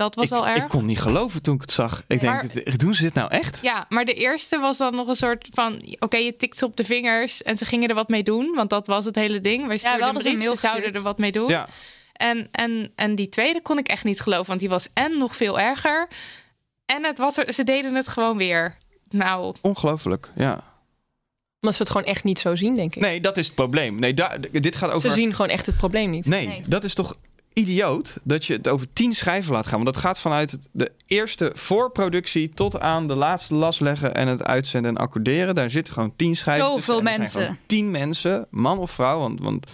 Dat 0.00 0.14
was 0.14 0.24
ik, 0.24 0.32
al 0.32 0.46
erg. 0.48 0.62
ik 0.62 0.68
kon 0.68 0.86
niet 0.86 1.00
geloven 1.00 1.42
toen 1.42 1.54
ik 1.54 1.60
het 1.60 1.70
zag. 1.72 2.02
Ik 2.08 2.22
Maar- 2.22 2.40
denk, 2.40 2.64
het- 2.66 2.78
doen 2.78 2.94
ze 2.94 3.02
dit 3.02 3.14
nou 3.14 3.30
echt? 3.30 3.58
Ja, 3.62 3.86
maar 3.88 4.04
de 4.04 4.14
eerste 4.14 4.58
was 4.58 4.78
dan 4.78 4.94
nog 4.94 5.08
een 5.08 5.16
soort 5.16 5.48
van... 5.52 5.82
Oké, 5.98 6.16
je 6.16 6.36
tikt 6.36 6.56
ze 6.58 6.64
op 6.64 6.76
de 6.76 6.84
vingers 6.84 7.42
en 7.42 7.56
ze 7.56 7.64
gingen 7.64 7.88
er 7.88 7.94
wat 7.94 8.08
mee 8.08 8.22
doen. 8.22 8.52
Want 8.54 8.70
dat 8.70 8.86
was 8.86 9.04
het 9.04 9.14
hele 9.14 9.40
ding. 9.40 9.66
Wij 9.66 9.76
stuurden 9.78 10.02
hadden 10.04 10.26
een 10.26 10.36
brief, 10.36 10.50
ze 10.50 10.56
zouden 10.56 10.92
er 10.92 11.02
wat 11.02 11.18
mee 11.18 11.32
doen. 11.32 11.48
Ja. 11.48 11.68
En, 12.12 12.48
en, 12.50 12.92
en 12.96 13.14
die 13.14 13.28
tweede 13.28 13.62
kon 13.62 13.78
ik 13.78 13.88
echt 13.88 14.04
niet 14.04 14.20
geloven. 14.20 14.46
Want 14.46 14.60
die 14.60 14.68
was 14.68 14.88
en 14.94 15.18
nog 15.18 15.36
veel 15.36 15.58
erger. 15.60 16.08
En 16.86 17.04
het 17.04 17.18
was 17.18 17.36
er, 17.36 17.52
ze 17.52 17.64
deden 17.64 17.94
het 17.94 18.08
gewoon 18.08 18.36
weer. 18.36 18.76
Nou, 19.08 19.54
Ongelooflijk, 19.60 20.30
ja. 20.36 20.68
Omdat 21.60 21.76
ze 21.76 21.82
het 21.82 21.90
gewoon 21.90 22.06
echt 22.06 22.24
niet 22.24 22.38
zo 22.38 22.54
zien, 22.56 22.74
denk 22.74 22.94
ik. 22.94 23.02
Nee, 23.02 23.20
dat 23.20 23.36
is 23.36 23.46
het 23.46 23.54
probleem. 23.54 23.98
Nee, 23.98 24.14
daar, 24.14 24.38
dit 24.52 24.76
gaat 24.76 24.90
over... 24.90 25.10
Ze 25.10 25.16
zien 25.16 25.34
gewoon 25.34 25.50
echt 25.50 25.66
het 25.66 25.76
probleem 25.76 26.10
niet. 26.10 26.26
Nee, 26.26 26.46
Nee. 26.46 26.62
dat 26.66 26.84
is 26.84 26.94
toch 26.94 27.16
idioot 27.52 28.16
dat 28.22 28.44
je 28.44 28.52
het 28.52 28.68
over 28.68 28.92
tien 28.92 29.12
schijven 29.14 29.52
laat 29.52 29.66
gaan. 29.66 29.82
Want 29.82 29.94
dat 29.94 30.02
gaat 30.02 30.18
vanuit 30.18 30.68
de 30.72 30.92
eerste 31.06 31.52
voorproductie 31.54 32.48
tot 32.48 32.80
aan 32.80 33.06
de 33.08 33.14
laatste 33.14 33.54
las 33.54 33.78
leggen 33.78 34.14
en 34.14 34.28
het 34.28 34.44
uitzenden 34.44 34.90
en 34.90 34.96
accorderen. 35.02 35.54
Daar 35.54 35.70
zitten 35.70 35.92
gewoon 35.94 36.16
tien 36.16 36.36
schijven 36.36 36.66
Zoveel 36.66 37.02
mensen. 37.02 37.58
tien 37.66 37.90
mensen, 37.90 38.46
man 38.50 38.78
of 38.78 38.90
vrouw, 38.90 39.18
want, 39.18 39.40
want 39.40 39.66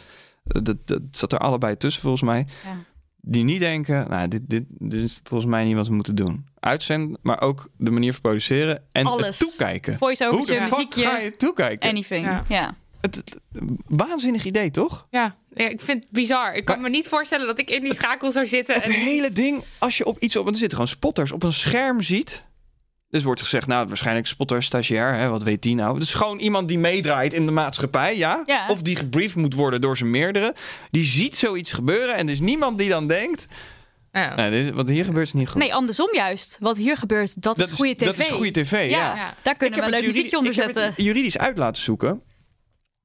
dat, 0.42 0.76
dat 0.84 1.00
zat 1.10 1.32
er 1.32 1.38
allebei 1.38 1.76
tussen 1.76 2.02
volgens 2.02 2.22
mij. 2.22 2.46
Ja. 2.64 2.76
Die 3.28 3.44
niet 3.44 3.60
denken, 3.60 4.06
nou, 4.10 4.28
dit, 4.28 4.40
dit, 4.44 4.64
dit 4.68 5.02
is 5.02 5.20
volgens 5.24 5.50
mij 5.50 5.64
niet 5.64 5.74
wat 5.74 5.86
we 5.88 5.94
moeten 5.94 6.14
doen. 6.14 6.46
Uitzenden, 6.60 7.18
maar 7.22 7.40
ook 7.40 7.68
de 7.76 7.90
manier 7.90 8.12
van 8.12 8.20
produceren 8.22 8.82
en 8.92 9.06
Alles. 9.06 9.38
het 9.38 9.48
toekijken. 9.48 9.98
Voice-over, 9.98 10.36
Hoe 10.36 10.46
de 10.46 10.52
fuck 10.52 10.70
muziekje, 10.70 11.02
ga 11.02 11.18
je 11.18 11.36
toekijken? 11.36 11.88
anything. 11.88 12.24
Ja. 12.26 12.44
Ja. 12.48 12.74
Het, 13.00 13.14
het- 13.16 13.36
waanzinnig 13.86 14.44
idee, 14.44 14.70
toch? 14.70 15.06
ja. 15.10 15.36
Ja, 15.54 15.68
ik 15.68 15.80
vind 15.80 16.02
het 16.02 16.12
bizar. 16.12 16.54
Ik 16.54 16.64
kan 16.64 16.74
Maar- 16.80 16.90
me 16.90 16.96
niet 16.96 17.08
voorstellen 17.08 17.46
dat 17.46 17.60
ik 17.60 17.70
in 17.70 17.82
die 17.82 17.94
schakel 17.94 18.30
zou 18.32 18.46
zitten. 18.46 18.74
Het 18.74 18.84
En 18.84 18.90
hele 18.90 19.32
ding, 19.32 19.64
als 19.78 19.96
je 19.96 20.06
op 20.06 20.18
iets 20.18 20.36
op, 20.36 20.42
want 20.42 20.54
er 20.54 20.60
zitten 20.60 20.78
gewoon 20.78 20.92
spotters, 20.94 21.32
op 21.32 21.42
een 21.42 21.52
scherm 21.52 22.02
ziet. 22.02 22.44
Dus 23.08 23.22
wordt 23.24 23.40
gezegd, 23.40 23.66
nou, 23.66 23.86
waarschijnlijk 23.86 24.26
spotter, 24.26 24.62
stagiair, 24.62 25.14
hè, 25.14 25.28
wat 25.28 25.42
weet 25.42 25.62
die 25.62 25.74
nou? 25.74 25.94
Het 25.94 26.02
is 26.02 26.14
gewoon 26.14 26.38
iemand 26.38 26.68
die 26.68 26.78
meedraait 26.78 27.32
in 27.34 27.46
de 27.46 27.52
maatschappij, 27.52 28.16
ja? 28.16 28.42
Ja. 28.44 28.68
Of 28.68 28.82
die 28.82 28.96
gebriefd 28.96 29.34
moet 29.34 29.54
worden 29.54 29.80
door 29.80 29.96
zijn 29.96 30.10
meerdere. 30.10 30.54
Die 30.90 31.04
ziet 31.04 31.36
zoiets 31.36 31.72
gebeuren 31.72 32.14
en 32.14 32.26
er 32.26 32.32
is 32.32 32.40
niemand 32.40 32.78
die 32.78 32.88
dan 32.88 33.06
denkt... 33.06 33.46
Ja. 34.12 34.34
Nou, 34.34 34.50
dit 34.50 34.64
is, 34.64 34.70
wat 34.70 34.88
hier 34.88 35.04
gebeurt 35.04 35.26
is 35.26 35.32
niet 35.32 35.48
goed. 35.48 35.60
Nee, 35.60 35.74
andersom 35.74 36.08
juist. 36.14 36.56
Wat 36.60 36.76
hier 36.76 36.96
gebeurt, 36.96 37.42
dat, 37.42 37.56
dat 37.56 37.68
is 37.68 37.74
goede 37.74 37.94
tv. 37.94 38.04
Dat 38.04 38.18
is 38.18 38.26
goede 38.28 38.50
tv, 38.50 38.72
ja. 38.72 38.86
Ja, 38.98 39.16
Ja. 39.16 39.34
daar 39.42 39.56
kunnen 39.56 39.78
we 39.78 39.84
een 39.84 39.92
het 39.92 40.00
leuk 40.00 40.12
muziekje 40.12 40.36
onder 40.38 40.52
ik 40.52 40.58
zetten. 40.62 40.92
juridisch 40.96 41.38
uit 41.38 41.58
laten 41.58 41.82
zoeken. 41.82 42.22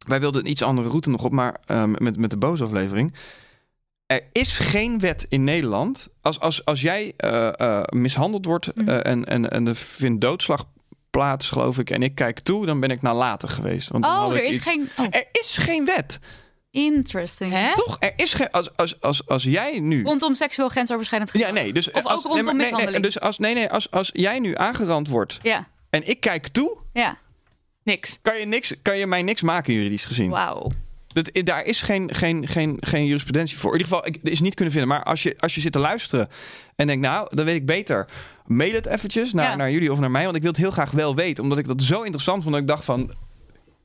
Wij 0.07 0.19
wilden 0.19 0.41
een 0.45 0.49
iets 0.51 0.61
andere 0.61 0.87
route 0.87 1.09
nog 1.09 1.23
op, 1.23 1.31
maar 1.31 1.55
ehm, 1.65 1.91
met, 1.97 2.17
met 2.17 2.29
de 2.29 2.37
boosaflevering. 2.37 3.13
Er 4.05 4.21
is 4.31 4.57
geen 4.57 4.99
wet 4.99 5.25
in 5.29 5.43
Nederland. 5.43 6.09
Als, 6.21 6.39
als, 6.39 6.65
als 6.65 6.81
jij 6.81 7.13
eh, 7.17 7.59
eh, 7.59 7.83
mishandeld 7.89 8.45
wordt 8.45 8.75
Mhm. 8.75 8.89
eh, 8.89 9.11
en, 9.11 9.25
en, 9.25 9.49
en 9.51 9.67
er 9.67 9.75
vindt 9.75 10.21
doodslag 10.21 10.65
plaats, 11.09 11.49
geloof 11.49 11.77
ik, 11.79 11.89
en 11.89 12.01
ik 12.03 12.15
kijk 12.15 12.39
toe, 12.39 12.65
dan 12.65 12.79
ben 12.79 12.91
ik 12.91 13.01
later 13.01 13.49
geweest. 13.49 13.89
Want 13.89 14.05
Oh, 14.05 14.27
er 14.35 14.43
is 14.43 14.55
iets- 14.55 14.63
geen... 14.63 14.89
Oh, 14.97 15.05
Er 15.09 15.25
is 15.31 15.57
geen 15.57 15.85
wet. 15.85 16.19
interesting. 16.71 17.51
Hè? 17.51 17.73
Toch? 17.75 17.97
Er 17.99 18.13
is 18.15 18.33
geen. 18.33 18.51
Als, 18.51 18.75
als, 18.77 19.01
als, 19.01 19.27
als 19.27 19.43
jij 19.43 19.79
nu. 19.79 20.03
Rondom 20.03 20.35
seksueel 20.35 20.69
grensoverschrijdend 20.69 21.31
gedrag. 21.31 21.49
Ja, 21.49 21.53
nee. 21.55 21.73
Dus 21.73 21.91
Of 21.91 22.05
ook 22.05 22.23
rondom 22.23 22.55
nee, 22.57 22.71
maar- 22.71 22.91
nee, 22.91 22.99
dus 23.01 23.19
als, 23.19 23.37
nee, 23.37 23.53
nee, 23.53 23.69
als, 23.69 23.91
als 23.91 24.09
jij 24.13 24.39
nu 24.39 24.55
aangerand 24.55 25.07
wordt 25.07 25.39
Ja, 25.41 25.67
en 25.89 26.07
ik 26.09 26.19
kijk 26.19 26.47
toe, 26.47 26.77
ja. 26.93 27.17
Niks. 27.83 28.19
kan 28.21 28.37
je, 28.39 28.45
niks, 28.45 28.75
kan 28.81 28.97
je 28.97 29.07
mij 29.07 29.21
niks 29.21 29.41
maken, 29.41 29.73
juridisch 29.73 30.05
gezien. 30.05 30.29
Wauw. 30.29 30.71
Dat, 31.07 31.29
daar 31.33 31.65
is 31.65 31.81
geen, 31.81 32.15
geen, 32.15 32.47
geen, 32.47 32.77
geen 32.79 33.05
jurisprudentie 33.05 33.57
voor. 33.57 33.73
In 33.73 33.77
ieder 33.79 33.93
geval, 33.93 34.07
ik, 34.07 34.19
is 34.23 34.39
niet 34.39 34.53
kunnen 34.53 34.73
vinden. 34.73 34.91
Maar 34.91 35.03
als 35.03 35.23
je, 35.23 35.35
als 35.39 35.55
je 35.55 35.61
zit 35.61 35.71
te 35.71 35.79
luisteren 35.79 36.29
en 36.75 36.87
denkt, 36.87 37.01
nou, 37.01 37.35
dan 37.35 37.45
weet 37.45 37.55
ik 37.55 37.65
beter. 37.65 38.07
Mail 38.45 38.73
het 38.73 38.85
eventjes 38.85 39.33
naar, 39.33 39.49
Ja. 39.49 39.55
naar 39.55 39.71
jullie 39.71 39.91
of 39.91 39.99
naar 39.99 40.11
mij. 40.11 40.23
Want 40.23 40.35
ik 40.35 40.41
wil 40.41 40.51
het 40.51 40.59
heel 40.59 40.71
graag 40.71 40.91
wel 40.91 41.15
weten. 41.15 41.43
Omdat 41.43 41.57
ik 41.57 41.67
dat 41.67 41.81
zo 41.81 42.01
interessant 42.01 42.41
vond. 42.41 42.53
Dat 42.53 42.61
ik 42.63 42.69
dacht 42.69 42.85
van, 42.85 43.13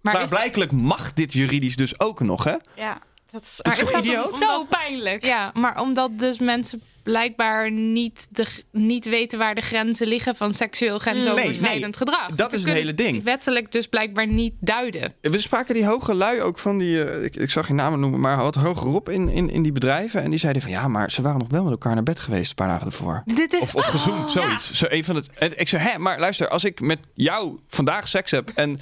Maar 0.01 0.23
is, 0.23 0.29
blijkelijk 0.29 0.73
mag 0.73 1.13
dit 1.13 1.33
juridisch 1.33 1.77
dus 1.77 2.01
ook 2.01 2.21
nog, 2.21 2.45
hè? 2.45 2.55
Ja, 2.77 2.99
dat 3.37 3.49
is, 3.53 3.61
Maar 3.62 3.80
is 3.80 3.91
dat 3.93 4.05
idioot? 4.05 4.37
zo 4.37 4.62
pijnlijk. 4.62 5.24
Ja, 5.24 5.51
maar 5.55 5.80
omdat 5.80 6.18
dus 6.18 6.39
mensen 6.39 6.80
blijkbaar 7.03 7.70
niet, 7.70 8.26
de, 8.30 8.47
niet 8.72 9.05
weten 9.05 9.39
waar 9.39 9.55
de 9.55 9.61
grenzen 9.61 10.07
liggen 10.07 10.37
van 10.37 10.55
seksueel 10.55 10.99
grensoverschrijdend 10.99 11.97
gedrag. 11.97 12.28
dat 12.28 12.51
Ze 12.51 12.57
is 12.57 12.62
het 12.62 12.72
hele 12.72 12.95
ding. 12.95 13.22
Wettelijk 13.22 13.72
dus 13.72 13.87
blijkbaar 13.89 14.26
niet 14.26 14.53
duiden. 14.61 15.14
We 15.20 15.41
spraken 15.41 15.74
die 15.74 15.87
hoge 15.87 16.14
lui 16.14 16.41
ook 16.43 16.59
van 16.59 16.78
die... 16.78 17.05
eh, 17.05 17.24
ik, 17.24 17.37
ik 17.37 17.51
zag 17.51 17.68
je 17.68 17.74
namen 17.74 18.01
noemen, 18.01 18.20
maar 18.20 18.37
wat 18.37 18.55
hogerop 18.55 19.09
in, 19.09 19.28
in, 19.28 19.51
in 19.51 19.62
die 19.62 19.72
bedrijven. 19.72 20.22
En 20.22 20.30
die 20.30 20.39
zeiden 20.39 20.62
van, 20.62 20.70
ja, 20.70 20.89
maar 20.89 21.11
ze 21.11 21.22
waren 21.22 21.39
nog 21.39 21.51
wel 21.51 21.62
met 21.62 21.72
elkaar 21.72 21.95
naar 21.95 22.03
bed 22.03 22.18
geweest... 22.18 22.49
een 22.49 22.55
paar 22.57 22.68
dagen 22.68 22.87
ervoor. 22.87 23.22
Dit 23.24 23.53
is 23.53 23.62
Of, 23.62 23.74
of 23.74 23.84
gezoend, 23.84 24.30
zoiets. 24.30 24.72
Zo 24.72 24.84
een 24.89 25.05
van 25.05 25.16
het, 25.16 25.30
en 25.39 25.61
ik 25.61 25.68
zei, 25.68 25.82
hè, 25.82 25.99
maar 25.99 26.20
luister, 26.20 26.49
als 26.49 26.64
ik 26.64 26.80
met 26.80 26.99
jou 27.14 27.59
vandaag 27.68 28.09
seks 28.09 28.30
heb 28.30 28.51
en 28.55 28.80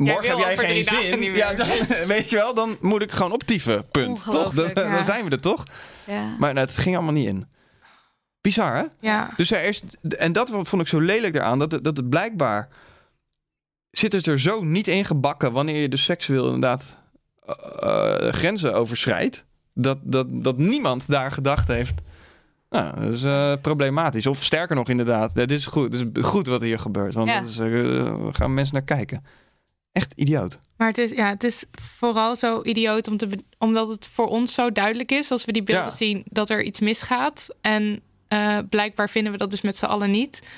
morgen 0.00 0.28
heb 0.28 0.38
jij 0.38 0.56
geen 0.56 0.68
drie 0.68 0.84
dagen 0.84 1.02
zin, 1.04 1.18
niet 1.18 1.36
ja, 1.36 1.52
meer. 1.52 1.56
dan, 1.56 2.06
weet 2.16 2.30
je 2.30 2.36
wel, 2.36 2.54
dan 2.54 2.76
moet 2.80 3.02
ik 3.02 3.12
gewoon 3.12 3.32
optieven, 3.32 3.88
punt. 3.90 4.24
Toch? 4.30 4.52
Dan, 4.54 5.04
zijn 5.04 5.24
we 5.24 5.30
er 5.30 5.40
toch? 5.40 5.64
Ja. 6.06 6.36
Maar 6.38 6.54
nou, 6.54 6.66
het 6.66 6.76
ging 6.76 6.94
allemaal 6.96 7.12
niet 7.14 7.26
in. 7.26 7.46
Bizar, 8.40 8.76
hè? 8.76 8.84
Ja. 8.98 9.30
Dus 9.36 9.50
er 9.50 9.64
is, 9.64 9.82
en 10.18 10.32
dat 10.32 10.50
vond 10.50 10.82
ik 10.82 10.86
zo 10.88 11.00
lelijk 11.00 11.34
eraan, 11.34 11.58
dat, 11.58 11.72
het- 11.72 11.84
dat 11.84 11.96
het 11.96 12.08
blijkbaar 12.08 12.68
zit 13.90 14.12
het 14.12 14.26
er 14.26 14.40
zo 14.40 14.64
niet 14.64 14.88
ingebakken 14.88 15.52
wanneer 15.52 15.80
je 15.80 15.88
de 15.88 15.96
seksueel 15.96 16.44
inderdaad 16.44 16.96
eh, 17.46 17.54
eh, 18.26 18.32
grenzen 18.32 18.74
overschrijdt, 18.74 19.44
dat, 19.74 19.98
dat, 20.02 20.26
dat 20.30 20.58
niemand 20.58 21.10
daar 21.10 21.32
gedacht 21.32 21.68
heeft. 21.68 21.94
Nou, 22.70 23.00
dat 23.00 23.12
is 23.12 23.22
eh, 23.22 23.52
problematisch. 23.62 24.26
Of 24.26 24.44
sterker 24.44 24.76
nog, 24.76 24.88
inderdaad, 24.88 25.34
dit 25.34 25.50
is 25.50 25.66
goed, 25.66 25.90
dit 25.92 26.16
is 26.16 26.24
goed 26.24 26.46
wat 26.46 26.60
hier 26.60 26.78
gebeurt. 26.78 27.14
Want 27.14 27.28
Ja. 27.28 27.40
dat 27.40 27.48
is, 27.48 27.56
we 27.56 28.28
gaan 28.32 28.54
mensen 28.54 28.74
naar 28.74 28.84
kijken. 28.84 29.24
Echt 29.92 30.12
idioot. 30.16 30.58
Maar 30.76 30.88
het 30.88 30.98
is, 30.98 31.10
ja, 31.10 31.28
het 31.28 31.44
is 31.44 31.64
vooral 31.72 32.36
zo 32.36 32.62
idioot 32.62 33.08
om 33.08 33.16
te, 33.16 33.28
omdat 33.58 33.88
het 33.88 34.06
voor 34.06 34.26
ons 34.26 34.54
zo 34.54 34.72
duidelijk 34.72 35.12
is 35.12 35.30
als 35.30 35.44
we 35.44 35.52
die 35.52 35.62
beelden 35.62 35.84
Ja. 35.84 35.90
zien 35.90 36.22
dat 36.26 36.50
er 36.50 36.62
iets 36.62 36.80
misgaat. 36.80 37.46
En 37.60 38.00
eh, 38.28 38.58
blijkbaar 38.68 39.10
vinden 39.10 39.32
we 39.32 39.38
dat 39.38 39.50
dus 39.50 39.60
met 39.60 39.76
z'n 39.76 39.84
allen 39.84 40.10
niet. 40.10 40.48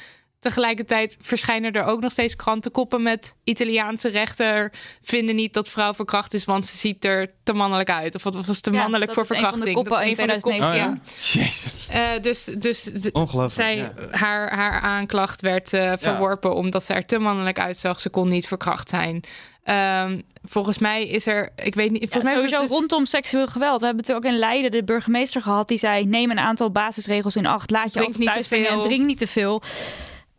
Tegelijkertijd 0.42 1.16
verschijnen 1.20 1.72
er 1.72 1.84
ook 1.84 2.00
nog 2.00 2.12
steeds 2.12 2.36
krantenkoppen 2.36 3.02
met 3.02 3.34
Italiaanse 3.44 4.08
rechter 4.08 4.72
vinden 5.02 5.34
niet 5.36 5.54
dat 5.54 5.68
vrouw 5.68 5.94
verkracht 5.94 6.34
is, 6.34 6.44
want 6.44 6.66
ze 6.66 6.76
ziet 6.76 7.04
er 7.04 7.30
te 7.42 7.52
mannelijk 7.52 7.90
uit. 7.90 8.14
Of 8.14 8.22
wat 8.22 8.46
was 8.46 8.60
te 8.60 8.72
Ja, 8.72 8.78
mannelijk 8.78 9.14
dat 9.14 9.26
voor 9.26 9.36
is 9.36 9.42
een 9.42 9.48
van 9.50 9.60
de 9.60 9.64
verkrachting. 9.64 9.74
koppen 9.74 9.92
dat 9.92 10.02
is 10.02 10.18
een 10.18 10.42
van 10.42 10.52
de 10.52 10.60
koppen. 10.60 10.60
2019. 10.60 10.68
Oh, 10.68 10.74
ja. 10.74 11.34
ja. 11.34 11.44
Jezus. 11.44 11.88
Eh, 11.88 12.22
dus 12.22 12.44
dus 12.44 13.54
zij, 13.54 13.76
ja. 13.76 13.92
haar, 14.10 14.54
haar 14.54 14.80
aanklacht 14.80 15.40
werd 15.40 15.72
eh, 15.72 15.92
verworpen 15.98 16.54
omdat 16.54 16.84
ze 16.84 16.94
er 16.94 17.06
te 17.06 17.18
mannelijk 17.18 17.58
uitzag. 17.58 18.00
Ze 18.00 18.08
kon 18.10 18.28
niet 18.28 18.46
verkracht 18.46 18.88
zijn. 18.88 19.20
Ehm, 19.64 20.20
volgens 20.42 20.78
mij 20.78 21.06
is 21.08 21.26
er, 21.26 21.48
ik 21.56 21.74
weet 21.74 21.90
niet, 21.90 22.02
Ja, 22.02 22.08
volgens 22.08 22.24
mij 22.24 22.32
was 22.32 22.42
sowieso 22.42 22.60
het 22.60 22.68
dus- 22.70 22.78
rondom 22.78 23.06
seksueel 23.06 23.46
geweld. 23.46 23.80
We 23.80 23.86
hebben 23.86 24.04
natuurlijk 24.04 24.26
ook 24.26 24.32
in 24.32 24.38
Leiden 24.38 24.70
de 24.70 24.84
burgemeester 24.84 25.42
gehad 25.42 25.68
die 25.68 25.78
zei: 25.78 26.06
neem 26.06 26.30
een 26.30 26.38
aantal 26.38 26.70
basisregels 26.70 27.36
in 27.36 27.46
acht. 27.46 27.70
Laat 27.70 27.84
je 27.84 27.90
Drink 27.90 28.06
altijd 28.06 28.18
niet 28.36 28.48
te 28.48 28.56
en 28.56 28.66
veel. 28.72 28.82
drink 28.82 29.06
niet 29.06 29.18
te 29.18 29.26
veel. 29.26 29.62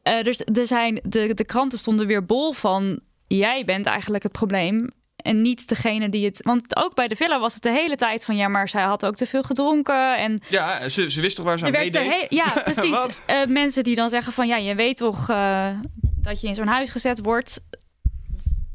Eh, 0.03 0.23
dus 0.23 0.39
er 0.53 0.67
zijn, 0.67 0.99
de, 1.03 1.33
de 1.33 1.43
kranten 1.45 1.79
stonden 1.79 2.07
weer 2.07 2.25
bol 2.25 2.53
van: 2.53 2.99
jij 3.27 3.65
bent 3.65 3.85
eigenlijk 3.85 4.23
het 4.23 4.31
probleem. 4.31 4.89
En 5.15 5.41
niet 5.41 5.67
degene 5.67 6.09
die 6.09 6.25
het. 6.25 6.39
Want 6.41 6.75
ook 6.75 6.95
bij 6.95 7.07
de 7.07 7.15
villa 7.15 7.39
was 7.39 7.53
het 7.53 7.63
de 7.63 7.71
hele 7.71 7.95
tijd 7.95 8.25
van 8.25 8.35
ja, 8.35 8.47
maar 8.47 8.69
zij 8.69 8.83
had 8.83 9.05
ook 9.05 9.15
te 9.15 9.25
veel 9.25 9.43
gedronken. 9.43 10.17
En 10.17 10.41
Ja, 10.49 10.89
ze, 10.89 11.11
ze 11.11 11.21
wist 11.21 11.35
toch 11.35 11.45
waar 11.45 11.57
ze 11.59 11.65
aan 11.65 11.73
er 11.73 11.79
meedeed? 11.79 12.25
Ja, 12.29 12.53
precies. 12.71 12.97
Eh, 13.25 13.45
mensen 13.45 13.83
die 13.83 13.95
dan 13.95 14.09
zeggen 14.09 14.33
van 14.33 14.47
ja, 14.47 14.57
je 14.57 14.75
weet 14.75 14.97
toch 14.97 15.29
eh, 15.29 15.67
dat 16.21 16.41
je 16.41 16.47
in 16.47 16.55
zo'n 16.55 16.67
huis 16.67 16.89
gezet 16.89 17.21
wordt. 17.21 17.61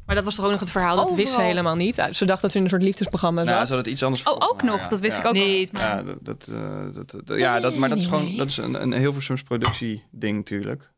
Maar 0.07 0.15
dat 0.17 0.25
was 0.25 0.35
toch 0.35 0.45
ook 0.45 0.51
nog 0.51 0.61
het 0.61 0.71
verhaal, 0.71 0.97
dat 0.97 1.15
wist 1.15 1.33
ze 1.33 1.41
helemaal 1.41 1.77
niet. 1.77 2.07
Ze 2.13 2.25
dacht 2.25 2.43
dat 2.43 2.51
ze 2.51 2.57
in 2.59 2.65
een 2.65 2.71
soort 2.71 2.83
liefdesprogramma 2.83 3.43
Nou, 3.43 3.57
zat. 3.59 3.67
ze 3.67 3.73
had 3.75 3.85
het 3.85 3.93
iets 3.93 4.03
anders 4.03 4.23
Oh, 4.23 4.33
voor, 4.33 4.49
ook 4.49 4.63
nog. 4.63 4.81
ja, 4.81 4.89
Dat 4.89 5.01
wist 5.01 5.17
ja. 5.17 5.23
ik 5.23 5.29
ook 5.29 5.35
Niet. 5.35 5.71
Ja, 5.73 6.03
dat, 6.03 6.17
dat, 6.21 6.49
eh, 6.53 6.93
dat, 6.93 7.17
dat- 7.25 7.39
ja 7.39 7.61
dat, 7.61 7.75
maar 7.77 7.89
dat 7.89 7.99
is 7.99 8.05
gewoon 8.07 8.37
dat 8.37 8.49
is 8.49 8.57
een, 8.57 8.83
een 8.83 8.93
Hilversums 8.93 9.43
productie 9.43 10.03
ding 10.11 10.37
natuurlijk. 10.37 10.91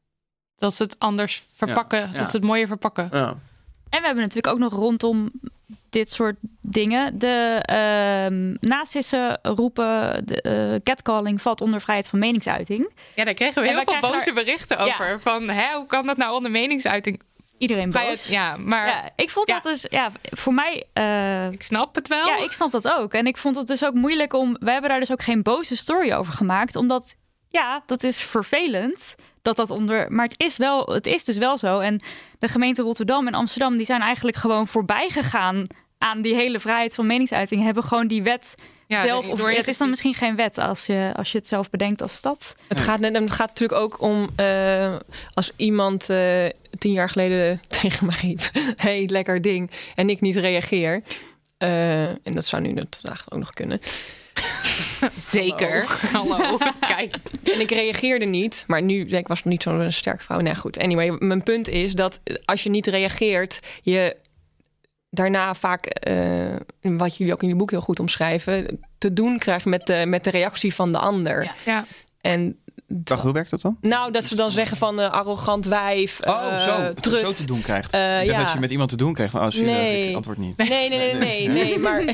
Dat 0.60 0.74
ze 0.74 0.82
het 0.82 0.96
anders 0.98 1.42
verpakken. 1.54 1.98
Ja, 1.98 2.08
ja. 2.12 2.18
Dat 2.18 2.30
ze 2.30 2.36
het 2.36 2.44
mooier 2.44 2.66
verpakken. 2.66 3.08
Ja. 3.12 3.28
En 3.90 4.00
we 4.00 4.06
hebben 4.06 4.22
natuurlijk 4.24 4.46
ook 4.54 4.58
nog 4.58 4.72
rondom 4.72 5.30
dit 5.90 6.12
soort 6.12 6.36
dingen. 6.60 7.18
De 7.18 7.60
ehm 7.62 8.54
nazissen 8.60 9.38
roepen, 9.42 10.22
de 10.26 10.42
eh, 10.42 10.74
catcalling 10.82 11.42
valt 11.42 11.60
onder 11.60 11.80
vrijheid 11.80 12.08
van 12.08 12.18
meningsuiting. 12.18 12.90
Ja, 13.14 13.24
daar 13.24 13.34
kregen 13.34 13.62
we 13.62 13.68
heel 13.68 13.82
veel 13.84 14.10
boze 14.10 14.32
berichten 14.32 14.84
Ja. 14.84 14.92
over. 14.92 15.20
Van, 15.20 15.48
hè, 15.48 15.74
hoe 15.76 15.86
kan 15.86 16.06
dat 16.06 16.16
nou 16.16 16.34
onder 16.34 16.50
meningsuiting? 16.50 17.20
Iedereen 17.58 17.90
Vrijheid- 17.92 18.16
boos. 18.16 18.28
Ja, 18.28 18.56
maar 18.56 18.86
Ja, 18.86 19.08
ik 19.16 19.30
vond 19.30 19.48
Ja. 19.48 19.54
dat 19.54 19.62
dus, 19.62 19.86
ja, 19.90 20.12
voor 20.22 20.54
mij, 20.54 20.84
eh, 20.92 21.50
ik 21.50 21.62
snap 21.62 21.94
het 21.94 22.08
wel. 22.08 22.26
ja, 22.26 22.36
ik 22.38 22.52
snap 22.52 22.70
dat 22.70 22.88
ook. 22.88 23.12
En 23.14 23.26
ik 23.26 23.36
vond 23.36 23.56
het 23.56 23.66
dus 23.66 23.84
ook 23.84 23.94
moeilijk 23.94 24.32
om, 24.32 24.56
we 24.60 24.70
hebben 24.70 24.90
daar 24.90 25.00
dus 25.00 25.12
ook 25.12 25.22
geen 25.22 25.42
boze 25.42 25.76
story 25.76 26.12
over 26.12 26.32
gemaakt, 26.32 26.76
omdat, 26.76 27.14
ja, 27.48 27.82
dat 27.86 28.02
is 28.02 28.18
vervelend 28.18 29.14
dat 29.42 29.56
dat 29.56 29.70
onder, 29.70 30.12
maar 30.12 30.24
het 30.24 30.40
is 30.40 30.56
wel, 30.56 30.86
het 30.86 31.06
is 31.06 31.24
dus 31.24 31.36
wel 31.36 31.58
zo. 31.58 31.78
En 31.78 32.00
de 32.38 32.48
gemeente 32.48 32.82
Rotterdam 32.82 33.26
en 33.26 33.34
Amsterdam, 33.34 33.76
die 33.76 33.86
zijn 33.86 34.00
eigenlijk 34.00 34.36
gewoon 34.36 34.66
voorbij 34.66 35.08
gegaan 35.10 35.66
aan 35.98 36.22
die 36.22 36.34
hele 36.34 36.60
vrijheid 36.60 36.94
van 36.94 37.06
meningsuiting, 37.06 37.62
hebben 37.62 37.82
gewoon 37.82 38.06
die 38.06 38.22
wet 38.22 38.54
Ja, 38.86 39.02
zelf, 39.02 39.28
of 39.28 39.46
het 39.46 39.68
is 39.68 39.78
dan 39.78 39.88
misschien 39.88 40.14
geen 40.14 40.36
wet 40.36 40.58
als 40.58 40.86
je, 40.86 41.12
als 41.16 41.32
je 41.32 41.38
het 41.38 41.48
zelf 41.48 41.70
bedenkt 41.70 42.02
als 42.02 42.14
stad. 42.14 42.54
Het 42.68 42.80
gaat, 42.80 43.00
net, 43.00 43.14
en 43.14 43.22
het 43.22 43.30
gaat 43.30 43.48
natuurlijk 43.48 43.80
ook 43.80 44.00
om 44.00 44.30
eh, 44.36 44.96
als 45.34 45.52
iemand 45.56 46.10
eh, 46.10 46.46
tien 46.78 46.92
jaar 46.92 47.08
geleden 47.08 47.60
tegen 47.80 48.06
mij 48.06 48.16
riep: 48.20 48.50
hey, 48.76 49.06
lekker 49.06 49.40
ding. 49.40 49.70
En 49.94 50.10
ik 50.10 50.20
niet 50.20 50.36
reageer. 50.36 51.02
Eh, 51.58 52.02
en 52.08 52.32
dat 52.32 52.44
zou 52.44 52.62
nu 52.62 52.74
vandaag 52.90 53.30
ook 53.30 53.38
nog 53.38 53.50
kunnen. 53.50 53.80
Zeker. 55.20 55.86
Hallo. 56.12 56.58
Kijk. 56.96 57.16
En 57.44 57.60
ik 57.60 57.70
reageerde 57.70 58.24
niet. 58.24 58.64
Maar 58.66 58.82
nu 58.82 59.04
denk 59.04 59.22
ik, 59.22 59.28
was 59.28 59.42
nog 59.42 59.52
niet 59.52 59.62
zo'n 59.62 59.92
sterke 59.92 60.24
vrouw. 60.24 60.40
Nou 60.40 60.56
goed, 60.56 60.78
anyway. 60.78 61.10
Mijn 61.10 61.42
punt 61.42 61.68
is 61.68 61.94
dat 61.94 62.20
als 62.44 62.62
je 62.62 62.70
niet 62.70 62.86
reageert, 62.86 63.60
je 63.82 64.16
daarna 65.10 65.54
vaak, 65.54 65.86
eh, 65.86 66.56
wat 66.80 67.16
jullie 67.16 67.32
ook 67.32 67.42
in 67.42 67.48
je 67.48 67.56
boek 67.56 67.70
heel 67.70 67.80
goed 67.80 68.00
omschrijven, 68.00 68.80
te 68.98 69.12
doen 69.12 69.38
krijgt 69.38 69.64
met 69.64 69.86
de, 69.86 70.04
met 70.06 70.24
de 70.24 70.30
reactie 70.30 70.74
van 70.74 70.92
de 70.92 70.98
ander. 70.98 71.42
Ja. 71.42 71.54
Ja. 71.64 71.84
En 72.20 72.58
Wacht, 73.04 73.22
hoe 73.22 73.32
werkt 73.32 73.50
dat 73.50 73.60
dan? 73.60 73.76
nou, 73.80 74.12
dat 74.12 74.24
ze 74.24 74.34
dan 74.34 74.50
zeggen 74.50 74.76
van 74.76 75.00
eh, 75.00 75.10
arrogant 75.10 75.64
wijf, 75.64 76.20
Oh, 76.26 76.52
eh, 76.52 76.58
zo. 76.58 76.92
trut. 76.94 77.20
Zo 77.20 77.32
te 77.32 77.44
doen 77.44 77.60
krijgt. 77.62 77.92
Eh, 77.92 78.20
ik 78.20 78.26
dacht 78.26 78.38
ja. 78.38 78.44
dat 78.44 78.52
je 78.52 78.58
met 78.58 78.70
iemand 78.70 78.90
te 78.90 78.96
doen 78.96 79.14
kreeg. 79.14 79.30
Van, 79.30 79.40
oh, 79.40 79.50
zielig, 79.50 79.70
Nee. 79.70 80.08
ik 80.08 80.14
antwoord 80.16 80.38
niet. 80.38 80.56
Nee, 80.56 80.88
nee, 80.88 80.88
nee, 80.88 81.14
nee, 81.14 81.48
nee, 81.48 81.78
maar... 81.88 82.04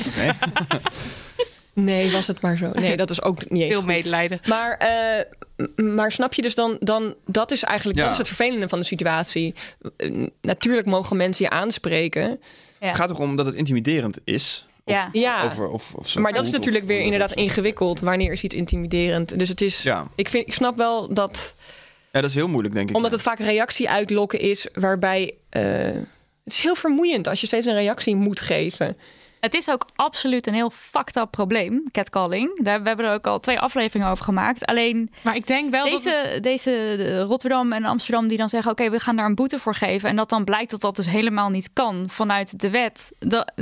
Nee, 1.85 2.11
was 2.11 2.27
het 2.27 2.41
maar 2.41 2.57
zo. 2.57 2.71
Nee, 2.73 2.97
dat 2.97 3.11
is 3.11 3.23
ook 3.23 3.51
niet 3.51 3.63
eens 3.63 3.71
Veel 3.73 3.79
goed. 3.83 3.89
medelijden. 3.91 4.41
Maar, 4.49 4.77
eh, 4.77 5.85
maar 5.85 6.13
snap 6.13 6.35
je 6.35 6.43
dus 6.43 6.55
dan, 6.55 6.77
dan 6.81 7.15
dat 7.27 7.51
is 7.51 7.63
eigenlijk 7.63 7.99
Ja. 7.99 8.05
dat 8.05 8.13
is 8.13 8.19
het 8.19 8.27
vervelende 8.27 8.69
van 8.69 8.79
de 8.79 8.85
situatie. 8.85 9.55
Eh, 9.97 10.27
Natuurlijk 10.41 10.87
mogen 10.87 11.17
mensen 11.17 11.45
je 11.45 11.51
aanspreken. 11.51 12.41
Ja. 12.81 12.87
Het 12.87 12.97
gaat 12.97 13.09
toch 13.09 13.19
om 13.19 13.37
dat 13.37 13.47
het 13.47 13.55
intimiderend 13.55 14.19
is? 14.25 14.65
Of, 14.85 14.95
Ja. 14.95 15.09
Ja, 15.13 15.45
Over, 15.45 15.69
of, 15.69 16.15
maar 16.15 16.33
dat 16.33 16.45
is 16.47 16.51
natuurlijk 16.51 16.83
of- 16.85 16.89
weer 16.91 16.99
of- 16.99 17.05
inderdaad 17.05 17.31
of- 17.31 17.37
ingewikkeld. 17.37 18.01
Wanneer 18.01 18.33
is 18.33 18.43
iets 18.43 18.55
intimiderend? 18.55 19.39
Dus 19.39 19.49
het 19.49 19.61
is. 19.61 19.83
Ja. 19.83 20.07
Ik, 20.15 20.29
vind, 20.29 20.47
ik 20.47 20.55
snap 20.55 20.77
wel 20.77 21.15
dat. 21.15 21.55
ja, 22.13 22.21
dat 22.21 22.31
is 22.31 22.37
heel 22.37 22.49
moeilijk, 22.49 22.75
denk 22.75 22.89
ik. 22.89 22.97
Omdat 22.97 23.11
het 23.11 23.23
vaak 23.23 23.39
reactie 23.39 23.89
uitlokken 23.91 24.41
is, 24.41 24.67
waarbij. 24.73 25.35
eh, 25.51 25.63
het 26.45 26.55
is 26.55 26.61
heel 26.61 26.75
vermoeiend 26.75 27.29
als 27.29 27.41
je 27.41 27.47
steeds 27.47 27.67
een 27.67 27.75
reactie 27.75 28.17
moet 28.17 28.41
geven. 28.41 28.97
Het 29.47 29.55
is 29.55 29.71
ook 29.71 29.87
absoluut 29.95 30.47
een 30.47 30.55
heel 30.55 30.71
fucked 30.71 31.17
up 31.17 31.31
probleem, 31.31 31.83
catcalling. 31.93 32.63
Daar, 32.63 32.83
we 32.83 32.89
hebben 32.89 33.07
er 33.07 33.13
ook 33.13 33.27
al 33.27 33.41
twee 33.41 33.61
afleveringen 33.61 34.11
over 34.11 34.25
gemaakt. 34.25 34.65
Alleen 34.67 35.11
Maar 35.23 35.37
ik 35.37 35.47
denk 35.47 35.71
wel 35.71 35.91
dat 35.91 36.05
het- 36.05 36.13
deze, 36.13 36.41
deze 36.41 36.71
eh, 36.99 37.23
Rotterdam 37.23 37.73
en 37.73 37.85
Amsterdam 37.85 38.29
die 38.29 38.39
dan 38.39 38.49
zeggen... 38.49 38.71
oké, 38.71 38.91
we 38.91 39.01
gaan 39.01 39.17
daar 39.17 39.27
een 39.27 39.35
boete 39.35 39.59
voor 39.59 39.75
geven. 39.75 40.09
En 40.09 40.17
dat 40.17 40.29
dan 40.29 40.45
blijkt 40.45 40.71
dat 40.71 40.81
dat 40.81 40.97
dus 40.97 41.07
helemaal 41.07 41.49
niet 41.51 41.71
kan 41.73 42.05
vanuit 42.11 42.61
de 42.61 42.71
wet. 42.71 43.11
Dat, 43.19 43.53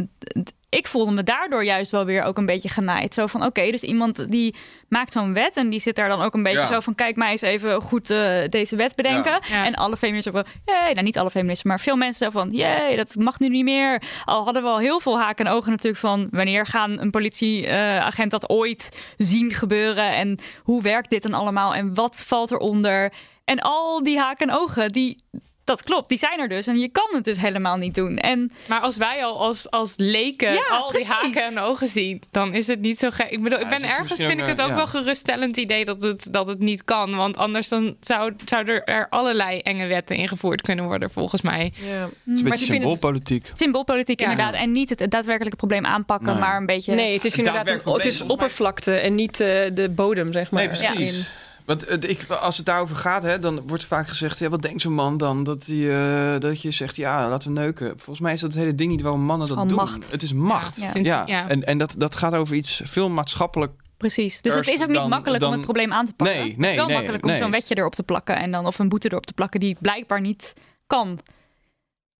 ik 0.75 0.89
voelde 0.89 1.13
me 1.13 1.23
daardoor 1.23 1.65
juist 1.65 1.91
wel 1.91 2.05
weer 2.05 2.23
ook 2.23 2.39
een 2.39 2.47
beetje 2.47 2.69
genaaid. 2.69 3.15
Zo 3.15 3.27
van, 3.27 3.45
oké, 3.45 3.71
dus 3.71 3.83
iemand 3.83 4.31
die 4.31 4.55
maakt 4.89 5.13
zo'n 5.13 5.33
wet... 5.33 5.57
en 5.57 5.69
die 5.69 5.79
zit 5.79 5.97
daar 5.97 6.09
dan 6.09 6.23
ook 6.23 6.35
een 6.35 6.43
beetje 6.43 6.59
Ja. 6.59 6.67
zo 6.67 6.81
van... 6.81 6.95
kijk 6.95 7.17
mij 7.17 7.31
eens 7.31 7.41
even 7.41 7.83
goed 7.83 8.11
eh, 8.11 8.49
deze 8.49 8.77
wet 8.77 8.95
bedenken. 8.97 9.33
Ja. 9.33 9.41
Ja. 9.49 9.65
En 9.65 9.75
alle 9.75 9.97
feministen 9.97 10.35
ook 10.35 10.45
wel... 10.45 10.77
Jee, 10.77 10.93
nou 10.93 11.05
niet 11.05 11.19
alle 11.19 11.31
feministen, 11.31 11.69
maar 11.69 11.81
veel 11.81 11.97
mensen 11.97 12.25
zo 12.27 12.39
van... 12.39 12.51
jee, 12.51 12.97
dat 12.97 13.15
mag 13.15 13.39
nu 13.39 13.49
niet 13.49 13.65
meer. 13.65 14.03
Al 14.25 14.45
hadden 14.45 14.63
we 14.63 14.69
al 14.69 14.79
heel 14.79 15.01
veel 15.01 15.19
haken 15.19 15.47
en 15.47 15.53
ogen 15.53 15.71
natuurlijk 15.71 16.01
van... 16.01 16.29
wanneer 16.31 16.67
gaan 16.67 17.01
een 17.01 17.11
politieagent 17.11 18.31
dat 18.31 18.49
ooit 18.49 18.89
zien 19.17 19.53
gebeuren... 19.53 20.15
en 20.15 20.39
hoe 20.63 20.83
werkt 20.83 21.11
dit 21.11 21.23
dan 21.23 21.35
allemaal 21.35 21.75
en 21.75 21.95
wat 21.95 22.25
valt 22.27 22.51
eronder... 22.51 23.13
En 23.45 23.59
al 23.61 24.03
die 24.03 24.19
haken 24.19 24.49
en 24.49 24.57
ogen, 24.57 24.93
die, 24.93 25.23
dat 25.65 25.83
klopt, 25.83 26.09
die 26.09 26.19
zijn 26.19 26.41
er 26.41 26.49
dus. 26.49 26.67
En 26.67 26.79
je 26.79 26.89
kan 26.89 27.09
het 27.13 27.25
dus 27.25 27.37
helemaal 27.39 27.77
niet 27.77 27.95
doen. 27.95 28.17
En 28.19 28.53
Maar 28.67 28.81
als 28.81 28.97
wij 28.97 29.25
al 29.25 29.39
als, 29.41 29.71
als 29.71 29.93
leken 29.97 30.53
Ja, 30.53 30.63
al 30.71 30.93
die 30.93 31.05
haken 31.05 31.45
en 31.45 31.59
ogen 31.59 31.89
zien, 31.89 32.23
dan 32.31 32.55
is 32.55 32.67
het 32.67 32.81
niet 32.81 32.99
zo 32.99 33.09
gek. 33.11 33.31
Ik 33.31 33.43
bedoel, 33.43 33.59
ik 33.61 33.69
ben 33.69 33.83
is 33.83 33.89
ergens 33.89 34.21
vind 34.21 34.41
ik 34.41 34.47
het 34.47 34.61
ook 34.63 34.69
ja. 34.69 34.75
wel 34.75 34.87
geruststellend 34.87 35.57
idee 35.57 35.85
dat 35.85 36.03
het, 36.03 36.27
dat 36.31 36.47
het 36.47 36.59
niet 36.59 36.85
kan. 36.85 37.17
Want 37.17 37.37
anders 37.37 37.69
dan 37.69 37.97
zou, 38.01 38.33
zouden 38.45 38.85
er 38.85 39.09
allerlei 39.09 39.59
enge 39.59 39.87
wetten 39.87 40.17
ingevoerd 40.17 40.61
kunnen 40.63 40.85
worden, 40.85 41.11
volgens 41.11 41.43
mij. 41.43 41.73
Ja. 41.77 41.91
Het 41.91 41.91
is 41.91 42.09
een 42.25 42.35
Maar 42.35 42.35
beetje 42.35 42.51
vinden 42.51 42.59
het- 42.59 42.67
symboolpolitiek. 42.73 43.51
symboolpolitiek 43.55 44.21
Ja. 44.21 44.31
inderdaad. 44.31 44.55
En 44.55 44.73
niet 44.73 44.89
het 44.89 45.11
daadwerkelijke 45.11 45.57
probleem 45.57 45.87
aanpakken, 45.87 46.29
Nee. 46.33 46.39
maar 46.41 46.57
een 46.57 46.67
beetje... 46.67 46.95
Nee, 46.95 47.13
het 47.15 47.25
is 47.25 47.37
inderdaad 47.37 47.69
een, 47.69 47.81
het 47.85 48.05
is 48.05 48.21
oppervlakte 48.21 48.95
en 48.97 49.15
niet 49.15 49.41
eh, 49.41 49.49
de 49.73 49.89
bodem, 49.95 50.33
zeg 50.33 50.51
maar. 50.51 50.67
Nee, 50.69 50.77
precies. 50.97 51.31
Want 51.65 52.09
ik, 52.09 52.27
als 52.29 52.57
het 52.57 52.67
daarover 52.67 52.97
gaat, 52.97 53.23
hè, 53.23 53.39
dan 53.39 53.67
wordt 53.67 53.85
vaak 53.85 54.09
gezegd... 54.09 54.39
Ja, 54.39 54.49
wat 54.49 54.63
denkt 54.63 54.83
zo'n 54.83 54.93
man 54.93 55.17
dan? 55.17 55.45
Dat, 55.45 55.65
die, 55.65 55.93
eh, 55.93 56.39
dat 56.39 56.61
je 56.63 56.71
zegt, 56.71 56.97
ja, 56.97 57.29
laten 57.29 57.55
we 57.55 57.61
neuken. 57.61 57.89
Volgens 57.89 58.21
mij 58.21 58.33
is 58.33 58.41
dat 58.41 58.53
het 58.53 58.63
hele 58.63 58.75
ding 58.75 58.91
niet 58.91 59.01
waarom 59.03 59.21
mannen 59.21 59.49
dat 59.49 59.69
doen. 59.69 59.77
macht. 59.79 60.11
Het 60.11 60.23
is 60.23 60.33
macht. 60.33 60.77
Ja. 60.77 60.91
Ja, 60.95 61.23
Ja. 61.27 61.49
En, 61.49 61.65
en 61.65 61.79
dat, 61.79 61.95
dat 61.99 62.15
gaat 62.17 62.35
over 62.35 62.57
iets 62.57 62.81
veel 62.85 63.09
maatschappelijk... 63.09 63.73
Precies. 63.97 64.41
Dus 64.41 64.55
het 64.55 64.69
is 64.69 64.83
ook 64.83 64.89
niet 64.89 64.97
Dan- 64.97 65.09
makkelijk 65.09 65.45
om 65.45 65.53
het 65.53 65.61
probleem 65.61 65.93
aan 65.93 66.07
te 66.07 66.13
pakken. 66.15 66.37
Nee, 66.37 66.49
het 66.49 66.59
nee, 66.59 66.71
is 66.71 66.77
wel 66.77 66.87
nee, 66.87 66.95
makkelijk 66.97 67.25
om 67.25 67.31
nee. 67.31 67.41
zo'n 67.41 67.51
wetje 67.51 67.77
erop 67.77 67.95
te 67.95 68.03
plakken 68.03 68.37
en 68.37 68.51
dan 68.51 68.67
of 68.67 68.79
een 68.79 68.89
boete 68.89 69.09
erop 69.11 69.27
te 69.27 69.33
plakken 69.33 69.61
die 69.61 69.77
blijkbaar 69.81 70.21
niet 70.21 70.53
kan. 70.87 71.21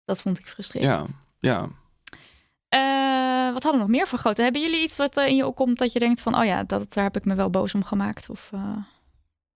Dat 0.05 0.21
vond 0.21 0.39
ik 0.39 0.45
frustrerend. 0.47 1.09
Ja, 1.39 1.59
ja. 1.59 1.67
Eh, 2.69 3.53
wat 3.53 3.63
hadden 3.63 3.81
we 3.81 3.87
nog 3.87 3.97
meer 3.97 4.07
voor 4.07 4.19
grote? 4.19 4.41
Hebben 4.41 4.61
jullie 4.61 4.81
iets 4.81 4.97
wat 4.97 5.17
eh, 5.17 5.27
in 5.27 5.35
je 5.35 5.45
opkomt 5.45 5.77
dat 5.77 5.91
je 5.91 5.99
denkt 5.99 6.21
van, 6.21 6.37
oh 6.37 6.45
ja, 6.45 6.63
dat, 6.63 6.93
daar 6.93 7.03
heb 7.03 7.17
ik 7.17 7.25
me 7.25 7.35
wel 7.35 7.49
boos 7.49 7.73
om 7.73 7.83
gemaakt 7.83 8.29
of, 8.29 8.49
eh, 8.53 8.59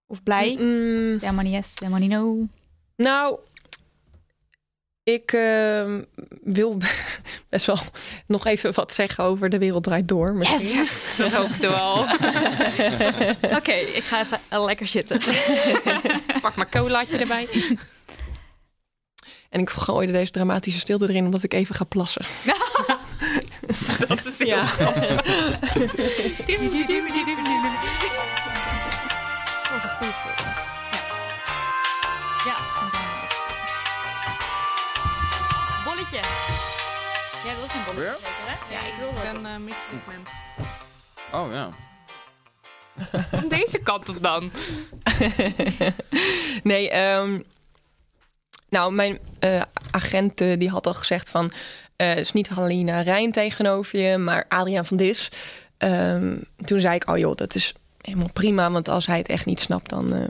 of 0.10 0.24
blij? 0.24 0.56
Mm, 0.60 1.18
Helemaal 1.20 1.44
niet 1.44 1.54
yes, 1.54 1.74
helemaal 1.80 2.00
niet 2.00 2.10
no. 2.10 2.48
nou, 2.96 3.40
ik 5.04 5.32
ehm, 5.34 6.02
wil 6.44 6.78
best 7.50 7.66
wel 7.66 7.80
nog 8.26 8.46
even 8.46 8.74
wat 8.74 8.94
zeggen 8.94 9.24
over 9.24 9.50
de 9.50 9.58
wereld 9.58 9.84
draait 9.84 10.08
door. 10.08 10.34
misschien. 10.34 10.60
Yes! 10.68 11.16
Dat 11.18 11.34
hoopten 11.34 11.70
we 11.70 11.76
al. 11.76 12.02
Oké, 13.58 13.72
ik 13.72 14.04
ga 14.04 14.20
even 14.22 14.64
lekker 14.66 14.88
zitten. 14.88 15.20
Pak 16.42 16.56
maar 16.56 16.70
colaatje 16.70 17.18
erbij. 17.18 17.48
En 19.50 19.60
ik 19.62 19.70
gooide 19.70 20.12
deze 20.12 20.32
dramatische 20.32 20.80
stilte 20.80 21.10
erin 21.10 21.26
omdat 21.26 21.44
ik 21.44 21.54
even 21.54 21.76
ga 21.76 21.84
plassen. 21.84 22.26
Dat 24.08 24.26
is 24.26 24.38
Ja. 24.38 24.66
Ja, 30.00 30.08
ja. 32.46 32.56
Bolletje. 35.84 36.20
Jij 37.44 37.56
wil 37.56 37.68
geen 37.68 37.84
bolletje 37.86 38.04
ja? 38.04 38.16
zeker, 38.16 38.46
hè? 38.46 38.74
Ja, 38.74 38.80
ik 38.80 38.94
wil 39.00 39.14
wel. 39.14 39.24
Ik 39.24 39.32
ben 39.32 39.46
een 39.46 39.46
eh, 39.46 39.60
misselijk 39.60 40.08
mens. 40.08 40.30
Oh, 41.32 41.54
ja. 41.54 41.70
Deze 43.58 43.80
kant 43.80 44.10
op 44.10 44.24
dan. 44.24 44.52
nee, 46.64 47.14
um, 47.14 47.44
nou, 48.70 48.94
mijn 48.94 49.20
uh, 49.40 49.62
agent 49.92 50.42
eh, 50.42 50.60
die 50.60 50.70
had 50.70 50.88
al 50.88 50.94
gezegd 50.94 51.30
van... 51.30 51.52
het 51.96 52.20
is 52.20 52.32
niet 52.32 52.50
Halina 52.50 53.02
Rijn 53.02 53.32
tegenover 53.32 54.00
je, 54.00 54.18
maar 54.18 54.46
Adriaan 54.48 54.86
van 54.86 54.98
Dis. 54.98 55.30
Um, 55.78 56.44
toen 56.66 56.80
zei 56.80 56.96
ik, 56.96 57.10
oh 57.10 57.18
joh, 57.18 57.36
dat 57.36 57.56
is 57.56 57.74
helemaal 58.02 58.30
prima. 58.34 58.72
Want 58.72 58.90
als 58.90 59.06
hij 59.06 59.18
het 59.18 59.28
echt 59.28 59.46
niet 59.46 59.60
snapt, 59.60 59.90
dan, 59.90 60.14
eh, 60.14 60.28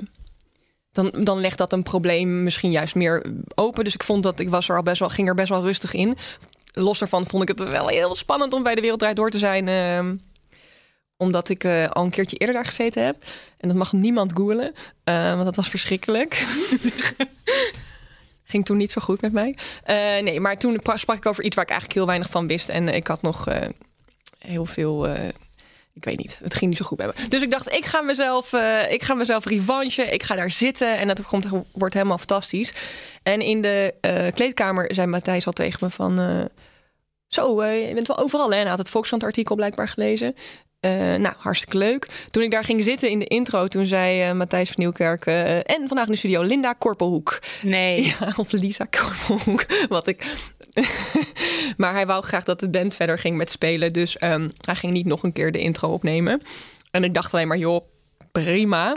dan, 0.92 1.12
dan 1.24 1.40
legt 1.42 1.58
dat 1.58 1.74
een 1.74 1.84
probleem 1.84 2.44
misschien 2.44 2.72
juist 2.72 2.96
meer 2.96 3.26
open. 3.56 3.84
Dus 3.84 3.94
ik 3.94 4.04
vond 4.04 4.24
dat 4.24 4.40
ik 4.40 4.50
was 4.50 4.70
er 4.70 4.76
al 4.76 4.84
best 4.84 5.00
wel, 5.00 5.10
ging 5.10 5.28
er 5.28 5.36
best 5.36 5.50
wel 5.50 5.62
rustig 5.62 5.94
in. 5.94 6.18
Los 6.74 7.00
daarvan 7.00 7.28
vond 7.28 7.50
ik 7.50 7.58
het 7.58 7.70
wel 7.70 7.88
heel 7.88 8.16
spannend 8.16 8.54
om 8.54 8.64
bij 8.64 8.76
de 8.76 8.82
Wereldrijd 8.82 9.16
door 9.16 9.30
te 9.30 9.40
zijn... 9.40 9.68
ehm, 9.68 10.16
omdat 11.18 11.50
ik 11.50 11.64
eh, 11.64 11.90
al 11.90 12.04
een 12.04 12.10
keertje 12.10 12.38
eerder 12.38 12.56
daar 12.56 12.66
gezeten 12.66 13.06
heb. 13.06 13.16
En 13.58 13.68
dat 13.68 13.78
mag 13.78 13.92
niemand 13.94 14.34
googlen, 14.34 14.74
eh, 15.04 15.34
want 15.34 15.46
dat 15.46 15.56
was 15.56 15.70
verschrikkelijk. 15.70 16.34
Ging 18.44 18.66
toen 18.66 18.78
niet 18.78 18.92
zo 18.92 19.02
goed 19.02 19.22
met 19.22 19.32
mij. 19.32 19.58
Nee, 20.22 20.40
maar 20.40 20.58
toen 20.58 20.82
pra- 20.82 20.98
sprak 20.98 21.18
ik 21.18 21.26
over 21.26 21.44
iets 21.44 21.56
waar 21.56 21.64
ik 21.64 21.70
eigenlijk 21.72 22.00
heel 22.00 22.08
weinig 22.10 22.30
van 22.30 22.48
wist. 22.48 22.70
En 22.70 22.88
ik 22.88 23.08
had 23.08 23.22
nog 23.22 23.46
heel 24.40 24.66
veel. 24.66 25.08
Ik 26.00 26.06
weet 26.06 26.18
niet, 26.18 26.40
het 26.44 26.54
ging 26.54 26.70
niet 26.70 26.80
zo 26.80 26.86
goed 26.86 26.98
me. 26.98 27.14
Dus 27.28 27.42
ik 27.42 27.52
dacht, 27.52 27.72
ik 27.72 27.86
ga 27.86 28.02
mezelf, 28.02 28.54
eh, 28.54 28.92
ik 28.92 29.04
ga 29.04 29.14
mezelf 29.14 29.46
revanche. 29.46 30.04
Ik 30.04 30.24
ga 30.24 30.36
daar 30.36 30.52
zitten 30.52 30.98
en 30.98 31.08
dat 31.08 31.22
komt, 31.22 31.46
wordt 31.72 31.94
helemaal 31.94 32.18
fantastisch. 32.18 32.74
En 33.24 33.42
in 33.42 33.62
de 33.62 33.94
eh, 34.02 34.32
kleedkamer 34.34 34.94
zei 34.94 35.08
Matthijs 35.08 35.46
al 35.46 35.52
tegen 35.52 35.80
me 35.82 35.90
van... 35.90 36.20
eh, 36.20 36.46
zo, 37.28 37.64
je 37.64 37.94
bent 37.94 38.08
wel 38.08 38.18
overal, 38.18 38.50
hè? 38.50 38.56
En 38.56 38.62
hij 38.62 38.70
had 38.70 38.78
het 38.78 38.90
Volkskrant-artikel 38.90 39.56
blijkbaar 39.56 39.88
gelezen. 39.88 40.36
Nou, 41.18 41.34
hartstikke 41.38 41.78
leuk. 41.78 42.08
Toen 42.32 42.44
ik 42.44 42.52
daar 42.52 42.64
ging 42.64 42.84
zitten 42.84 43.10
in 43.10 43.20
de 43.20 43.26
intro, 43.26 43.68
toen 43.68 43.86
zei 43.86 44.34
Matthijs 44.34 44.68
van 44.68 44.76
Nieuwkerk... 44.78 45.26
en 45.26 45.88
vandaag 45.88 46.06
in 46.06 46.12
de 46.12 46.18
studio 46.18 46.42
Linda 46.42 46.74
Korpelhoek. 46.74 47.40
Nee. 47.62 48.04
Ja, 48.20 48.34
of 48.38 48.52
Lisa 48.52 48.86
Korpelhoek. 48.86 49.66
Wat 49.90 50.08
ik... 50.08 50.26
maar 51.78 51.94
hij 51.94 52.06
wou 52.06 52.24
graag 52.24 52.44
dat 52.44 52.60
de 52.60 52.70
band 52.70 52.96
verder 52.96 53.20
ging 53.20 53.38
met 53.38 53.50
spelen. 53.50 53.94
Dus 53.94 54.18
ehm, 54.18 54.50
hij 54.62 54.76
ging 54.76 54.94
niet 54.94 55.06
nog 55.06 55.24
een 55.24 55.34
keer 55.34 55.52
de 55.52 55.60
intro 55.60 55.94
opnemen. 55.94 56.42
En 56.92 57.04
ik 57.04 57.14
dacht 57.14 57.34
alleen 57.34 57.48
maar, 57.48 57.58
joh, 57.58 57.86
prima. 58.32 58.96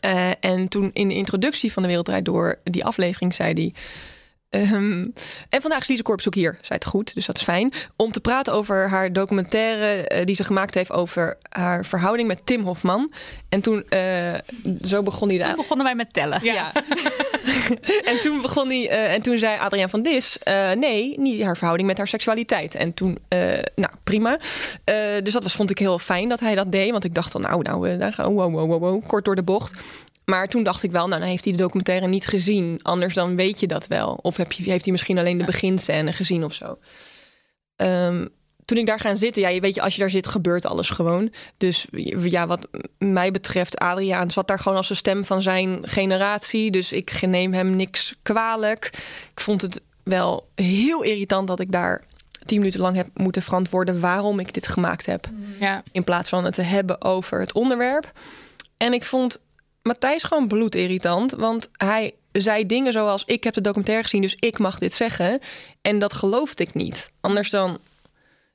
Eh, 0.00 0.30
en 0.40 0.68
toen 0.68 0.90
in 0.92 1.08
de 1.08 1.14
introductie 1.14 1.72
van 1.72 1.82
de 1.82 1.88
Wereldrijd 1.88 2.24
Door 2.24 2.58
die 2.64 2.84
aflevering 2.84 3.34
zei 3.34 3.52
hij... 3.52 3.72
ehm, 4.50 5.04
en 5.48 5.60
vandaag 5.60 5.80
is 5.80 5.88
Lise 5.88 6.02
Korpshoek 6.02 6.34
hier, 6.34 6.52
zei 6.52 6.78
het 6.78 6.84
goed, 6.86 7.14
dus 7.14 7.26
dat 7.26 7.36
is 7.36 7.42
fijn. 7.42 7.72
Om 7.96 8.12
te 8.12 8.20
praten 8.20 8.52
over 8.52 8.88
haar 8.88 9.12
documentaire 9.12 10.08
eh, 10.08 10.24
die 10.24 10.34
ze 10.34 10.44
gemaakt 10.44 10.74
heeft 10.74 10.92
over 10.92 11.36
haar 11.48 11.84
verhouding 11.84 12.28
met 12.28 12.46
Tim 12.46 12.62
Hofman. 12.62 13.12
En 13.48 13.60
toen, 13.60 13.84
eh, 13.88 14.34
zo 14.82 15.02
begon 15.02 15.28
hij 15.28 15.38
Toen 15.38 15.46
daar. 15.46 15.56
begonnen 15.56 15.86
wij 15.86 15.94
met 15.94 16.12
tellen. 16.12 16.44
Ja. 16.44 16.72
en 18.10 18.20
toen 18.20 18.40
begon 18.42 18.68
hij, 18.68 18.88
eh, 18.88 19.12
en 19.14 19.22
toen 19.22 19.38
zei 19.38 19.58
Adriaan 19.58 19.90
van 19.90 20.02
Dis, 20.02 20.38
eh, 20.38 20.70
nee, 20.72 21.18
niet 21.18 21.42
haar 21.42 21.56
verhouding 21.56 21.88
met 21.88 21.98
haar 21.98 22.08
seksualiteit. 22.08 22.74
En 22.74 22.94
toen, 22.94 23.18
eh, 23.28 23.38
nou 23.74 23.92
prima. 24.04 24.38
Eh, 24.84 24.94
dus 25.22 25.32
dat 25.32 25.42
was, 25.42 25.54
vond 25.54 25.70
ik 25.70 25.78
heel 25.78 25.98
fijn 25.98 26.28
dat 26.28 26.40
hij 26.40 26.54
dat 26.54 26.72
deed, 26.72 26.90
want 26.90 27.04
ik 27.04 27.14
dacht 27.14 27.32
dan, 27.32 27.40
nou, 27.40 27.62
nou, 27.62 27.96
daar 27.96 28.12
gaan 28.12 28.32
wow, 28.32 28.52
wow, 28.54 28.80
wow, 28.80 29.06
kort 29.06 29.24
door 29.24 29.36
de 29.36 29.42
bocht. 29.42 29.72
Maar 30.30 30.48
toen 30.48 30.62
dacht 30.62 30.82
ik 30.82 30.90
wel, 30.90 31.06
nou, 31.06 31.20
dan 31.20 31.28
heeft 31.28 31.44
hij 31.44 31.52
de 31.52 31.58
documentaire 31.58 32.06
niet 32.06 32.26
gezien. 32.26 32.80
Anders 32.82 33.14
dan 33.14 33.36
weet 33.36 33.60
je 33.60 33.66
dat 33.66 33.86
wel. 33.86 34.18
Of 34.22 34.36
heb 34.36 34.52
je, 34.52 34.70
heeft 34.70 34.84
hij 34.84 34.92
misschien 34.92 35.18
alleen 35.18 35.38
de 35.38 35.44
beginscène 35.44 36.12
gezien 36.12 36.44
of 36.44 36.52
zo. 36.52 36.76
Ehm, 37.76 38.26
toen 38.64 38.78
ik 38.78 38.86
daar 38.86 39.00
gaan 39.00 39.16
zitten, 39.16 39.42
ja, 39.42 39.48
je 39.48 39.60
weet 39.60 39.74
je, 39.74 39.82
als 39.82 39.94
je 39.94 40.00
daar 40.00 40.10
zit, 40.10 40.26
gebeurt 40.26 40.66
alles 40.66 40.90
gewoon. 40.90 41.32
Dus 41.56 41.86
ja, 42.20 42.46
wat 42.46 42.68
mij 42.98 43.30
betreft, 43.30 43.78
Adriaan 43.78 44.30
zat 44.30 44.48
daar 44.48 44.58
gewoon 44.58 44.76
als 44.76 44.88
de 44.88 44.94
stem 44.94 45.24
van 45.24 45.42
zijn 45.42 45.88
generatie. 45.88 46.70
Dus 46.70 46.92
ik 46.92 47.22
neem 47.22 47.52
hem 47.52 47.76
niks 47.76 48.14
kwalijk. 48.22 48.86
Ik 49.30 49.40
vond 49.40 49.62
het 49.62 49.80
wel 50.02 50.48
heel 50.54 51.02
irritant 51.02 51.48
dat 51.48 51.60
ik 51.60 51.72
daar 51.72 52.04
tien 52.44 52.58
minuten 52.58 52.80
lang 52.80 52.96
heb 52.96 53.08
moeten 53.14 53.42
verantwoorden 53.42 54.00
waarom 54.00 54.38
ik 54.38 54.54
dit 54.54 54.68
gemaakt 54.68 55.06
heb. 55.06 55.28
Ja. 55.60 55.82
In 55.92 56.04
plaats 56.04 56.28
van 56.28 56.44
het 56.44 56.54
te 56.54 56.62
hebben 56.62 57.02
over 57.02 57.40
het 57.40 57.52
onderwerp. 57.52 58.12
En 58.76 58.92
ik 58.92 59.04
vond 59.04 59.40
Matthijs 59.88 60.22
gewoon 60.22 60.48
bloedirritant. 60.48 61.32
Want 61.32 61.68
hij 61.76 62.14
zei 62.32 62.66
dingen 62.66 62.92
zoals: 62.92 63.22
Ik 63.26 63.44
heb 63.44 63.54
de 63.54 63.60
documentaire 63.60 64.02
gezien, 64.04 64.22
dus 64.22 64.36
ik 64.38 64.58
mag 64.58 64.78
dit 64.78 64.92
zeggen. 64.92 65.40
En 65.82 65.98
dat 65.98 66.12
geloofde 66.12 66.62
ik 66.62 66.74
niet. 66.74 67.10
Anders 67.20 67.50
dan. 67.50 67.78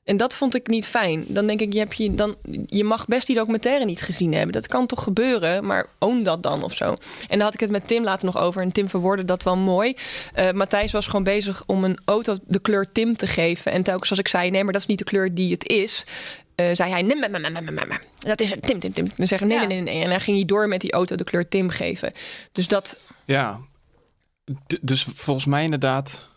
En 0.04 0.16
dat 0.16 0.34
vond 0.34 0.54
ik 0.54 0.66
niet 0.66 0.86
fijn. 0.86 1.24
Dan 1.28 1.46
denk 1.46 1.60
ik, 1.60 1.72
je, 1.72 1.78
hebt 1.78 1.96
je, 1.96 2.14
dan, 2.14 2.36
je 2.66 2.84
mag 2.84 3.06
best 3.06 3.26
die 3.26 3.36
documentaire 3.36 3.84
niet 3.84 4.02
gezien 4.02 4.32
hebben. 4.32 4.52
Dat 4.52 4.66
kan 4.66 4.86
toch 4.86 5.02
gebeuren, 5.02 5.66
maar 5.66 5.88
own 5.98 6.22
dat 6.22 6.42
dan 6.42 6.62
of 6.62 6.74
zo. 6.74 6.96
En 7.28 7.36
daar 7.36 7.42
had 7.42 7.54
ik 7.54 7.60
het 7.60 7.70
met 7.70 7.86
Tim 7.88 8.04
later 8.04 8.24
nog 8.24 8.38
over. 8.38 8.62
En 8.62 8.72
Tim 8.72 8.88
verwoordde 8.88 9.24
dat 9.24 9.42
wel 9.42 9.56
mooi. 9.56 9.96
Eh, 10.34 10.52
Matthijs 10.52 10.92
was 10.92 11.06
gewoon 11.06 11.24
bezig 11.24 11.62
om 11.66 11.84
een 11.84 11.98
auto 12.04 12.36
de 12.46 12.60
kleur 12.60 12.92
Tim 12.92 13.16
te 13.16 13.26
geven. 13.26 13.72
En 13.72 13.82
telkens 13.82 14.10
als 14.10 14.18
ik 14.18 14.28
zei, 14.28 14.50
nee, 14.50 14.64
maar 14.64 14.72
dat 14.72 14.82
is 14.82 14.88
niet 14.88 14.98
de 14.98 15.04
kleur 15.04 15.34
die 15.34 15.52
het 15.52 15.68
is... 15.68 16.04
eh, 16.54 16.70
zei 16.72 16.90
hij, 16.90 17.02
dat 18.18 18.40
is 18.40 18.50
het, 18.50 18.62
Tim, 18.66 18.78
Tim, 18.78 18.92
Tim. 18.92 19.06
Dan 19.16 19.26
zeggen 19.26 19.46
nee, 19.48 19.60
Ja. 19.60 19.66
nee, 19.66 19.80
nee, 19.80 19.94
nee. 19.94 20.04
En 20.04 20.10
dan 20.10 20.20
ging 20.20 20.36
hij 20.36 20.46
door 20.46 20.68
met 20.68 20.80
die 20.80 20.92
auto 20.92 21.16
de 21.16 21.24
kleur 21.24 21.48
Tim 21.48 21.68
geven. 21.68 22.12
Dus 22.52 22.68
dat, 22.68 22.98
Ja. 23.24 23.60
D- 24.66 24.78
dus 24.80 25.06
volgens 25.14 25.46
mij 25.46 25.64
inderdaad. 25.64 26.28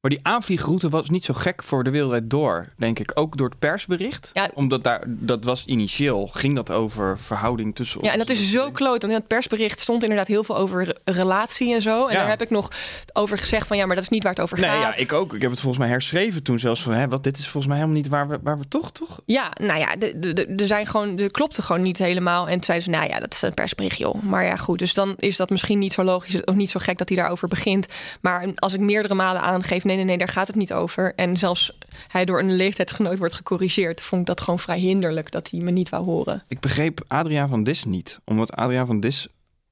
Maar 0.00 0.10
die 0.10 0.20
aanvliegroute 0.22 0.88
was 0.88 1.08
niet 1.10 1.24
zo 1.24 1.34
gek 1.34 1.62
voor 1.62 1.84
de 1.84 1.90
wereld 1.90 2.30
door, 2.30 2.68
denk 2.76 2.98
ik. 2.98 3.10
Ook 3.14 3.36
door 3.36 3.48
het 3.48 3.58
persbericht. 3.58 4.30
Ja. 4.32 4.50
Omdat 4.54 4.84
daar, 4.84 5.02
dat 5.06 5.44
was 5.44 5.64
initieel, 5.66 6.26
ging 6.32 6.54
dat 6.54 6.70
over 6.70 7.18
verhouding 7.18 7.74
tussen 7.74 8.02
Ja, 8.04 8.12
en 8.12 8.18
dat 8.18 8.30
is 8.30 8.50
zo 8.50 8.70
kloot. 8.70 9.00
Want 9.00 9.12
in 9.12 9.18
het 9.18 9.26
persbericht 9.26 9.80
stond 9.80 10.02
inderdaad 10.02 10.26
heel 10.26 10.44
veel 10.44 10.56
over 10.56 10.84
re- 10.84 10.94
relatie 11.04 11.74
en 11.74 11.80
zo. 11.82 12.06
En 12.06 12.12
Ja. 12.12 12.18
daar 12.20 12.28
heb 12.28 12.42
ik 12.42 12.50
nog 12.50 12.68
over 13.12 13.38
gezegd 13.38 13.66
van 13.66 13.76
ja, 13.76 13.86
maar 13.86 13.94
dat 13.94 14.04
is 14.04 14.10
niet 14.10 14.22
waar 14.22 14.32
het 14.32 14.40
over 14.42 14.58
Nee, 14.60 14.68
gaat. 14.70 14.80
ja, 14.80 14.94
ik 15.02 15.12
ook. 15.12 15.34
Ik 15.34 15.42
heb 15.42 15.50
het 15.50 15.60
volgens 15.60 15.82
mij 15.82 15.90
herschreven 15.92 16.42
toen 16.42 16.58
zelfs 16.58 16.82
van, 16.82 16.92
hè, 16.92 17.08
wat, 17.08 17.24
dit 17.24 17.38
is 17.38 17.42
volgens 17.48 17.66
mij 17.66 17.76
helemaal 17.76 17.96
niet 17.96 18.08
waar 18.08 18.28
we, 18.28 18.38
waar 18.42 18.58
we 18.58 18.68
toch, 18.68 18.92
toch? 18.92 19.20
Ja, 19.26 19.52
nou 19.60 19.78
ja, 19.78 19.96
de- 19.96 20.18
de- 20.18 20.32
de- 20.32 20.46
er 20.56 20.66
zijn 20.66 20.86
gewoon, 20.86 21.18
er 21.18 21.30
klopte 21.30 21.62
gewoon 21.62 21.82
niet 21.82 21.98
helemaal. 21.98 22.46
En 22.46 22.52
toen 22.54 22.62
zeiden 22.64 22.86
ze, 22.92 22.98
nou 22.98 23.08
ja, 23.10 23.20
dat 23.20 23.34
is 23.34 23.42
een 23.42 23.54
persbericht, 23.54 23.98
joh. 23.98 24.22
Maar 24.22 24.44
ja, 24.44 24.56
goed, 24.56 24.78
dus 24.78 24.94
dan 24.94 25.14
is 25.16 25.36
dat 25.36 25.50
misschien 25.50 25.78
niet 25.78 25.92
zo 25.92 26.02
logisch 26.04 26.44
of 26.44 26.54
niet 26.54 26.70
zo 26.70 26.80
gek 26.82 26.98
dat 26.98 27.08
hij 27.08 27.16
daarover 27.18 27.48
begint. 27.48 27.86
Maar 28.20 28.46
als 28.54 28.74
ik 28.74 28.80
meerdere 28.80 29.14
malen 29.14 29.42
aangeef, 29.42 29.84
nee, 29.90 30.04
nee, 30.04 30.16
nee, 30.16 30.26
daar 30.26 30.34
gaat 30.34 30.46
het 30.46 30.56
niet 30.56 30.72
over. 30.72 31.14
En 31.14 31.36
zelfs 31.36 31.78
hij 32.08 32.24
door 32.24 32.38
een 32.38 32.56
leeftijdsgenoot 32.56 33.18
wordt 33.18 33.34
gecorrigeerd, 33.34 34.00
vond 34.00 34.20
ik 34.20 34.26
dat 34.26 34.40
gewoon 34.40 34.58
vrij 34.58 34.78
hinderlijk 34.78 35.30
dat 35.30 35.50
hij 35.50 35.60
me 35.60 35.70
niet 35.70 35.88
wou 35.88 36.04
horen. 36.04 36.42
Ik 36.48 36.60
begreep 36.60 37.04
Adriaan 37.06 37.48
van 37.48 37.62
Dis 37.62 37.84
niet. 37.84 38.20
Omdat 38.24 38.52
Adriaan 38.52 38.86
van 38.86 39.00
Dis, 39.00 39.28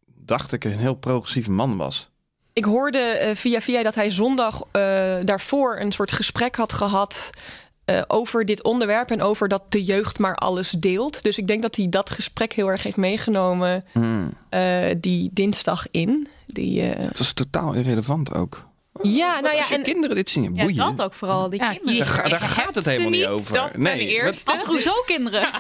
dacht 0.06 0.52
ik, 0.52 0.64
een 0.64 0.78
heel 0.78 0.94
progressieve 0.94 1.50
man 1.50 1.76
was. 1.76 2.10
Ik 2.52 2.64
hoorde 2.64 2.98
eh, 2.98 3.34
via 3.34 3.60
via 3.60 3.82
dat 3.82 3.94
hij 3.94 4.10
zondag 4.10 4.62
eh, 4.72 4.82
daarvoor 5.24 5.78
een 5.80 5.92
soort 5.92 6.12
gesprek 6.12 6.56
had 6.56 6.72
gehad 6.72 7.30
eh, 7.84 8.02
over 8.06 8.44
dit 8.44 8.62
onderwerp 8.62 9.10
en 9.10 9.22
over 9.22 9.48
dat 9.48 9.62
de 9.68 9.84
jeugd 9.84 10.18
maar 10.18 10.34
alles 10.34 10.70
deelt. 10.70 11.22
Dus 11.22 11.38
ik 11.38 11.46
denk 11.46 11.62
dat 11.62 11.76
hij 11.76 11.88
dat 11.88 12.10
gesprek 12.10 12.52
heel 12.52 12.68
erg 12.68 12.82
heeft 12.82 12.96
meegenomen 12.96 13.84
Hmm. 13.92 14.32
die 15.00 15.30
dinsdag 15.32 15.86
in. 15.90 16.28
Die, 16.46 16.82
Het 16.82 17.18
was 17.18 17.32
totaal 17.32 17.74
irrelevant 17.74 18.34
ook. 18.34 18.67
Ja, 19.02 19.40
nou 19.40 19.54
ja, 19.54 19.60
Als 19.60 19.68
je 19.68 19.74
en 19.74 19.82
kinderen 19.82 20.16
dit 20.16 20.28
zien, 20.30 20.54
Ja, 20.54 20.62
boeien. 20.64 20.76
dat 20.96 21.02
ook 21.02 21.14
vooral, 21.14 21.50
die 21.50 21.60
Ja, 21.60 21.72
kinderen. 21.72 22.30
Daar 22.30 22.40
gaat 22.40 22.74
het 22.74 22.84
helemaal 22.84 23.10
niet 23.10 23.20
niet, 23.20 23.28
over. 23.28 23.54
Dat 23.54 23.70
ten 23.72 23.82
Nee, 23.82 24.06
eerste. 24.08 24.50
Als 24.50 24.64
hoezo 24.64 24.92
kinderen? 25.06 25.48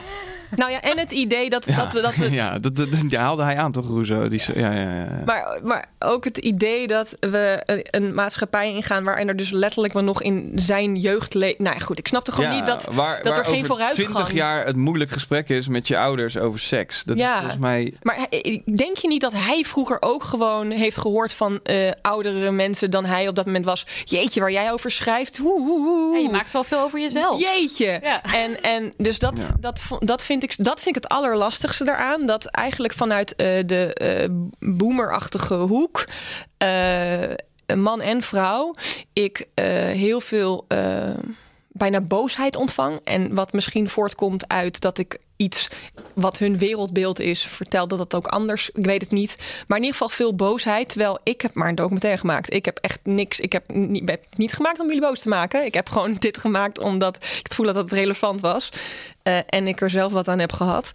nou 0.56 0.70
ja, 0.70 0.80
en 0.80 0.98
het 0.98 1.12
idee 1.12 1.50
dat, 1.50 1.66
Ja, 1.66 1.76
dat, 1.92 2.02
dat 2.02 2.14
we 2.16 2.30
ja 2.42 2.58
dat, 2.58 2.76
dat, 2.76 2.88
die 2.92 3.18
haalde 3.18 3.42
hij 3.42 3.56
aan, 3.56 3.72
toch, 3.72 3.86
Roezo? 3.86 4.28
Die, 4.28 4.38
zo- 4.40 4.52
ja, 4.56 4.72
ja, 4.72 4.94
ja. 4.94 5.22
Maar, 5.24 5.58
maar 5.62 5.84
ook 5.98 6.24
het 6.24 6.38
idee 6.38 6.86
dat 6.86 7.16
we 7.20 7.62
een, 7.66 7.86
een 7.90 8.14
maatschappij 8.14 8.72
ingaan 8.74 9.04
waarin 9.04 9.28
er 9.28 9.36
dus 9.36 9.50
letterlijk 9.50 9.92
wel 9.92 10.02
nog 10.04 10.22
in 10.22 10.52
zijn 10.54 10.96
jeugd 10.96 11.34
leeft. 11.34 11.58
Nou 11.58 11.74
ja, 11.74 11.80
goed, 11.84 11.98
ik 11.98 12.08
snapte 12.08 12.32
gewoon 12.32 12.50
Ja, 12.50 12.56
niet 12.56 12.66
dat, 12.66 12.88
waar, 12.92 13.22
dat 13.22 13.36
waar 13.36 13.44
er 13.46 13.50
geen 13.52 13.64
vooruitgang 13.64 14.08
20 14.08 14.32
jaar 14.34 14.66
het 14.66 14.76
moeilijk 14.76 15.10
gesprek 15.10 15.48
is 15.48 15.68
met 15.68 15.88
je 15.88 15.98
ouders 15.98 16.38
over 16.38 16.60
seks. 16.60 17.02
Dat 17.04 17.16
Ja. 17.16 17.32
is 17.34 17.38
volgens 17.40 17.60
mij... 17.60 17.94
Maar 18.02 18.26
denk 18.74 18.96
je 18.96 19.08
niet 19.08 19.20
dat 19.20 19.32
hij 19.32 19.64
vroeger 19.64 19.96
ook 20.00 20.24
gewoon 20.24 20.70
heeft 20.70 20.96
gehoord 20.96 21.32
van 21.32 21.60
eh, 21.62 21.90
oudere 22.02 22.50
mensen 22.50 22.90
dan 22.90 23.04
hij 23.04 23.28
op 23.28 23.34
dat 23.34 23.46
moment 23.46 23.64
was? 23.64 23.86
Jeetje, 24.04 24.40
waar 24.40 24.52
jij 24.52 24.72
over 24.72 24.90
schrijft. 24.90 25.36
Hoe, 25.36 25.60
hoe, 25.60 25.80
hoe. 25.86 26.16
Ja, 26.16 26.22
je 26.22 26.30
maakt 26.32 26.52
wel 26.52 26.64
veel 26.64 26.80
over 26.80 27.00
jezelf. 27.00 27.40
Jeetje. 27.40 27.98
Ja. 28.02 28.22
En, 28.34 28.62
en 28.62 28.92
dus 28.96 29.18
dat, 29.18 29.32
Ja. 29.36 29.56
dat, 29.60 29.80
dat, 29.98 30.24
vind 30.24 30.37
dat 30.56 30.80
vind 30.82 30.96
ik 30.96 31.02
het 31.02 31.12
allerlastigste 31.12 31.84
daaraan. 31.84 32.26
Dat 32.26 32.44
eigenlijk 32.46 32.92
vanuit 32.94 33.34
eh, 33.36 33.46
de 33.66 33.94
eh 33.94 34.28
boomerachtige 34.58 35.54
hoek, 35.54 36.04
eh, 36.56 37.22
man 37.76 38.00
en 38.00 38.22
vrouw, 38.22 38.74
ik 39.12 39.48
heel 39.92 40.20
veel 40.20 40.66
bijna 41.68 42.00
boosheid 42.00 42.56
ontvang. 42.56 43.00
En 43.04 43.34
wat 43.34 43.52
misschien 43.52 43.88
voortkomt 43.88 44.48
uit 44.48 44.80
dat 44.80 44.98
ik 44.98 45.18
iets 45.38 45.68
wat 46.14 46.38
hun 46.38 46.58
wereldbeeld 46.58 47.20
is, 47.20 47.42
vertelt 47.42 47.90
dat 47.90 47.98
het 47.98 48.14
ook 48.14 48.26
anders. 48.26 48.70
Ik 48.70 48.84
weet 48.84 49.00
het 49.00 49.10
niet. 49.10 49.36
Maar 49.66 49.78
in 49.78 49.84
ieder 49.84 49.98
geval 49.98 50.16
veel 50.16 50.34
boosheid. 50.34 50.88
Terwijl 50.88 51.18
ik 51.22 51.40
heb 51.40 51.54
maar 51.54 51.68
een 51.68 51.74
documentaire 51.74 52.20
gemaakt. 52.20 52.52
Ik 52.52 52.64
heb 52.64 52.78
echt 52.78 53.00
niks. 53.02 53.40
Ik 53.40 53.52
heb 53.52 53.68
niet, 53.68 54.18
niet 54.36 54.52
gemaakt 54.52 54.80
om 54.80 54.86
jullie 54.86 55.00
boos 55.00 55.20
te 55.20 55.28
maken. 55.28 55.64
Ik 55.64 55.74
heb 55.74 55.88
gewoon 55.88 56.14
dit 56.28 56.38
gemaakt 56.38 56.78
omdat 56.78 57.16
ik 57.16 57.40
het 57.42 57.56
had 57.56 57.66
dat 57.66 57.74
het 57.74 57.92
relevant 57.92 58.40
was. 58.40 58.68
Uh, 59.24 59.38
en 59.46 59.68
ik 59.68 59.80
er 59.80 59.90
zelf 59.90 60.12
wat 60.12 60.28
aan 60.28 60.38
heb 60.38 60.52
gehad. 60.52 60.90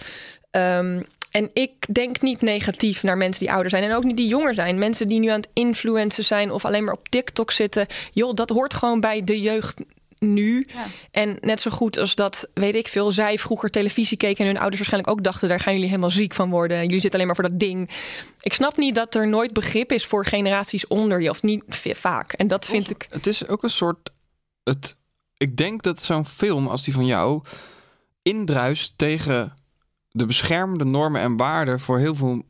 Um, 0.52 1.06
en 1.32 1.50
ik 1.54 1.94
denk 1.94 2.22
niet 2.22 2.42
negatief 2.42 3.04
naar 3.04 3.18
mensen 3.18 3.40
die 3.40 3.52
ouder 3.52 3.70
zijn. 3.70 3.84
En 3.84 3.96
ook 3.96 4.04
niet 4.04 4.18
die 4.18 4.28
jonger 4.28 4.54
zijn. 4.54 4.78
Mensen 4.78 5.08
die 5.08 5.20
nu 5.20 5.28
aan 5.28 5.40
het 5.40 5.50
influencen 5.54 6.24
zijn 6.24 6.52
of 6.52 6.66
alleen 6.66 6.84
maar 6.84 6.94
op 6.94 7.10
TikTok 7.10 7.52
zitten. 7.52 7.88
Joh, 8.12 8.34
dat 8.34 8.50
hoort 8.50 8.74
gewoon 8.74 9.00
bij 9.00 9.22
de 9.24 9.42
jeugd 9.42 9.84
nu. 10.24 10.68
Ja. 10.74 10.86
En 11.12 11.38
net 11.42 11.62
zo 11.62 11.72
goed 11.72 11.98
als 11.98 12.16
dat, 12.16 12.50
weet 12.54 12.76
ik 12.76 12.88
veel, 12.88 13.12
zij 13.12 13.38
vroeger 13.38 13.70
televisie 13.70 14.18
keken 14.18 14.40
en 14.40 14.46
hun 14.46 14.60
ouders 14.60 14.78
waarschijnlijk 14.78 15.12
ook 15.18 15.24
dachten: 15.24 15.50
daar 15.50 15.60
gaan 15.60 15.74
jullie 15.74 15.88
helemaal 15.88 16.10
ziek 16.10 16.34
van 16.34 16.50
worden. 16.50 16.82
Jullie 16.82 17.00
zitten 17.00 17.14
alleen 17.14 17.26
maar 17.26 17.36
voor 17.36 17.50
dat 17.50 17.60
ding. 17.60 17.90
Ik 18.42 18.54
snap 18.54 18.78
niet 18.78 18.96
dat 18.96 19.16
er 19.16 19.28
nooit 19.28 19.54
begrip 19.54 19.92
is 19.92 20.06
voor 20.06 20.26
generaties 20.26 20.88
onder 20.88 21.22
je, 21.22 21.30
of 21.30 21.44
niet 21.44 21.64
vaak. 21.94 22.34
En 22.34 22.48
dat 22.48 22.66
vind 22.66 22.90
ik. 22.90 23.06
Het 23.10 23.28
is 23.28 23.48
ook 23.48 23.64
een 23.64 23.70
soort. 23.70 24.10
Het, 24.64 24.98
ik 25.38 25.58
denk 25.58 25.84
dat 25.84 26.02
zo'n 26.02 26.26
film 26.26 26.68
als 26.68 26.84
die 26.84 26.94
van 26.94 27.06
jou 27.06 27.42
indruist 28.22 28.94
tegen 28.96 29.54
de 30.10 30.26
beschermde 30.26 30.84
normen 30.84 31.22
en 31.22 31.38
waarden 31.38 31.80
voor 31.80 32.00
heel 32.00 32.16
veel 32.16 32.44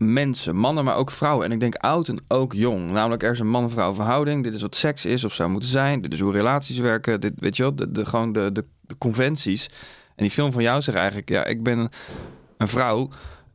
mensen, 0.00 0.56
mannen, 0.56 0.84
maar 0.84 0.96
ook 0.96 1.10
vrouwen. 1.10 1.46
En 1.46 1.52
ik 1.52 1.60
denk 1.60 1.74
oud 1.74 2.08
en 2.08 2.24
ook 2.28 2.52
jong. 2.52 2.90
Namelijk, 2.90 3.22
er 3.22 3.30
is 3.30 3.38
een 3.38 3.50
man-vrouw 3.50 3.94
verhouding. 3.94 4.44
Dit 4.44 4.54
is 4.54 4.62
wat 4.62 4.74
seks 4.74 5.04
is 5.04 5.24
of 5.24 5.34
zou 5.34 5.50
moeten 5.50 5.68
zijn. 5.68 6.00
Dit 6.00 6.12
is 6.12 6.20
hoe 6.20 6.32
relaties 6.32 6.78
werken. 6.78 7.20
Dit, 7.20 7.32
weet 7.36 7.56
je 7.56 7.62
wel, 7.62 7.74
de, 7.74 8.06
gewoon 8.06 8.32
de, 8.32 8.52
de, 8.52 8.64
conventies. 8.98 9.66
En 10.16 10.26
die 10.26 10.30
film 10.30 10.52
van 10.52 10.62
jou 10.62 10.82
zegt 10.82 10.96
eigenlijk, 10.96 11.28
ja, 11.28 11.44
ik 11.44 11.62
ben 11.62 11.90
een, 12.56 12.68
vrouw. 12.68 13.08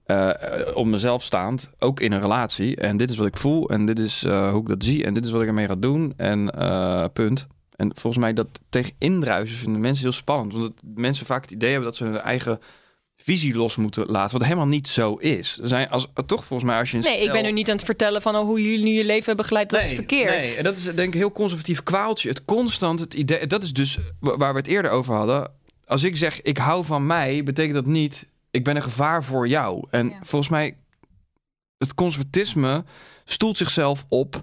Uh, 0.06 0.30
op 0.74 0.86
mezelf 0.86 1.24
staand, 1.24 1.72
ook 1.80 2.00
in 2.00 2.12
een 2.12 2.22
relatie. 2.22 2.76
En 2.76 2.98
dit 2.98 3.10
is 3.10 3.18
wat 3.18 3.28
ik 3.28 3.38
voel 3.38 3.70
en 3.70 3.86
dit 3.86 4.00
is 4.00 4.24
uh, 4.24 4.50
hoe 4.50 4.62
ik 4.62 4.68
dat 4.68 4.84
zie 4.84 5.06
en 5.06 5.14
dit 5.14 5.26
is 5.26 5.32
wat 5.32 5.42
ik 5.42 5.48
ermee 5.48 5.68
ga 5.68 5.76
doen. 5.76 6.14
En 6.18 6.52
uh, 6.58 7.06
punt. 7.14 7.48
En 7.76 7.92
volgens 7.96 8.24
mij 8.24 8.34
dat 8.34 8.48
tegen 8.70 8.94
indruisen 8.98 9.58
vinden 9.58 9.82
mensen 9.82 10.04
heel 10.04 10.14
spannend. 10.14 10.54
Want 10.54 10.74
mensen 10.96 11.26
vaak 11.26 11.42
het 11.42 11.52
idee 11.52 11.70
hebben 11.70 11.90
dat 11.90 11.98
ze 11.98 12.04
hun 12.04 12.18
eigen 12.18 12.60
visie 13.26 13.56
los 13.56 13.76
moeten 13.76 14.06
laten, 14.06 14.38
wat 14.38 14.48
helemaal 14.48 14.68
niet 14.68 14.88
zo 14.88 15.16
is. 15.16 15.60
Er 15.62 15.68
zijn 15.68 15.90
als, 15.90 16.08
toch 16.26 16.46
volgens 16.46 16.70
mij 16.70 16.80
als 16.80 16.92
je... 16.92 16.98
Een 16.98 17.04
nee, 17.04 17.24
ik 17.24 17.32
ben 17.32 17.44
nu 17.44 17.52
niet 17.52 17.70
aan 17.70 17.76
het 17.76 17.86
vertellen 17.86 18.22
van 18.22 18.36
oh, 18.36 18.46
hoe 18.46 18.62
jullie 18.62 18.84
nu 18.84 18.92
je 18.92 19.06
leven 19.06 19.26
hebben 19.26 19.46
geleid, 19.46 19.70
dat 19.70 19.82
is 19.82 19.94
verkeerd. 19.94 20.30
Nee, 20.30 20.56
en 20.56 20.64
dat 20.64 20.78
is 20.78 20.84
denk 20.84 21.00
ik 21.00 21.14
een 21.14 21.20
heel 21.20 21.32
conservatief 21.32 21.84
kwaaltje. 21.84 22.30
Het 22.30 22.46
constant, 22.46 23.00
het 23.00 23.14
idee, 23.14 23.48
dat 23.48 23.64
is 23.64 23.74
dus 23.74 23.98
waar 24.20 24.54
we 24.54 24.60
het 24.60 24.68
eerder 24.68 24.92
over 24.92 25.14
hadden. 25.14 25.52
Als 25.86 26.04
ik 26.04 26.16
zeg, 26.16 26.42
ik 26.42 26.58
hou 26.58 26.86
van 26.86 27.06
mij, 27.06 27.44
betekent 27.44 27.74
dat 27.74 27.86
niet, 27.86 28.28
ik 28.52 28.64
ben 28.64 28.76
een 28.76 28.84
gevaar 28.84 29.24
voor 29.24 29.48
jou. 29.48 29.88
En 29.90 30.14
volgens 30.22 30.52
mij, 30.52 30.74
het 31.78 31.94
conservatisme 31.94 32.84
stoelt 33.24 33.58
zichzelf 33.58 34.06
op 34.10 34.42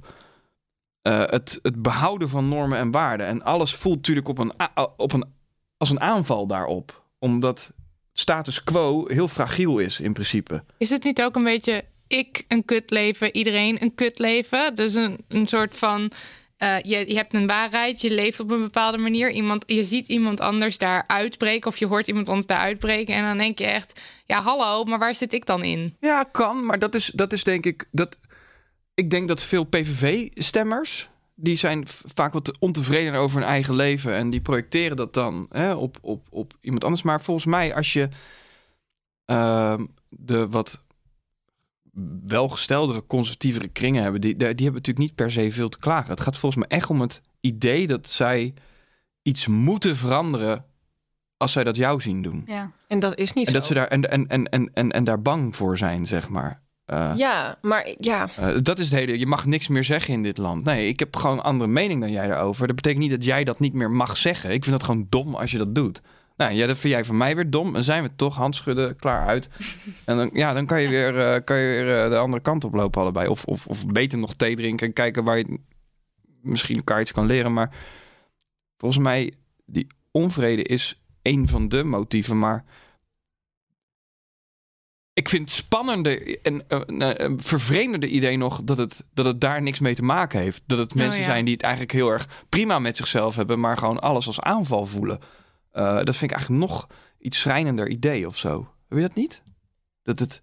uh, 1.02 1.22
het, 1.26 1.58
het 1.62 1.82
behouden 1.82 2.28
van 2.28 2.48
normen 2.48 2.78
en 2.78 2.90
waarden. 2.90 3.26
En 3.26 3.42
alles 3.42 3.74
voelt 3.74 3.96
natuurlijk 3.96 4.28
op 4.28 4.38
een, 4.38 4.52
op 4.96 5.12
een, 5.12 5.24
als 5.76 5.90
een 5.90 6.00
aanval 6.00 6.46
daarop. 6.46 7.02
Omdat 7.18 7.72
status 8.12 8.64
quo 8.64 9.06
heel 9.06 9.28
fragiel 9.28 9.78
is 9.78 10.00
in 10.00 10.12
principe. 10.12 10.64
Is 10.78 10.90
het 10.90 11.04
niet 11.04 11.22
ook 11.22 11.36
een 11.36 11.44
beetje 11.44 11.84
ik 12.06 12.44
een 12.48 12.64
kut 12.64 12.90
leven, 12.90 13.36
iedereen 13.36 13.82
een 13.82 13.94
kut 13.94 14.18
leven? 14.18 14.74
Dus 14.74 14.94
een, 14.94 15.24
een 15.28 15.46
soort 15.46 15.76
van. 15.76 16.10
Uh, 16.62 16.80
je, 16.80 17.08
je 17.08 17.14
hebt 17.14 17.34
een 17.34 17.46
waarheid, 17.46 18.00
je 18.00 18.10
leeft 18.10 18.40
op 18.40 18.50
een 18.50 18.60
bepaalde 18.60 18.98
manier. 18.98 19.30
Iemand, 19.30 19.64
je 19.66 19.84
ziet 19.84 20.08
iemand 20.08 20.40
anders 20.40 20.78
daar 20.78 21.04
uitbreken 21.06 21.66
of 21.68 21.76
je 21.76 21.86
hoort 21.86 22.08
iemand 22.08 22.28
anders 22.28 22.46
daar 22.46 22.58
uitbreken. 22.58 23.14
En 23.14 23.24
dan 23.24 23.38
denk 23.38 23.58
je 23.58 23.66
echt, 23.66 24.00
ja 24.26 24.42
hallo, 24.42 24.84
maar 24.84 24.98
waar 24.98 25.14
zit 25.14 25.32
ik 25.32 25.46
dan 25.46 25.64
in? 25.64 25.96
Ja, 26.00 26.22
kan, 26.22 26.66
maar 26.66 26.78
dat 26.78 26.94
is, 26.94 27.10
dat 27.14 27.32
is 27.32 27.44
denk 27.44 27.66
ik... 27.66 27.88
Dat, 27.90 28.18
ik 28.94 29.10
denk 29.10 29.28
dat 29.28 29.42
veel 29.42 29.64
PVV-stemmers 29.64 31.08
die 31.42 31.56
zijn 31.56 31.84
vaak 31.86 32.32
wat 32.32 32.58
ontevreden 32.58 33.14
over 33.14 33.38
hun 33.38 33.48
eigen 33.48 33.74
leven. 33.74 34.14
En 34.14 34.30
die 34.30 34.40
projecteren 34.40 34.96
dat 34.96 35.14
dan 35.14 35.46
hè, 35.50 35.74
op, 35.74 35.98
op, 36.00 36.26
op 36.30 36.54
iemand 36.60 36.84
anders. 36.84 37.02
Maar 37.02 37.22
volgens 37.22 37.46
mij, 37.46 37.74
als 37.74 37.92
je 37.92 38.08
uh, 39.26 39.80
de 40.08 40.48
wat 40.48 40.82
welgesteldere, 42.26 43.06
conservatievere 43.06 43.68
kringen 43.68 44.02
hebben, 44.02 44.20
die, 44.20 44.36
die 44.36 44.46
hebben 44.46 44.72
natuurlijk 44.72 44.98
niet 44.98 45.14
per 45.14 45.30
se 45.30 45.52
veel 45.52 45.68
te 45.68 45.78
klagen. 45.78 46.10
Het 46.10 46.20
gaat 46.20 46.36
volgens 46.36 46.66
mij 46.66 46.78
echt 46.78 46.90
om 46.90 47.00
het 47.00 47.20
idee 47.40 47.86
dat 47.86 48.08
zij 48.08 48.54
iets 49.22 49.46
moeten 49.46 49.96
veranderen 49.96 50.64
als 51.36 51.52
zij 51.52 51.64
dat 51.64 51.76
jou 51.76 52.00
zien 52.00 52.22
doen. 52.22 52.42
Ja. 52.46 52.70
En 52.86 52.98
dat 52.98 53.18
is 53.18 53.32
niet 53.32 53.46
en 53.46 53.52
zo. 53.52 53.58
Dat 53.58 53.66
ze 53.66 53.74
daar, 53.74 53.86
en, 53.86 54.10
en, 54.10 54.26
en, 54.26 54.48
en, 54.48 54.70
en, 54.74 54.90
en 54.90 55.04
daar 55.04 55.22
bang 55.22 55.56
voor 55.56 55.78
zijn, 55.78 56.06
zeg 56.06 56.28
maar. 56.28 56.61
Uh, 56.92 57.12
ja, 57.16 57.58
maar 57.62 57.94
ja. 57.98 58.30
Uh, 58.40 58.56
dat 58.62 58.78
is 58.78 58.90
het 58.90 58.98
hele. 58.98 59.18
Je 59.18 59.26
mag 59.26 59.46
niks 59.46 59.68
meer 59.68 59.84
zeggen 59.84 60.14
in 60.14 60.22
dit 60.22 60.38
land. 60.38 60.64
Nee, 60.64 60.88
ik 60.88 60.98
heb 60.98 61.16
gewoon 61.16 61.36
een 61.36 61.44
andere 61.44 61.70
mening 61.70 62.00
dan 62.00 62.10
jij 62.10 62.26
daarover. 62.26 62.66
Dat 62.66 62.76
betekent 62.76 63.02
niet 63.02 63.10
dat 63.10 63.24
jij 63.24 63.44
dat 63.44 63.60
niet 63.60 63.72
meer 63.72 63.90
mag 63.90 64.16
zeggen. 64.16 64.50
Ik 64.50 64.64
vind 64.64 64.76
dat 64.76 64.84
gewoon 64.84 65.06
dom 65.08 65.34
als 65.34 65.50
je 65.50 65.58
dat 65.58 65.74
doet. 65.74 66.02
Nou, 66.36 66.52
ja, 66.52 66.66
dat 66.66 66.78
vind 66.78 66.92
jij 66.92 67.04
van 67.04 67.16
mij 67.16 67.34
weer 67.34 67.50
dom. 67.50 67.76
En 67.76 67.84
zijn 67.84 68.02
we 68.02 68.10
toch 68.16 68.34
handschudden, 68.34 68.96
klaar 68.96 69.26
uit. 69.26 69.48
En 70.04 70.16
dan, 70.16 70.30
ja, 70.32 70.52
dan 70.52 70.66
kan 70.66 70.82
je 70.82 70.88
weer, 70.88 71.14
uh, 71.14 71.40
kan 71.44 71.56
je 71.56 71.84
weer 71.84 72.10
de 72.10 72.16
andere 72.16 72.42
kant 72.42 72.64
op 72.64 72.74
lopen 72.74 73.00
allebei. 73.00 73.28
Of, 73.28 73.44
of, 73.44 73.66
of 73.66 73.86
beter 73.86 74.18
nog 74.18 74.34
thee 74.34 74.56
drinken 74.56 74.86
en 74.86 74.92
kijken 74.92 75.24
waar 75.24 75.38
je 75.38 75.58
misschien 76.42 76.76
elkaar 76.76 77.00
iets 77.00 77.12
kan 77.12 77.26
leren. 77.26 77.52
Maar 77.52 77.74
volgens 78.76 79.02
mij, 79.02 79.32
die 79.66 79.86
onvrede 80.10 80.62
is 80.62 81.02
een 81.22 81.48
van 81.48 81.68
de 81.68 81.84
motieven. 81.84 82.38
Maar 82.38 82.64
ik 85.14 85.28
vind 85.28 85.42
het 85.42 85.58
spannender 85.58 86.38
en 86.42 86.64
uh, 86.88 87.32
vervreemdende 87.36 88.08
idee 88.08 88.36
nog 88.36 88.60
dat 88.64 88.78
het, 88.78 89.04
dat 89.14 89.26
het 89.26 89.40
daar 89.40 89.62
niks 89.62 89.78
mee 89.78 89.94
te 89.94 90.02
maken 90.02 90.40
heeft. 90.40 90.62
Dat 90.66 90.78
het 90.78 90.94
mensen 90.94 91.20
oh, 91.20 91.26
ja. 91.26 91.32
zijn 91.32 91.44
die 91.44 91.54
het 91.54 91.62
eigenlijk 91.62 91.92
heel 91.92 92.10
erg 92.10 92.28
prima 92.48 92.78
met 92.78 92.96
zichzelf 92.96 93.36
hebben, 93.36 93.60
maar 93.60 93.76
gewoon 93.76 94.00
alles 94.00 94.26
als 94.26 94.40
aanval 94.40 94.86
voelen. 94.86 95.18
Uh, 95.72 95.94
dat 95.94 96.16
vind 96.16 96.30
ik 96.30 96.36
eigenlijk 96.36 96.70
nog 96.70 96.86
iets 97.18 97.40
schrijnender 97.40 97.88
idee 97.88 98.26
of 98.26 98.38
zo. 98.38 98.68
Heb 98.88 98.98
je 98.98 99.06
dat 99.06 99.14
niet? 99.14 99.42
Dat 100.02 100.18
het 100.18 100.40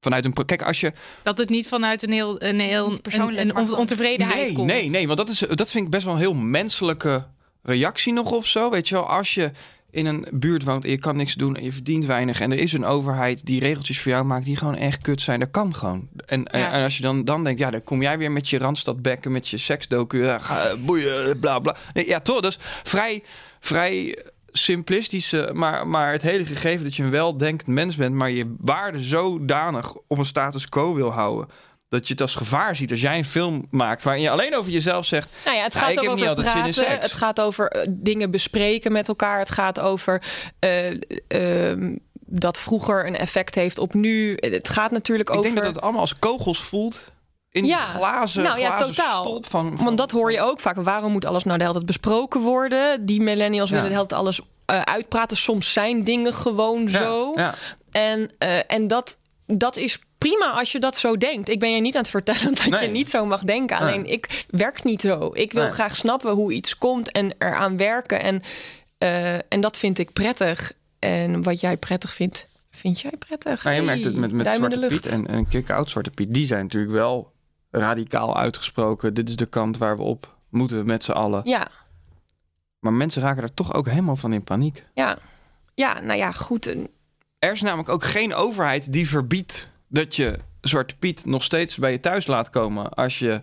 vanuit 0.00 0.24
een. 0.24 0.44
Kijk, 0.44 0.62
als 0.62 0.80
je. 0.80 0.92
Dat 1.22 1.38
het 1.38 1.48
niet 1.48 1.68
vanuit 1.68 2.02
een 2.02 2.12
heel. 2.12 2.42
Een 2.42 2.60
heel 2.60 2.98
een, 3.02 3.40
een 3.40 3.56
on 3.56 3.74
ontevredenheid 3.74 4.46
nee, 4.46 4.52
komt. 4.52 4.66
Nee, 4.66 4.90
nee, 4.90 5.06
want 5.06 5.18
dat, 5.18 5.28
is, 5.28 5.38
dat 5.38 5.70
vind 5.70 5.84
ik 5.84 5.90
best 5.90 6.04
wel 6.04 6.14
een 6.14 6.20
heel 6.20 6.34
menselijke 6.34 7.26
reactie 7.62 8.12
nog 8.12 8.30
of 8.30 8.46
zo. 8.46 8.70
Weet 8.70 8.88
je 8.88 8.94
wel, 8.94 9.08
als 9.08 9.34
je 9.34 9.50
in 9.90 10.06
een 10.06 10.26
buurt 10.30 10.64
woont 10.64 10.84
en 10.84 10.90
je 10.90 10.98
kan 10.98 11.16
niks 11.16 11.34
doen 11.34 11.56
en 11.56 11.64
je 11.64 11.72
verdient 11.72 12.04
weinig. 12.04 12.40
En 12.40 12.52
er 12.52 12.58
is 12.58 12.72
een 12.72 12.84
overheid 12.84 13.46
die 13.46 13.60
regeltjes 13.60 14.00
voor 14.00 14.12
jou 14.12 14.24
maakt 14.24 14.44
die 14.44 14.56
gewoon 14.56 14.76
echt 14.76 15.02
kut 15.02 15.20
zijn. 15.20 15.40
Dat 15.40 15.50
kan 15.50 15.74
gewoon. 15.74 16.08
En, 16.26 16.48
ja. 16.52 16.72
en 16.72 16.82
als 16.82 16.96
je 16.96 17.02
dan, 17.02 17.24
dan 17.24 17.44
denkt, 17.44 17.60
ja, 17.60 17.70
dan 17.70 17.82
kom 17.82 18.02
jij 18.02 18.18
weer 18.18 18.32
met 18.32 18.48
je 18.48 18.58
Randstadbekken, 18.58 19.32
met 19.32 19.48
je 19.48 19.58
seksdocu. 19.58 20.24
Ja, 20.24 20.38
ga, 20.38 20.76
boeien, 20.76 21.38
bla 21.38 21.58
bla. 21.58 21.76
Nee, 21.94 22.06
ja, 22.06 22.20
toch? 22.20 22.40
Dus 22.40 22.58
vrij, 22.82 23.22
vrij 23.60 24.18
simplistische, 24.52 25.50
maar, 25.54 25.86
maar 25.86 26.12
het 26.12 26.22
hele 26.22 26.46
gegeven 26.46 26.84
dat 26.84 26.96
je 26.96 27.02
een 27.02 27.10
weldenkend 27.10 27.68
mens 27.68 27.96
bent, 27.96 28.14
maar 28.14 28.30
je 28.30 28.54
waarde 28.58 29.02
zodanig 29.02 29.94
op 30.06 30.18
een 30.18 30.26
status 30.26 30.68
quo 30.68 30.94
wil 30.94 31.10
houden 31.10 31.48
dat 31.90 32.06
je 32.06 32.12
het 32.12 32.22
als 32.22 32.34
gevaar 32.34 32.76
ziet 32.76 32.90
als 32.90 33.00
jij 33.00 33.18
een 33.18 33.24
film 33.24 33.66
maakt 33.70 34.02
waarin 34.02 34.22
je 34.22 34.30
alleen 34.30 34.56
over 34.56 34.70
jezelf 34.70 35.04
zegt. 35.04 35.30
Nou 35.44 35.56
ja, 35.56 35.62
het 35.62 35.74
gaat 35.74 35.98
ook 35.98 36.08
over 36.08 36.34
praten. 36.34 37.00
Het 37.00 37.12
gaat 37.12 37.40
over 37.40 37.76
uh, 37.76 37.82
dingen 37.88 38.30
bespreken 38.30 38.92
met 38.92 39.08
elkaar. 39.08 39.38
Het 39.38 39.50
gaat 39.50 39.80
over 39.80 40.22
uh, 40.60 40.90
uh, 41.28 41.96
dat 42.14 42.58
vroeger 42.58 43.06
een 43.06 43.16
effect 43.16 43.54
heeft 43.54 43.78
op 43.78 43.94
nu. 43.94 44.36
Het 44.40 44.68
gaat 44.68 44.90
natuurlijk 44.90 45.28
ik 45.28 45.36
over. 45.36 45.48
Ik 45.48 45.54
denk 45.54 45.66
dat 45.66 45.74
het 45.74 45.84
allemaal 45.84 46.00
als 46.00 46.18
kogels 46.18 46.62
voelt. 46.62 47.12
In 47.50 47.66
ja, 47.66 47.86
glazen, 47.86 48.42
nou, 48.42 48.58
ja, 48.58 48.76
glazen 48.76 48.94
totaal. 48.94 49.24
stop 49.24 49.46
van, 49.46 49.76
van, 49.76 49.84
Want 49.84 49.98
dat 49.98 50.10
hoor 50.10 50.32
je 50.32 50.40
ook 50.40 50.60
vaak. 50.60 50.76
Waarom 50.76 51.12
moet 51.12 51.24
alles 51.24 51.44
nou 51.44 51.56
de 51.56 51.62
hele 51.62 51.74
tijd 51.74 51.86
besproken 51.86 52.40
worden? 52.40 53.06
Die 53.06 53.20
millennials 53.20 53.68
ja. 53.68 53.74
willen 53.74 53.90
de 53.90 53.96
hele 53.96 54.08
tijd 54.08 54.20
alles 54.20 54.40
uitpraten. 54.84 55.36
Soms 55.36 55.72
zijn 55.72 56.04
dingen 56.04 56.34
gewoon 56.34 56.82
ja, 56.82 57.02
zo. 57.02 57.32
Ja. 57.34 57.54
En, 57.90 58.30
en 58.66 58.86
dat, 58.86 59.18
dat 59.52 59.76
is 59.76 59.98
prima 60.18 60.50
als 60.50 60.72
je 60.72 60.78
dat 60.78 60.96
zo 60.96 61.16
denkt. 61.16 61.48
Ik 61.48 61.58
ben 61.58 61.74
je 61.74 61.80
niet 61.80 61.94
aan 61.94 62.00
het 62.00 62.10
vertellen 62.10 62.54
dat 62.54 62.66
nee. 62.66 62.82
je 62.82 62.88
niet 62.88 63.10
zo 63.10 63.26
mag 63.26 63.42
denken. 63.42 63.76
Alleen 63.76 64.02
nee. 64.02 64.10
ik 64.10 64.44
werk 64.50 64.84
niet 64.84 65.00
zo. 65.00 65.30
Ik 65.32 65.52
wil 65.52 65.62
nee. 65.62 65.72
graag 65.72 65.96
snappen 65.96 66.32
hoe 66.32 66.52
iets 66.52 66.78
komt 66.78 67.12
en 67.12 67.34
eraan 67.38 67.76
werken. 67.76 68.20
En, 68.22 68.42
uh, 68.98 69.34
en 69.34 69.60
dat 69.60 69.78
vind 69.78 69.98
ik 69.98 70.12
prettig. 70.12 70.72
En 70.98 71.42
wat 71.42 71.60
jij 71.60 71.76
prettig 71.76 72.12
vindt, 72.12 72.46
vind 72.70 73.00
jij 73.00 73.12
prettig. 73.18 73.64
Nou, 73.64 73.76
je 73.76 73.82
merkt 73.82 74.04
het 74.04 74.16
met, 74.16 74.32
met 74.32 74.46
Zwarte 74.46 74.86
Piet 74.88 75.06
en, 75.06 75.26
en 75.26 75.48
Kick-Out 75.48 75.90
Zwarte 75.90 76.10
Piet. 76.10 76.34
Die 76.34 76.46
zijn 76.46 76.62
natuurlijk 76.62 76.92
wel 76.92 77.32
radicaal 77.70 78.36
uitgesproken. 78.36 79.14
Dit 79.14 79.28
is 79.28 79.36
de 79.36 79.46
kant 79.46 79.78
waar 79.78 79.96
we 79.96 80.02
op 80.02 80.36
moeten 80.48 80.86
met 80.86 81.02
z'n 81.02 81.10
allen. 81.10 81.40
Ja. 81.44 81.68
Maar 82.78 82.92
mensen 82.92 83.22
raken 83.22 83.42
er 83.42 83.54
toch 83.54 83.74
ook 83.74 83.88
helemaal 83.88 84.16
van 84.16 84.32
in 84.32 84.44
paniek. 84.44 84.84
Ja, 84.94 85.18
ja 85.74 86.00
nou 86.00 86.18
ja, 86.18 86.32
goed. 86.32 86.76
Er 87.40 87.52
is 87.52 87.60
namelijk 87.60 87.88
ook 87.88 88.04
geen 88.04 88.34
overheid 88.34 88.92
die 88.92 89.08
verbiedt 89.08 89.68
dat 89.88 90.16
je 90.16 90.38
Zwarte 90.60 90.96
Piet 90.96 91.24
nog 91.24 91.42
steeds 91.42 91.76
bij 91.76 91.92
je 91.92 92.00
thuis 92.00 92.26
laat 92.26 92.50
komen 92.50 92.90
als 92.90 93.18
je 93.18 93.42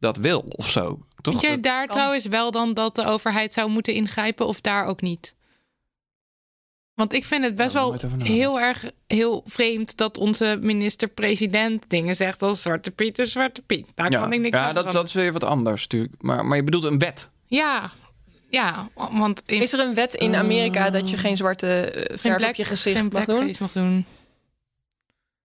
dat 0.00 0.16
wil 0.16 0.44
of 0.48 0.70
zo. 0.70 0.98
Toch? 1.20 1.40
Vind 1.40 1.54
je 1.54 1.60
daar 1.60 1.86
trouwens 1.88 2.26
wel 2.26 2.50
dan 2.50 2.74
dat 2.74 2.94
de 2.94 3.04
overheid 3.04 3.52
zou 3.52 3.70
moeten 3.70 3.94
ingrijpen 3.94 4.46
of 4.46 4.60
daar 4.60 4.86
ook 4.86 5.00
niet? 5.00 5.34
Want 6.94 7.12
ik 7.12 7.24
vind 7.24 7.44
het 7.44 7.54
best 7.54 7.72
Ja, 7.74 7.78
wel 7.80 7.96
heel 8.18 8.60
erg 8.60 8.90
heel 9.06 9.42
vreemd 9.46 9.96
dat 9.96 10.16
onze 10.16 10.58
minister-president 10.60 11.84
dingen 11.90 12.16
zegt 12.16 12.42
als 12.42 12.62
Zwarte 12.62 12.90
Piet 12.90 13.18
is 13.18 13.32
Zwarte 13.32 13.62
Piet. 13.62 13.86
Daar 13.94 14.10
ja, 14.10 14.20
kan 14.20 14.32
ik 14.32 14.40
niks 14.40 14.56
ja 14.56 14.62
over 14.62 14.74
dat, 14.74 14.84
van- 14.84 14.92
dat 14.92 15.06
is 15.06 15.12
weer 15.12 15.32
wat 15.32 15.44
anders 15.44 15.82
natuurlijk. 15.82 16.22
Maar, 16.22 16.44
maar 16.46 16.56
je 16.56 16.64
bedoelt 16.64 16.84
een 16.84 16.98
wet. 16.98 17.28
Ja, 17.46 17.90
ja, 18.50 18.88
want 18.94 19.42
in 19.46 19.62
Is 19.62 19.72
er 19.72 19.80
een 19.80 19.94
wet 19.94 20.14
in 20.14 20.34
Amerika 20.34 20.90
dat 20.90 21.10
je 21.10 21.16
geen 21.16 21.36
zwarte 21.36 21.90
eh, 21.90 22.06
geen 22.08 22.18
verf 22.18 22.36
black- 22.36 22.48
op 22.50 22.54
je 22.54 22.64
gezicht 22.64 23.00
geen 23.00 23.08
mag 23.12 23.24
doen? 23.24 23.54
mag 23.58 23.72
doen. 23.72 24.04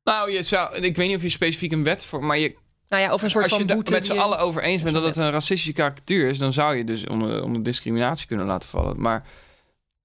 Nou, 0.03 0.31
je 0.31 0.43
zou, 0.43 0.75
ik 0.75 0.95
weet 0.95 1.07
niet 1.07 1.15
of 1.15 1.21
je 1.21 1.29
specifiek 1.29 1.71
een 1.71 1.83
wet 1.83 2.05
voor, 2.05 2.23
maar 2.23 2.37
je, 2.37 2.55
Nou 2.89 3.01
ja, 3.03 3.13
of 3.13 3.21
een 3.21 3.29
soort 3.29 3.43
als 3.43 3.57
je 3.57 3.67
van 3.67 3.77
het 3.77 3.89
met 3.89 4.05
z'n 4.05 4.17
allen 4.17 4.39
over 4.39 4.63
eens 4.63 4.81
bent 4.81 4.95
dat 4.95 5.03
het 5.03 5.15
een 5.15 5.31
racistische 5.31 5.73
karikatuur 5.73 6.29
is, 6.29 6.37
dan 6.37 6.53
zou 6.53 6.75
je 6.75 6.83
dus 6.83 7.07
onder, 7.07 7.43
onder 7.43 7.63
discriminatie 7.63 8.27
kunnen 8.27 8.45
laten 8.45 8.69
vallen. 8.69 9.01
Maar 9.01 9.25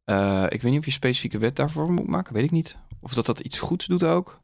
eh, 0.05 0.45
ik 0.49 0.63
weet 0.63 0.71
niet 0.71 0.79
of 0.79 0.85
je 0.85 0.91
een 0.91 0.97
specifieke 0.97 1.39
wet 1.39 1.57
daarvoor 1.57 1.91
moet 1.93 2.07
maken, 2.07 2.35
weet 2.35 2.45
ik 2.45 2.51
niet. 2.51 2.77
Of 3.01 3.15
dat 3.15 3.27
dat 3.27 3.41
iets 3.41 3.59
goeds 3.59 3.87
doet 3.87 4.05
ook. 4.05 4.41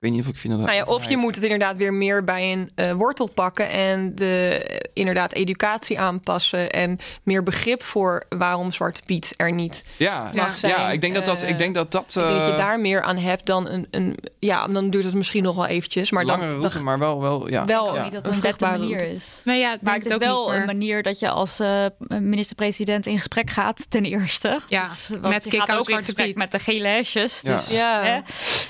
Ik 0.00 0.04
weet 0.04 0.12
niet 0.16 0.22
of 0.26 0.30
ik 0.30 0.36
vind 0.38 0.52
dat. 0.56 0.62
Nou 0.62 0.76
ja, 0.76 0.84
of 0.84 1.04
je 1.08 1.16
moet 1.16 1.34
het 1.34 1.44
inderdaad 1.44 1.76
weer 1.76 1.92
meer 1.92 2.24
bij 2.24 2.52
een 2.52 2.70
eh, 2.74 2.92
wortel 2.92 3.30
pakken 3.34 3.70
en 3.70 4.14
de 4.14 4.64
eh, 4.68 4.78
inderdaad 4.92 5.32
educatie 5.32 6.00
aanpassen 6.00 6.70
en 6.70 6.98
meer 7.22 7.42
begrip 7.42 7.82
voor 7.82 8.22
waarom 8.28 8.72
Zwarte 8.72 9.00
Piet 9.06 9.34
er 9.36 9.52
niet 9.52 9.82
Ja, 9.96 10.30
mag 10.34 10.46
ja, 10.46 10.52
zijn. 10.54 10.92
ik 10.92 11.00
denk 11.00 11.14
dat 11.14 11.26
dat. 11.26 11.42
Eh, 11.42 11.48
Ik 11.48 11.58
denk 11.58 11.74
dat 11.74 11.92
dat. 11.92 12.04
Ik 12.08 12.14
denk 12.22 12.28
dat 12.38 12.46
je 12.46 12.54
daar 12.56 12.80
meer 12.80 13.02
aan 13.02 13.16
hebt 13.16 13.46
dan 13.46 13.68
een, 13.68 13.86
een 13.90 14.16
ja, 14.38 14.66
dan 14.66 14.90
duurt 14.90 15.04
het 15.04 15.14
misschien 15.14 15.42
nog 15.42 15.56
wel 15.56 15.66
eventjes, 15.66 16.10
maar 16.10 16.24
langere 16.24 16.46
dan, 16.50 16.58
route, 16.60 16.74
dan 16.76 16.84
maar 16.84 16.98
wel, 16.98 17.20
wel 17.20 17.48
ja. 17.50 17.64
wel 17.64 17.94
ja. 17.94 18.02
niet 18.02 18.12
dat 18.12 18.24
een 18.24 18.30
een 18.30 18.36
vruchtbare 18.36 18.78
manier 18.78 18.96
route. 18.98 19.14
is. 19.14 19.40
Ja, 19.44 19.68
Maar 19.68 19.78
denk 19.80 19.96
het 19.96 20.06
is 20.06 20.12
ook 20.12 20.20
wel 20.20 20.54
een 20.54 20.66
manier 20.66 21.02
dat 21.02 21.18
je 21.18 21.28
als 21.28 21.60
eh, 21.60 21.84
minister-president 22.08 23.06
in 23.06 23.16
gesprek 23.16 23.50
gaat, 23.50 23.90
ten 23.90 24.04
eerste. 24.04 24.60
Ja, 24.68 24.88
Dus, 24.88 25.08
met 25.20 25.44
je 25.44 25.50
kick-out 25.50 25.68
gaat 25.68 25.78
ook 25.78 25.78
in 25.78 25.84
Zwarte 25.84 26.04
gesprek 26.04 26.26
Piet. 26.26 26.36
met 26.36 26.50
de 26.50 26.58
gele 26.58 26.88
hesjes. 26.88 27.40
Ja. 27.40 27.56
Dus, 27.56 27.68
Ja. 27.70 28.02
hè? 28.02 28.18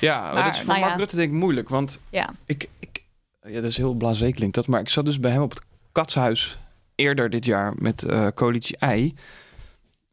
Ja, 0.01 0.33
dat 0.45 0.53
is 0.55 0.59
voor 0.59 0.67
nou 0.67 0.81
Mark 0.81 0.93
ja. 0.93 0.97
Rutte 0.99 1.17
denk 1.19 1.33
ik 1.33 1.39
moeilijk, 1.39 1.69
want 1.69 2.01
ja. 2.11 2.35
ik, 2.47 2.69
ik, 2.79 3.05
ja, 3.41 3.61
dat 3.61 3.71
is 3.71 3.77
heel 3.77 3.95
blasé 3.95 4.31
klinkt 4.31 4.55
dat, 4.55 4.67
maar 4.67 4.81
ik 4.81 4.89
zat 4.89 5.05
dus 5.05 5.21
bij 5.21 5.31
hem 5.31 5.43
op 5.43 5.51
het 5.51 5.65
katshuis 5.93 6.59
eerder 6.95 7.31
dit 7.31 7.45
jaar 7.45 7.75
met 7.79 8.03
eh 8.03 8.27
coalitie 8.35 8.77
I. 8.85 9.15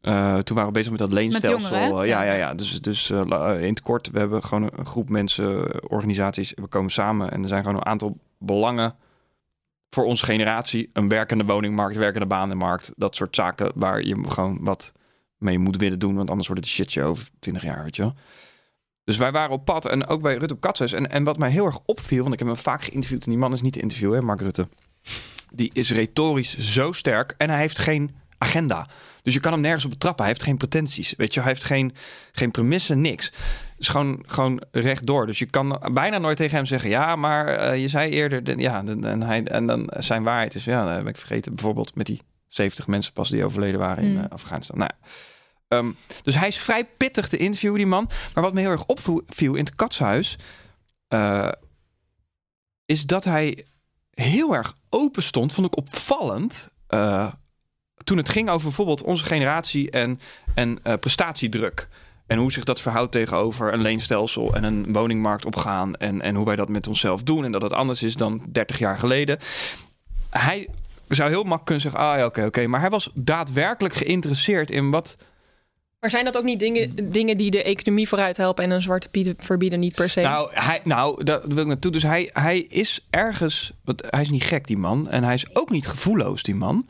Eh, 0.00 0.38
toen 0.38 0.56
waren 0.56 0.72
we 0.72 0.78
bezig 0.78 0.90
met 0.90 1.00
dat 1.00 1.12
leenstelsel. 1.12 1.58
jongeren, 1.58 1.96
hè? 1.96 2.02
Eh, 2.02 2.08
ja, 2.08 2.22
ja, 2.22 2.32
Ja. 2.32 2.54
Dus, 2.54 2.80
dus 2.80 3.10
in 3.10 3.68
het 3.68 3.82
kort, 3.82 4.10
we 4.10 4.18
hebben 4.18 4.42
gewoon 4.42 4.70
een 4.76 4.86
groep 4.86 5.08
mensen, 5.08 5.82
organisaties. 5.90 6.52
We 6.54 6.66
komen 6.66 6.90
samen 6.90 7.32
en 7.32 7.42
er 7.42 7.48
zijn 7.48 7.62
gewoon 7.62 7.76
een 7.76 7.86
aantal 7.86 8.18
belangen 8.38 8.94
voor 9.90 10.04
onze 10.04 10.24
generatie. 10.24 10.90
Een 10.92 11.08
werkende 11.08 11.44
woningmarkt, 11.44 11.96
werkende 11.96 12.26
banenmarkt. 12.26 12.92
Dat 12.96 13.16
soort 13.16 13.34
zaken 13.34 13.72
waar 13.74 14.02
je 14.02 14.24
gewoon 14.28 14.58
wat 14.60 14.92
mee 15.38 15.58
moet 15.58 15.76
willen 15.76 15.98
doen. 15.98 16.14
Want 16.14 16.30
anders 16.30 16.48
wordt 16.48 16.62
het 16.62 16.70
een 16.70 16.76
shitshow 16.76 17.06
over 17.06 17.28
20 17.38 17.62
jaar, 17.62 17.82
weet 17.82 17.96
je 17.96 18.02
wel. 18.02 18.14
Dus 19.06 19.16
wij 19.16 19.32
waren 19.32 19.50
op 19.54 19.64
pad 19.64 19.86
en 19.86 20.06
ook 20.06 20.22
bij 20.22 20.36
Rutte 20.36 20.54
op 20.54 20.60
Katshuis. 20.60 20.92
En, 20.92 21.10
en 21.10 21.24
wat 21.24 21.38
mij 21.38 21.50
heel 21.50 21.66
erg 21.66 21.78
opviel, 21.84 22.20
want 22.22 22.32
ik 22.32 22.38
heb 22.38 22.48
hem 22.48 22.56
vaak 22.56 22.82
geïnterviewd... 22.82 23.24
en 23.24 23.30
die 23.30 23.38
man 23.38 23.52
is 23.52 23.60
niet 23.62 23.72
te 23.72 23.80
interviewen, 23.80 24.18
hè, 24.18 24.24
Mark 24.24 24.40
Rutte. 24.40 24.68
Die 25.52 25.70
is 25.72 25.90
retorisch 25.92 26.58
zo 26.58 26.92
sterk 26.92 27.34
en 27.38 27.50
hij 27.50 27.58
heeft 27.58 27.78
geen 27.78 28.14
agenda. 28.38 28.88
Dus 29.22 29.34
je 29.34 29.40
kan 29.40 29.52
hem 29.52 29.60
nergens 29.60 29.84
op 29.84 29.90
betrappen. 29.90 30.24
Hij 30.24 30.32
heeft 30.32 30.46
geen 30.46 30.56
pretenties, 30.56 31.14
weet 31.16 31.34
je. 31.34 31.40
Hij 31.40 31.48
heeft 31.48 31.64
geen, 31.64 31.94
geen 32.32 32.50
premissen, 32.50 33.00
niks. 33.00 33.24
Het 33.24 33.34
is 33.78 33.88
gewoon, 33.88 34.22
gewoon 34.26 34.62
rechtdoor. 34.70 35.26
Dus 35.26 35.38
je 35.38 35.46
kan 35.46 35.80
bijna 35.92 36.18
nooit 36.18 36.36
tegen 36.36 36.56
hem 36.56 36.66
zeggen... 36.66 36.90
ja, 36.90 37.16
maar 37.16 37.46
eh, 37.48 37.80
je 37.80 37.88
zei 37.88 38.10
eerder... 38.10 38.44
de- 38.44 38.58
ja, 38.58 38.82
de- 38.82 39.08
en, 39.08 39.22
hij, 39.22 39.44
en 39.44 39.66
dan 39.66 39.90
zijn 39.96 40.22
waarheid 40.22 40.54
is... 40.54 40.64
ja, 40.64 40.86
dat 40.86 40.96
heb 40.96 41.06
ik 41.06 41.16
vergeten. 41.16 41.54
Bijvoorbeeld 41.54 41.94
met 41.94 42.06
die 42.06 42.20
70 42.48 42.86
mensen 42.86 43.12
pas 43.12 43.30
die 43.30 43.44
overleden 43.44 43.80
waren 43.80 44.04
in 44.04 44.12
Mm. 44.12 44.18
eh, 44.18 44.24
Afghanistan. 44.28 44.78
Nou, 44.78 44.90
Ehm, 45.68 45.90
dus 46.22 46.34
hij 46.34 46.48
is 46.48 46.58
vrij 46.58 46.84
pittig 46.84 47.28
te 47.28 47.36
interviewen, 47.36 47.78
die 47.78 47.86
man. 47.86 48.10
Maar 48.34 48.44
wat 48.44 48.54
me 48.54 48.60
heel 48.60 48.70
erg 48.70 48.86
opviel 48.86 49.54
in 49.54 49.64
het 49.64 49.74
katshuis... 49.74 50.38
eh, 51.08 51.48
is 52.84 53.06
dat 53.06 53.24
hij 53.24 53.66
heel 54.10 54.54
erg 54.54 54.76
open 54.88 55.22
stond, 55.22 55.52
vond 55.52 55.66
ik 55.66 55.76
opvallend... 55.76 56.68
eh, 56.86 57.32
toen 58.04 58.16
het 58.16 58.28
ging 58.28 58.48
over 58.48 58.66
bijvoorbeeld 58.66 59.02
onze 59.02 59.24
generatie 59.24 59.90
en, 59.90 60.20
en 60.54 60.78
eh, 60.82 60.94
prestatiedruk. 61.00 61.88
En 62.26 62.38
hoe 62.38 62.52
zich 62.52 62.64
dat 62.64 62.80
verhoudt 62.80 63.12
tegenover 63.12 63.72
een 63.72 63.80
leenstelsel 63.80 64.54
en 64.54 64.64
een 64.64 64.92
woningmarkt 64.92 65.44
opgaan. 65.44 65.94
En, 65.94 66.20
en 66.20 66.34
hoe 66.34 66.44
wij 66.44 66.56
dat 66.56 66.68
met 66.68 66.86
onszelf 66.86 67.22
doen. 67.22 67.44
En 67.44 67.52
dat 67.52 67.62
het 67.62 67.72
anders 67.72 68.02
is 68.02 68.14
dan 68.14 68.42
30 68.48 68.78
jaar 68.78 68.98
geleden. 68.98 69.38
Hij 70.30 70.68
zou 71.08 71.28
heel 71.28 71.42
makkelijk 71.42 71.64
kunnen 71.64 71.82
zeggen: 71.82 72.00
ah 72.00 72.24
oké, 72.24 72.44
oké. 72.44 72.66
Maar 72.66 72.80
hij 72.80 72.90
was 72.90 73.10
daadwerkelijk 73.14 73.94
geïnteresseerd 73.94 74.70
in 74.70 74.90
wat. 74.90 75.16
Maar 76.06 76.14
zijn 76.14 76.32
dat 76.32 76.36
ook 76.36 76.44
niet 76.44 76.58
dingen, 76.58 77.12
dingen 77.12 77.36
die 77.36 77.50
de 77.50 77.62
economie 77.62 78.08
vooruit 78.08 78.36
helpen 78.36 78.64
en 78.64 78.70
een 78.70 78.82
zwarte 78.82 79.08
piet 79.08 79.34
verbieden 79.38 79.80
niet 79.80 79.94
per 79.94 80.10
se? 80.10 80.20
Nou, 80.20 80.50
hij, 80.52 80.80
nou, 80.84 81.24
daar 81.24 81.40
wil 81.48 81.58
ik 81.58 81.66
naartoe. 81.66 81.92
Dus 81.92 82.02
hij, 82.02 82.30
hij 82.32 82.58
is 82.58 83.06
ergens. 83.10 83.72
Want 83.84 84.02
hij 84.10 84.20
is 84.20 84.28
niet 84.28 84.42
gek, 84.42 84.66
die 84.66 84.76
man. 84.76 85.08
En 85.08 85.24
hij 85.24 85.34
is 85.34 85.54
ook 85.56 85.70
niet 85.70 85.86
gevoelloos, 85.86 86.42
die 86.42 86.54
man. 86.54 86.88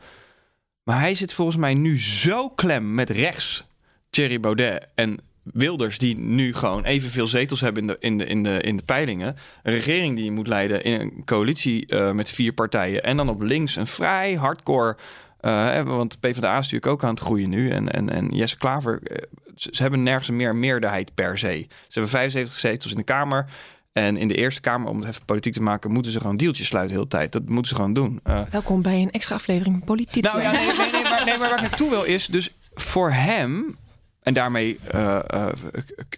Maar 0.83 0.99
hij 0.99 1.15
zit 1.15 1.33
volgens 1.33 1.57
mij 1.57 1.73
nu 1.73 1.99
zo 1.99 2.49
klem 2.49 2.95
met 2.95 3.09
rechts. 3.09 3.65
Thierry 4.09 4.39
Baudet 4.39 4.87
en 4.95 5.19
Wilders, 5.43 5.97
die 5.97 6.17
nu 6.17 6.53
gewoon 6.53 6.83
evenveel 6.83 7.27
zetels 7.27 7.61
hebben 7.61 7.81
in 7.81 7.87
de, 7.87 7.97
in 7.99 8.17
de, 8.17 8.25
in 8.25 8.43
de, 8.43 8.61
in 8.61 8.77
de 8.77 8.83
peilingen. 8.83 9.35
Een 9.63 9.73
regering 9.73 10.15
die 10.15 10.25
je 10.25 10.31
moet 10.31 10.47
leiden 10.47 10.83
in 10.83 10.99
een 10.99 11.21
coalitie 11.25 11.87
eh, 11.87 12.11
met 12.11 12.29
vier 12.29 12.53
partijen. 12.53 13.03
En 13.03 13.17
dan 13.17 13.29
op 13.29 13.41
links 13.41 13.75
een 13.75 13.87
vrij 13.87 14.33
hardcore. 14.33 14.97
Hè, 15.41 15.83
want 15.83 16.19
PvdA 16.19 16.49
is 16.51 16.55
natuurlijk 16.55 16.87
ook 16.91 17.03
aan 17.03 17.09
het 17.09 17.19
groeien 17.19 17.49
nu. 17.49 17.69
En, 17.69 17.91
en, 17.91 18.09
en 18.09 18.27
Jesse 18.29 18.57
Klaver, 18.57 18.99
eh, 19.03 19.17
ze, 19.55 19.69
ze 19.71 19.81
hebben 19.81 20.03
nergens 20.03 20.29
meer 20.29 20.55
meerderheid 20.55 21.13
per 21.13 21.37
se. 21.37 21.65
Ze 21.69 21.99
hebben 21.99 22.11
75 22.11 22.57
zetels 22.59 22.91
in 22.91 22.97
de 22.97 23.03
Kamer. 23.03 23.45
En 23.93 24.17
in 24.17 24.27
de 24.27 24.35
Eerste 24.35 24.61
Kamer, 24.61 24.89
om 24.89 24.99
het 24.99 25.07
even 25.09 25.25
politiek 25.25 25.53
te 25.53 25.61
maken, 25.61 25.91
moeten 25.91 26.11
ze 26.11 26.19
gewoon 26.19 26.37
deeltjes 26.37 26.67
sluiten 26.67 26.93
de 26.95 26.99
hele 26.99 27.11
tijd. 27.15 27.31
Dat 27.31 27.49
moeten 27.49 27.67
ze 27.67 27.75
gewoon 27.75 27.93
doen. 27.93 28.19
Eh, 28.23 28.41
Welkom 28.51 28.81
bij 28.81 29.01
een 29.01 29.11
extra 29.11 29.35
aflevering 29.35 29.83
Politiek. 29.85 30.23
nou 30.23 30.41
ja, 30.41 30.51
nee, 30.51 30.65
nee, 30.65 30.91
nee, 30.91 31.03
maar, 31.03 31.21
nee, 31.25 31.37
maar 31.37 31.49
waar 31.49 31.63
ik 31.63 31.69
naartoe 31.69 31.89
wil 31.89 32.03
is, 32.03 32.25
dus 32.25 32.55
voor 32.73 33.11
hem, 33.11 33.77
en 34.21 34.33
daarmee 34.33 34.79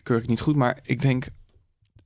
keur 0.03 0.17
ik 0.17 0.27
niet 0.27 0.41
goed, 0.41 0.55
maar 0.55 0.79
ik 0.83 1.01
denk 1.01 1.27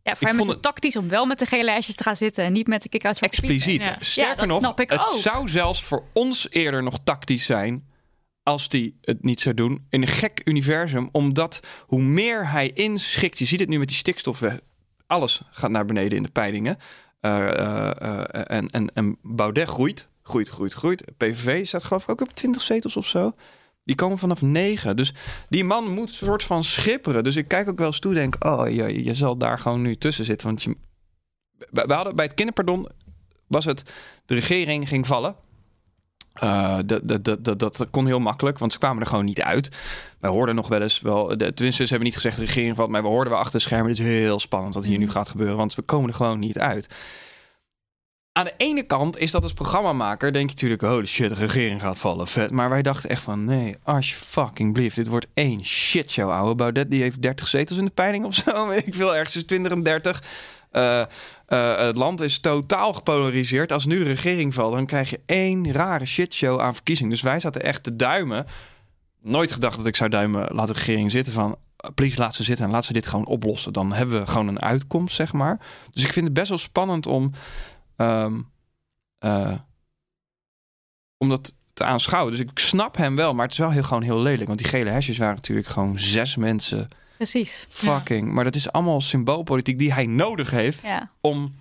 Ja, 0.03 0.15
voor 0.15 0.27
hem 0.27 0.39
is 0.39 0.47
het 0.47 0.61
tactisch 0.61 0.95
om 0.95 1.09
wel 1.09 1.25
met 1.25 1.39
de 1.39 1.45
gele 1.45 1.71
hesjes 1.71 1.95
te 1.95 2.03
gaan 2.03 2.15
zitten 2.15 2.43
en 2.43 2.53
niet 2.53 2.67
met 2.67 2.81
de 2.81 2.89
kick-out 2.89 3.17
Zwarte 3.17 3.41
Piet. 3.41 3.49
expliciet. 3.49 3.83
Ja. 3.83 3.95
Sterker 3.99 4.41
Ja, 4.41 4.45
nog, 4.45 4.57
snap 4.57 4.79
ik 4.79 4.89
het 4.89 4.99
ook. 4.99 5.19
zou 5.19 5.47
zelfs 5.49 5.83
voor 5.83 6.03
ons 6.13 6.47
eerder 6.49 6.83
nog 6.83 6.99
tactisch 7.03 7.45
zijn 7.45 7.91
als 8.43 8.69
die 8.69 8.97
het 9.01 9.23
niet 9.23 9.39
zou 9.39 9.55
doen 9.55 9.85
in 9.89 10.01
een 10.01 10.07
gek 10.07 10.41
universum, 10.45 11.09
omdat 11.11 11.59
hoe 11.87 12.01
meer 12.01 12.49
hij 12.49 12.71
inschikt, 12.73 13.37
je 13.37 13.45
ziet 13.45 13.59
het 13.59 13.69
nu 13.69 13.79
met 13.79 13.87
die 13.87 13.97
stikstoffen, 13.97 14.61
alles 15.07 15.41
gaat 15.51 15.69
naar 15.69 15.85
beneden 15.85 16.17
in 16.17 16.23
de 16.23 16.29
peilingen. 16.29 16.77
Eh, 17.19 17.47
eh, 17.59 17.91
eh, 18.01 18.43
en, 18.47 18.67
en, 18.67 18.91
en 18.93 19.17
Baudet 19.21 19.67
groeit, 19.67 20.07
groeit, 20.23 20.49
groeit, 20.49 20.73
groeit. 20.73 21.03
PVV 21.17 21.67
staat 21.67 21.83
geloof 21.83 22.03
ik 22.03 22.09
ook 22.09 22.21
op 22.21 22.33
20 22.33 22.61
zetels 22.61 22.97
of 22.97 23.07
zo. 23.07 23.33
Die 23.83 23.95
komen 23.95 24.17
vanaf 24.17 24.41
9. 24.41 24.95
Dus 24.95 25.13
die 25.49 25.63
man 25.63 25.91
moet 25.91 26.09
een 26.09 26.15
soort 26.15 26.43
van 26.43 26.63
schipperen. 26.63 27.23
Dus 27.23 27.35
ik 27.35 27.47
kijk 27.47 27.69
ook 27.69 27.77
wel 27.77 27.87
eens 27.87 27.99
toe 27.99 28.13
denk, 28.13 28.45
oh, 28.45 28.69
je, 28.69 29.03
je 29.03 29.13
zal 29.13 29.37
daar 29.37 29.59
gewoon 29.59 29.81
nu 29.81 29.95
tussen 29.95 30.25
zitten. 30.25 30.47
Want 30.47 30.63
je, 30.63 30.75
we 31.71 31.93
hadden 31.93 32.15
bij 32.15 32.25
het 32.25 32.33
kinderpardon 32.33 32.87
was 33.47 33.65
het 33.65 33.83
de 34.25 34.33
regering 34.33 34.87
ging 34.87 35.07
vallen. 35.07 35.35
Eh, 36.33 36.77
dat, 36.85 37.01
dat, 37.03 37.23
dat, 37.23 37.43
dat, 37.43 37.59
dat 37.59 37.89
kon 37.89 38.05
heel 38.05 38.19
makkelijk, 38.19 38.57
want 38.57 38.71
ze 38.71 38.77
kwamen 38.77 39.01
er 39.01 39.07
gewoon 39.07 39.25
niet 39.25 39.41
uit. 39.41 39.69
Wij 40.19 40.29
hoorden 40.29 40.55
nog 40.55 40.67
wel 40.67 40.81
eens 40.81 41.01
wel, 41.01 41.37
de, 41.37 41.53
tenminste, 41.53 41.83
ze 41.83 41.89
hebben 41.89 42.07
niet 42.07 42.15
gezegd 42.15 42.35
de 42.35 42.45
regering 42.45 42.75
valt, 42.75 42.89
maar 42.89 43.01
we 43.01 43.07
hoorden 43.07 43.33
wel 43.33 43.41
achter 43.41 43.59
de 43.59 43.65
schermen. 43.65 43.89
Het 43.89 43.99
is 43.99 44.05
heel 44.05 44.39
spannend 44.39 44.73
wat 44.73 44.85
hier 44.85 44.97
nu 44.97 45.09
gaat 45.09 45.29
gebeuren, 45.29 45.57
want 45.57 45.75
we 45.75 45.81
komen 45.81 46.09
er 46.09 46.15
gewoon 46.15 46.39
niet 46.39 46.59
uit. 46.59 46.87
Aan 48.35 48.45
de 48.45 48.53
ene 48.57 48.83
kant 48.83 49.17
is 49.17 49.31
dat 49.31 49.43
als 49.43 49.53
programmamaker, 49.53 50.31
denk 50.31 50.45
je 50.45 50.53
natuurlijk, 50.53 50.81
holy 50.81 51.05
shit, 51.05 51.29
de 51.29 51.35
regering 51.35 51.81
gaat 51.81 51.99
vallen, 51.99 52.27
vet. 52.27 52.51
Maar 52.51 52.69
wij 52.69 52.81
dachten 52.81 53.09
echt 53.09 53.21
van, 53.21 53.45
nee, 53.45 53.75
als 53.83 54.13
fucking 54.13 54.73
blief, 54.73 54.93
dit 54.93 55.07
wordt 55.07 55.27
één 55.33 55.65
shitshow, 55.65 56.29
ouwe. 56.29 56.55
Baudet 56.55 56.91
die 56.91 57.01
heeft 57.01 57.21
30 57.21 57.47
zetels 57.47 57.79
in 57.79 57.85
de 57.85 57.91
peiling 57.91 58.25
of 58.25 58.33
zo, 58.33 58.69
ik 58.85 58.95
veel, 58.95 59.15
ergens 59.15 59.35
is 59.35 59.45
20 59.45 59.71
en 59.71 59.83
30. 59.83 60.23
Eh, 60.71 61.01
eh, 61.01 61.77
het 61.77 61.97
land 61.97 62.21
is 62.21 62.39
totaal 62.39 62.93
gepolariseerd. 62.93 63.71
Als 63.71 63.85
nu 63.85 63.97
de 63.97 64.03
regering 64.03 64.53
valt, 64.53 64.73
dan 64.73 64.85
krijg 64.85 65.09
je 65.09 65.19
één 65.25 65.71
rare 65.71 66.05
shitshow 66.05 66.59
aan 66.59 66.73
verkiezingen. 66.73 67.11
Dus 67.11 67.21
wij 67.21 67.39
zaten 67.39 67.63
echt 67.63 67.83
te 67.83 67.95
duimen. 67.95 68.45
Nooit 69.21 69.51
gedacht 69.51 69.77
dat 69.77 69.85
ik 69.85 69.95
zou 69.95 70.09
duimen, 70.09 70.55
laat 70.55 70.67
de 70.67 70.73
regering 70.73 71.11
zitten 71.11 71.33
van... 71.33 71.55
Please, 71.95 72.19
laat 72.19 72.35
ze 72.35 72.43
zitten 72.43 72.65
en 72.65 72.71
laat 72.71 72.85
ze 72.85 72.93
dit 72.93 73.07
gewoon 73.07 73.27
oplossen. 73.27 73.73
Dan 73.73 73.93
hebben 73.93 74.19
we 74.19 74.27
gewoon 74.27 74.47
een 74.47 74.61
uitkomst, 74.61 75.15
zeg 75.15 75.33
maar. 75.33 75.59
Dus 75.91 76.03
ik 76.03 76.13
vind 76.13 76.25
het 76.25 76.33
best 76.33 76.49
wel 76.49 76.57
spannend 76.57 77.07
om... 77.07 77.33
eh, 77.95 79.53
om 81.17 81.29
dat 81.29 81.53
te 81.73 81.83
aanschouwen. 81.83 82.31
Dus 82.31 82.41
ik 82.41 82.59
snap 82.59 82.97
hem 82.97 83.15
wel, 83.15 83.33
maar 83.33 83.43
het 83.43 83.51
is 83.51 83.59
wel 83.59 83.71
heel, 83.71 83.83
gewoon 83.83 84.03
heel 84.03 84.19
lelijk. 84.19 84.47
Want 84.47 84.59
die 84.59 84.67
gele 84.67 84.89
hesjes 84.89 85.17
waren 85.17 85.35
natuurlijk 85.35 85.67
gewoon 85.67 85.99
zes 85.99 86.35
mensen. 86.35 86.89
Precies. 87.17 87.65
Fucking. 87.69 88.31
Maar 88.31 88.43
dat 88.43 88.55
is 88.55 88.71
allemaal 88.71 89.01
symboolpolitiek 89.01 89.79
die 89.79 89.93
hij 89.93 90.05
nodig 90.05 90.51
heeft 90.51 90.83
Ja. 90.83 91.11
om 91.21 91.55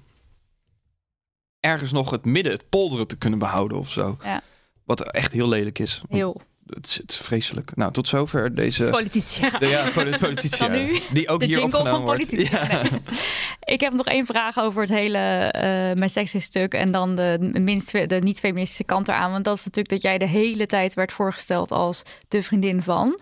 ergens 1.61 1.93
nog 1.93 2.11
het 2.11 2.25
midden, 2.25 2.53
het 2.53 2.69
polderen 2.69 3.07
te 3.07 3.19
kunnen 3.19 3.39
behouden 3.39 3.79
of 3.79 3.91
zo. 3.91 4.17
Ja. 4.23 4.43
Wat 4.85 5.11
echt 5.13 5.33
heel 5.33 5.49
lelijk 5.49 5.79
is. 5.79 6.03
Heel. 6.09 6.41
Het, 6.74 6.86
is, 6.86 6.97
het 6.97 7.11
is 7.11 7.16
vreselijk. 7.16 7.77
Nou, 7.77 7.93
tot 7.93 8.09
zover 8.09 8.55
deze... 8.55 8.85
Politici. 8.85 9.40
De, 9.59 9.66
ja, 9.66 10.69
nu 10.69 10.99
Die 11.12 11.28
ook 11.28 11.40
de 11.40 11.47
hier 11.47 11.62
opgenomen 11.62 11.93
van 11.93 12.03
wordt. 12.03 12.20
politici. 12.31 12.57
Ja. 12.57 12.82
Nee. 12.82 12.90
Ik 13.74 13.81
heb 13.81 13.93
nog 13.93 14.07
één 14.07 14.27
vraag 14.27 14.59
over 14.59 14.81
het 14.81 14.90
hele 14.90 15.19
eh 15.19 15.62
mijn 15.99 16.11
seksist 16.11 16.47
stuk 16.47 16.74
en 16.74 16.90
dan 16.90 17.15
de 17.15 17.36
minst 17.61 17.93
de 17.93 18.19
niet-feministische 18.20 18.85
kant 18.85 19.09
eraan. 19.09 19.31
Want 19.32 19.44
dat 19.44 19.57
is 19.57 19.65
natuurlijk 19.65 19.89
dat 19.94 20.03
jij 20.03 20.19
de 20.19 20.27
hele 20.28 20.66
tijd 20.66 20.94
werd 20.94 21.12
voorgesteld 21.12 21.70
als 21.70 22.03
de 22.28 22.43
vriendin 22.43 22.82
van. 22.82 23.20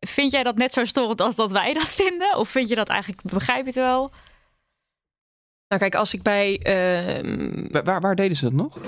Vind 0.00 0.30
jij 0.32 0.42
dat 0.42 0.56
net 0.56 0.72
zo 0.72 0.84
storend 0.84 1.20
als 1.20 1.34
dat 1.34 1.52
wij 1.52 1.72
dat 1.72 1.88
vinden? 1.88 2.36
Of 2.36 2.48
vind 2.48 2.68
je 2.68 2.74
dat 2.74 2.88
eigenlijk, 2.88 3.22
begrijp 3.22 3.60
je 3.60 3.66
het 3.66 3.74
wel? 3.74 4.10
Nou, 5.68 5.80
kijk, 5.80 5.94
als 5.94 6.14
ik 6.14 6.22
bij. 6.22 6.58
ehm, 6.62 7.66
Waar, 7.70 7.84
waar- 7.84 8.00
waar 8.00 8.14
deden 8.14 8.36
ze 8.36 8.44
dat 8.44 8.52
nog? 8.52 8.78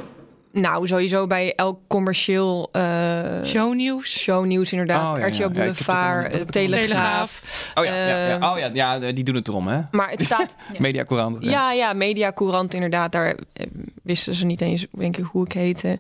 Nou, 0.53 0.87
sowieso 0.87 1.27
bij 1.27 1.55
elk 1.55 1.81
commercieel. 1.89 2.69
eh 2.73 3.45
Shownieuws. 3.45 4.19
Shownieuws, 4.19 4.73
inderdaad. 4.73 5.15
Oh, 5.15 5.19
ja. 5.21 5.27
RTL 5.27 5.43
Ja, 5.43 5.49
Boulevard, 5.49 6.33
eh, 6.33 6.41
Telegraaf. 6.41 7.43
Oh 7.75 7.85
ja, 7.85 7.95
ja, 7.95 8.07
ja. 8.27 8.35
Ehm, 8.35 8.43
Oh, 8.45 8.59
ja, 8.59 8.71
ja, 8.73 9.13
die 9.13 9.25
doen 9.25 9.35
het 9.35 9.49
erom, 9.49 9.67
hè? 9.69 9.81
Maar 9.91 10.11
het 10.11 10.23
staat. 10.23 10.57
Mediacourant. 10.79 11.45
ja, 11.45 11.73
ja, 11.73 11.93
Mediacourant, 11.93 12.75
inderdaad. 12.75 13.13
Daar 13.13 13.37
eh, 13.53 13.67
wisten 14.03 14.35
ze 14.35 14.45
niet 14.45 14.61
eens, 14.61 14.87
denk 14.91 15.17
ik, 15.17 15.25
hoe 15.25 15.45
ik 15.45 15.53
heette. 15.53 15.99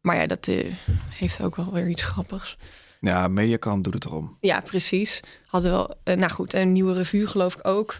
Maar 0.00 0.16
ja, 0.16 0.26
dat 0.26 0.48
eh, 0.48 0.72
heeft 1.12 1.42
ook 1.42 1.56
wel 1.56 1.72
weer 1.72 1.88
iets 1.88 2.02
grappigs. 2.02 2.56
Ja, 3.00 3.28
Mediacourant 3.28 3.84
doet 3.84 3.94
het 3.94 4.04
erom. 4.04 4.36
Ja, 4.40 4.60
precies. 4.60 5.20
Hadden 5.46 5.70
wel, 5.70 5.94
eh, 6.04 6.16
nou 6.16 6.30
goed, 6.32 6.54
een 6.54 6.72
nieuwe 6.72 6.92
revue 6.92 7.26
geloof 7.26 7.54
ik 7.54 7.66
ook. 7.66 7.96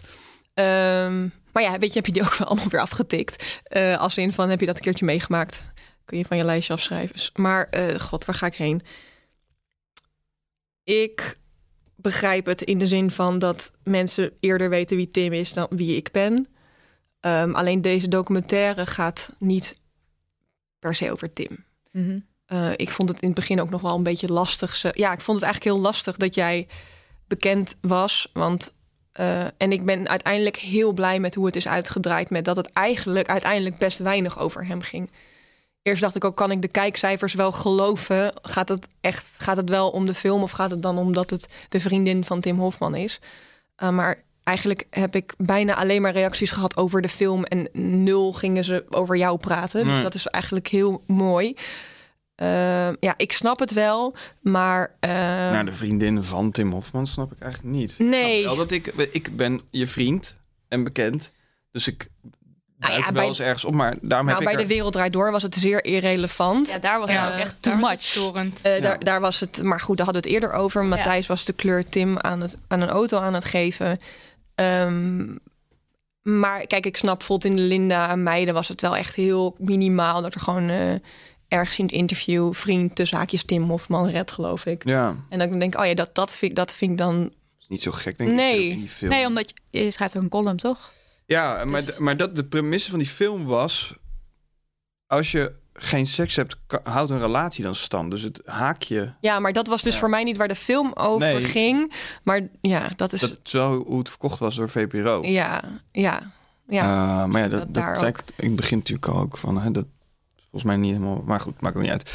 Ehm, 0.53 1.27
maar 1.53 1.63
ja, 1.63 1.77
weet 1.79 1.89
je, 1.93 1.95
heb 1.95 2.05
je 2.05 2.11
die 2.11 2.21
ook 2.21 2.35
wel 2.35 2.47
allemaal 2.47 2.69
weer 2.69 2.81
afgetikt. 2.81 3.61
Eh, 3.63 3.97
als 3.99 4.17
in 4.17 4.33
van, 4.33 4.49
heb 4.49 4.59
je 4.59 4.65
dat 4.65 4.75
een 4.75 4.81
keertje 4.81 5.05
meegemaakt? 5.05 5.63
Kun 6.11 6.19
je 6.19 6.25
van 6.25 6.37
je 6.37 6.43
lijstje 6.43 6.73
afschrijven. 6.73 7.15
Maar, 7.33 7.69
eh, 7.69 7.99
god, 7.99 8.25
waar 8.25 8.35
ga 8.35 8.45
ik 8.45 8.55
heen? 8.55 8.81
Ik 10.83 11.39
begrijp 11.95 12.45
het 12.45 12.61
in 12.61 12.77
de 12.77 12.87
zin 12.87 13.11
van 13.11 13.39
dat 13.39 13.71
mensen 13.83 14.33
eerder 14.39 14.69
weten 14.69 14.97
wie 14.97 15.11
Tim 15.11 15.33
is 15.33 15.53
dan 15.53 15.67
wie 15.69 15.95
ik 15.95 16.11
ben. 16.11 16.47
Ehm, 17.19 17.51
alleen 17.51 17.81
deze 17.81 18.07
documentaire 18.07 18.85
gaat 18.85 19.35
niet 19.39 19.79
per 20.79 20.95
se 20.95 21.11
over 21.11 21.33
Tim. 21.33 21.65
Mhm. 21.91 22.19
Eh, 22.45 22.71
ik 22.75 22.89
vond 22.89 23.09
het 23.09 23.21
in 23.21 23.27
het 23.27 23.37
begin 23.37 23.61
ook 23.61 23.69
nog 23.69 23.81
wel 23.81 23.95
een 23.95 24.03
beetje 24.03 24.31
lastig. 24.31 24.81
Ja, 24.95 25.13
ik 25.13 25.21
vond 25.21 25.37
het 25.37 25.45
eigenlijk 25.45 25.75
heel 25.75 25.83
lastig 25.83 26.17
dat 26.17 26.35
jij 26.35 26.67
bekend 27.27 27.75
was. 27.81 28.29
Want, 28.33 28.73
eh, 29.11 29.43
en 29.43 29.71
ik 29.71 29.85
ben 29.85 30.09
uiteindelijk 30.09 30.57
heel 30.57 30.91
blij 30.91 31.19
met 31.19 31.35
hoe 31.35 31.45
het 31.45 31.55
is 31.55 31.67
uitgedraaid. 31.67 32.29
Met 32.29 32.45
dat 32.45 32.55
het 32.55 32.71
eigenlijk 32.71 33.29
uiteindelijk 33.29 33.77
best 33.77 33.97
weinig 33.97 34.39
over 34.39 34.65
hem 34.65 34.81
ging. 34.81 35.09
Eerst 35.83 36.01
dacht 36.01 36.15
ik 36.15 36.23
ook, 36.23 36.35
kan 36.35 36.51
ik 36.51 36.61
de 36.61 36.67
kijkcijfers 36.67 37.33
wel 37.33 37.51
geloven? 37.51 38.33
Gaat 38.41 38.69
het 38.69 38.87
echt 39.01 39.35
gaat 39.37 39.57
het 39.57 39.69
wel 39.69 39.89
om 39.89 40.05
de 40.05 40.13
film 40.13 40.41
of 40.41 40.51
gaat 40.51 40.71
het 40.71 40.81
dan 40.81 40.97
omdat 40.97 41.29
het 41.29 41.47
de 41.69 41.79
vriendin 41.79 42.25
van 42.25 42.39
Tim 42.39 42.59
Hofman 42.59 42.95
is? 42.95 43.19
Uh, 43.83 43.89
maar 43.89 44.23
eigenlijk 44.43 44.87
heb 44.89 45.15
ik 45.15 45.33
bijna 45.37 45.75
alleen 45.75 46.01
maar 46.01 46.13
reacties 46.13 46.51
gehad 46.51 46.77
over 46.77 47.01
de 47.01 47.09
film 47.09 47.43
en 47.43 47.69
nul 48.03 48.33
gingen 48.33 48.63
ze 48.63 48.85
over 48.89 49.17
jou 49.17 49.37
praten. 49.37 49.85
Nee. 49.85 49.93
Dus 49.93 50.03
dat 50.03 50.13
is 50.13 50.27
eigenlijk 50.27 50.67
heel 50.67 51.03
mooi. 51.07 51.55
Uh, 52.41 52.47
ja, 52.99 53.13
ik 53.17 53.31
snap 53.31 53.59
het 53.59 53.73
wel, 53.73 54.15
maar. 54.41 54.95
Uh, 55.01 55.11
nou, 55.11 55.65
de 55.65 55.75
vriendin 55.75 56.23
van 56.23 56.51
Tim 56.51 56.71
Hofman 56.71 57.07
snap 57.07 57.31
ik 57.31 57.39
eigenlijk 57.39 57.75
niet. 57.75 57.95
Nee. 57.99 58.39
Ik 58.39 58.45
wel 58.45 58.55
dat 58.55 58.71
ik, 58.71 58.87
ik 58.87 59.35
ben 59.35 59.61
je 59.71 59.87
vriend 59.87 60.37
en 60.67 60.83
bekend. 60.83 61.31
Dus 61.71 61.87
ik 61.87 62.09
nou 62.89 62.93
ja, 62.99 63.03
wel 63.03 63.13
bij, 63.13 63.27
eens 63.27 63.39
ergens 63.39 63.65
op. 63.65 63.73
Maar 63.73 63.97
daarom 64.01 64.27
nou, 64.27 64.37
heb 64.37 64.37
bij 64.43 64.51
ik 64.51 64.57
de 64.57 64.63
er... 64.63 64.69
Wereld 64.69 64.93
Draait 64.93 65.13
Door 65.13 65.31
was 65.31 65.43
het 65.43 65.55
zeer 65.55 65.85
irrelevant. 65.85 66.67
Ja, 66.67 66.77
daar 66.77 66.99
was 66.99 67.11
Ja, 67.11 67.23
het 67.23 67.33
ook 67.33 67.39
echt 67.39 67.61
too 67.61 67.73
was 67.73 67.81
much. 67.81 67.91
het 67.91 68.01
storend. 68.01 68.65
Uh, 68.65 68.75
Ja. 68.75 68.81
daar, 68.81 69.03
daar 69.03 69.19
was 69.21 69.39
het, 69.39 69.63
maar 69.63 69.79
goed, 69.79 69.97
daar 69.97 70.05
hadden 70.05 70.23
we 70.23 70.29
het 70.29 70.41
eerder 70.41 70.57
over. 70.59 70.85
Matthijs 70.85 71.27
was 71.27 71.45
de 71.45 71.53
kleur 71.53 71.89
Tim 71.89 72.19
aan, 72.19 72.41
het, 72.41 72.57
aan 72.67 72.81
een 72.81 72.89
auto 72.89 73.19
aan 73.19 73.33
het 73.33 73.45
geven. 73.45 73.97
Um, 74.55 75.39
maar 76.21 76.67
kijk, 76.67 76.85
ik 76.85 76.97
snap 76.97 77.17
bijvoorbeeld 77.17 77.53
in 77.53 77.61
de 77.61 77.67
Linda 77.67 78.09
en 78.09 78.23
Meiden 78.23 78.53
was 78.53 78.67
het 78.67 78.81
wel 78.81 78.95
echt 78.95 79.15
heel 79.15 79.55
minimaal. 79.59 80.21
Dat 80.21 80.33
er 80.33 80.41
gewoon 80.41 80.69
uh, 80.69 80.93
ergens 81.47 81.79
in 81.79 81.85
het 81.85 81.93
interview 81.93 82.53
vriend 82.53 82.95
tussen 82.95 83.17
haakjes 83.17 83.43
Tim 83.43 83.63
Hofman 83.63 84.09
red, 84.09 84.31
geloof 84.31 84.65
ik. 84.65 84.85
Ja, 84.87 85.15
En 85.29 85.39
dan 85.39 85.59
denk 85.59 85.73
ik, 85.73 85.79
oh 85.79 85.85
ja, 85.85 85.93
dat, 85.93 86.15
dat, 86.15 86.37
vind, 86.37 86.55
dat 86.55 86.75
vind 86.75 86.91
ik 86.91 86.97
dan... 86.97 87.31
is 87.59 87.67
niet 87.67 87.81
zo 87.81 87.91
gek, 87.91 88.17
denk 88.17 88.29
ik. 88.29 88.35
Nee. 88.35 88.89
Nee, 88.99 89.25
omdat 89.25 89.53
je, 89.69 89.83
je 89.83 89.91
schrijft 89.91 90.17
ook 90.17 90.23
een 90.23 90.29
column, 90.29 90.57
toch? 90.57 90.91
Ja, 91.31 91.65
maar, 91.65 91.85
Dus- 91.85 91.97
maar 91.97 92.17
dat 92.17 92.35
de 92.35 92.43
premisse 92.45 92.89
van 92.89 92.99
die 92.99 93.07
film 93.07 93.45
was... 93.45 93.95
als 95.07 95.31
je 95.31 95.59
geen 95.73 96.07
seks 96.07 96.35
hebt, 96.35 96.55
houdt 96.83 97.09
een 97.11 97.19
relatie 97.19 97.63
dan 97.63 97.75
stand. 97.75 98.11
Dus 98.11 98.21
het 98.21 98.41
haakje... 98.45 99.13
Ja, 99.21 99.39
maar 99.39 99.53
dat 99.53 99.67
was 99.67 99.81
dus 99.81 99.93
Ja. 99.93 99.99
voor 99.99 100.09
mij 100.09 100.23
niet 100.23 100.37
waar 100.37 100.47
de 100.47 100.55
film 100.55 100.91
over 100.93 101.33
Nee. 101.33 101.43
ging. 101.43 101.93
Maar 102.23 102.47
ja, 102.61 102.87
dat 102.95 103.13
is... 103.13 103.19
Dat 103.21 103.51
wel 103.51 103.73
hoe 103.73 103.97
het 103.99 104.09
verkocht 104.09 104.39
was 104.39 104.55
door 104.55 104.69
VPRO. 104.69 105.21
Ja, 105.23 105.63
ja, 105.91 106.31
ja. 106.67 106.83
Eh, 106.83 107.25
maar 107.25 107.41
ja, 107.41 107.47
dat 107.47 107.73
dat, 107.73 107.73
dat 107.73 107.97
zei 107.97 108.09
ik 108.09 108.23
in 108.35 108.47
het 108.47 108.55
begin 108.55 108.77
natuurlijk 108.77 109.07
al 109.07 109.19
ook 109.21 109.37
van... 109.37 109.61
Hè, 109.61 109.71
dat 109.71 109.85
volgens 110.39 110.63
mij 110.63 110.75
niet 110.75 110.93
helemaal... 110.93 111.21
Maar 111.25 111.39
goed, 111.39 111.61
maakt 111.61 111.75
ook 111.75 111.81
niet 111.81 111.91
uit. 111.91 112.11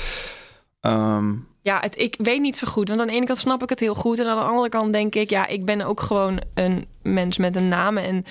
Ehm, 0.81 1.35
Ja, 1.63 1.79
het, 1.81 1.99
ik 1.99 2.17
weet 2.19 2.41
niet 2.41 2.57
zo 2.57 2.67
goed. 2.67 2.89
Want 2.89 3.01
aan 3.01 3.07
de 3.07 3.13
ene 3.13 3.27
kant 3.27 3.39
snap 3.39 3.63
ik 3.63 3.69
het 3.69 3.81
heel 3.81 3.95
goed. 3.95 4.19
En 4.19 4.27
aan 4.27 4.37
de 4.39 4.45
andere 4.51 4.69
kant 4.69 4.93
denk 4.93 5.15
ik, 5.15 5.31
ja, 5.31 5.47
ik 5.47 5.65
ben 5.65 5.81
ook 5.81 6.01
gewoon 6.01 6.41
een 6.55 6.87
mens 7.03 7.39
met 7.39 7.57
een 7.57 7.69
naam. 7.69 7.97
En 7.97 8.25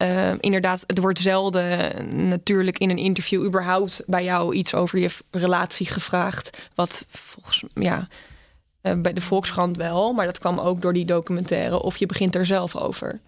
eh, 0.00 0.32
inderdaad, 0.40 0.84
het 0.86 0.98
wordt 0.98 1.18
zelden 1.18 2.28
natuurlijk 2.28 2.78
in 2.78 2.90
een 2.90 2.98
interview 2.98 3.44
überhaupt 3.44 4.02
bij 4.06 4.24
jou 4.24 4.54
iets 4.54 4.74
over 4.74 4.98
je 4.98 5.10
relatie 5.30 5.86
gevraagd. 5.86 6.68
Wat 6.74 7.06
volgens 7.08 7.64
ja, 7.74 8.08
eh, 8.80 9.00
bij 9.00 9.12
de 9.12 9.20
Volkskrant 9.20 9.76
wel, 9.76 10.12
maar 10.12 10.26
dat 10.26 10.38
kwam 10.38 10.58
ook 10.58 10.80
door 10.80 10.92
die 10.92 11.04
documentaire. 11.04 11.82
Of 11.82 11.96
je 11.96 12.06
begint 12.06 12.34
er 12.34 12.46
zelf 12.46 12.76
over. 12.76 13.20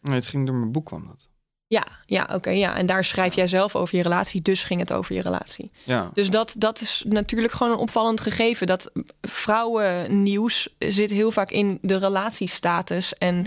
nee, 0.00 0.14
het 0.14 0.26
ging 0.26 0.46
door 0.46 0.56
mijn 0.56 0.72
boek 0.72 0.86
kwam 0.86 1.06
dat. 1.06 1.28
Ja, 1.66 1.86
ja, 2.06 2.28
oké, 2.32 2.50
ja. 2.50 2.76
En 2.76 2.86
daar 2.86 3.04
schrijf 3.04 3.34
jij 3.34 3.46
zelf 3.46 3.76
over 3.76 3.96
je 3.96 4.02
relatie, 4.02 4.42
dus 4.42 4.64
ging 4.64 4.80
het 4.80 4.92
over 4.92 5.14
je 5.14 5.22
relatie. 5.22 5.70
Ja. 5.84 6.10
Dus 6.14 6.30
dat, 6.30 6.54
dat 6.58 6.80
is 6.80 7.04
natuurlijk 7.06 7.52
gewoon 7.52 7.72
een 7.72 7.78
opvallend 7.78 8.20
gegeven. 8.20 8.66
Dat 8.66 8.90
vrouwennieuws 9.20 10.74
zit 10.78 11.10
heel 11.10 11.30
vaak 11.30 11.50
in 11.50 11.78
de 11.82 11.98
relatiestatus. 11.98 13.14
En, 13.14 13.46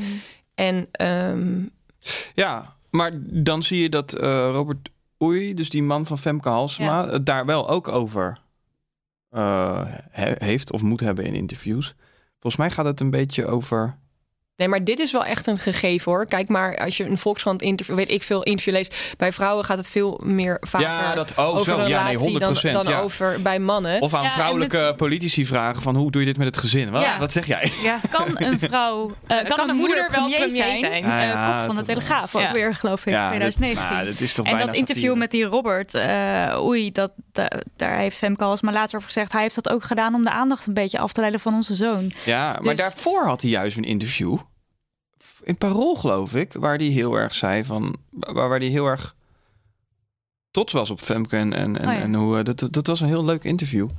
en 0.55 0.87
ehm, 0.91 1.63
Ja, 2.35 2.75
maar 2.89 3.11
dan 3.23 3.63
zie 3.63 3.81
je 3.81 3.89
dat 3.89 4.13
eh, 4.13 4.49
Robert 4.51 4.89
Oei, 5.23 5.53
dus 5.53 5.69
die 5.69 5.83
man 5.83 6.05
van 6.05 6.17
Femke 6.17 6.49
Halsema, 6.49 7.07
het 7.09 7.25
daar 7.25 7.45
wel 7.45 7.69
ook 7.69 7.87
over 7.87 8.41
eh, 9.29 9.81
he- 10.09 10.35
heeft 10.45 10.71
of 10.71 10.81
moet 10.81 10.99
hebben 10.99 11.25
in 11.25 11.33
interviews. 11.33 11.95
Volgens 12.39 12.55
mij 12.61 12.71
gaat 12.71 12.85
het 12.85 12.99
een 12.99 13.09
beetje 13.09 13.45
over. 13.45 13.97
Nee, 14.61 14.69
maar 14.69 14.83
dit 14.83 14.99
is 14.99 15.11
wel 15.11 15.25
echt 15.25 15.47
een 15.47 15.57
gegeven 15.57 16.11
hoor. 16.11 16.25
Kijk 16.25 16.47
maar, 16.49 16.77
als 16.77 16.97
je 16.97 17.05
een 17.05 17.17
Volkskrant 17.17 17.61
interview, 17.61 17.95
weet 17.95 18.09
ik 18.09 18.23
veel, 18.23 18.43
interview 18.43 18.73
leest. 18.73 18.95
Bij 19.17 19.31
vrouwen 19.31 19.65
gaat 19.65 19.77
het 19.77 19.89
veel 19.89 20.19
meer 20.23 20.57
vaker 20.61 20.87
Ja, 20.87 21.15
dat- 21.15 21.31
oh, 21.35 21.47
over 21.47 21.63
zo. 21.73 21.77
een 21.79 21.87
Ja, 21.87 22.03
nee, 22.03 22.17
relatie 22.17 22.31
100%, 22.31 22.73
dan, 22.73 22.83
dan 22.83 22.93
ja. 22.93 22.99
over 22.99 23.41
bij 23.41 23.59
mannen. 23.59 24.01
Of 24.01 24.13
aan 24.13 24.23
Ja, 24.23 24.31
vrouwelijke 24.31 24.77
met- 24.77 24.95
politici 24.95 25.45
vragen 25.45 25.81
van 25.81 25.95
hoe 25.95 26.11
doe 26.11 26.21
je 26.21 26.27
dit 26.27 26.37
met 26.37 26.47
het 26.47 26.57
gezin? 26.57 26.89
Wat, 26.91 27.01
Ja. 27.01 27.19
wat 27.19 27.31
zeg 27.31 27.45
jij? 27.47 27.71
Ja. 27.83 27.99
Kan 28.11 28.27
een 28.45 28.59
vrouw, 28.59 29.11
eh, 29.27 29.43
kan, 29.49 29.69
een 29.69 29.75
moeder, 29.75 30.07
premier 30.11 30.49
zijn? 30.49 30.83
Eh, 30.83 30.99
ja, 30.99 31.57
kop 31.57 31.65
van 31.65 31.75
de 31.75 31.83
Telegraaf, 31.91 32.35
ook 32.35 32.41
Ja. 32.41 32.51
weer 32.51 32.75
geloof 32.75 33.05
ik, 33.05 33.13
Ja, 33.13 33.27
2019. 33.27 33.83
Dat, 33.83 33.91
maar 33.97 34.05
dat 34.05 34.19
is 34.19 34.33
toch 34.33 34.45
en 34.45 34.51
bijna 34.51 34.65
dat 34.67 34.75
interview 34.75 35.03
satire. 35.03 35.19
met 35.19 35.31
die 35.31 35.43
Robert, 35.43 35.93
eh 35.93 36.63
oei, 36.63 36.91
dat, 36.91 37.13
da- 37.31 37.51
daar 37.75 37.97
heeft 37.97 38.17
Femke 38.17 38.43
Halsema 38.43 38.71
later 38.71 38.95
over 38.95 39.07
gezegd. 39.07 39.31
Hij 39.31 39.41
heeft 39.41 39.55
dat 39.55 39.69
ook 39.69 39.83
gedaan 39.83 40.13
om 40.15 40.23
de 40.23 40.31
aandacht 40.31 40.65
een 40.67 40.73
beetje 40.73 40.99
af 40.99 41.13
te 41.13 41.19
leiden 41.19 41.39
van 41.41 41.53
onze 41.53 41.73
zoon. 41.73 42.11
Ja, 42.25 42.47
maar 42.51 42.61
Dus- 42.63 42.77
daarvoor 42.77 43.25
had 43.25 43.41
hij 43.41 43.49
juist 43.49 43.77
een 43.77 43.83
interview. 43.83 44.37
In 45.43 45.57
Parool, 45.57 45.95
geloof 45.95 46.35
ik. 46.35 46.53
Waar 46.53 46.77
hij 46.77 46.85
heel 46.85 47.15
erg 47.15 47.33
zei 47.33 47.63
van. 47.65 47.95
Waar, 48.09 48.49
waar 48.49 48.59
hij 48.59 48.67
heel 48.67 48.85
erg 48.85 49.15
trots 50.51 50.73
was 50.73 50.89
op 50.89 50.99
Femke. 50.99 51.37
En, 51.37 51.53
en, 51.53 51.77
en, 51.79 51.87
Oh 51.87 51.93
ja. 51.93 51.99
en 51.99 52.13
hoe. 52.13 52.37
eh, 52.37 52.43
Dat, 52.43 52.67
dat 52.71 52.87
was 52.87 53.01
een 53.01 53.07
heel 53.07 53.25
leuk 53.25 53.43
interview. 53.43 53.89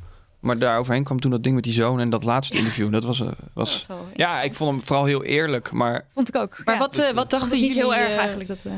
Maar 0.40 0.58
daaroverheen 0.58 1.04
kwam 1.04 1.20
toen 1.20 1.30
dat 1.30 1.42
ding 1.42 1.54
met 1.54 1.64
die 1.64 1.72
zoon. 1.72 2.00
En 2.00 2.10
dat 2.10 2.24
laatste 2.24 2.56
interview. 2.58 2.92
Dat 2.92 3.04
was. 3.04 3.20
eh, 3.20 3.28
was 3.54 3.84
wel- 3.88 4.06
ja, 4.16 4.42
ik 4.42 4.54
vond 4.54 4.70
hem 4.70 4.82
vooral 4.86 5.04
heel 5.04 5.24
eerlijk. 5.24 5.72
Maar 5.72 6.06
Vond 6.14 6.28
ik 6.28 6.36
ook. 6.36 6.60
Maar 6.64 6.74
Ja. 6.74 6.80
wat, 6.80 6.96
eh, 6.96 7.10
wat 7.10 7.30
dachten 7.30 7.56
ik 7.56 7.62
niet 7.62 7.74
jullie? 7.74 7.82
heel 7.92 7.94
erg 7.94 8.16
eigenlijk. 8.16 8.48
Dat, 8.48 8.58
eh, 8.64 8.72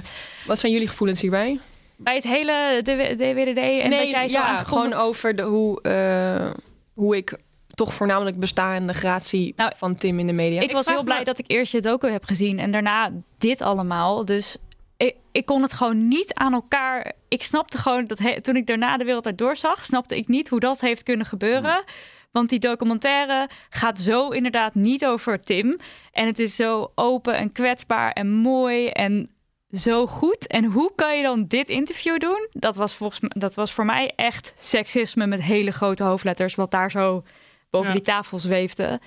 Wat 0.47 0.59
zijn 0.59 0.73
jullie 0.73 0.89
gevoelens 0.89 1.21
hierbij? 1.21 1.59
bij 1.97 2.15
het 2.15 2.25
hele 2.25 2.81
DWDD 2.83 3.59
en 3.83 3.91
dat 3.91 4.11
jij 4.11 4.29
zo 4.29 4.39
ja, 4.39 4.57
gewoon 4.57 4.93
over 4.93 5.37
de, 5.37 5.43
hoe, 5.43 5.83
eh, 5.83 6.51
hoe 6.93 7.17
ik 7.17 7.39
toch 7.75 7.95
voornamelijk 7.95 8.39
besta 8.39 8.75
in 8.75 8.87
de 8.87 8.95
gratie 8.95 9.53
Nou, 9.57 9.73
van 9.77 9.95
Tim 9.97 10.19
in 10.19 10.27
de 10.27 10.33
media. 10.33 10.61
Ik 10.61 10.73
was 10.73 10.87
heel 10.87 11.03
blij 11.05 11.19
me- 11.19 11.25
dat 11.25 11.39
ik 11.39 11.45
eerst 11.51 11.73
je 11.73 11.81
docu 11.81 12.09
heb 12.09 12.25
gezien 12.25 12.59
en 12.59 12.71
daarna 12.73 13.11
dit 13.39 13.61
allemaal. 13.61 14.25
Dus 14.25 14.57
ik, 14.97 15.17
ik 15.33 15.47
kon 15.47 15.63
het 15.63 15.73
gewoon 15.73 16.09
niet 16.09 16.35
aan 16.35 16.53
elkaar. 16.53 17.13
Ik 17.29 17.43
snapte 17.43 17.79
gewoon 17.79 18.07
dat 18.07 18.19
he- 18.19 18.41
toen 18.41 18.57
ik 18.57 18.67
daarna 18.67 18.97
de 18.97 19.05
wereld 19.05 19.27
uit 19.27 19.39
doorzag, 19.39 19.85
snapte 19.85 20.17
ik 20.17 20.29
niet 20.29 20.49
hoe 20.49 20.61
dat 20.61 20.81
heeft 20.81 21.03
kunnen 21.03 21.27
gebeuren. 21.27 21.85
Want 22.33 22.49
die 22.49 22.59
documentaire 22.59 23.49
gaat 23.71 23.99
zo 23.99 24.29
inderdaad 24.29 24.75
niet 24.75 25.07
over 25.07 25.41
Tim. 25.41 25.79
En 26.13 26.27
het 26.27 26.39
is 26.39 26.57
zo 26.57 26.93
open 26.95 27.37
en 27.37 27.53
kwetsbaar 27.53 28.13
en 28.13 28.31
mooi 28.31 28.89
en 28.89 29.31
zo 29.69 30.07
goed. 30.07 30.47
En 30.47 30.65
hoe 30.65 30.93
kan 30.95 31.17
je 31.17 31.23
dan 31.23 31.47
dit 31.47 31.69
interview 31.69 32.19
doen? 32.19 32.49
Dat 32.51 32.77
was 32.77 32.95
volgens 32.95 33.21
mij, 33.21 33.31
dat 33.35 33.55
was 33.55 33.73
voor 33.73 33.85
mij 33.85 34.13
echt 34.17 34.55
seksisme 34.59 35.27
met 35.27 35.43
hele 35.43 35.71
grote 35.71 36.05
hoofdletters, 36.05 36.55
wat 36.55 36.71
daar 36.71 36.91
zo 36.91 37.23
boven 37.71 37.89
Ja. 37.89 37.95
die 37.95 38.03
tafel 38.05 38.39
zweefde. 38.39 39.01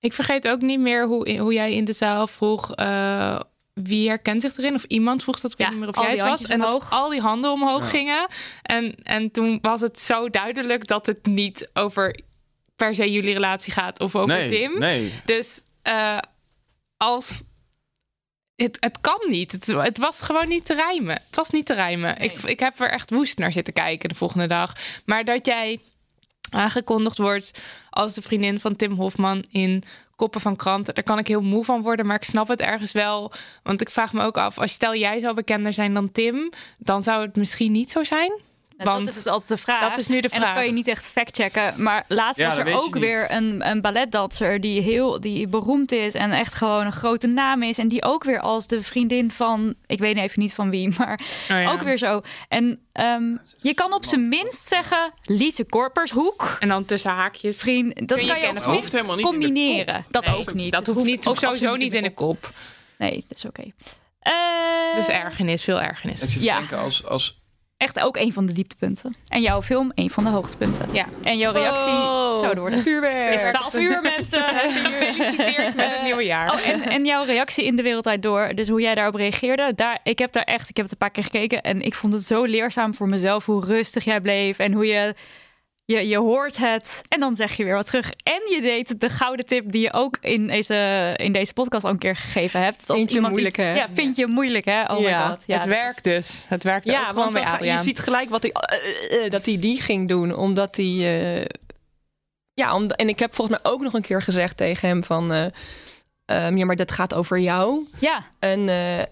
Ik 0.00 0.12
vergeet 0.12 0.48
ook 0.48 0.60
niet 0.60 0.80
meer 0.80 1.06
hoe, 1.06 1.38
hoe 1.38 1.52
jij 1.52 1.72
in 1.74 1.84
de 1.84 1.92
zaal 1.92 2.26
vroeg... 2.26 2.74
eh, 2.74 3.40
wie 3.72 4.08
herkent 4.08 4.42
zich 4.42 4.56
erin? 4.56 4.74
Of 4.74 4.84
iemand 4.84 5.22
vroeg 5.22 5.40
dat, 5.40 5.52
ik 5.52 5.56
weet 5.58 5.66
Ja, 5.66 5.72
niet 5.72 5.80
meer 5.82 5.88
of 5.88 6.02
jij 6.02 6.10
het 6.12 6.20
was. 6.20 6.42
En 6.42 6.58
dat 6.60 6.86
al 6.90 7.08
die 7.10 7.20
handen 7.20 7.50
omhoog 7.50 7.82
Ja. 7.82 7.88
gingen. 7.88 8.26
En, 8.62 8.94
en 9.02 9.30
toen 9.30 9.58
was 9.62 9.80
het 9.80 9.98
zo 9.98 10.30
duidelijk 10.30 10.86
dat 10.86 11.06
het 11.06 11.26
niet 11.26 11.70
over 11.74 12.16
per 12.76 12.94
se 12.94 13.12
jullie 13.12 13.32
relatie 13.32 13.72
gaat... 13.72 14.00
of 14.00 14.14
over 14.16 14.34
nee, 14.36 14.50
Tim. 14.50 14.78
nee. 14.78 15.12
Dus 15.24 15.62
eh, 15.82 16.18
als... 16.96 17.40
Het, 18.56 18.76
het 18.80 19.00
kan 19.00 19.20
niet. 19.28 19.52
Het, 19.52 19.66
het 19.66 19.98
was 19.98 20.20
gewoon 20.20 20.48
niet 20.48 20.64
te 20.64 20.74
rijmen. 20.74 21.22
Het 21.26 21.36
was 21.36 21.50
niet 21.50 21.66
te 21.66 21.74
rijmen. 21.74 22.18
Ik, 22.18 22.36
ik 22.42 22.60
heb 22.60 22.80
er 22.80 22.90
echt 22.90 23.10
woest 23.10 23.38
naar 23.38 23.52
zitten 23.52 23.72
kijken 23.74 24.08
de 24.08 24.14
volgende 24.14 24.46
dag. 24.46 24.72
Maar 25.04 25.24
dat 25.24 25.46
jij 25.46 25.80
aangekondigd 26.50 27.18
wordt 27.18 27.62
als 27.90 28.14
de 28.14 28.22
vriendin 28.22 28.60
van 28.60 28.76
Tim 28.76 28.92
Hofman 28.92 29.44
in 29.50 29.82
koppen 30.16 30.40
van 30.40 30.56
kranten. 30.56 30.94
Daar 30.94 31.04
kan 31.04 31.18
ik 31.18 31.26
heel 31.26 31.42
moe 31.42 31.64
van 31.64 31.82
worden, 31.82 32.06
maar 32.06 32.16
ik 32.16 32.24
snap 32.24 32.48
het 32.48 32.60
ergens 32.60 32.92
wel. 32.92 33.32
Want 33.62 33.80
ik 33.80 33.90
vraag 33.90 34.12
me 34.12 34.22
ook 34.22 34.38
af, 34.38 34.58
als 34.58 34.72
stel 34.72 34.94
jij 34.94 35.20
zou 35.20 35.34
bekender 35.34 35.72
zijn 35.72 35.94
dan 35.94 36.12
Tim, 36.12 36.52
dan 36.78 37.02
zou 37.02 37.22
het 37.22 37.36
misschien 37.36 37.72
niet 37.72 37.90
zo 37.90 38.04
zijn. 38.04 38.40
Nou, 38.76 38.90
Want 38.90 39.04
dat 39.06 39.14
is 39.16 39.22
dus 39.22 39.32
altijd 39.32 39.48
de 39.48 39.56
vraag. 39.56 39.88
dat 39.88 39.98
is 39.98 40.06
nu 40.06 40.20
de 40.20 40.28
En 40.28 40.38
dat 40.38 40.42
vraag. 40.48 40.54
kan 40.54 40.66
je 40.66 40.72
niet 40.72 40.88
echt 40.88 41.06
factchecken. 41.06 41.74
Maar 41.82 42.04
laatst 42.08 42.38
Ja, 42.40 42.48
was 42.48 42.56
er 42.58 42.76
ook 42.76 42.96
weer 42.98 43.30
een, 43.30 43.68
een 43.68 43.80
balletdanser 43.80 44.60
die 44.60 44.80
heel 44.80 45.20
die 45.20 45.48
beroemd 45.48 45.92
is 45.92 46.14
en 46.14 46.32
echt 46.32 46.54
gewoon 46.54 46.86
een 46.86 46.92
grote 46.92 47.26
naam 47.26 47.62
is. 47.62 47.78
En 47.78 47.88
die 47.88 48.02
ook 48.02 48.24
weer 48.24 48.40
als 48.40 48.66
de 48.66 48.82
vriendin 48.82 49.30
van, 49.30 49.74
ik 49.86 49.98
weet 49.98 50.16
even 50.16 50.40
niet 50.40 50.54
van 50.54 50.70
wie, 50.70 50.94
maar 50.98 51.20
Oh 51.50 51.60
ja. 51.60 51.72
ook 51.72 51.82
weer 51.82 51.98
zo. 51.98 52.20
En 52.48 52.80
ehm, 52.92 53.22
je 53.60 53.74
kan 53.74 53.92
op 53.92 54.04
zijn 54.04 54.28
minst 54.28 54.68
zeggen 54.68 55.12
Lise 55.24 55.64
Korpershoek. 55.64 56.56
En 56.60 56.68
dan 56.68 56.84
tussen 56.84 57.10
haakjes. 57.10 57.58
Vriend, 57.58 58.08
dat 58.08 58.20
je 58.20 58.26
kan 58.26 58.40
je 58.40 58.60
Hoeft 58.64 58.92
helemaal 58.92 59.16
niet 59.16 59.24
combineren. 59.26 60.04
Dat 60.10 60.26
Nee, 60.26 60.36
ook 60.36 60.54
niet. 60.54 60.72
Dat 60.72 60.86
hoeft 60.86 61.04
niet, 61.04 61.26
ook 61.26 61.38
sowieso 61.38 61.76
niet 61.76 61.94
in 61.94 62.02
de 62.02 62.14
kop. 62.14 62.50
Nee, 62.98 63.24
dat 63.28 63.36
is 63.38 63.44
oké. 63.44 63.62
Eh, 64.20 64.32
Dus 64.94 65.08
ergernis, 65.08 65.62
veel 65.64 65.80
Ik 65.80 65.88
ergernis. 65.88 66.20
zit 66.20 66.32
te 66.32 66.42
Ja. 66.42 66.58
denken 66.58 66.78
als, 66.78 67.04
als 67.04 67.38
Echt 67.76 68.00
ook 68.00 68.16
een 68.16 68.32
van 68.32 68.46
de 68.46 68.52
dieptepunten. 68.52 69.16
En 69.28 69.42
jouw 69.42 69.62
film 69.62 69.92
een 69.94 70.10
van 70.10 70.24
de 70.24 70.30
hoogtepunten. 70.30 70.88
Ja. 70.92 71.06
En 71.22 71.38
jouw 71.38 71.52
reactie... 71.52 71.92
Oh, 71.92 72.40
Zo, 72.40 72.54
wordt 72.54 72.76
vuurwerk. 72.76 73.34
Is 73.34 73.42
12 73.52 73.74
uur, 73.74 74.00
mensen. 74.02 74.44
Gefeliciteerd 74.48 75.76
met 75.76 75.94
het 75.94 76.02
nieuwe 76.02 76.24
jaar. 76.24 76.52
Oh, 76.52 76.68
en, 76.68 76.82
en 76.82 77.04
jouw 77.04 77.24
reactie 77.24 77.64
in 77.64 77.76
de 77.76 77.82
wereldtijd 77.82 78.22
door, 78.22 78.54
dus 78.54 78.68
hoe 78.68 78.80
jij 78.80 78.94
daarop 78.94 79.14
reageerde, 79.14 79.72
daar, 79.74 79.98
ik 80.02 80.18
heb 80.18 80.32
daar 80.32 80.42
echt, 80.42 80.68
ik 80.68 80.76
heb 80.76 80.84
het 80.84 80.92
een 80.92 80.98
paar 80.98 81.10
keer 81.10 81.24
gekeken 81.24 81.62
en 81.62 81.82
ik 81.82 81.94
vond 81.94 82.12
het 82.12 82.24
zo 82.24 82.44
leerzaam 82.44 82.94
voor 82.94 83.08
mezelf 83.08 83.46
hoe 83.46 83.64
rustig 83.64 84.04
jij 84.04 84.20
bleef 84.20 84.58
en 84.58 84.72
hoe 84.72 84.86
je, 84.86 85.14
je, 85.86 86.08
je 86.08 86.16
hoort 86.18 86.56
het 86.56 87.02
en 87.08 87.20
dan 87.20 87.36
zeg 87.36 87.56
je 87.56 87.64
weer 87.64 87.74
wat 87.74 87.86
terug. 87.86 88.12
En 88.22 88.40
je 88.54 88.60
deed 88.60 89.00
de 89.00 89.10
gouden 89.10 89.46
tip 89.46 89.72
die 89.72 89.80
je 89.82 89.92
ook 89.92 90.16
in 90.20 90.46
deze, 90.46 91.12
in 91.16 91.32
deze 91.32 91.52
podcast 91.52 91.84
al 91.84 91.90
een 91.90 91.98
keer 91.98 92.16
gegeven 92.16 92.60
hebt. 92.62 92.78
Dat 92.80 92.88
als 92.88 92.96
Vind 92.98 93.08
je 93.10 93.14
iemand 93.14 93.32
moeilijk, 93.32 93.56
iets- 93.58 93.66
hè? 93.66 93.74
Ja, 93.74 93.86
vind 93.92 94.16
je 94.16 94.26
moeilijk, 94.26 94.64
hè? 94.64 94.82
Oh 94.82 95.00
Ja. 95.00 95.24
my 95.24 95.30
god. 95.30 95.42
Ja, 95.46 95.56
het 95.58 95.66
werkt 95.66 96.04
dus. 96.04 96.44
Het 96.48 96.62
werkt 96.62 96.86
ook 96.88 96.94
Ja, 96.94 97.00
gewoon 97.04 97.14
want 97.16 97.32
bij 97.32 97.40
dan 97.40 97.50
ga- 97.50 97.56
Adriaan. 97.56 97.76
je 97.76 97.82
ziet 97.82 97.98
gelijk 97.98 98.28
wat 98.30 98.42
hij, 98.42 98.52
eh, 98.52 99.24
eh, 99.24 99.30
dat 99.30 99.46
hij 99.46 99.58
die 99.58 99.80
ging 99.80 100.08
doen. 100.08 100.34
Omdat 100.36 100.76
hij... 100.76 100.84
eh, 101.40 101.44
ja, 102.54 102.74
om, 102.74 102.86
en 102.90 103.08
ik 103.08 103.18
heb 103.18 103.34
volgens 103.34 103.60
mij 103.62 103.72
ook 103.72 103.80
nog 103.80 103.92
een 103.94 104.02
keer 104.02 104.22
gezegd 104.22 104.56
tegen 104.56 104.88
hem 104.88 105.04
van... 105.04 105.32
eh, 105.32 105.46
ehm, 106.24 106.56
ja, 106.56 106.64
maar 106.64 106.76
dat 106.76 106.92
gaat 106.92 107.14
over 107.14 107.38
jou. 107.38 107.86
Ja, 107.98 108.26
En, 108.38 108.68
eh, 108.68 109.02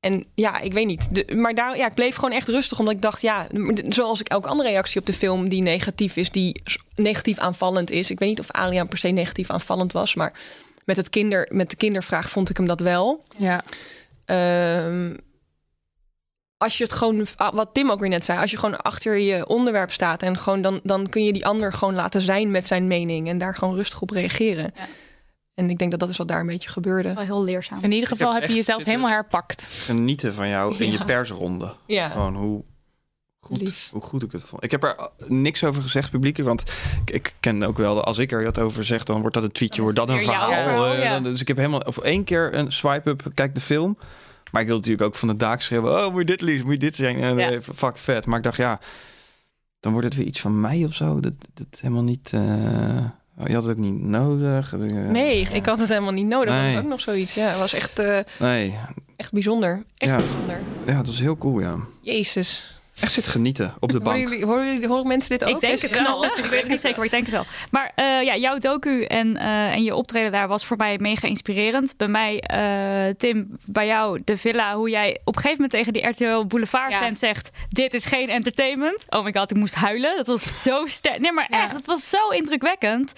en 0.00 0.24
ja, 0.34 0.60
ik 0.60 0.72
weet 0.72 0.86
niet. 0.86 1.14
De, 1.14 1.34
maar 1.34 1.54
daar, 1.54 1.76
ja, 1.76 1.86
ik 1.86 1.94
bleef 1.94 2.14
gewoon 2.14 2.32
echt 2.32 2.48
rustig. 2.48 2.78
Omdat 2.78 2.94
ik 2.94 3.02
dacht, 3.02 3.20
ja, 3.20 3.46
zoals 3.88 4.20
ik 4.20 4.28
elke 4.28 4.48
andere 4.48 4.68
reactie 4.68 5.00
op 5.00 5.06
de 5.06 5.12
film 5.12 5.48
die 5.48 5.62
negatief 5.62 6.16
is, 6.16 6.30
die 6.30 6.62
negatief 6.94 7.38
aanvallend 7.38 7.90
is. 7.90 8.10
Ik 8.10 8.18
weet 8.18 8.28
niet 8.28 8.40
of 8.40 8.50
Alian 8.50 8.88
per 8.88 8.98
se 8.98 9.08
negatief 9.08 9.50
aanvallend 9.50 9.92
was, 9.92 10.14
maar 10.14 10.34
met, 10.84 10.96
het 10.96 11.10
kinder, 11.10 11.48
met 11.52 11.70
de 11.70 11.76
kindervraag 11.76 12.30
vond 12.30 12.50
ik 12.50 12.56
hem 12.56 12.66
dat 12.66 12.80
wel. 12.80 13.24
Ja. 13.36 13.62
Ehm, 14.24 15.14
als 16.56 16.78
je 16.78 16.84
het 16.84 16.92
gewoon, 16.92 17.26
ah, 17.36 17.54
wat 17.54 17.68
Tim 17.72 17.90
ook 17.90 18.00
weer 18.00 18.08
net 18.08 18.24
zei, 18.24 18.40
als 18.40 18.50
je 18.50 18.58
gewoon 18.58 18.82
achter 18.82 19.18
je 19.18 19.46
onderwerp 19.46 19.92
staat 19.92 20.22
en 20.22 20.36
gewoon 20.36 20.62
dan, 20.62 20.80
dan 20.82 21.08
kun 21.08 21.24
je 21.24 21.32
die 21.32 21.46
ander 21.46 21.72
gewoon 21.72 21.94
laten 21.94 22.20
zijn 22.20 22.50
met 22.50 22.66
zijn 22.66 22.86
mening 22.86 23.28
en 23.28 23.38
daar 23.38 23.54
gewoon 23.54 23.74
rustig 23.74 24.00
op 24.00 24.10
reageren. 24.10 24.72
Ja. 24.74 24.88
En 25.60 25.70
ik 25.70 25.78
denk 25.78 25.90
dat 25.90 26.00
dat 26.00 26.08
is 26.08 26.16
wat 26.16 26.28
daar 26.28 26.40
een 26.40 26.46
beetje 26.46 26.70
gebeurde. 26.70 27.14
wel 27.14 27.24
heel 27.24 27.44
leerzaam. 27.44 27.78
In 27.82 27.92
ieder 27.92 28.08
geval 28.08 28.32
heb 28.32 28.40
heb 28.40 28.50
je 28.50 28.56
jezelf 28.56 28.84
helemaal 28.84 29.10
herpakt. 29.10 29.62
genieten 29.74 30.34
van 30.34 30.48
jou 30.48 30.76
in 30.76 30.90
je 30.92 31.04
persronde. 31.04 31.74
Ja. 31.86 32.08
Gewoon 32.08 32.34
hoe 32.36 32.64
goed, 33.40 33.60
Lief. 33.60 33.88
hoe 33.92 34.02
goed 34.02 34.22
ik 34.22 34.32
het 34.32 34.42
vond. 34.42 34.64
Ik 34.64 34.70
heb 34.70 34.82
er 34.84 34.96
niks 35.26 35.64
over 35.64 35.82
gezegd, 35.82 36.10
publiek. 36.10 36.38
Want 36.38 36.64
ik, 37.04 37.10
ik 37.10 37.34
ken 37.40 37.62
ook 37.62 37.76
wel, 37.78 38.04
als 38.04 38.18
ik 38.18 38.32
er 38.32 38.44
wat 38.44 38.58
over 38.58 38.84
zeg, 38.84 39.04
dan 39.04 39.20
wordt 39.20 39.34
dat 39.34 39.44
een 39.44 39.52
tweetje, 39.52 39.82
wordt 39.82 39.96
dat 39.96 40.08
een 40.08 40.20
verhaal. 40.20 40.48
verhaal, 40.52 40.86
eh, 40.86 41.02
ja. 41.02 41.20
Dus 41.20 41.40
ik 41.40 41.48
heb 41.48 41.56
helemaal 41.56 41.80
op 41.80 41.98
één 41.98 42.24
keer 42.24 42.54
een 42.54 42.72
swipe-up, 42.72 43.22
kijk 43.34 43.54
de 43.54 43.60
film. 43.60 43.98
Maar 44.52 44.60
ik 44.60 44.66
wil 44.66 44.76
natuurlijk 44.76 45.02
ook 45.04 45.14
van 45.14 45.28
de 45.28 45.36
daak 45.36 45.60
schreeuwen, 45.60 46.04
oh, 46.04 46.10
moet 46.10 46.18
je 46.20 46.26
dit 46.26 46.40
lezen, 46.40 46.64
moet 46.64 46.72
je 46.74 46.78
dit 46.78 46.94
zijn. 46.96 47.16
En, 47.16 47.36
Ja. 47.38 47.50
eh, 47.50 47.60
fuck 47.74 47.96
vet. 47.98 48.26
Maar 48.26 48.38
ik 48.38 48.44
dacht, 48.44 48.56
ja, 48.56 48.80
dan 49.80 49.92
wordt 49.92 50.06
het 50.06 50.16
weer 50.16 50.26
iets 50.26 50.40
van 50.40 50.60
mij 50.60 50.84
of 50.84 50.94
zo. 50.94 51.20
Dat, 51.20 51.32
dat 51.54 51.66
helemaal 51.80 52.02
niet... 52.02 52.30
eh, 52.32 53.04
oh, 53.40 53.46
je 53.46 53.54
had 53.54 53.62
het 53.62 53.72
ook 53.72 53.78
niet 53.78 54.00
nodig. 54.02 54.72
Nee, 54.88 55.40
ik 55.52 55.66
had 55.66 55.78
het 55.78 55.88
helemaal 55.88 56.12
niet 56.12 56.26
nodig. 56.26 56.54
Dat 56.54 56.62
Nee. 56.62 56.74
was 56.74 56.82
ook 56.82 56.88
nog 56.88 57.00
zoiets. 57.00 57.34
Ja, 57.34 57.46
het 57.46 57.58
was 57.58 57.72
echt, 57.72 57.98
eh, 57.98 58.18
Nee, 58.38 58.74
echt 59.16 59.32
bijzonder. 59.32 59.82
Echt 59.96 60.10
Ja. 60.10 60.16
bijzonder. 60.16 60.60
ja, 60.86 60.96
dat 60.96 61.06
was 61.06 61.20
heel 61.20 61.36
cool, 61.36 61.60
ja. 61.60 61.76
Jezus. 62.00 62.79
Echt 63.00 63.12
zit 63.12 63.26
genieten 63.26 63.74
op 63.80 63.92
de 63.92 63.98
Horen, 63.98 64.12
bank. 64.12 64.28
jullie, 64.28 64.44
horen, 64.46 64.66
jullie, 64.72 64.88
horen 64.88 65.06
mensen 65.06 65.30
dit 65.38 65.44
ook? 65.44 65.54
Ik 65.54 65.60
denk 65.60 65.80
het 65.80 66.02
wel. 66.02 66.24
Ik 66.36 66.44
weet 66.44 66.60
het 66.60 66.68
niet 66.70 66.80
zeker, 66.80 66.96
maar 66.96 67.04
ik 67.06 67.10
denk 67.10 67.24
het 67.26 67.34
wel. 67.34 67.44
Maar 67.70 67.92
eh, 67.94 68.22
ja, 68.22 68.36
jouw 68.36 68.58
docu 68.58 69.04
en, 69.04 69.36
eh, 69.36 69.72
en 69.72 69.82
je 69.82 69.94
optreden 69.94 70.32
daar 70.32 70.48
was 70.48 70.64
voor 70.64 70.76
mij 70.76 70.98
mega 70.98 71.26
inspirerend. 71.28 71.94
Bij 71.96 72.08
mij, 72.08 72.40
eh, 72.40 73.14
Tim, 73.16 73.48
bij 73.64 73.86
jou 73.86 74.22
de 74.24 74.36
villa, 74.36 74.74
hoe 74.76 74.90
jij 74.90 75.20
op 75.24 75.36
een 75.36 75.42
gegeven 75.42 75.62
moment 75.62 75.70
tegen 75.70 75.92
die 75.92 76.06
RTL 76.06 76.46
Boulevard 76.46 76.90
Ja. 76.92 76.98
fans 76.98 77.18
zegt: 77.18 77.50
dit 77.68 77.94
is 77.94 78.04
geen 78.04 78.28
entertainment. 78.28 79.04
Oh 79.08 79.24
my 79.24 79.32
god, 79.32 79.50
ik 79.50 79.56
moest 79.56 79.74
huilen. 79.74 80.16
Dat 80.16 80.26
was 80.26 80.62
zo 80.62 80.86
sterk. 80.86 81.18
Nee, 81.18 81.32
maar 81.32 81.46
Ja. 81.50 81.62
echt, 81.62 81.72
het 81.72 81.86
was 81.86 82.08
zo 82.08 82.28
indrukwekkend 82.28 83.12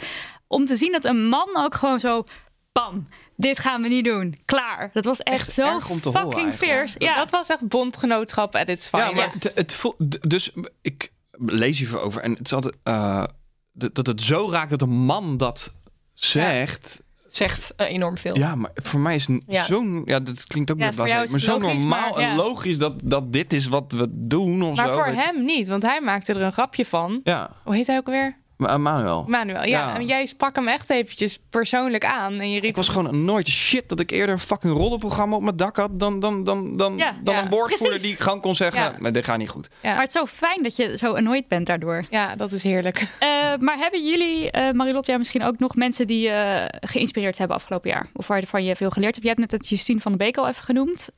om 0.46 0.66
te 0.66 0.76
zien 0.76 0.92
dat 0.92 1.04
een 1.04 1.28
man 1.28 1.48
ook 1.56 1.74
gewoon 1.74 2.00
zo, 2.00 2.24
bam. 2.72 3.06
Dit 3.36 3.58
gaan 3.58 3.82
we 3.82 3.88
niet 3.88 4.04
doen. 4.04 4.36
Klaar. 4.44 4.90
Dat 4.92 5.04
was 5.04 5.20
echt, 5.20 5.38
Echt 5.40 5.52
zo 5.52 5.80
horen 5.80 6.00
fucking 6.00 6.54
fierce. 6.54 6.94
Ja, 6.98 7.14
Dat 7.14 7.30
was 7.30 7.48
echt 7.48 7.68
bondgenootschap 7.68 8.54
at 8.54 8.68
its 8.68 8.90
Ja, 8.90 8.98
finest. 8.98 9.14
maar 9.16 9.32
het, 9.42 9.54
het 9.54 9.74
voelt- 9.74 10.30
dus 10.30 10.52
ik 10.82 11.12
lees 11.30 11.78
hierover 11.78 12.00
over 12.06 12.22
en 12.22 12.30
het 12.32 12.46
is 12.46 12.52
altijd 12.52 12.74
eh, 12.82 13.24
dat 13.72 14.06
het 14.06 14.22
zo 14.22 14.48
raakt 14.50 14.70
dat 14.70 14.82
een 14.82 14.88
man 15.04 15.36
dat 15.36 15.72
zegt. 16.14 17.02
Zegt 17.28 17.74
eh, 17.76 17.88
enorm 17.88 18.18
veel. 18.18 18.36
Ja, 18.38 18.54
maar 18.54 18.70
voor 18.74 19.00
mij 19.00 19.14
is 19.14 19.26
Ja. 19.46 19.64
zo'n 19.64 20.02
ja, 20.04 20.20
dat 20.20 20.46
klinkt 20.46 20.70
ook 20.72 20.78
Ja, 20.78 20.84
weer 20.84 20.96
maar 20.96 21.08
zo 21.40 21.58
logisch, 21.58 21.78
normaal 21.78 22.10
maar 22.10 22.20
ja. 22.20 22.30
en 22.30 22.36
logisch 22.36 22.78
dat, 22.78 22.94
dat 23.02 23.32
dit 23.32 23.52
is 23.52 23.66
wat 23.66 23.92
we 23.92 24.06
doen 24.10 24.62
of 24.62 24.76
maar 24.76 24.88
zo. 24.88 24.94
voor 24.94 25.06
hem 25.06 25.44
niet, 25.44 25.68
want 25.68 25.82
hij 25.82 26.00
maakte 26.00 26.32
er 26.32 26.40
een 26.42 26.52
grapje 26.52 26.86
van. 26.86 27.20
Ja, 27.24 27.50
Hoe 27.64 27.74
heet 27.74 27.86
hij 27.86 27.96
ook 27.96 28.06
weer? 28.06 28.36
Maar 28.62 28.70
eh, 28.70 28.78
Manuel. 28.78 29.24
Manuel. 29.28 29.64
Ja, 29.64 29.66
Ja. 29.68 29.96
en 29.98 30.06
jij 30.06 30.26
sprak 30.26 30.56
hem 30.56 30.68
echt 30.68 30.90
eventjes 30.90 31.38
persoonlijk 31.50 32.04
aan. 32.04 32.32
En 32.40 32.50
je 32.50 32.60
riep 32.60 32.70
Ik 32.70 32.76
was 32.76 32.88
gewoon 32.88 33.24
nooit 33.24 33.48
shit 33.48 33.88
dat 33.88 34.00
ik 34.00 34.10
eerder 34.10 34.34
een 34.34 34.40
fucking 34.40 34.72
rollenprogramma 34.76 35.36
op 35.36 35.42
mijn 35.42 35.56
dak 35.56 35.76
had 35.76 36.00
dan, 36.00 36.20
dan, 36.20 36.44
dan, 36.44 36.76
dan, 36.76 36.96
Ja, 36.96 37.14
dan 37.22 37.34
ja, 37.34 37.42
een 37.42 37.48
woordvoerder 37.48 37.98
precies. 37.98 38.16
die 38.16 38.22
gewoon 38.26 38.40
kon 38.40 38.56
zeggen, 38.56 38.82
Ja. 38.82 38.94
maar 38.98 39.12
dit 39.12 39.24
gaat 39.24 39.38
niet 39.38 39.48
goed. 39.48 39.68
Ja. 39.82 39.90
maar 39.90 39.98
het 40.02 40.14
is 40.14 40.20
zo 40.20 40.26
fijn 40.26 40.62
dat 40.62 40.76
je 40.76 40.96
zo 40.98 41.12
annoyed 41.14 41.48
bent 41.48 41.66
daardoor. 41.66 42.06
Ja, 42.10 42.36
dat 42.36 42.52
is 42.52 42.62
heerlijk. 42.62 43.06
Eh, 43.18 43.28
maar 43.58 43.76
hebben 43.78 44.04
jullie, 44.06 44.50
eh 44.50 44.72
Marilot, 44.72 45.06
ja, 45.06 45.18
misschien 45.18 45.42
ook 45.42 45.58
nog 45.58 45.74
mensen 45.74 46.06
die 46.06 46.20
je 46.20 46.68
geïnspireerd 46.80 47.38
hebben 47.38 47.56
afgelopen 47.56 47.90
jaar? 47.90 48.08
Of 48.14 48.26
waarvan 48.26 48.64
je 48.64 48.76
veel 48.76 48.90
geleerd 48.90 49.12
hebt? 49.14 49.22
Je 49.26 49.32
hebt 49.32 49.40
net 49.40 49.50
het 49.60 49.68
Justine 49.68 50.00
van 50.00 50.12
de 50.12 50.18
Beek 50.18 50.36
al 50.36 50.48
even 50.48 50.64
genoemd. 50.64 51.08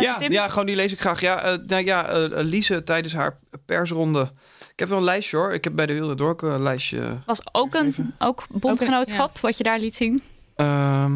Ja, 0.00 0.16
Tim? 0.16 0.32
ja, 0.32 0.48
gewoon 0.48 0.66
die 0.66 0.76
lees 0.76 0.92
ik 0.92 1.00
graag. 1.00 1.20
Ja, 1.20 1.42
eh, 1.42 1.54
nou 1.66 1.84
ja, 1.84 2.06
Lise 2.42 2.84
tijdens 2.84 3.14
haar 3.14 3.38
persronde. 3.66 4.32
Ik 4.74 4.80
heb 4.80 4.88
wel 4.88 4.98
een 4.98 5.04
lijstje 5.04 5.36
hoor. 5.36 5.52
Ik 5.54 5.64
heb 5.64 5.74
bij 5.74 5.86
de 5.86 5.92
Wilde 5.92 6.14
Dork 6.14 6.42
een 6.42 6.62
lijstje. 6.62 7.18
Was 7.26 7.40
ook 7.52 7.74
een 7.74 8.14
ook 8.18 8.44
bondgenootschap, 8.50 9.38
wat 9.38 9.56
je 9.56 9.64
daar 9.64 9.78
liet 9.78 9.94
zien. 9.94 10.22
Ehm, 10.56 11.12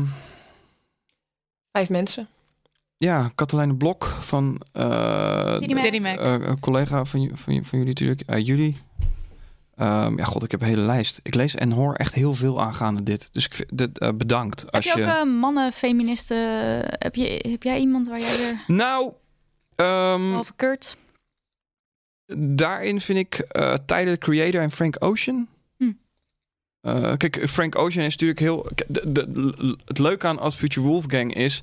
Vijf 1.72 1.88
mensen. 1.88 2.28
ja, 2.98 3.30
Katelijne 3.34 3.74
Blok 3.76 4.04
van 4.04 4.60
eh, 4.72 5.58
Diddy 5.58 5.98
Mac. 5.98 6.18
Een 6.18 6.60
collega 6.60 7.04
van, 7.04 7.30
van, 7.34 7.64
van 7.64 7.78
jullie 7.78 7.86
natuurlijk. 7.86 8.20
eh, 8.26 8.46
jullie. 8.46 8.76
Ehm, 9.76 10.18
ja, 10.18 10.24
god, 10.24 10.42
ik 10.42 10.50
heb 10.50 10.60
een 10.60 10.66
hele 10.66 10.82
lijst. 10.82 11.20
Ik 11.22 11.34
lees 11.34 11.54
en 11.54 11.72
hoor 11.72 11.94
echt 11.94 12.14
heel 12.14 12.34
veel 12.34 12.60
aangaande 12.62 13.02
dit. 13.02 13.32
Dus 13.32 13.44
ik 13.46 13.54
vind, 13.54 13.78
dit, 13.78 14.16
bedankt. 14.18 14.60
Heb 14.60 14.74
Als 14.74 14.84
je 14.84 14.92
ook 14.92 14.98
eh, 14.98 15.22
mannen, 15.22 15.72
feministen? 15.72 16.36
Heb, 16.98 17.14
je, 17.14 17.44
heb 17.48 17.62
jij 17.62 17.78
iemand 17.78 18.08
waar 18.08 18.20
jij 18.20 18.36
weer... 18.36 18.76
Nou, 18.76 19.12
ehm, 19.76 20.28
Behalve 20.28 20.52
Kurt? 20.56 20.96
Daarin 22.36 23.00
vind 23.00 23.18
ik 23.18 23.34
eh 23.34 23.74
Tyler, 23.86 24.18
Creator 24.18 24.60
en 24.60 24.70
Frank 24.70 24.96
Ocean. 24.98 25.48
Hm. 25.76 25.92
Eh, 26.80 27.12
kijk, 27.16 27.48
Frank 27.48 27.76
Ocean 27.76 28.04
is 28.04 28.12
natuurlijk 28.12 28.40
heel... 28.40 28.66
De, 28.86 29.12
de, 29.12 29.76
het 29.84 29.98
leuke 29.98 30.26
aan 30.26 30.38
Als 30.38 30.54
Future 30.54 30.86
Wolfgang 30.86 31.34
is 31.34 31.62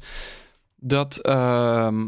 dat... 0.75 1.17
ehm, 1.17 2.05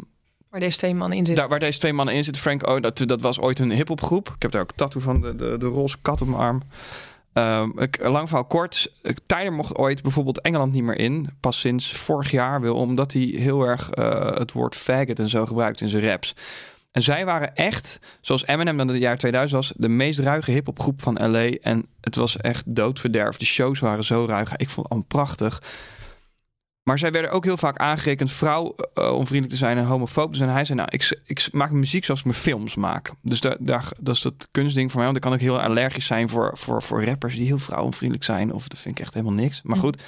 Waar 0.50 0.60
deze 0.60 0.78
twee 0.78 0.96
mannen 0.96 1.18
in 1.18 1.26
zitten. 1.26 1.44
daar, 1.44 1.52
waar 1.52 1.68
deze 1.68 1.80
twee 1.80 1.94
mannen 1.94 2.16
in 2.16 2.24
zitten, 2.24 2.42
Frank 2.42 2.68
O, 2.68 2.80
dat, 2.80 2.98
dat 3.06 3.22
was 3.22 3.40
ooit 3.40 3.60
een 3.60 3.72
hip-hop 3.72 4.02
groep. 4.02 4.28
Ik 4.36 4.42
heb 4.42 4.52
daar 4.52 4.62
ook 4.62 4.72
tattoo 4.76 5.02
van, 5.02 5.22
de, 5.22 5.36
de, 5.36 5.58
de 5.58 5.66
roze 5.66 5.98
kat 6.02 6.22
op 6.22 6.28
mijn 6.28 6.40
arm. 6.40 6.62
Ehm, 7.34 7.80
ik, 7.80 8.08
lang 8.08 8.28
verhaal 8.28 8.46
kort. 8.46 8.92
Tyler 9.26 9.54
mocht 9.54 9.78
ooit 9.78 10.02
bijvoorbeeld 10.02 10.42
Engeland 10.42 10.74
niet 10.74 10.84
meer 10.84 11.00
in. 11.00 11.30
Pas 11.40 11.60
sinds 11.60 11.92
vorig 11.92 12.32
jaar 12.32 12.62
wil, 12.62 12.76
omdat 12.76 13.14
hij 13.14 13.22
heel 13.22 13.62
erg 13.64 13.90
eh, 13.90 14.32
het 14.32 14.52
woord 14.52 14.76
faggot 14.76 15.20
en 15.20 15.30
zo 15.30 15.46
gebruikt 15.46 15.82
in 15.82 15.90
zijn 15.90 16.04
raps. 16.04 16.36
En 16.92 17.02
zij 17.02 17.26
waren 17.26 17.56
echt, 17.56 18.00
zoals 18.22 18.46
Eminem 18.46 18.78
dan 18.78 18.88
in 18.88 18.94
het 18.94 19.04
jaar 19.04 19.18
2000 19.18 19.62
was, 19.62 19.74
de 19.78 19.88
meest 19.88 20.20
ruige 20.20 20.52
hip-hopgroep 20.52 21.02
van 21.02 21.32
LA. 21.32 21.50
En 21.50 21.86
het 22.02 22.16
was 22.16 22.38
echt 22.38 22.64
doodverderf. 22.76 23.38
De 23.38 23.46
shows 23.46 23.80
waren 23.80 24.04
zo 24.04 24.26
ruig. 24.26 24.56
Ik 24.56 24.70
vond 24.70 24.76
het 24.76 24.90
allemaal 24.90 25.08
prachtig. 25.08 25.62
Maar 26.88 27.00
zij 27.00 27.12
werden 27.12 27.32
ook 27.32 27.44
heel 27.44 27.58
vaak 27.58 27.78
aangerekend 27.78 28.32
vrouw 28.32 28.76
onvriendelijk 28.94 29.50
te 29.50 29.56
zijn 29.58 29.78
en 29.78 29.86
homofoob 29.86 30.32
te 30.32 30.38
zijn. 30.38 30.50
Hij 30.50 30.66
zei, 30.66 30.78
nou, 30.78 30.90
ik, 30.92 31.22
ik 31.26 31.48
maak 31.52 31.72
muziek 31.72 32.06
zoals 32.06 32.20
ik 32.20 32.26
mijn 32.26 32.38
films 32.38 32.76
maak. 32.76 33.12
Dus 33.22 33.42
daar, 33.42 33.56
daar, 33.60 33.90
dat 34.00 34.16
is 34.16 34.22
dat 34.22 34.48
kunstding 34.52 34.92
voor 34.92 34.96
mij. 34.96 35.06
Want 35.06 35.18
ik 35.18 35.24
kan 35.24 35.34
ook 35.34 35.40
heel 35.40 35.62
allergisch 35.62 36.06
zijn 36.06 36.30
voor, 36.30 36.58
voor, 36.58 36.84
voor 36.84 37.04
rappers 37.04 37.36
die 37.36 37.46
heel 37.46 37.58
vrouwonvriendelijk 37.58 38.26
zijn. 38.26 38.54
Of 38.54 38.68
dat 38.68 38.80
vind 38.80 38.98
ik 38.98 39.06
echt 39.06 39.14
helemaal 39.14 39.36
niks. 39.36 39.62
Maar 39.64 39.78
goed, 39.78 40.04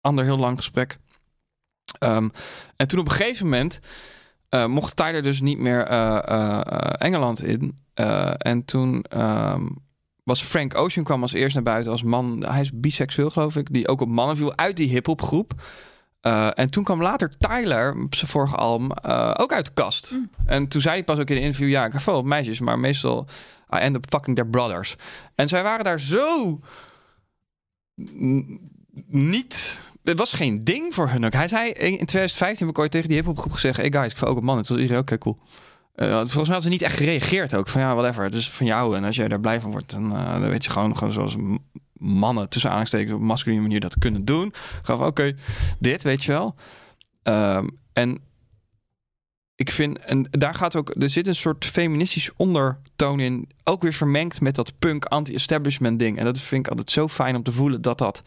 ander 0.00 0.24
heel 0.24 0.38
lang 0.38 0.56
gesprek. 0.56 0.98
Ehm, 1.98 2.28
en 2.76 2.88
toen 2.88 2.98
op 2.98 3.06
een 3.06 3.12
gegeven 3.12 3.44
moment 3.44 3.80
eh, 4.54 4.66
mocht 4.66 4.96
Tyler 4.96 5.22
dus 5.22 5.40
niet 5.40 5.58
meer 5.58 5.86
eh, 5.86 6.20
eh, 6.26 6.90
Engeland 6.98 7.42
in. 7.44 7.78
En 8.38 8.64
toen 8.64 9.02
ehm, 9.02 9.66
was 10.24 10.42
Frank 10.42 10.74
Ocean 10.74 11.04
kwam 11.04 11.22
als 11.22 11.32
eerst 11.32 11.54
naar 11.54 11.64
buiten 11.64 11.92
als 11.92 12.02
man. 12.02 12.44
Hij 12.46 12.60
is 12.60 12.70
biseksueel, 12.74 13.30
geloof 13.30 13.56
ik. 13.56 13.72
Die 13.72 13.88
ook 13.88 14.00
op 14.00 14.08
mannen 14.08 14.36
viel 14.36 14.56
uit 14.56 14.76
die 14.76 14.88
hip-hop 14.88 15.22
groep. 15.22 15.52
En 16.54 16.70
toen 16.70 16.84
kwam 16.84 17.02
later 17.02 17.36
Tyler 17.38 18.02
op 18.02 18.14
zijn 18.14 18.30
vorige 18.30 18.56
album 18.56 18.90
ook 19.36 19.52
uit 19.52 19.66
de 19.66 19.72
kast. 19.74 20.18
En 20.46 20.68
toen 20.68 20.80
zei 20.80 20.94
hij 20.94 21.04
pas 21.04 21.18
ook 21.18 21.30
in 21.30 21.36
een 21.36 21.42
interview: 21.42 21.68
Ja, 21.68 21.84
ik 21.84 21.92
heb 21.92 22.02
veel 22.02 22.16
op 22.16 22.24
meisjes, 22.24 22.60
maar 22.60 22.78
meestal 22.78 23.26
I 23.74 23.76
end 23.76 23.96
up 23.96 24.06
fucking 24.08 24.36
their 24.36 24.48
brothers. 24.48 24.96
En 25.34 25.48
zij 25.48 25.62
waren 25.62 25.84
daar 25.84 26.00
zo 26.00 26.60
niet. 29.06 29.80
Het 30.04 30.18
was 30.18 30.32
geen 30.32 30.64
ding 30.64 30.94
voor 30.94 31.08
hun 31.08 31.24
ook. 31.24 31.32
Hij 31.32 31.48
zei 31.48 31.70
in 31.70 32.06
2015 32.06 32.66
heb 32.66 32.78
ik 32.78 32.90
tegen 32.90 33.08
die 33.08 33.16
hip-hopgroep 33.16 33.52
gezegd: 33.52 33.76
Hey 33.76 33.92
guys, 33.92 34.10
ik 34.10 34.16
val 34.16 34.28
ook 34.28 34.36
op 34.36 34.42
mannen. 34.42 34.64
Toen 34.64 34.74
was 34.74 34.84
iedereen 34.84 35.02
oké, 35.02 35.18
cool. 35.18 35.38
Eh, 35.94 36.08
volgens 36.08 36.34
mij 36.34 36.44
hadden 36.44 36.62
ze 36.62 36.68
niet 36.68 36.82
echt 36.82 36.96
gereageerd 36.96 37.54
ook. 37.54 37.68
Van 37.68 37.80
ja, 37.80 37.94
whatever. 37.94 38.24
Het 38.24 38.34
is 38.34 38.50
van 38.50 38.66
jou. 38.66 38.96
En 38.96 39.04
als 39.04 39.16
jij 39.16 39.28
daar 39.28 39.40
blij 39.40 39.60
van 39.60 39.70
wordt, 39.70 39.90
dan, 39.90 40.16
eh, 40.16 40.40
dan 40.40 40.48
weet 40.48 40.64
je 40.64 40.70
gewoon, 40.70 40.96
gewoon 40.96 41.12
zoals 41.12 41.36
mannen 41.92 42.48
tussen 42.48 42.70
aanstekens 42.70 43.12
op 43.12 43.20
een 43.20 43.26
masculine 43.26 43.62
manier 43.62 43.80
dat 43.80 43.98
kunnen 43.98 44.24
doen. 44.24 44.54
Van 44.82 45.04
oké, 45.04 45.34
dit 45.78 46.02
weet 46.02 46.24
je 46.24 46.32
wel. 46.32 46.54
Ehm, 47.22 47.66
en 47.92 48.18
ik 49.56 49.70
vind, 49.70 49.98
en 49.98 50.26
daar 50.30 50.54
gaat 50.54 50.76
ook, 50.76 50.94
er 50.98 51.10
zit 51.10 51.26
een 51.26 51.34
soort 51.34 51.64
feministisch 51.64 52.30
ondertoon 52.36 53.20
in, 53.20 53.50
ook 53.64 53.82
weer 53.82 53.92
vermengd 53.92 54.40
met 54.40 54.54
dat 54.54 54.78
punk 54.78 55.04
anti-establishment 55.04 55.98
ding. 55.98 56.18
En 56.18 56.24
dat 56.24 56.38
vind 56.38 56.66
ik 56.66 56.70
altijd 56.70 56.90
zo 56.90 57.08
fijn 57.08 57.36
om 57.36 57.42
te 57.42 57.52
voelen 57.52 57.82
dat 57.82 57.98
dat 57.98 58.22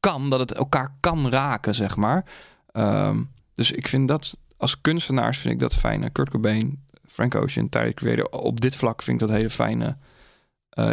kan, 0.00 0.30
dat 0.30 0.40
het 0.40 0.52
elkaar 0.52 0.92
kan 1.00 1.30
raken, 1.30 1.74
zeg 1.74 1.96
maar. 1.96 2.24
Ehm, 2.72 3.22
dus 3.54 3.70
ik 3.70 3.88
vind 3.88 4.08
dat 4.08 4.36
als 4.56 4.80
kunstenaars 4.80 5.38
vind 5.38 5.54
ik 5.54 5.60
dat 5.60 5.74
fijn. 5.74 6.02
Eh, 6.04 6.08
Kurt 6.12 6.30
Cobain, 6.30 6.84
Frank 7.06 7.34
Ocean, 7.34 7.68
Tyler 7.68 7.94
Creator. 7.94 8.28
Op 8.30 8.60
dit 8.60 8.76
vlak 8.76 9.02
vind 9.02 9.20
ik 9.20 9.26
dat 9.28 9.36
hele 9.36 9.50
fijne 9.50 9.96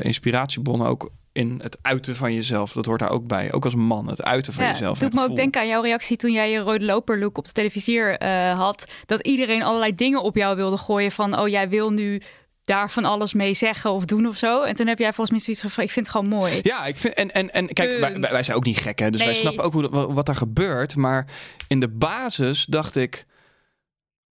inspiratiebronnen 0.01 0.87
ook 0.87 1.11
in 1.37 1.59
het 1.63 1.79
uiten 1.81 2.15
van 2.15 2.33
jezelf. 2.33 2.71
Dat 2.71 2.85
hoort 2.85 2.99
daar 2.99 3.09
ook 3.09 3.27
bij. 3.27 3.51
Ook 3.53 3.65
als 3.65 3.75
man, 3.75 4.07
het 4.07 4.23
uiten 4.23 4.53
van 4.53 4.63
Ja, 4.63 4.71
jezelf. 4.71 4.99
doet 4.99 5.13
me 5.13 5.23
ook 5.23 5.35
denken 5.35 5.61
aan 5.61 5.67
jouw 5.67 5.81
reactie 5.81 6.17
toen 6.17 6.31
jij 6.31 6.51
je 6.51 6.59
rode 6.59 6.85
loperlook 6.85 7.37
op 7.37 7.45
de 7.45 7.51
televisier 7.51 8.17
eh, 8.17 8.57
had. 8.57 8.87
Dat 9.05 9.21
iedereen 9.21 9.63
allerlei 9.63 9.95
dingen 9.95 10.21
op 10.21 10.35
jou 10.35 10.55
wilde 10.55 10.77
gooien 10.77 11.11
van... 11.11 11.39
oh, 11.39 11.47
jij 11.47 11.69
wil 11.69 11.89
nu 11.91 12.21
daar 12.67 12.91
van 12.91 13.05
alles 13.05 13.33
mee 13.33 13.53
zeggen 13.53 13.91
of 13.91 14.05
doen 14.05 14.27
of 14.27 14.37
zo. 14.37 14.63
En 14.63 14.75
toen 14.75 14.87
heb 14.87 14.99
jij 14.99 15.13
volgens 15.13 15.29
mij 15.29 15.39
zoiets 15.39 15.75
van... 15.75 15.83
ik 15.83 15.91
vind 15.91 16.05
het 16.05 16.15
gewoon 16.15 16.27
mooi. 16.39 16.59
Ja, 16.63 16.85
ik 16.85 16.97
vind. 16.97 17.13
En, 17.13 17.31
en, 17.31 17.53
en 17.53 17.73
kijk, 17.73 17.99
wij, 17.99 18.19
wij 18.19 18.43
zijn 18.43 18.57
ook 18.57 18.65
niet 18.65 18.77
gek, 18.77 18.99
hè? 18.99 19.09
Dus 19.09 19.23
wij 19.23 19.33
snappen 19.33 19.63
ook 19.63 19.73
hoe, 19.73 19.89
wat, 19.89 20.13
wat 20.13 20.27
er 20.27 20.35
gebeurt. 20.35 20.95
Maar 20.95 21.25
in 21.67 21.79
de 21.79 21.87
basis 21.87 22.65
dacht 22.69 22.95
ik. 22.95 23.25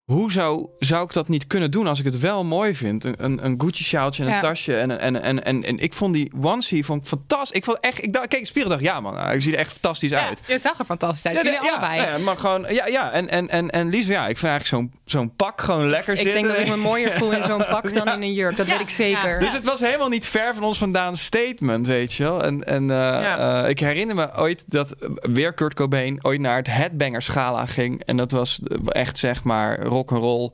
Hoe 0.09 0.33
zou, 0.33 0.67
zou 0.79 1.05
ik 1.05 1.13
dat 1.13 1.29
niet 1.29 1.47
kunnen 1.47 1.71
doen 1.71 1.87
als 1.87 1.99
ik 1.99 2.05
het 2.05 2.19
wel 2.19 2.45
mooi 2.45 2.75
vind? 2.75 3.05
Een, 3.05 3.15
een, 3.19 3.45
een 3.45 3.55
Gucci-sjaaltje 3.61 4.23
en 4.23 4.29
een 4.29 4.35
Ja. 4.35 4.41
tasje. 4.41 4.77
En, 4.77 4.99
en, 5.01 5.23
en, 5.23 5.45
en, 5.45 5.65
en 5.65 5.79
ik 5.79 5.93
vond 5.93 6.15
die 6.15 6.33
onesie 6.43 6.85
vond 6.85 7.01
ik 7.03 7.09
fantastisch. 7.09 7.57
Ik 7.57 7.65
vond 7.65 7.79
echt, 7.81 8.03
ik 8.03 8.13
dacht, 8.13 8.29
kijk, 8.29 8.47
spieren 8.47 8.71
dacht, 8.71 8.83
ja 8.83 9.01
man, 9.01 9.31
ik 9.33 9.41
zie 9.43 9.53
er 9.53 9.59
echt 9.59 9.73
fantastisch 9.73 10.13
uit. 10.13 10.41
Je 10.47 10.59
zag 10.59 10.79
er 10.79 10.85
fantastisch 10.85 11.25
uit. 11.27 11.37
Ja, 11.37 11.43
Jullie 11.43 11.59
ja, 11.63 11.71
allebei. 11.71 12.01
ja, 12.01 12.19
maar 12.19 12.37
gewoon, 12.37 12.67
ja, 12.69 12.87
ja. 12.87 13.11
En, 13.11 13.29
en, 13.29 13.49
en, 13.49 13.71
en 13.71 13.89
Lies, 13.89 14.07
ja, 14.07 14.27
ik 14.29 14.39
vind 14.39 14.51
eigenlijk 14.53 14.67
zo'n 14.67 15.01
zo'n 15.05 15.37
pak 15.37 15.61
gewoon 15.61 15.89
lekker 15.89 16.13
Ik 16.13 16.19
zitten. 16.21 16.43
denk 16.43 16.55
dat 16.55 16.65
ik 16.65 16.69
me 16.71 16.77
mooier 16.91 17.13
voel 17.13 17.33
in 17.33 17.43
zo'n 17.45 17.65
pak 17.71 17.95
dan 17.95 18.09
in 18.09 18.23
een 18.23 18.33
jurk. 18.33 18.57
Dat 18.57 18.67
weet 18.67 18.81
ik 18.81 18.91
zeker. 18.91 19.41
Dus 19.41 19.53
het 19.53 19.65
was 19.65 19.81
helemaal 19.81 20.09
niet 20.09 20.27
ver 20.27 20.55
van 20.55 20.63
ons 20.63 20.79
vandaan 20.79 21.17
statement, 21.17 21.87
weet 21.87 22.13
je 22.13 22.23
wel. 22.23 22.45
En, 22.45 22.65
en 22.65 22.91
eh, 22.91 23.63
eh, 23.63 23.69
ik 23.69 23.79
herinner 23.79 24.15
me 24.17 24.37
ooit 24.37 24.65
dat 24.67 24.95
weer 25.21 25.53
Kurt 25.53 25.75
Cobain 25.75 26.25
ooit 26.25 26.41
naar 26.41 26.57
het 26.57 26.67
Headbanger 26.67 27.23
Scala 27.23 27.67
ging. 27.67 28.03
En 28.05 28.17
dat 28.17 28.31
was 28.31 28.61
echt 28.87 29.19
zeg 29.19 29.43
maar 29.43 29.79
rock 29.99 30.13
and 30.13 30.23
roll 30.23 30.51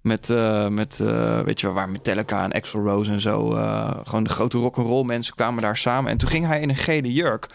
met, 0.00 0.30
eh, 0.30 0.68
met 0.68 1.00
eh, 1.00 1.40
weet 1.40 1.60
je 1.60 1.66
wel, 1.66 1.74
waar 1.74 1.88
Metallica 1.88 2.44
en 2.44 2.52
Axl 2.52 2.78
Rose 2.78 3.10
en 3.10 3.20
zo. 3.20 3.54
eh, 3.54 3.90
gewoon 4.04 4.24
de 4.24 4.30
grote 4.30 4.58
rock 4.58 4.76
and 4.76 4.86
roll 4.86 5.04
mensen 5.04 5.34
kwamen 5.34 5.62
daar 5.62 5.76
samen. 5.76 6.10
En 6.10 6.18
toen 6.18 6.28
ging 6.28 6.46
hij 6.46 6.60
in 6.60 6.68
een 6.68 6.76
gele 6.76 7.12
jurk. 7.12 7.48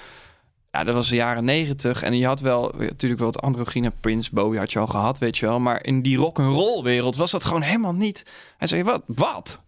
Ja, 0.72 0.84
dat 0.84 0.96
was 0.96 1.10
de 1.10 1.16
jaren 1.16 1.44
negentig. 1.44 2.04
En 2.04 2.18
je 2.18 2.26
had 2.26 2.40
wel 2.40 2.74
natuurlijk 2.78 3.20
wel 3.20 3.30
het 3.30 3.42
androgyne 3.42 3.92
Prince, 4.00 4.30
Bowie 4.34 4.60
had 4.60 4.72
je 4.72 4.80
al 4.80 4.88
gehad, 4.88 5.18
weet 5.18 5.38
je 5.38 5.46
wel. 5.46 5.60
Maar 5.60 5.84
in 5.86 6.02
die 6.02 6.18
rock 6.18 6.40
and 6.40 6.56
roll 6.56 6.84
wereld 6.84 7.16
was 7.16 7.32
dat 7.32 7.44
gewoon 7.44 7.62
helemaal 7.62 7.94
niet. 7.94 8.26
Hij 8.58 8.68
zei, 8.68 8.84
wat? 8.84 9.02
Wat? 9.06 9.62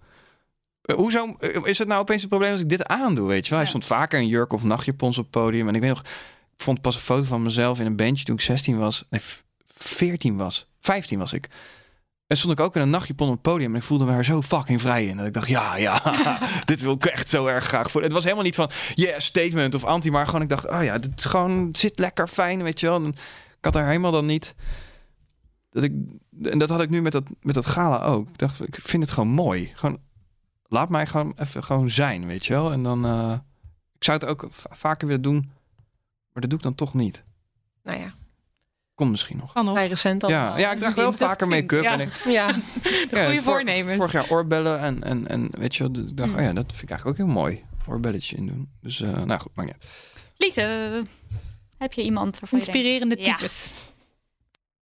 Hoezo 0.96 1.36
is 1.64 1.78
het 1.78 1.88
nou 1.88 2.02
opeens 2.02 2.24
een 2.24 2.30
probleem 2.30 2.52
als 2.52 2.62
ik 2.62 2.70
dit 2.70 2.86
aandoe, 2.86 3.28
weet 3.28 3.44
je 3.44 3.50
wel? 3.50 3.60
Hij 3.60 3.68
stond 3.68 3.86
vaker 3.86 4.20
in 4.20 4.28
jurk 4.28 4.54
of 4.54 4.64
nachtjapons 4.64 5.18
op 5.18 5.24
het 5.24 5.34
podium. 5.34 5.68
En 5.68 5.76
ik 5.76 5.82
weet 5.82 5.90
nog, 5.90 6.02
ik 6.56 6.62
vond 6.62 6.82
pas 6.82 6.96
een 6.96 7.02
foto 7.02 7.24
van 7.24 7.44
mezelf 7.44 7.80
in 7.80 7.86
een 7.86 7.96
bandje 7.96 8.26
toen 8.26 8.36
ik 8.36 8.42
16 8.42 8.78
was. 8.78 9.06
Nee, 9.10 9.22
14 9.84 10.38
was. 10.38 10.68
15 10.80 11.20
was 11.20 11.34
ik. 11.34 11.50
En 12.28 12.38
stond 12.38 12.60
ik 12.60 12.66
ook 12.66 12.76
in 12.76 12.82
een 12.82 12.90
nachtjapon 12.90 13.28
op 13.28 13.34
het 13.34 13.42
podium. 13.42 13.72
En 13.72 13.78
ik 13.78 13.84
voelde 13.84 14.06
me 14.06 14.12
er 14.14 14.26
zo 14.26 14.42
fucking 14.42 14.82
vrij 14.82 15.06
in. 15.08 15.18
Dat 15.18 15.26
ik 15.26 15.34
dacht, 15.34 15.48
ja, 15.48 15.76
ja, 15.78 16.02
dit 16.66 16.82
wil 16.82 16.94
ik 16.94 17.06
echt 17.06 17.30
zo 17.30 17.46
erg 17.48 17.66
graag 17.66 17.84
voelen. 17.92 18.04
Het 18.04 18.12
was 18.14 18.24
helemaal 18.24 18.44
niet 18.44 18.56
van, 18.56 18.70
yeah, 18.96 19.20
statement 19.20 19.76
of 19.76 19.84
anti. 19.84 20.12
Maar 20.12 20.26
gewoon, 20.26 20.42
ik 20.42 20.50
dacht, 20.50 20.70
oh 20.70 20.84
ja, 20.84 20.98
dit 20.98 21.26
gewoon, 21.26 21.70
zit 21.76 22.00
lekker 22.00 22.28
fijn, 22.28 22.64
weet 22.64 22.80
je 22.80 22.86
wel. 22.86 23.04
En 23.04 23.08
ik 23.58 23.60
had 23.62 23.74
daar 23.74 23.88
helemaal 23.88 24.12
dan 24.12 24.26
niet... 24.26 24.56
Dat 25.70 25.84
ik, 25.84 25.94
en 26.44 26.60
dat 26.60 26.70
had 26.70 26.82
ik 26.82 26.90
nu 26.90 27.02
met 27.02 27.12
dat, 27.12 27.24
met 27.42 27.56
dat 27.56 27.66
gala 27.66 28.04
ook. 28.04 28.30
Ik 28.30 28.38
dacht, 28.38 28.62
ik 28.68 28.80
vind 28.82 29.04
het 29.04 29.12
gewoon 29.12 29.30
mooi. 29.30 29.72
Gewoon, 29.76 30.00
laat 30.68 30.90
mij 30.90 31.08
gewoon 31.08 31.34
even 31.38 31.64
gewoon 31.64 31.90
zijn, 31.90 32.26
weet 32.26 32.46
je 32.46 32.54
wel. 32.54 32.72
En 32.72 32.84
dan, 32.84 33.06
eh, 33.06 33.34
ik 33.96 34.04
zou 34.04 34.18
het 34.20 34.28
ook 34.28 34.48
va- 34.52 34.76
vaker 34.76 35.08
willen 35.08 35.22
doen. 35.24 35.52
Maar 36.32 36.42
dat 36.42 36.50
doe 36.50 36.60
ik 36.60 36.64
dan 36.66 36.76
toch 36.76 36.94
niet. 36.94 37.24
Nou 37.84 38.00
ja, 38.00 38.14
Komt 38.96 39.12
misschien 39.12 39.38
nog. 39.38 39.54
Kan 39.54 39.66
nog. 39.66 39.74
vrij 39.74 39.88
recent 39.88 40.24
al. 40.24 40.30
Ja, 40.30 40.58
ja, 40.58 40.72
ik 40.72 40.80
draag 40.80 40.96
wel 40.96 41.12
vaker 41.14 41.48
2020, 41.48 41.50
make-up. 41.50 41.84
ja. 41.84 41.94
En 41.94 42.00
ik, 42.00 42.34
Ja, 42.34 42.48
De 43.10 43.16
Ja, 43.18 43.26
goede 43.26 43.42
voor- 43.42 43.54
voornemens. 43.54 43.96
Vorig 43.98 44.12
jaar 44.12 44.30
oorbellen 44.30 44.80
en, 44.80 45.04
en, 45.04 45.28
en 45.28 45.50
weet 45.52 45.76
je 45.76 45.84
wel, 45.92 46.04
ik 46.04 46.18
dacht, 46.18 46.30
Mm. 46.32 46.36
oh 46.38 46.42
ja, 46.44 46.54
dat 46.54 46.66
vind 46.68 46.82
ik 46.84 46.90
eigenlijk 46.90 47.20
ook 47.20 47.26
heel 47.26 47.36
mooi. 47.36 47.64
Oorbelletje 47.88 48.36
in 48.36 48.48
doen. 48.48 48.70
Dus, 48.82 49.02
eh, 49.02 49.24
nou 49.24 49.40
goed, 49.42 49.52
maar 49.56 49.66
ja. 49.66 49.74
Lise, 50.38 50.62
heb 51.78 51.94
je 51.94 52.04
iemand 52.04 52.40
waarvan 52.40 52.60
je 52.60 52.66
denkt... 52.66 52.80
Inspirerende 52.80 53.18
Ja. 53.24 53.38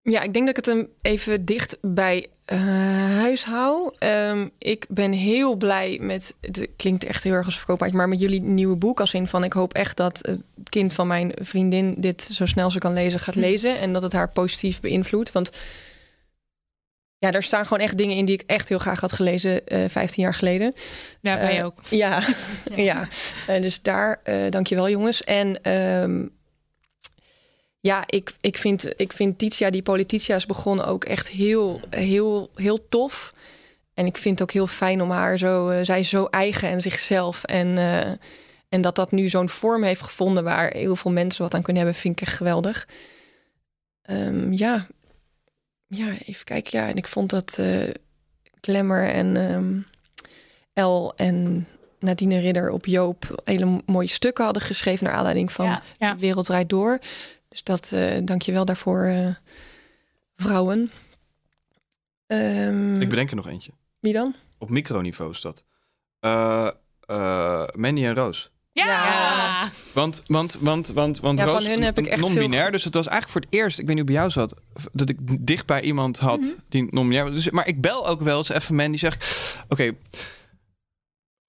Ja, 0.03 0.21
ik 0.21 0.33
denk 0.33 0.47
dat 0.47 0.57
ik 0.57 0.65
het 0.65 0.75
hem 0.75 0.89
even 1.01 1.45
dicht 1.45 1.77
bij 1.81 2.27
eh, 2.45 2.59
huis 3.17 3.43
hou. 3.43 3.93
Ehm, 3.97 4.47
ik 4.57 4.85
ben 4.89 5.11
heel 5.11 5.55
blij 5.55 5.97
met, 6.01 6.35
het 6.41 6.67
klinkt 6.75 7.03
echt 7.03 7.23
heel 7.23 7.33
erg 7.33 7.45
als 7.45 7.57
verkoopheid, 7.57 7.93
maar 7.93 8.09
met 8.09 8.19
jullie 8.19 8.41
nieuwe 8.41 8.75
boek. 8.75 8.99
Als 8.99 9.13
in 9.13 9.27
van, 9.27 9.43
ik 9.43 9.53
hoop 9.53 9.73
echt 9.73 9.97
dat 9.97 10.19
het 10.21 10.43
kind 10.69 10.93
van 10.93 11.07
mijn 11.07 11.31
vriendin 11.41 11.95
dit 11.97 12.21
zo 12.21 12.45
snel 12.45 12.71
ze 12.71 12.79
kan 12.79 12.93
lezen 12.93 13.19
gaat 13.19 13.35
lezen. 13.35 13.79
En 13.79 13.93
dat 13.93 14.01
het 14.01 14.13
haar 14.13 14.29
positief 14.29 14.79
beïnvloedt. 14.79 15.31
Want 15.31 15.49
ja, 17.17 17.31
daar 17.31 17.43
staan 17.43 17.65
gewoon 17.65 17.83
echt 17.83 17.97
dingen 17.97 18.17
in 18.17 18.25
die 18.25 18.39
ik 18.39 18.43
echt 18.45 18.69
heel 18.69 18.79
graag 18.79 18.99
had 18.99 19.11
gelezen 19.11 19.67
eh 19.67 19.89
15 19.89 20.23
jaar 20.23 20.33
geleden. 20.33 20.73
Ja, 21.21 21.37
wij 21.37 21.57
Eh, 21.57 21.65
ook. 21.65 21.79
Ja, 21.89 22.21
ja. 22.75 23.07
Dus 23.47 23.81
daar, 23.81 24.21
dank 24.49 24.67
je 24.67 24.75
wel 24.75 24.89
jongens. 24.89 25.23
En 25.23 25.63
ehm, 25.63 26.25
ja, 27.81 28.03
ik, 28.05 28.33
ik, 28.41 28.57
vind, 28.57 28.93
ik 28.95 29.13
vind 29.13 29.37
Titia, 29.37 29.69
die 29.69 29.81
Polititia 29.81 30.35
is 30.35 30.45
begonnen, 30.45 30.85
ook 30.85 31.03
echt 31.03 31.27
heel, 31.29 31.81
heel, 31.89 32.49
heel 32.55 32.87
tof. 32.89 33.33
En 33.93 34.05
ik 34.05 34.17
vind 34.17 34.39
het 34.39 34.49
ook 34.49 34.53
heel 34.53 34.67
fijn 34.67 35.01
om 35.01 35.11
haar 35.11 35.37
zo... 35.37 35.69
eh, 35.69 35.85
zij 35.85 35.99
is 35.99 36.09
zo 36.09 36.25
eigen 36.25 36.69
en 36.69 36.81
zichzelf. 36.81 37.43
En, 37.43 37.77
eh, 37.77 38.11
en 38.69 38.81
dat 38.81 38.95
dat 38.95 39.11
nu 39.11 39.29
zo'n 39.29 39.49
vorm 39.49 39.83
heeft 39.83 40.01
gevonden... 40.01 40.43
waar 40.43 40.71
heel 40.71 40.95
veel 40.95 41.11
mensen 41.11 41.43
wat 41.43 41.53
aan 41.53 41.61
kunnen 41.61 41.83
hebben, 41.83 42.01
vind 42.01 42.21
ik 42.21 42.27
echt 42.27 42.37
geweldig. 42.37 42.87
Ehm, 44.01 44.51
ja. 44.53 44.87
ja, 45.87 46.07
even 46.25 46.45
kijken. 46.45 46.79
Ja, 46.79 46.87
en 46.87 46.95
ik 46.95 47.07
vond 47.07 47.29
dat 47.29 47.57
eh 47.59 47.89
Glamour 48.61 49.09
en 49.09 49.37
ehm 49.37 49.79
El 50.73 51.13
en 51.15 51.67
Nadine 51.99 52.39
Ridder 52.39 52.69
op 52.69 52.85
Joop... 52.85 53.41
hele 53.43 53.81
mooie 53.85 54.07
stukken 54.07 54.43
hadden 54.43 54.63
geschreven... 54.63 55.05
naar 55.05 55.13
aanleiding 55.13 55.51
van 55.51 55.65
Ja. 55.65 55.81
Ja. 55.97 56.17
Wereld 56.17 56.45
Draait 56.45 56.69
Door. 56.69 56.99
Dus 57.51 57.63
dat, 57.63 57.91
eh 57.91 58.17
dank 58.23 58.41
je 58.41 58.51
wel 58.51 58.65
daarvoor, 58.65 59.03
eh, 59.05 59.35
vrouwen. 60.35 60.91
Ehm, 62.27 63.01
Ik 63.01 63.09
bedenk 63.09 63.29
er 63.29 63.35
nog 63.35 63.47
eentje. 63.47 63.71
Wie 63.99 64.13
dan? 64.13 64.35
Op 64.57 64.69
microniveau 64.69 65.31
is 65.31 65.41
dat. 65.41 65.63
Eh, 66.19 66.67
eh, 67.07 67.63
Mandy 67.75 68.05
en 68.05 68.13
Roos. 68.15 68.51
Ja. 68.71 68.85
Ja. 68.85 69.69
Want, 69.93 70.23
want, 70.25 70.57
want, 70.59 70.87
want, 70.87 71.19
want 71.19 71.39
Ja, 71.39 71.45
van 71.45 71.53
Roos, 71.53 71.67
hun 71.67 71.81
heb 71.83 71.97
ik 71.97 72.05
echt 72.07 72.21
non-binair. 72.21 72.61
veel- 72.61 72.71
Dus 72.71 72.83
het 72.83 72.93
was 72.93 73.07
eigenlijk 73.07 73.31
voor 73.31 73.41
het 73.51 73.59
eerst, 73.59 73.79
ik 73.79 73.85
weet 73.87 73.95
niet 73.95 74.03
hoe 74.05 74.13
bij 74.13 74.21
jou 74.21 74.29
zat, 74.31 74.53
dat 74.91 75.09
ik 75.09 75.47
dicht 75.47 75.65
bij 75.65 75.81
iemand 75.81 76.17
had 76.19 76.39
Mhm. 76.39 76.49
die 76.69 76.87
non-binair 76.89 77.23
was. 77.25 77.33
Dus, 77.43 77.49
maar 77.49 77.67
ik 77.67 77.81
bel 77.81 78.07
ook 78.07 78.21
wel 78.21 78.37
eens 78.37 78.49
even 78.49 78.75
Mandy, 78.75 78.97
zeg, 78.97 79.17
oké, 79.69 79.91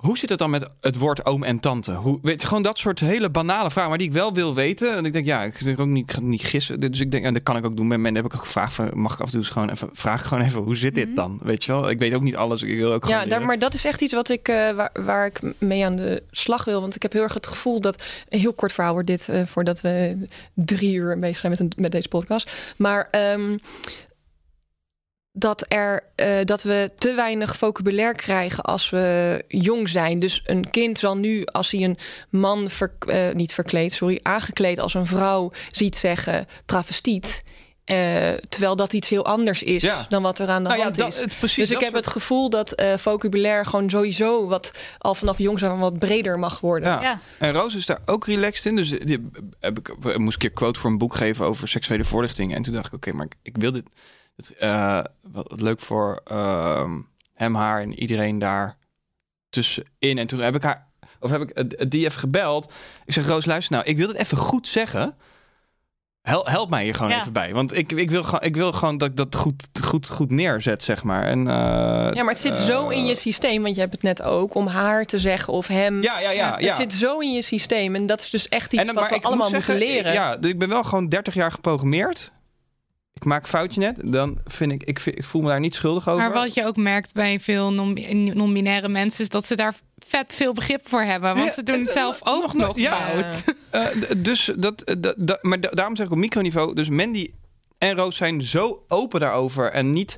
hoe 0.03 0.19
zit 0.19 0.29
het 0.31 0.39
dan 0.39 0.51
met 0.51 0.66
het 0.81 0.97
woord 0.97 1.24
oom 1.27 1.43
en 1.43 1.61
tante? 1.61 1.93
Hoe, 1.93 2.19
weet 2.23 2.41
je, 2.41 2.47
gewoon 2.47 2.62
dat 2.62 2.79
soort 2.79 3.01
hele 3.01 3.31
banale 3.31 3.70
vragen, 3.70 3.89
maar 3.89 3.99
die 3.99 4.07
ik 4.07 4.12
wel 4.12 4.33
wil 4.35 4.55
weten. 4.55 4.97
En 4.97 5.05
ik 5.05 5.12
denk, 5.12 5.27
ja, 5.27 5.43
ik, 5.43 5.65
denk 5.65 5.81
ook 5.81 5.87
niet, 5.87 6.11
ik 6.11 6.15
ga 6.15 6.20
niet 6.20 6.43
gissen. 6.45 6.81
Dus 6.81 7.01
ik 7.01 7.11
denk, 7.11 7.24
en 7.24 7.35
dat 7.35 7.43
kan 7.43 7.57
ik 7.57 7.65
ook 7.65 7.77
doen. 7.77 7.87
Met 7.87 7.99
Mandy 7.99 8.16
heb 8.16 8.27
ik 8.27 8.35
ook 8.35 8.45
gevraagd, 8.45 8.73
van, 8.74 8.91
mag 8.95 9.12
ik 9.15 9.20
af 9.20 9.24
en 9.27 9.31
toe 9.33 9.41
eens 9.41 9.51
gewoon 9.51 9.70
even 9.70 9.89
vragen, 9.93 10.27
gewoon 10.27 10.45
even, 10.45 10.61
hoe 10.61 10.77
zit 10.77 10.95
dit 10.95 11.07
Mhm. 11.07 11.15
dan? 11.15 11.39
Weet 11.43 11.65
je 11.65 11.73
wel? 11.73 11.91
Ik 11.91 11.99
weet 11.99 12.15
ook 12.15 12.23
niet 12.23 12.37
alles. 12.37 12.62
Ik 12.62 12.77
wil 12.77 12.93
ook 12.93 13.07
Ja, 13.07 13.27
daar, 13.27 13.43
maar 13.43 13.59
dat 13.59 13.74
is 13.74 13.85
echt 13.85 14.01
iets 14.01 14.12
wat 14.12 14.29
ik, 14.29 14.49
eh, 14.49 14.70
waar, 14.70 14.91
waar 14.93 15.27
ik 15.27 15.41
mee 15.59 15.85
aan 15.85 15.97
de 15.97 16.23
slag 16.31 16.65
wil. 16.65 16.81
Want 16.81 16.95
ik 16.95 17.03
heb 17.03 17.12
heel 17.12 17.23
erg 17.23 17.35
het 17.35 17.47
gevoel 17.47 17.81
dat. 17.81 18.03
Een 18.29 18.39
heel 18.41 18.53
kort 18.53 18.73
verhaal 18.73 18.93
wordt 18.93 19.07
dit, 19.09 19.29
eh, 19.29 19.47
voordat 19.47 19.81
we 19.81 20.16
drie 20.55 20.95
uur 20.95 21.19
bezig 21.19 21.37
zijn 21.39 21.53
met, 21.53 21.61
een, 21.61 21.73
met 21.77 21.93
deze 21.93 22.09
podcast. 22.09 22.74
Maar 22.77 23.09
ehm, 23.11 23.57
dat, 25.33 25.65
er, 25.73 26.05
eh, 26.15 26.29
dat 26.45 26.63
we 26.63 26.91
te 26.99 27.15
weinig 27.15 27.57
vocabulaire 27.57 28.15
krijgen 28.17 28.63
als 28.65 28.91
we 28.91 29.45
jong 29.49 29.89
zijn. 29.89 30.19
Dus 30.19 30.41
een 30.45 30.71
kind 30.71 30.99
zal 30.99 31.17
nu, 31.17 31.45
als 31.45 31.71
hij 31.71 31.83
een 31.83 31.99
man 32.31 32.71
ver, 32.71 32.93
eh, 32.99 33.33
niet 33.35 33.53
verkleed, 33.55 33.93
sorry, 33.93 34.19
aangekleed 34.23 34.79
als 34.79 34.95
een 34.95 35.07
vrouw 35.07 35.51
ziet 35.69 35.97
zeggen 35.97 36.47
travestiet. 36.65 37.43
eh, 37.85 38.33
terwijl 38.49 38.77
dat 38.77 38.93
iets 38.93 39.09
heel 39.09 39.25
anders 39.25 39.63
is 39.63 39.83
Ja. 39.83 40.07
dan 40.09 40.23
wat 40.23 40.39
er 40.39 40.49
aan 40.49 40.63
de 40.63 40.69
Nou 40.69 40.79
ja, 40.81 40.85
hand 40.85 40.97
dat- 40.97 41.09
is. 41.15 41.21
het, 41.21 41.37
precies, 41.39 41.57
Dus 41.57 41.71
ik 41.71 41.81
heb 41.81 41.93
soort- 41.93 42.05
het 42.05 42.13
gevoel 42.13 42.51
dat 42.51 42.73
eh 42.73 42.97
vocabulaire 42.97 43.65
gewoon 43.65 43.91
sowieso 43.91 44.47
wat 44.49 44.73
al 44.99 45.15
vanaf 45.15 45.39
jongs 45.39 45.65
aan 45.65 45.79
wat 45.79 45.99
breder 45.99 46.39
mag 46.39 46.61
worden. 46.61 46.89
Ja. 46.89 47.01
Ja. 47.03 47.19
En 47.39 47.53
Roos 47.53 47.75
is 47.75 47.87
daar 47.87 47.99
ook 48.07 48.27
relaxed 48.27 48.65
in. 48.67 48.77
Dus 48.77 48.89
die 48.91 49.31
heb 49.61 49.79
ik, 49.79 49.89
ik 49.89 50.19
moest 50.19 50.35
een 50.35 50.41
keer 50.41 50.51
quote 50.53 50.81
voor 50.81 50.91
een 50.91 50.99
boek 50.99 51.15
geven 51.15 51.47
over 51.47 51.69
seksuele 51.69 52.05
voorlichting. 52.05 52.55
En 52.55 52.63
toen 52.63 52.75
dacht 52.75 52.87
ik, 52.87 52.93
oké, 52.93 53.13
maar 53.13 53.27
ik, 53.27 53.35
ik 53.43 53.57
wil 53.57 53.73
dit. 53.73 53.85
Het, 54.48 54.56
eh, 54.59 55.01
wat 55.32 55.60
leuk 55.60 55.81
voor 55.81 56.20
ehm, 56.24 56.98
hem, 57.35 57.55
haar 57.55 57.81
en 57.81 57.98
iedereen 57.98 58.39
daar 58.39 58.77
tussenin. 59.51 60.19
En 60.19 60.27
toen 60.27 60.40
heb 60.40 60.55
ik 60.55 60.62
haar, 60.62 60.86
of 61.20 61.31
heb 61.31 61.43
ik 61.43 61.90
die 61.90 62.05
even 62.06 62.20
gebeld. 62.20 62.73
Ik 63.05 63.12
zeg, 63.12 63.27
Roos, 63.27 63.44
luister 63.44 63.73
nou, 63.73 63.85
ik 63.89 63.97
wil 63.97 64.09
het 64.09 64.16
even 64.16 64.36
goed 64.36 64.69
zeggen. 64.69 65.16
Hel, 66.23 66.47
help 66.47 66.70
mij 66.70 66.85
hier 66.85 66.94
gewoon 66.94 67.10
Ja. 67.10 67.20
even 67.20 67.32
bij. 67.32 67.52
Want 67.55 67.77
ik, 67.77 67.93
ik, 67.93 68.10
wil, 68.10 68.23
gewoon- 68.23 68.43
ik 68.43 68.56
wil 68.56 68.73
gewoon 68.73 68.98
dat 68.98 69.09
ik 69.09 69.16
dat 69.16 69.36
goed, 69.36 69.69
goed, 69.85 70.09
goed 70.09 70.31
neerzet, 70.31 70.82
zeg 70.82 71.02
maar. 71.02 71.24
En, 71.24 71.39
eh, 71.39 71.55
Ja, 72.12 72.23
maar 72.23 72.32
het 72.32 72.39
zit 72.39 72.56
zo 72.56 72.89
eh, 72.90 72.97
in 72.97 73.06
je 73.06 73.14
systeem, 73.14 73.62
want 73.62 73.74
je 73.74 73.81
hebt 73.81 73.93
het 73.93 74.02
net 74.02 74.23
ook, 74.23 74.55
om 74.55 74.66
haar 74.66 75.05
te 75.05 75.19
zeggen 75.19 75.52
of 75.52 75.66
hem. 75.66 76.02
Ja, 76.02 76.20
ja, 76.20 76.31
ja. 76.31 76.52
Het 76.52 76.62
ja. 76.64 76.74
zit 76.74 76.93
zo 76.93 77.19
in 77.19 77.32
je 77.32 77.43
systeem 77.43 77.94
en 77.94 78.06
dat 78.06 78.20
is 78.20 78.31
dus 78.31 78.48
echt 78.48 78.73
iets 78.73 78.93
wat 78.93 79.09
we 79.09 79.20
allemaal 79.20 79.44
moet 79.44 79.52
moeten 79.56 79.77
leren. 79.77 80.12
ja, 80.12 80.36
dus 80.36 80.51
ik 80.51 80.59
ben 80.59 80.69
wel 80.69 80.85
gewoon 80.85 81.09
30 81.09 81.35
jaar 81.35 81.52
geprogrammeerd. 81.52 82.32
Ik 83.15 83.25
maak 83.25 83.49
foutje 83.49 83.81
net. 83.81 83.97
Dan 84.05 84.39
vind 84.45 84.73
ik, 84.73 84.83
ik, 84.83 84.99
ik 85.05 85.25
voel 85.25 85.43
me 85.43 85.49
daar 85.49 85.61
niet 85.61 85.75
schuldig 85.75 86.09
over. 86.09 86.23
Maar 86.23 86.33
wat 86.33 86.55
je 86.55 86.65
ook 86.67 86.77
merkt 86.77 87.13
bij 87.15 87.41
veel 87.41 87.73
non- 87.73 87.99
non-binaire 88.35 88.89
mensen... 88.89 89.23
is 89.23 89.29
dat 89.29 89.47
ze 89.47 89.57
daar 89.57 89.75
vet 89.99 90.35
veel 90.35 90.53
begrip 90.53 90.89
voor 90.89 91.03
hebben. 91.03 91.35
Want 91.35 91.47
Ja, 91.47 91.53
ze 91.53 91.63
doen 91.63 91.79
het 91.81 91.89
eh, 91.89 91.95
zelf 91.95 92.21
ook 92.25 92.43
nog- 92.43 92.55
nog, 92.55 92.79
ja. 92.79 92.95
fout. 92.95 93.45
Eh, 93.71 93.87
dus 94.17 94.53
dat, 94.57 94.83
eh, 94.83 94.95
dat, 94.99 95.15
dat- 95.19 95.43
maar 95.43 95.61
da- 95.61 95.71
daarom 95.71 95.97
zeg 95.97 96.07
ik 96.07 96.13
op 96.13 96.19
microniveau. 96.19 96.75
Dus 96.75 96.89
Mandy 96.89 97.31
en 97.79 97.97
Roos 97.97 98.17
zijn 98.17 98.43
zo 98.43 98.85
open 98.89 99.21
daarover. 99.21 99.71
En 99.71 99.93
niet 99.93 100.17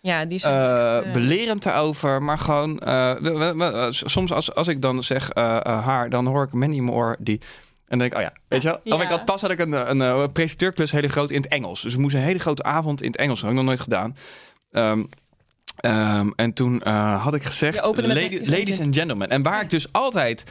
Ja, 0.00 0.24
die 0.24 0.38
zijn 0.38 0.54
eh, 0.54 0.96
echt, 0.96 1.04
eh, 1.06 1.12
belerend 1.12 1.62
daarover. 1.62 2.22
Maar 2.22 2.38
gewoon, 2.38 2.78
eh, 2.78 3.56
eh, 3.60 3.86
soms 3.90 4.32
als, 4.32 4.54
als 4.54 4.68
ik 4.68 4.82
dan 4.82 5.02
zeg 5.02 5.30
eh, 5.30 5.56
eh, 5.56 5.84
haar, 5.84 6.10
dan 6.10 6.26
hoor 6.26 6.44
ik 6.44 6.52
Mandy 6.52 6.76
in 6.76 6.84
mijn 6.84 6.96
oor 6.96 7.16
die... 7.18 7.40
En 7.88 7.98
dan 7.98 8.08
denk 8.08 8.12
ik, 8.12 8.18
oh 8.18 8.24
ja, 8.24 8.32
weet 8.48 8.62
je 8.62 8.68
wel? 8.68 8.76
Of 8.94 8.98
Ja. 8.98 9.02
ik 9.04 9.10
had 9.10 9.24
pas 9.24 9.40
had 9.40 9.50
ik 9.50 9.60
een, 9.60 9.90
een, 9.90 10.00
een 10.00 10.32
presenteurklus 10.32 10.90
hele 10.90 11.08
groot 11.08 11.30
in 11.30 11.40
het 11.42 11.50
Engels. 11.50 11.82
Dus 11.82 11.94
we 11.94 12.00
moesten 12.00 12.20
een 12.20 12.26
hele 12.26 12.38
grote 12.38 12.62
avond 12.62 13.02
in 13.02 13.06
het 13.10 13.16
Engels. 13.16 13.40
Dat 13.40 13.48
heb 13.48 13.50
ik 13.50 13.56
nog 13.64 13.66
nooit 13.74 13.80
gedaan. 13.80 14.16
Ehm, 14.70 15.04
ehm, 15.76 16.30
en 16.36 16.52
toen 16.52 16.82
eh, 16.82 17.22
had 17.22 17.34
ik 17.34 17.42
gezegd, 17.44 17.78
lady- 18.40 18.50
ladies 18.50 18.80
and 18.80 18.94
gentlemen. 18.94 19.28
En 19.28 19.42
waar 19.42 19.62
ik 19.62 19.70
dus 19.70 19.92
altijd... 19.92 20.42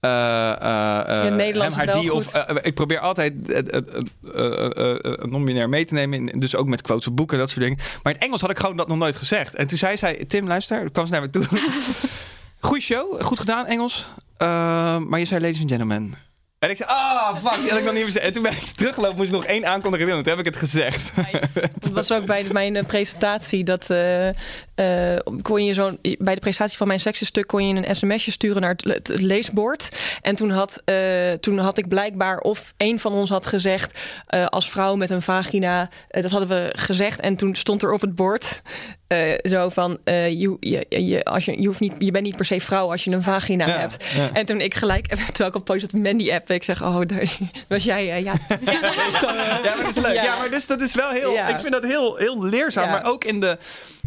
eh 0.00 0.10
eh, 0.10 0.98
eh, 1.26 1.36
hem, 1.62 1.72
haar, 1.72 1.86
wel 1.86 2.00
die 2.00 2.10
goed. 2.10 2.18
of 2.18 2.34
eh, 2.34 2.56
ik 2.62 2.74
probeer 2.74 2.98
altijd 2.98 3.52
eh, 3.52 3.58
eh, 3.74 5.04
eh, 5.04 5.24
non-binair 5.24 5.68
mee 5.68 5.84
te 5.84 5.94
nemen. 5.94 6.28
in- 6.28 6.40
Dus 6.40 6.56
ook 6.56 6.66
met 6.66 6.82
quotes 6.82 7.06
op 7.06 7.16
boeken, 7.16 7.38
dat 7.38 7.48
soort 7.50 7.60
dingen. 7.60 7.76
Maar 7.76 8.12
in 8.12 8.18
het 8.18 8.22
Engels 8.22 8.40
had 8.40 8.50
ik 8.50 8.58
gewoon 8.58 8.76
dat 8.76 8.88
nog 8.88 8.98
nooit 8.98 9.16
gezegd. 9.16 9.54
En 9.54 9.66
toen 9.66 9.78
zei 9.78 9.96
zij, 9.96 10.24
Tim, 10.28 10.46
luister, 10.46 10.90
kwam 10.90 11.06
ze 11.06 11.12
naar 11.12 11.20
me 11.20 11.30
toe. 11.30 11.44
Goeie 12.60 12.82
show, 12.82 13.22
goed 13.22 13.38
gedaan, 13.38 13.66
Engels. 13.66 14.10
Eh, 14.36 14.98
maar 14.98 15.18
je 15.18 15.24
zei 15.24 15.40
ladies 15.40 15.60
and 15.60 15.68
gentlemen. 15.70 16.14
En 16.66 16.72
ik 16.72 16.78
zei, 16.78 16.90
ah, 16.90 17.36
fuck, 17.36 17.60
die 17.60 17.70
had 17.70 17.78
ik 17.78 17.84
nog 17.84 17.94
niet 17.94 18.04
gezegd. 18.04 18.24
En 18.24 18.32
toen 18.32 18.42
ben 18.42 18.52
ik 18.52 18.58
teruggelopen, 18.58 19.16
moest 19.16 19.28
ik 19.28 19.34
nog 19.34 19.44
één 19.44 19.66
aankondiging 19.66 20.10
doen. 20.10 20.22
Toen 20.22 20.30
heb 20.30 20.38
ik 20.38 20.44
het 20.44 20.56
gezegd. 20.56 21.12
Het 21.80 21.92
was 22.00 22.12
ook 22.12 22.26
bij 22.26 22.46
mijn 22.52 22.76
eh, 22.76 22.84
presentatie 22.84 23.64
dat 23.64 23.90
eh, 23.90 24.28
eh, 24.76 25.16
kon 25.42 25.64
je 25.64 25.74
zo'n 25.74 25.98
bij 26.18 26.34
de 26.34 26.40
presentatie 26.40 26.76
van 26.76 26.86
mijn 26.86 27.00
seksenstuk 27.00 27.46
kon 27.46 27.68
je 27.68 27.82
een 27.82 27.96
sms'je 27.96 28.30
sturen 28.30 28.62
naar 28.62 28.76
het, 28.76 29.08
het, 29.08 29.20
leesbord. 29.20 29.88
En 30.22 30.34
toen 30.34 30.50
had, 30.50 30.82
eh, 30.84 31.32
toen 31.32 31.58
had 31.58 31.78
ik 31.78 31.88
blijkbaar 31.88 32.38
of 32.38 32.74
een 32.76 33.00
van 33.00 33.12
ons 33.12 33.30
had 33.30 33.46
gezegd 33.46 33.98
eh, 34.26 34.46
als 34.46 34.70
vrouw 34.70 34.94
met 34.96 35.10
een 35.10 35.22
vagina. 35.22 35.88
dat 36.08 36.30
hadden 36.30 36.48
we 36.48 36.72
gezegd. 36.76 37.20
En 37.20 37.36
toen 37.36 37.54
stond 37.54 37.82
er 37.82 37.92
op 37.92 38.00
het 38.00 38.14
bord 38.14 38.62
eh, 39.06 39.32
zo 39.42 39.68
van 39.68 39.98
eh, 40.04 40.28
je, 40.28 40.56
je, 40.60 40.86
je, 40.88 41.24
als 41.24 41.44
je, 41.44 41.60
je, 41.60 41.66
hoeft 41.66 41.80
niet, 41.80 41.92
je 41.98 42.10
bent 42.10 42.24
niet 42.24 42.36
per 42.36 42.44
se 42.44 42.60
vrouw 42.60 42.90
als 42.90 43.04
je 43.04 43.10
een 43.10 43.22
vagina 43.22 43.66
Ja, 43.66 43.78
hebt. 43.78 44.04
ja. 44.14 44.30
En 44.32 44.46
toen 44.46 44.60
ik 44.60 44.74
gelijk, 44.74 45.06
terwijl 45.26 45.48
ik 45.48 45.54
op 45.54 45.64
post 45.64 45.82
het 45.82 45.92
Mandy 45.92 46.32
app, 46.32 46.50
ik 46.50 46.64
zeg, 46.64 46.82
oh, 46.82 47.00
daar 47.06 47.36
was 47.68 47.84
jij, 47.84 48.06
ja, 48.06 48.14
Ja, 48.16 48.32
maar 49.62 49.76
dat 49.82 49.96
is 49.96 50.02
leuk. 50.02 50.14
Ja. 50.14 50.22
Ja, 50.22 50.36
maar 50.38 50.50
dus 50.50 50.66
dat 50.66 50.80
is 50.80 50.94
wel 50.94 51.10
heel. 51.10 51.32
Ja. 51.32 51.48
Ik 51.48 51.58
vind 51.60 51.72
dat 51.72 51.84
heel, 51.84 52.16
heel 52.16 52.44
leerzaam, 52.44 52.84
Ja. 52.84 52.90
maar 52.90 53.04
ook 53.04 53.24
in 53.24 53.40
de, 53.40 53.58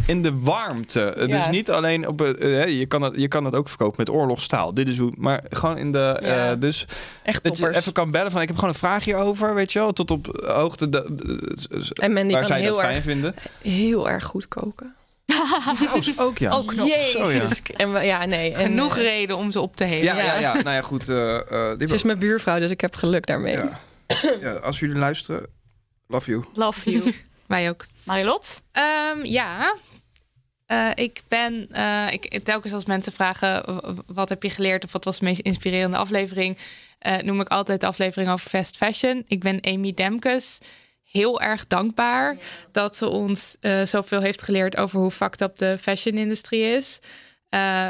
in 0.06 0.22
de 0.22 0.34
warmte. 0.68 1.02
Eh, 1.04 1.20
Dus 1.26 1.30
Ja. 1.36 1.50
niet 1.50 1.72
alleen 1.72 2.08
op 2.08 2.20
het. 2.20 2.38
eh, 2.40 2.80
je, 2.80 2.86
kan 2.86 3.02
het, 3.02 3.16
je 3.16 3.28
kan 3.28 3.46
het 3.46 3.56
ook 3.56 3.68
verkopen 3.70 3.96
met 3.98 4.10
oorlogstaal. 4.10 4.74
Dit 4.74 4.88
is 4.88 4.98
hoe. 4.98 5.14
Maar 5.18 5.42
gewoon 5.50 5.78
in 5.78 5.92
de. 5.92 6.18
eh, 6.22 6.30
Ja. 6.30 6.56
dus 6.56 6.86
echt 7.24 7.44
dat 7.44 7.52
je 7.56 7.62
toppers. 7.62 7.80
even 7.82 7.94
kan 7.94 8.12
bellen 8.12 8.32
van 8.32 8.42
ik 8.42 8.48
heb 8.48 8.56
gewoon 8.58 8.74
een 8.74 8.80
vraagje 8.80 9.16
over, 9.16 9.56
weet 9.56 9.72
je 9.74 9.80
wel, 9.80 9.94
tot 9.94 10.12
op 10.12 10.44
hoogte. 10.48 10.90
De, 10.90 11.06
de- 11.16 11.90
En 11.94 12.14
Mandy 12.14 12.32
waar 12.34 12.40
kan 12.42 12.50
zij 12.52 12.62
dat 12.62 12.68
heel 12.72 12.80
fijn 12.80 12.94
erg, 12.96 13.04
vinden. 13.04 13.36
heel 13.62 14.10
erg 14.10 14.24
goed 14.24 14.48
koken. 14.48 14.94
Trouwens 15.80 16.20
ook 16.20 16.38
ja. 16.38 16.52
Ook 16.52 16.76
nog. 16.76 16.88
Jezus. 16.88 17.62
En 17.76 17.94
we- 17.94 18.00
ja, 18.00 18.26
nee. 18.26 18.54
En, 18.54 18.66
Genoeg 18.66 18.98
eh, 18.98 19.04
reden 19.04 19.38
om 19.38 19.52
ze 19.52 19.60
op 19.60 19.76
te 19.76 19.84
helen. 19.84 20.04
Ja, 20.04 20.18
ja, 20.18 20.24
Ja. 20.24 20.40
ja. 20.40 20.54
Nou 20.54 20.76
ja, 20.76 20.82
goed. 20.82 21.10
eh, 21.10 21.36
eh, 21.72 21.78
dit 21.78 21.90
Ze 21.90 21.96
is 21.96 22.04
mijn 22.04 22.20
buurvrouw, 22.20 22.60
dus 22.60 22.70
ik 22.72 22.82
heb 22.82 22.96
geluk 22.96 23.26
daarmee. 23.28 23.54
ja. 23.58 23.80
ja, 24.42 24.52
als 24.54 24.80
jullie 24.80 24.96
luisteren, 24.96 25.46
love 26.08 26.30
you. 26.32 26.46
Love 26.54 26.92
you. 26.92 27.14
Wij 27.48 27.70
ook. 27.70 27.86
Marilot? 28.04 28.62
Ehm, 28.72 29.20
ja. 29.24 29.76
Eh, 30.70 30.90
ik 30.96 31.22
ben, 31.28 31.68
eh, 31.72 32.08
ik, 32.12 32.40
telkens 32.44 32.74
als 32.74 32.86
mensen 32.86 33.14
vragen 33.14 33.82
wat 34.06 34.30
heb 34.30 34.44
je 34.44 34.50
geleerd 34.50 34.84
of 34.84 34.92
wat 34.92 35.06
was 35.06 35.20
de 35.20 35.26
meest 35.26 35.40
inspirerende 35.40 35.98
aflevering, 35.98 36.58
eh, 37.00 37.18
noem 37.18 37.40
ik 37.40 37.48
altijd 37.48 37.82
de 37.82 37.88
aflevering 37.88 38.32
over 38.32 38.50
fast 38.50 38.78
fashion. 38.78 39.24
Ik 39.28 39.40
ben 39.40 39.62
Amy 39.62 39.94
Demkes 39.94 40.58
heel 41.12 41.42
erg 41.42 41.68
dankbaar 41.68 42.38
dat 42.72 42.96
ze 42.96 43.08
ons 43.08 43.58
zoveel 43.84 44.22
heeft 44.22 44.42
geleerd 44.42 44.78
over 44.78 45.00
hoe 45.00 45.12
fucked 45.12 45.42
up 45.42 45.58
de 45.58 45.78
fashion-industrie 45.80 46.64
is. 46.64 47.00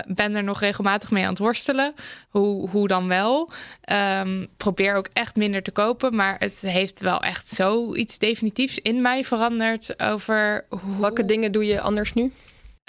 Ben 0.07 0.35
er 0.35 0.43
nog 0.43 0.59
regelmatig 0.59 1.11
mee 1.11 1.23
aan 1.23 1.29
het 1.29 1.39
worstelen. 1.39 1.93
Hoe, 2.29 2.69
hoe 2.69 2.87
dan 2.87 3.07
wel? 3.07 3.51
Ehm, 3.81 4.45
probeer 4.57 4.95
ook 4.95 5.09
echt 5.13 5.35
minder 5.35 5.63
te 5.63 5.71
kopen. 5.71 6.15
Maar 6.15 6.35
het 6.39 6.59
heeft 6.59 6.99
wel 6.99 7.21
echt 7.21 7.47
zoiets 7.47 8.17
definitiefs 8.17 8.79
in 8.79 9.01
mij 9.01 9.23
veranderd 9.23 10.01
over 10.01 10.65
hoe... 10.69 10.99
Welke 10.99 11.25
dingen 11.25 11.51
doe 11.51 11.65
je 11.65 11.81
anders 11.81 12.13
nu? 12.13 12.31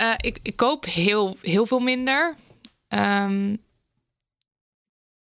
Eh, 0.01 0.12
ik, 0.16 0.39
ik 0.43 0.56
koop 0.56 0.85
heel, 0.85 1.36
heel 1.43 1.66
veel 1.66 1.78
minder. 1.81 2.35
Ehm, 2.89 3.56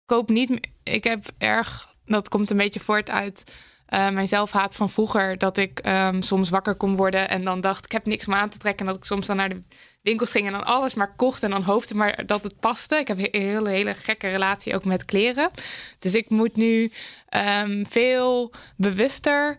koop 0.06 0.30
niet. 0.30 0.50
me- 0.50 0.62
Ik 0.84 1.04
heb 1.04 1.26
erg. 1.38 1.95
Dat 2.06 2.30
komt 2.30 2.50
een 2.50 2.58
beetje 2.58 2.80
voort 2.80 3.10
uit 3.10 3.44
eh, 3.86 4.10
mijn 4.10 4.28
zelfhaat 4.28 4.76
van 4.76 4.90
vroeger. 4.90 5.38
Dat 5.38 5.58
ik 5.58 5.80
ehm, 5.80 6.22
soms 6.22 6.50
wakker 6.50 6.76
kon 6.76 6.95
worden 6.95 7.30
en 7.30 7.44
dan 7.44 7.62
dacht 7.62 7.86
ik 7.86 7.91
heb 7.91 8.06
niks 8.06 8.26
meer 8.26 8.38
aan 8.38 8.50
te 8.50 8.58
trekken. 8.58 8.86
En 8.86 8.91
dat 8.91 9.02
ik 9.02 9.08
soms 9.08 9.28
dan 9.28 9.36
naar 9.36 9.50
de 9.50 9.64
winkels 10.02 10.32
ging 10.32 10.45
en 10.45 10.52
dan 10.52 10.66
alles 10.66 10.94
maar 10.94 11.16
kocht. 11.16 11.44
En 11.44 11.50
dan 11.50 11.64
hoopte 11.64 11.95
maar 11.95 12.26
dat 12.26 12.44
het 12.44 12.60
paste. 12.60 12.95
Ik 12.95 13.08
heb 13.08 13.18
een 13.18 13.41
hele, 13.41 13.70
hele 13.70 13.94
gekke 13.94 14.28
relatie 14.30 14.76
ook 14.76 14.86
met 14.86 15.06
kleren. 15.06 15.52
Dus 16.00 16.16
ik 16.16 16.30
moet 16.30 16.56
nu 16.56 16.91
ehm, 17.30 17.84
veel 17.86 18.52
bewuster 18.78 19.58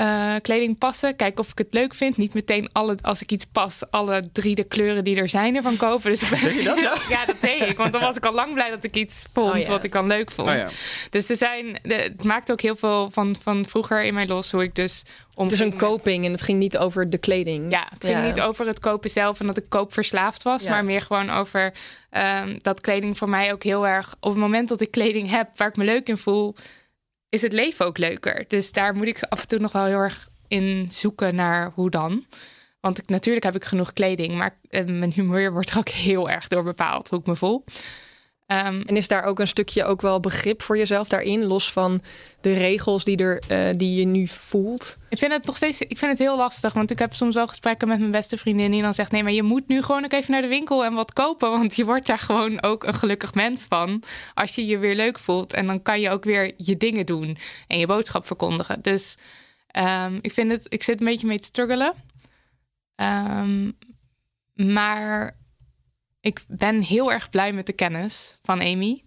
eh, 0.00 0.34
kleding 0.42 0.78
passen. 0.78 1.16
Kijken 1.16 1.40
of 1.40 1.50
ik 1.50 1.58
het 1.58 1.66
leuk 1.74 1.94
vind. 1.94 2.16
Niet 2.16 2.34
meteen 2.34 2.68
alle, 2.72 2.96
als 3.02 3.22
ik 3.22 3.32
iets 3.32 3.44
pas, 3.44 3.82
alle 3.90 4.22
drie 4.32 4.54
de 4.54 4.64
kleuren 4.64 5.04
die 5.04 5.16
er 5.16 5.28
zijn 5.28 5.56
ervan 5.56 5.76
kopen. 5.76 6.10
Dus 6.10 6.28
ben, 6.28 6.54
je 6.54 6.62
dat, 6.62 6.80
ja? 6.80 6.94
ja, 7.16 7.24
dat 7.26 7.40
deed 7.40 7.68
ik. 7.68 7.76
Want 7.76 7.92
dan 7.92 8.00
was 8.00 8.16
ik 8.16 8.26
al 8.26 8.32
lang 8.32 8.54
blij 8.54 8.70
dat 8.70 8.84
ik 8.84 8.96
iets 8.96 9.24
vond 9.32 9.50
Oh, 9.52 9.58
ja. 9.58 9.68
wat 9.68 9.84
ik 9.84 9.92
dan 9.92 10.06
leuk 10.06 10.30
vond. 10.30 10.48
Oh 10.48 10.54
ja. 10.54 10.68
Dus 11.10 11.28
er 11.30 11.36
zijn, 11.36 11.78
de, 11.82 11.94
het 11.94 12.24
maakt 12.24 12.52
ook 12.52 12.60
heel 12.60 12.76
veel 12.76 13.10
van, 13.10 13.36
van 13.40 13.66
vroeger 13.66 14.04
in 14.04 14.14
mij 14.14 14.26
los 14.26 14.50
hoe 14.50 14.62
ik 14.62 14.74
dus 14.74 15.02
om. 15.34 15.44
Het 15.44 15.52
is 15.54 15.60
een 15.60 15.76
koping 15.76 16.24
en 16.24 16.32
het 16.32 16.42
ging 16.42 16.58
niet 16.58 16.76
over 16.78 17.10
de 17.10 17.18
kleding. 17.18 17.72
Ja, 17.72 17.86
het 17.90 18.04
ging 18.04 18.18
Ja. 18.18 18.26
niet 18.26 18.40
over 18.40 18.66
het 18.66 18.80
kopen 18.80 19.10
zelf 19.10 19.40
en 19.40 19.46
dat 19.46 19.56
ik 19.56 19.64
koopverslaafd 19.68 20.42
was, 20.42 20.62
Ja. 20.62 20.70
maar 20.70 20.84
meer 20.84 21.02
gewoon 21.02 21.30
over 21.30 21.72
ehm, 22.10 22.58
dat 22.58 22.80
kleding 22.80 23.18
voor 23.18 23.28
mij 23.28 23.52
ook 23.52 23.62
heel 23.62 23.86
erg. 23.86 24.14
Op 24.20 24.30
het 24.30 24.40
moment 24.40 24.68
dat 24.68 24.80
ik 24.80 24.90
kleding 24.90 25.30
heb 25.30 25.48
waar 25.56 25.68
ik 25.68 25.76
me 25.76 25.84
leuk 25.84 26.08
in 26.08 26.18
voel, 26.18 26.54
is 27.30 27.42
het 27.42 27.52
leven 27.52 27.86
ook 27.86 27.98
leuker. 27.98 28.44
Dus 28.48 28.72
daar 28.72 28.94
moet 28.94 29.06
ik 29.06 29.22
af 29.22 29.40
en 29.40 29.48
toe 29.48 29.58
nog 29.58 29.72
wel 29.72 29.84
heel 29.84 29.98
erg 29.98 30.28
in 30.48 30.88
zoeken 30.90 31.34
naar 31.34 31.70
hoe 31.74 31.90
dan. 31.90 32.26
Want 32.80 32.98
ik, 32.98 33.08
natuurlijk 33.08 33.44
heb 33.44 33.54
ik 33.54 33.64
genoeg 33.64 33.92
kleding, 33.92 34.36
maar 34.36 34.58
eh, 34.68 34.84
mijn 34.84 35.12
humeur 35.12 35.52
wordt 35.52 35.70
er 35.70 35.78
ook 35.78 35.88
heel 36.08 36.30
erg 36.30 36.48
door 36.48 36.62
bepaald 36.62 37.08
hoe 37.08 37.18
ik 37.18 37.26
me 37.26 37.36
voel. 37.36 37.64
Ehm, 38.50 38.80
En 38.86 38.96
is 38.96 39.08
daar 39.08 39.24
ook 39.24 39.38
een 39.38 39.48
stukje 39.48 39.84
ook 39.84 40.00
wel 40.00 40.20
begrip 40.20 40.62
voor 40.62 40.76
jezelf 40.76 41.08
daarin, 41.08 41.44
los 41.44 41.72
van 41.72 42.02
de 42.40 42.52
regels 42.52 43.04
die, 43.04 43.16
er, 43.16 43.42
eh, 43.48 43.76
die 43.76 43.98
je 43.98 44.04
nu 44.04 44.26
voelt? 44.26 44.96
Ik 45.08 45.18
vind 45.18 45.32
het 45.32 45.44
nog 45.44 45.56
steeds 45.56 45.80
ik 45.80 45.98
vind 45.98 46.10
het 46.10 46.18
heel 46.18 46.36
lastig. 46.36 46.72
Want 46.72 46.90
ik 46.90 46.98
heb 46.98 47.14
soms 47.14 47.34
wel 47.34 47.46
gesprekken 47.46 47.88
met 47.88 47.98
mijn 47.98 48.10
beste 48.10 48.36
vriendin 48.36 48.70
die 48.70 48.82
dan 48.82 48.94
zegt: 48.94 49.10
Nee, 49.10 49.22
maar 49.22 49.32
je 49.32 49.42
moet 49.42 49.68
nu 49.68 49.82
gewoon 49.82 50.04
ook 50.04 50.12
even 50.12 50.32
naar 50.32 50.42
de 50.42 50.48
winkel 50.48 50.84
en 50.84 50.94
wat 50.94 51.12
kopen. 51.12 51.50
Want 51.50 51.76
je 51.76 51.84
wordt 51.84 52.06
daar 52.06 52.18
gewoon 52.18 52.62
ook 52.62 52.84
een 52.84 52.94
gelukkig 52.94 53.34
mens 53.34 53.66
van. 53.68 54.02
Als 54.34 54.54
je 54.54 54.66
je 54.66 54.78
weer 54.78 54.94
leuk 54.94 55.18
voelt. 55.18 55.52
En 55.52 55.66
dan 55.66 55.82
kan 55.82 56.00
je 56.00 56.10
ook 56.10 56.24
weer 56.24 56.52
je 56.56 56.76
dingen 56.76 57.06
doen 57.06 57.38
en 57.66 57.78
je 57.78 57.86
boodschap 57.86 58.26
verkondigen. 58.26 58.82
Dus 58.82 59.16
ehm, 59.66 60.18
ik 60.20 60.32
vind 60.32 60.52
het, 60.52 60.66
ik 60.68 60.82
zit 60.82 61.00
een 61.00 61.06
beetje 61.06 61.26
mee 61.26 61.38
te 61.38 61.46
struggelen. 61.46 61.92
Ehm, 62.94 63.70
maar 64.54 65.38
ik 66.20 66.40
ben 66.48 66.80
heel 66.82 67.12
erg 67.12 67.30
blij 67.30 67.52
met 67.52 67.66
de 67.66 67.72
kennis 67.72 68.36
van 68.42 68.60
Amy. 68.60 69.02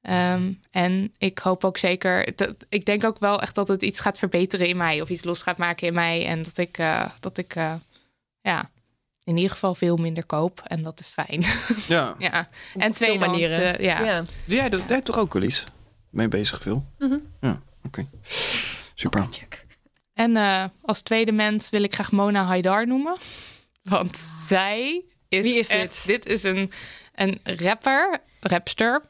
Ehm, 0.00 0.52
en 0.70 1.12
ik 1.18 1.38
hoop 1.38 1.64
ook 1.64 1.78
zeker, 1.78 2.36
dat, 2.36 2.54
ik 2.68 2.84
denk 2.84 3.04
ook 3.04 3.18
wel 3.18 3.40
echt 3.40 3.54
dat 3.54 3.68
het 3.68 3.82
iets 3.82 4.00
gaat 4.00 4.18
verbeteren 4.18 4.66
in 4.68 4.76
mij 4.76 5.00
of 5.00 5.08
iets 5.08 5.24
los 5.24 5.42
gaat 5.42 5.56
maken 5.56 5.86
in 5.86 5.94
mij. 5.94 6.26
En 6.26 6.42
dat 6.42 6.58
ik, 6.58 6.78
eh, 6.78 7.10
dat 7.20 7.38
ik 7.38 7.54
eh, 7.54 7.74
ja, 8.40 8.70
in 9.24 9.36
ieder 9.36 9.50
geval 9.50 9.74
veel 9.74 9.96
minder 9.96 10.26
koop. 10.26 10.62
En 10.66 10.82
dat 10.82 11.00
is 11.00 11.08
fijn. 11.08 11.44
Ja. 11.88 12.14
ja. 12.28 12.48
En 12.76 12.92
tweedehands, 12.92 13.30
manieren. 13.30 13.78
eh, 13.78 13.84
ja. 13.84 14.04
Ja. 14.04 14.24
Doe 14.44 14.56
jij 14.56 14.68
dat? 14.68 15.04
Toch 15.04 15.18
ook 15.18 15.32
wel 15.32 15.42
eens 15.42 15.64
mee 16.10 16.28
bezig 16.28 16.62
veel? 16.62 16.84
Mhm. 16.98 17.18
Ja, 17.40 17.62
oké. 17.84 18.06
Super. 18.94 19.28
En 20.14 20.36
eh, 20.36 20.64
als 20.82 21.00
tweede 21.02 21.32
mens 21.32 21.70
wil 21.70 21.82
ik 21.82 21.94
graag 21.94 22.12
Mona 22.12 22.44
Haidar 22.44 22.86
noemen. 22.86 23.16
Want 23.82 24.16
zij 24.46 25.04
is. 25.30 25.44
Wie 25.44 25.54
is 25.58 25.68
echt- 25.68 26.06
dit? 26.06 26.22
Dit 26.22 26.26
is 26.32 26.42
een, 26.42 26.72
een 27.14 27.40
rapper, 27.44 28.18
rapster. 28.40 29.02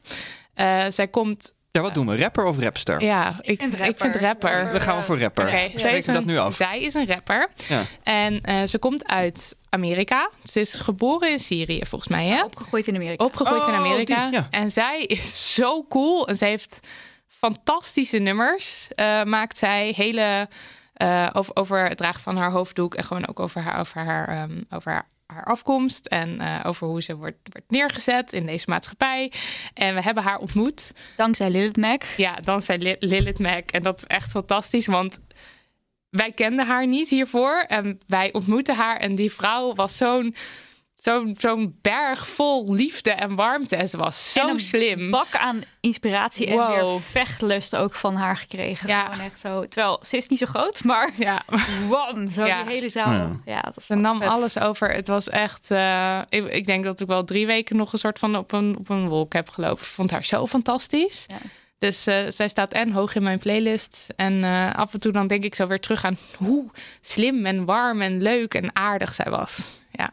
Eh, 0.53 0.85
zij 0.89 1.07
komt. 1.07 1.53
Ja, 1.71 1.81
wat 1.81 1.93
doen 1.93 2.07
we? 2.07 2.17
Rapper 2.17 2.45
of 2.45 2.57
rapster? 2.59 3.03
Ja, 3.03 3.35
ik, 3.41 3.59
vind 3.59 3.73
ik 3.73 3.79
rapper. 3.79 4.11
vind 4.11 4.15
rapper. 4.23 4.71
Dan 4.71 4.81
gaan 4.81 4.97
we 4.97 5.03
voor 5.03 5.19
rapper. 5.19 5.43
Oké, 5.47 5.53
Okay. 5.55 5.71
zij, 5.75 5.97
is 5.97 6.05
dat 6.05 6.15
een, 6.15 6.25
nu 6.25 6.37
af. 6.37 6.55
zij 6.55 6.81
is 6.81 6.93
een 6.93 7.07
rapper. 7.07 7.47
Ja. 7.67 7.83
En 8.03 8.41
eh, 8.41 8.63
ze 8.63 8.77
komt 8.77 9.07
uit 9.07 9.55
Amerika. 9.69 10.29
Ze 10.43 10.59
is 10.59 10.73
geboren 10.73 11.31
in 11.31 11.39
Syrië, 11.39 11.81
volgens 11.85 12.09
mij. 12.11 12.25
Hè? 12.27 12.43
Opgegroeid 12.43 12.87
in 12.87 12.95
Amerika. 12.95 13.25
Opgegroeid 13.25 13.61
in 13.67 13.73
Oh, 13.73 13.79
Amerika. 13.79 14.29
die, 14.29 14.39
ja. 14.39 14.47
En 14.51 14.71
zij 14.71 15.01
is 15.03 15.53
zo 15.55 15.83
cool. 15.89 16.27
En 16.27 16.35
ze 16.37 16.45
heeft 16.45 16.79
fantastische 17.27 18.17
nummers. 18.17 18.87
eh, 18.95 19.23
maakt 19.23 19.57
zij 19.57 19.93
hele. 19.95 20.47
eh, 20.93 21.29
over, 21.33 21.55
over 21.55 21.87
het 21.87 21.97
dragen 21.97 22.21
van 22.21 22.37
haar 22.37 22.51
hoofddoek. 22.51 22.95
En 22.95 23.03
gewoon 23.03 23.27
ook 23.27 23.39
over 23.39 23.61
haar, 23.61 23.79
over 23.79 24.01
haar, 24.01 24.27
ehm, 24.27 24.61
over 24.69 24.91
haar, 24.91 25.07
haar 25.33 25.45
afkomst. 25.45 26.05
En 26.05 26.39
eh, 26.39 26.59
over 26.63 26.87
hoe 26.87 27.01
ze 27.03 27.15
wordt, 27.15 27.37
wordt 27.43 27.69
neergezet 27.71 28.33
in 28.33 28.45
deze 28.45 28.65
maatschappij. 28.69 29.31
En 29.73 29.95
we 29.95 30.01
hebben 30.01 30.23
haar 30.23 30.37
ontmoet. 30.37 30.91
Dankzij 31.15 31.49
Lilith 31.49 31.77
Mac. 31.77 32.03
Ja, 32.17 32.35
dankzij 32.43 32.77
Li- 32.77 32.95
Lilith 32.99 33.39
Mac. 33.39 33.69
En 33.71 33.83
dat 33.83 33.97
is 33.97 34.05
echt 34.05 34.29
fantastisch, 34.31 34.85
want 34.85 35.19
wij 36.09 36.31
kenden 36.31 36.65
haar 36.67 36.87
niet 36.87 37.09
hiervoor. 37.09 37.65
En 37.67 37.99
wij 38.07 38.33
ontmoetten 38.33 38.75
haar 38.75 38.97
en 38.97 39.15
die 39.15 39.31
vrouw 39.31 39.73
was 39.73 39.97
zo'n 39.97 40.35
zo'n 41.01 41.35
zo'n 41.39 41.77
berg 41.81 42.27
vol 42.27 42.73
liefde 42.73 43.11
en 43.11 43.35
warmte. 43.35 43.75
En 43.75 43.89
ze 43.89 43.97
was 43.97 44.31
zo 44.33 44.39
En 44.41 44.49
een 44.49 44.59
slim. 44.59 45.11
Bak 45.11 45.35
aan 45.35 45.63
inspiratie 45.79 46.47
en 46.47 46.53
Wow. 46.55 46.69
weer 46.93 47.01
vechtlust 47.01 47.75
ook 47.75 47.93
van 47.95 48.15
haar 48.15 48.37
gekregen. 48.37 48.87
Ja. 48.87 49.03
Gewoon 49.05 49.25
echt 49.25 49.39
zo. 49.39 49.67
Terwijl 49.67 49.99
ze 50.05 50.17
is 50.17 50.27
niet 50.27 50.39
zo 50.39 50.45
groot, 50.45 50.83
maar 50.83 51.11
Ja, 51.17 51.41
wam, 51.87 52.31
zo 52.31 52.45
Ja. 52.45 52.63
die 52.63 52.73
hele 52.73 52.89
zaal. 52.89 53.11
Ja. 53.11 53.39
Ja, 53.45 53.61
dat 53.61 53.77
is 53.77 53.85
ze 53.85 53.95
nam 53.95 54.19
vet. 54.19 54.29
alles 54.29 54.59
over. 54.59 54.91
Het 54.93 55.07
was 55.07 55.29
echt... 55.29 55.71
eh, 55.71 56.21
ik, 56.29 56.47
ik 56.47 56.65
denk 56.65 56.83
dat 56.83 56.99
ik 56.99 57.07
wel 57.07 57.23
drie 57.23 57.45
weken 57.45 57.75
nog 57.75 57.93
een 57.93 57.99
soort 57.99 58.19
van 58.19 58.35
op 58.35 58.51
een, 58.51 58.75
op 58.79 58.89
een 58.89 59.07
wolk 59.07 59.33
heb 59.33 59.49
gelopen. 59.49 59.81
Ik 59.83 59.89
vond 59.89 60.11
haar 60.11 60.23
zo 60.25 60.47
fantastisch. 60.47 61.25
Ja. 61.27 61.37
Dus 61.77 62.07
eh, 62.07 62.15
zij 62.29 62.47
staat 62.49 62.71
en 62.71 62.91
hoog 62.91 63.15
in 63.15 63.23
mijn 63.23 63.39
playlist. 63.39 64.07
En 64.15 64.43
eh, 64.43 64.73
af 64.73 64.93
en 64.93 64.99
toe 64.99 65.11
dan 65.11 65.27
denk 65.27 65.43
ik 65.43 65.55
zo 65.55 65.67
weer 65.67 65.79
terug 65.79 66.03
aan 66.05 66.17
hoe 66.37 66.65
slim 67.01 67.45
en 67.45 67.65
warm 67.65 68.01
en 68.01 68.21
leuk 68.21 68.53
en 68.53 68.75
aardig 68.75 69.13
zij 69.13 69.29
was. 69.31 69.59
Ja. 69.91 70.11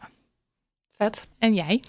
Vet. 0.99 1.23
En 1.39 1.53
jij? 1.53 1.83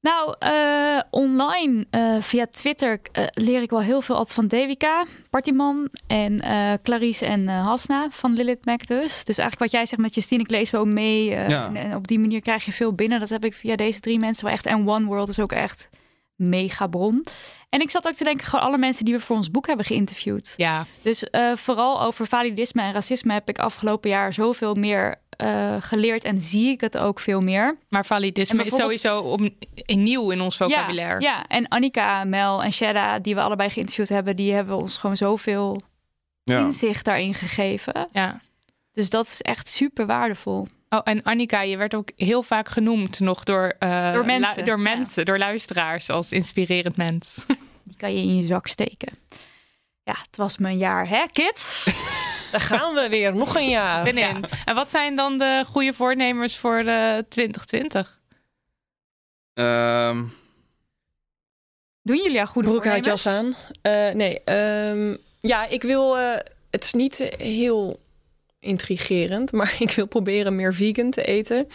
Nou, 0.00 0.34
eh, 0.38 1.00
online 1.10 1.86
via 1.90 2.22
via 2.22 2.46
Twitter 2.46 3.00
eh, 3.12 3.24
leer 3.32 3.62
ik 3.62 3.70
wel 3.70 3.80
heel 3.80 4.00
veel 4.02 4.14
altijd 4.16 4.34
van 4.34 4.46
Devika, 4.46 5.06
Partiman 5.30 5.88
en 6.06 6.40
eh, 6.40 6.72
Clarice 6.82 7.26
en 7.26 7.48
eh, 7.48 7.66
Hasna 7.66 8.08
van 8.10 8.32
Lilith 8.32 8.64
Mac 8.64 8.86
dus. 8.86 9.24
Dus 9.24 9.38
eigenlijk 9.38 9.58
wat 9.58 9.70
jij 9.70 9.86
zegt 9.86 10.02
met 10.02 10.14
Justine, 10.14 10.42
ik 10.42 10.50
lees 10.50 10.70
wel 10.70 10.84
mee. 10.84 11.34
eh, 11.34 11.48
Ja. 11.48 11.66
en, 11.66 11.76
en 11.76 11.94
op 11.94 12.06
die 12.06 12.18
manier 12.18 12.40
krijg 12.40 12.64
je 12.64 12.72
veel 12.72 12.92
binnen. 12.92 13.20
Dat 13.20 13.28
heb 13.28 13.44
ik 13.44 13.54
via 13.54 13.76
deze 13.76 14.00
drie 14.00 14.18
mensen 14.18 14.44
wel 14.44 14.52
echt. 14.54 14.66
En 14.66 14.88
One 14.88 15.04
World 15.06 15.28
is 15.28 15.40
ook 15.40 15.52
echt 15.52 15.88
mega 16.34 16.86
bron. 16.86 17.24
En 17.68 17.80
ik 17.80 17.90
zat 17.90 18.06
ook 18.06 18.12
te 18.12 18.24
denken, 18.24 18.46
gewoon 18.46 18.64
alle 18.64 18.78
mensen 18.78 19.04
die 19.04 19.14
we 19.14 19.20
voor 19.20 19.36
ons 19.36 19.50
boek 19.50 19.66
hebben 19.66 19.86
geïnterviewd. 19.86 20.54
Ja, 20.56 20.86
Dus 21.02 21.30
eh, 21.30 21.56
vooral 21.56 22.00
over 22.02 22.26
validisme 22.26 22.82
en 22.82 22.92
racisme 22.92 23.32
heb 23.32 23.48
ik 23.48 23.58
afgelopen 23.58 24.10
jaar 24.10 24.32
zoveel 24.32 24.74
meer 24.74 25.14
eh, 25.36 25.76
geleerd 25.80 26.24
en 26.24 26.40
zie 26.40 26.68
ik 26.70 26.80
het 26.80 26.98
ook 26.98 27.20
veel 27.20 27.40
meer. 27.40 27.76
maar 27.88 28.04
validisme 28.06 28.58
En 28.58 28.64
is 28.64 28.70
bijvoorbeeld- 28.70 29.00
sowieso 29.00 29.28
om, 29.28 29.48
nieuw 30.02 30.30
in 30.30 30.40
ons 30.40 30.56
vocabulaire. 30.56 31.20
Ja, 31.20 31.30
ja, 31.30 31.46
en 31.46 31.68
Annika, 31.68 32.24
Mel 32.24 32.62
en 32.62 32.72
Shada, 32.72 33.18
die 33.18 33.34
we 33.34 33.40
allebei 33.40 33.70
geïnterviewd 33.70 34.08
hebben, 34.08 34.36
die 34.36 34.52
hebben 34.52 34.76
ons 34.76 34.96
gewoon 34.96 35.16
zoveel 35.16 35.80
Ja. 36.44 36.58
inzicht 36.58 37.04
daarin 37.04 37.34
gegeven. 37.34 38.08
Ja. 38.12 38.40
Dus 38.92 39.10
dat 39.10 39.26
is 39.26 39.42
echt 39.42 39.68
super 39.68 40.06
waardevol. 40.06 40.66
Oh, 40.88 41.00
en 41.04 41.22
Annika, 41.22 41.60
je 41.60 41.76
werd 41.76 41.94
ook 41.94 42.08
heel 42.16 42.42
vaak 42.42 42.68
genoemd 42.68 43.20
nog 43.20 43.44
door, 43.44 43.72
eh, 43.78 44.12
Door 44.12 44.24
mensen, 44.24 44.64
door, 44.64 44.78
ja. 44.82 45.24
door 45.24 45.38
luisteraars 45.38 46.10
als 46.10 46.32
inspirerend 46.32 46.96
mens. 46.96 47.44
Die 47.84 47.96
kan 47.96 48.14
je 48.14 48.20
in 48.20 48.36
je 48.36 48.42
zak 48.42 48.66
steken. 48.66 49.12
Ja, 50.02 50.14
het 50.26 50.36
was 50.36 50.58
mijn 50.58 50.76
jaar, 50.78 51.08
hè, 51.08 51.24
kids? 51.32 51.84
Daar 52.52 52.60
gaan 52.60 52.94
we 52.94 53.06
weer. 53.10 53.34
Nog 53.36 53.56
een 53.56 53.68
jaar. 53.68 54.06
Zin 54.06 54.18
in. 54.18 54.44
En 54.64 54.74
wat 54.74 54.90
zijn 54.90 55.16
dan 55.16 55.38
de 55.38 55.64
goede 55.66 55.92
voornemens 55.92 56.56
voor 56.56 56.84
de 56.84 57.24
2020? 57.28 58.20
Ehm, 59.54 60.24
Doen 62.02 62.16
jullie 62.16 62.40
al 62.40 62.46
goede 62.46 62.68
Broek 62.68 62.84
jas 63.04 63.26
aan. 63.26 63.54
Eh, 63.82 64.10
nee, 64.10 64.40
ehm, 64.44 65.16
ja, 65.40 65.66
ik 65.66 65.82
wil. 65.82 66.18
eh, 66.18 66.36
het 66.70 66.84
is 66.84 66.92
niet 66.92 67.18
heel 67.36 68.00
intrigerend, 68.58 69.52
maar 69.52 69.76
ik 69.86 69.90
wil 69.90 70.06
proberen 70.06 70.56
meer 70.56 70.74
vegan 70.74 71.10
te 71.10 71.24
eten. 71.24 71.68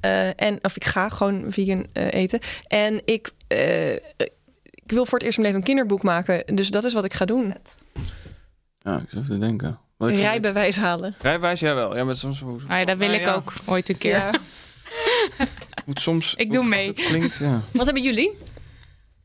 Eh, 0.00 0.40
en 0.42 0.58
of 0.64 0.76
ik 0.76 0.84
ga 0.84 1.08
gewoon 1.08 1.52
vegan 1.52 1.86
eten. 1.92 2.40
En 2.66 3.00
ik, 3.04 3.30
eh, 3.48 3.92
ik 4.70 4.92
wil 4.94 5.06
voor 5.06 5.18
het 5.18 5.26
eerst 5.26 5.36
in 5.38 5.42
mijn 5.42 5.54
leven 5.54 5.56
een 5.56 5.74
kinderboek 5.76 6.02
maken. 6.02 6.56
Dus 6.56 6.68
dat 6.70 6.84
is 6.84 6.92
wat 6.92 7.04
ik 7.04 7.12
ga 7.14 7.24
doen. 7.24 7.54
ja, 8.78 8.96
ik 8.96 9.08
zit 9.10 9.12
even 9.20 9.34
te 9.34 9.38
denken. 9.38 9.78
Rijbewijs 9.98 10.76
halen. 10.76 11.14
Rijbewijs, 11.20 11.60
jawel. 11.60 11.96
Ja, 11.96 12.04
maar 12.04 12.16
soms 12.16 12.42
ja, 12.78 12.84
dat 12.84 12.96
wil 12.96 13.08
Nou 13.08 13.20
ik 13.20 13.26
ja, 13.26 13.34
ook 13.34 13.52
ooit 13.64 13.88
een 13.88 13.98
keer. 13.98 14.16
Ja. 14.16 14.30
Moet 15.86 16.00
soms. 16.00 16.34
Ik 16.34 16.52
doe 16.52 16.64
mee. 16.64 16.92
Klinkt, 16.92 17.36
ja. 17.36 17.60
Wat 17.72 17.84
hebben 17.84 18.02
jullie? 18.02 18.38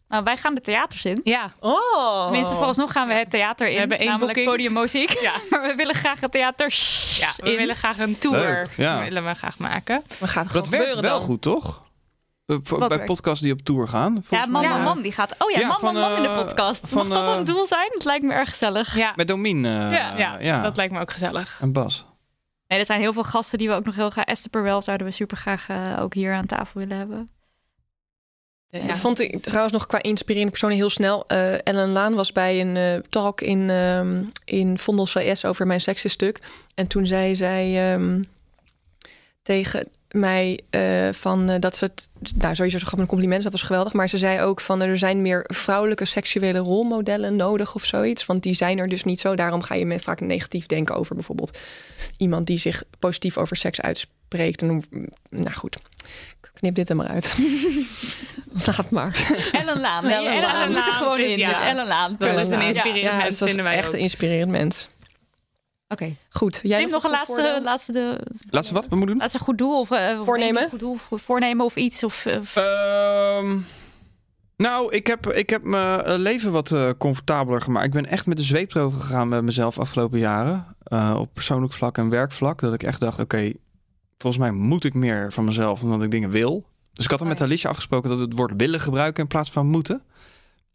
Nou, 0.08 0.24
wij 0.24 0.38
gaan 0.38 0.56
de 0.56 0.62
theaters 0.62 1.06
in. 1.06 1.22
Ja, 1.24 1.54
Oh. 1.60 2.24
Tenminste, 2.24 2.54
vooralsnog 2.56 2.92
gaan 2.92 3.08
we 3.08 3.14
het 3.14 3.30
theater 3.30 3.68
in. 3.68 3.74
We 3.74 3.80
hebben 3.80 4.00
één 4.00 4.10
namelijk 4.10 4.44
podiummuziek. 4.44 5.10
Ja. 5.22 5.34
maar 5.50 5.62
we 5.62 5.74
willen 5.76 5.96
graag 5.96 6.20
het 6.20 6.32
theater 6.32 6.74
ja 7.20 7.34
we 7.38 7.52
in. 7.52 7.58
willen 7.58 7.76
graag 7.76 7.98
een 7.98 8.18
tour 8.18 8.38
Leuk, 8.40 8.70
ja. 8.78 9.00
willen 9.04 9.26
we 9.26 9.34
graag 9.34 9.58
maken. 9.58 10.04
Maar 10.20 10.30
gaat 10.30 10.44
het 10.44 10.54
Dat 10.54 10.68
werkt 10.70 11.00
wel 11.00 11.02
dan? 11.02 11.22
goed, 11.22 11.42
toch? 11.42 11.82
Eh, 12.46 12.58
Wat 12.64 12.80
bij 12.80 12.88
werkt? 12.88 13.06
podcasts 13.06 13.42
die 13.42 13.54
op 13.54 13.62
tour 13.62 13.88
gaan. 13.88 14.24
Ja, 14.30 14.46
man, 14.46 14.68
man, 14.70 14.82
man, 14.82 15.02
die 15.02 15.12
gaat. 15.12 15.36
Oh 15.38 15.52
ja, 15.52 15.60
Ja, 15.60 15.68
man, 15.68 15.80
van, 15.80 15.94
man, 15.94 16.02
man 16.04 16.16
in 16.16 16.22
de 16.24 16.28
eh, 16.30 16.38
podcast. 16.46 16.88
van, 16.90 17.08
Mag 17.08 17.18
dat 17.18 17.28
eh, 17.32 17.38
een 17.38 17.44
doel 17.44 17.66
zijn? 17.66 17.90
Het 17.94 18.06
lijkt 18.06 18.24
me 18.26 18.34
erg 18.34 18.50
gezellig. 18.50 18.96
Ja, 18.96 19.14
Met 19.16 19.28
Domien. 19.28 19.66
eh, 19.66 19.72
Ja. 19.72 20.38
ja, 20.40 20.62
dat 20.62 20.76
lijkt 20.76 20.94
me 20.94 21.00
ook 21.00 21.12
gezellig. 21.12 21.58
En 21.62 21.72
Bas. 21.74 22.06
Nee, 22.68 22.80
er 22.80 22.86
zijn 22.86 23.00
heel 23.00 23.14
veel 23.14 23.24
gasten 23.24 23.58
die 23.58 23.68
we 23.68 23.74
ook 23.74 23.86
nog 23.86 23.96
heel 23.96 24.10
graag. 24.10 24.26
Esther 24.26 24.50
Perwel 24.50 24.82
zouden 24.82 25.08
we 25.08 25.14
super 25.14 25.38
graag 25.38 25.68
eh, 25.70 26.02
ook 26.02 26.14
hier 26.14 26.34
aan 26.34 26.46
tafel 26.46 26.80
willen 26.80 26.98
hebben. 26.98 27.30
Ja. 28.68 28.88
Dat 28.88 29.00
vond 29.00 29.20
ik 29.20 29.42
trouwens 29.42 29.74
nog 29.74 29.86
qua 29.86 30.02
inspirerende 30.02 30.52
personen 30.52 30.76
heel 30.76 30.90
snel. 30.90 31.28
Eh, 31.28 31.68
Ellen 31.68 31.90
Laan 31.90 32.14
was 32.14 32.32
bij 32.32 32.62
een 32.62 32.78
eh, 32.78 33.10
talk 33.10 33.42
in, 33.42 33.70
ehm 33.70 34.24
in 34.46 34.80
Vondel 34.80 35.06
CS 35.06 35.46
over 35.46 35.68
mijn 35.68 35.82
stuk. 35.82 36.42
En 36.76 36.88
toen 36.88 37.06
zei 37.06 37.36
zij 37.36 37.94
ehm, 37.94 38.22
tegen 39.42 39.88
mij 40.14 40.60
eh, 40.70 41.10
van 41.12 41.50
eh, 41.50 41.60
dat 41.60 41.76
ze 41.76 41.86
het... 41.86 42.08
Nou, 42.38 42.56
sowieso 42.56 42.78
ze 42.78 42.86
gaf 42.86 42.96
me 42.96 43.02
een 43.02 43.08
compliment, 43.08 43.44
dat 43.44 43.52
was 43.52 43.62
geweldig. 43.62 43.94
Maar 43.94 44.10
ze 44.10 44.18
zei 44.18 44.42
ook 44.42 44.62
van 44.62 44.82
er 44.82 44.98
zijn 44.98 45.22
meer 45.22 45.44
vrouwelijke 45.48 46.06
seksuele 46.06 46.58
rolmodellen 46.60 47.36
nodig 47.36 47.76
of 47.76 47.86
zoiets. 47.86 48.26
Want 48.26 48.44
die 48.44 48.54
zijn 48.56 48.78
er 48.80 48.88
dus 48.90 49.04
niet 49.04 49.20
zo. 49.20 49.36
Daarom 49.36 49.62
ga 49.62 49.76
je 49.76 49.86
met 49.86 50.02
vaak 50.02 50.20
negatief 50.22 50.66
denken 50.66 50.96
over 50.96 51.16
bijvoorbeeld 51.16 51.58
iemand 52.18 52.48
die 52.48 52.58
zich 52.58 52.84
positief 53.00 53.38
over 53.38 53.56
seks 53.56 53.82
uitspreekt. 53.82 54.62
En, 54.62 54.68
dan- 54.68 55.08
nou 55.30 55.52
goed, 55.54 55.78
knip 56.54 56.76
dit 56.76 56.90
er 56.90 56.96
maar 56.96 57.08
uit. 57.08 57.34
Laat 58.66 58.90
maar. 58.92 59.28
Ellen 59.52 59.80
Laan. 59.80 60.04
Nee, 60.04 60.14
Ellen 60.14 60.32
Ellen 60.32 60.42
Laan. 60.42 60.72
Laan 60.72 60.88
er 60.88 60.94
gewoon 60.94 61.18
Dus 61.18 61.32
in. 61.32 61.38
ja. 61.38 61.50
Dus 61.50 61.60
Ellen 61.60 61.88
Laan. 61.88 62.16
Dat 62.20 62.38
is 62.38 62.50
een 62.50 62.60
Ja. 62.60 62.68
inspirerend 62.68 63.04
Ja, 63.04 63.16
mens, 63.16 63.30
het 63.30 63.40
was 63.40 63.48
vinden 63.48 63.66
wij 63.66 63.76
echt 63.78 63.88
ook. 63.88 63.94
een 63.94 64.00
inspirerend 64.00 64.52
mens. 64.52 64.88
Oké. 65.94 66.16
Goed, 66.30 66.60
jij 66.64 66.80
Neem 66.80 66.90
nog 66.90 67.04
een 67.04 67.10
laatste, 67.12 67.34
voordeel? 67.36 67.62
laatste, 67.62 67.92
de, 67.92 68.26
Laatste 68.50 68.74
wat 68.74 68.84
we 68.84 68.90
moeten 68.90 69.08
doen? 69.08 69.18
laatste 69.18 69.40
goed 69.40 69.58
doel 69.58 69.80
of 69.80 69.92
eh, 69.92 70.20
of 70.20 70.26
Voornemen? 70.26 70.64
een 70.64 70.70
Goed 70.70 70.80
doel, 70.80 70.98
of 71.10 71.22
voornemen 71.22 71.66
of 71.66 71.76
iets. 71.76 72.04
Of, 72.04 72.26
of- 72.26 72.56
Ehm, 72.56 73.58
nou, 74.58 74.92
ik 74.96 75.08
heb, 75.08 75.28
ik 75.32 75.50
heb 75.50 75.64
mijn 75.64 76.02
eh, 76.02 76.18
leven 76.18 76.52
wat 76.52 76.72
eh, 76.72 76.90
comfortabeler 76.98 77.62
gemaakt. 77.62 77.86
Ik 77.86 77.92
ben 77.94 78.06
echt 78.06 78.26
met 78.26 78.38
de 78.38 78.44
zweep 78.44 78.76
erover 78.76 79.00
gegaan 79.02 79.28
met 79.28 79.42
mezelf 79.44 79.80
afgelopen 79.80 80.20
jaren. 80.20 80.66
Eh, 80.84 81.16
op 81.20 81.34
persoonlijk 81.34 81.74
vlak 81.74 81.98
en 81.98 82.10
werkvlak. 82.10 82.60
Dat 82.62 82.74
ik 82.74 82.84
echt 82.84 83.00
dacht, 83.00 83.20
oké, 83.20 83.52
volgens 84.18 84.44
mij 84.44 84.52
moet 84.52 84.84
ik 84.84 84.94
meer 84.94 85.34
van 85.34 85.46
mezelf 85.46 85.80
dan 85.80 85.90
dat 85.90 86.02
ik 86.04 86.12
dingen 86.12 86.30
wil. 86.30 86.66
Dus 86.94 87.06
ik 87.06 87.12
had 87.12 87.22
er 87.22 87.28
met 87.28 87.42
Alicia 87.42 87.70
afgesproken 87.70 88.10
dat 88.10 88.18
we 88.18 88.24
het 88.26 88.34
woord 88.38 88.54
willen 88.58 88.80
gebruiken 88.80 89.24
in 89.24 89.30
plaats 89.30 89.52
van 89.52 89.68
moeten. 89.68 90.02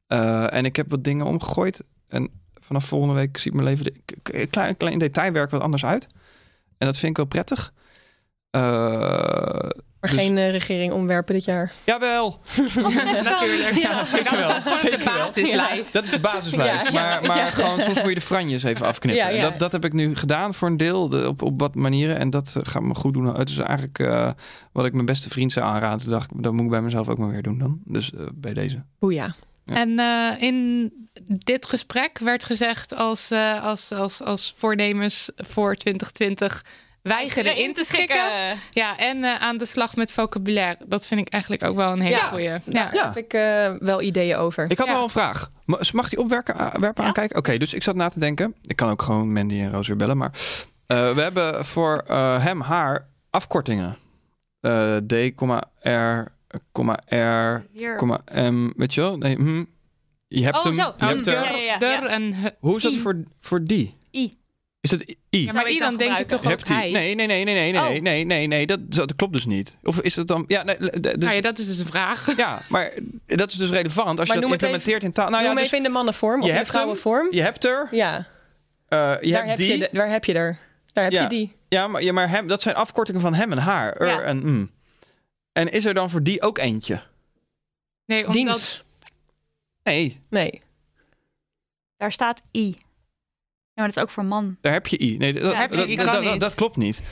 Eh, 0.07 0.53
en 0.53 0.65
ik 0.65 0.77
heb 0.77 0.91
wat 0.91 1.05
dingen 1.05 1.27
omgegooid. 1.27 1.85
En 2.09 2.31
vanaf 2.69 2.85
volgende 2.85 3.15
week 3.15 3.37
ziet 3.39 3.53
mijn 3.55 3.67
leven 3.67 3.95
een 4.23 4.51
klein, 4.51 4.77
klein 4.77 4.99
detailwerk 4.99 5.51
wat 5.51 5.61
anders 5.61 5.85
uit. 5.85 6.07
En 6.79 6.87
dat 6.87 6.97
vind 6.99 7.11
ik 7.11 7.17
wel 7.17 7.27
prettig. 7.27 7.73
Eh, 8.51 8.61
Maar 10.01 10.11
Dus- 10.11 10.19
geen 10.19 10.39
eh, 10.39 10.51
regering 10.51 10.93
omwerpen 10.93 11.35
dit 11.35 11.45
jaar. 11.45 11.73
jawel, 11.85 12.41
Natuurlijk. 13.23 13.75
Ja, 13.75 14.05
zeker 14.05 14.37
Dat 14.39 14.67
is 14.67 14.91
de 14.91 15.03
basislijst. 15.05 15.93
Dat 15.93 16.05
is 16.05 16.11
de 16.11 16.21
basislijst. 16.21 16.87
Ja, 16.87 16.93
maar 16.93 17.27
maar 17.27 17.37
ja. 17.37 17.51
gewoon 17.51 17.81
soms 17.81 17.95
moet 17.99 18.09
je 18.09 18.15
de 18.15 18.21
franjes 18.21 18.63
even 18.63 18.87
afknippen. 18.87 19.35
Ja, 19.35 19.43
Dat, 19.51 19.59
dat 19.59 19.73
heb 19.73 19.85
ik 19.85 19.93
nu 19.93 20.17
gedaan 20.17 20.55
voor 20.55 20.69
een 20.69 20.77
deel, 20.77 21.09
de- 21.09 21.29
op, 21.29 21.43
op 21.43 21.61
wat 21.61 21.75
manieren. 21.75 22.19
En 22.19 22.31
dat 22.31 22.55
eh, 22.57 22.63
gaat 22.67 22.83
me 22.83 22.95
goed 22.95 23.13
doen. 23.15 23.35
Het 23.39 23.49
is 23.49 23.59
eigenlijk 23.59 23.99
eh, 23.99 24.31
wat 24.73 24.87
ik 24.87 24.93
mijn 24.93 25.07
beste 25.07 25.31
vriend 25.31 25.53
zou 25.53 25.67
aanraden. 25.67 26.09
Dacht 26.09 26.31
ik, 26.31 26.43
dat 26.43 26.53
moet 26.53 26.65
ik 26.65 26.71
bij 26.71 26.83
mezelf 26.83 27.09
ook 27.09 27.19
maar 27.19 27.31
weer 27.31 27.43
doen 27.43 27.59
dan. 27.59 27.81
Dus 27.85 28.13
bij 28.35 28.55
deze. 28.55 28.83
Boeia. 28.99 29.35
Ja. 29.69 29.75
En 29.75 29.99
eh, 29.99 30.43
in 30.49 30.93
dit 31.29 31.67
gesprek 31.67 32.19
werd 32.19 32.45
gezegd 32.45 32.95
als, 32.95 33.31
eh, 33.31 33.65
als, 33.65 33.93
als, 33.93 34.23
als 34.23 34.55
voornemens 34.57 35.31
voor 35.37 35.75
2020 35.75 36.65
weigeren 37.03 37.57
in 37.57 37.75
te 37.75 37.85
schikken. 37.85 38.23
Ja, 38.71 38.99
en 38.99 39.25
eh, 39.25 39.35
aan 39.35 39.57
de 39.59 39.67
slag 39.67 39.97
met 39.97 40.13
vocabulaire. 40.13 40.79
Dat 40.87 41.07
vind 41.07 41.21
ik 41.21 41.29
eigenlijk 41.29 41.65
ook 41.65 41.77
wel 41.77 41.93
een 41.93 42.01
hele 42.01 42.17
Ja. 42.17 42.27
goeie. 42.29 42.45
Ja. 42.45 42.61
Ja. 42.65 42.91
Daar 42.91 43.05
heb 43.05 43.17
ik 43.17 43.33
eh, 43.33 43.75
wel 43.79 44.03
ideeën 44.03 44.37
over. 44.37 44.71
Ik 44.71 44.79
had 44.79 44.87
Ja. 44.87 44.93
wel 44.93 45.03
een 45.03 45.11
vraag. 45.11 45.51
Ma- 45.65 45.79
Mag 45.93 46.09
die 46.09 46.19
opwerpen 46.19 46.81
werpen 46.81 47.05
aankijken? 47.05 47.37
Oké, 47.37 47.57
dus 47.59 47.75
ik 47.75 47.83
zat 47.83 47.95
na 47.95 48.09
te 48.09 48.19
denken. 48.19 48.55
Ik 48.63 48.77
kan 48.77 48.91
ook 48.91 49.03
gewoon 49.03 49.33
Mandy 49.33 49.61
en 49.61 49.71
Roos 49.73 49.87
weer 49.87 49.97
bellen. 49.97 50.17
Maar 50.17 50.31
eh, 50.87 51.15
we 51.15 51.21
hebben 51.21 51.65
voor 51.65 52.05
eh, 52.07 52.45
hem, 52.45 52.61
haar 52.61 53.09
afkortingen. 53.31 53.97
Eh, 54.61 54.97
D, 54.97 55.13
R, 55.83 56.31
R, 57.09 57.63
Hier. 57.73 58.19
M. 58.53 58.71
Weet 58.77 58.95
je 58.95 59.01
wel? 59.01 59.17
Nee, 59.19 59.35
hm. 59.37 59.65
Je 60.29 60.45
hebt 60.45 60.57
Oh, 60.57 60.65
hem. 60.65 60.75
zo. 60.75 60.95
Je 60.99 61.03
Um, 61.03 61.09
hebt 61.09 61.25
hem. 61.25 61.35
Ja, 61.35 61.51
ja, 61.51 61.57
ja. 61.57 61.79
der 61.79 62.05
en 62.05 62.33
he- 62.33 62.51
Hoe 62.61 62.77
is 62.77 62.83
dat 62.83 62.93
I. 62.93 62.99
voor, 63.01 63.23
voor 63.41 63.65
die? 63.65 63.97
I. 64.13 64.33
Is 64.81 64.91
het 64.91 65.17
I? 65.31 65.45
Ja, 65.45 65.53
maar 65.53 65.71
I, 65.71 65.79
dan 65.79 65.97
denk 65.97 66.19
je 66.19 66.25
toch 66.25 66.53
ook 66.53 66.69
hij. 66.69 66.91
Nee, 66.91 67.15
nee, 67.15 67.27
nee, 67.27 67.45
nee, 67.45 67.55
nee, 67.55 67.73
nee, 67.73 67.97
Oh. 67.97 68.03
nee, 68.03 68.25
nee, 68.25 68.47
nee, 68.47 68.67
dat, 68.67 68.93
dat 68.95 69.17
klopt 69.17 69.33
dus 69.33 69.45
niet. 69.47 69.77
Of 69.83 70.01
is 70.01 70.17
het 70.17 70.29
dan... 70.29 70.45
Ja, 70.47 70.63
nee, 70.63 70.77
dus, 70.79 71.15
Nou 71.19 71.35
ja, 71.35 71.41
dat 71.41 71.59
is 71.59 71.67
dus 71.67 71.79
een 71.79 71.87
vraag. 71.87 72.37
ja, 72.37 72.61
maar 72.69 72.93
dat 73.27 73.51
is 73.51 73.57
dus 73.57 73.71
relevant 73.71 74.19
als 74.19 74.29
je 74.29 74.35
dat 74.41 74.51
implementeert 74.51 75.03
in 75.03 75.13
taal. 75.13 75.31
Nou 75.31 75.45
ja, 75.45 75.55
dus 75.55 75.63
even 75.63 75.77
in 75.77 75.83
de 75.83 75.89
mannenvorm 75.89 76.41
of 76.41 76.47
je 76.47 76.53
in 76.53 76.59
de 76.59 76.67
vrouwenvorm. 76.67 77.29
je 77.31 77.43
hebt 77.43 77.65
er, 77.65 77.89
Ja, 77.91 78.27
eh, 78.89 79.15
je 79.21 79.31
daar 79.31 79.37
hebt 79.47 79.49
heb, 79.49 79.57
die. 79.57 79.69
je 79.73 79.79
de, 79.79 79.89
waar 79.93 80.09
heb 80.11 80.25
je 80.25 80.33
er? 80.35 80.59
Daar 80.93 81.05
heb 81.05 81.13
Ja. 81.13 81.23
je 81.23 81.29
die. 81.29 81.57
Ja, 81.69 81.89
maar, 81.89 82.03
ja, 82.03 82.13
maar 82.13 82.29
hem, 82.31 82.49
dat 82.49 82.63
zijn 82.63 82.75
afkortingen 82.75 83.21
van 83.21 83.35
hem 83.35 83.53
en 83.53 83.59
haar. 83.59 83.93
Er 83.93 84.07
Ja. 84.07 84.21
en 84.21 84.37
mm. 84.45 84.71
En 85.59 85.71
is 85.73 85.85
er 85.85 85.95
dan 85.95 86.11
voor 86.11 86.23
die 86.23 86.43
ook 86.43 86.59
eentje? 86.59 87.03
Nee, 88.07 88.21
omdat... 88.21 88.35
Dienst. 88.35 88.85
Nee, 89.83 90.21
Nee. 90.31 90.63
Daar 91.97 92.13
staat 92.13 92.43
I. 92.55 92.67
Ja, 92.69 92.75
maar 93.75 93.87
dat 93.87 93.97
is 93.97 94.03
ook 94.03 94.11
voor 94.11 94.25
man. 94.25 94.57
daar 94.61 94.73
heb 94.73 94.87
je 94.87 95.03
I. 95.03 95.17
Nee, 95.17 95.33
dat, 95.33 96.41
dat, 96.41 96.55
klopt 96.55 96.77
niet. 96.77 97.03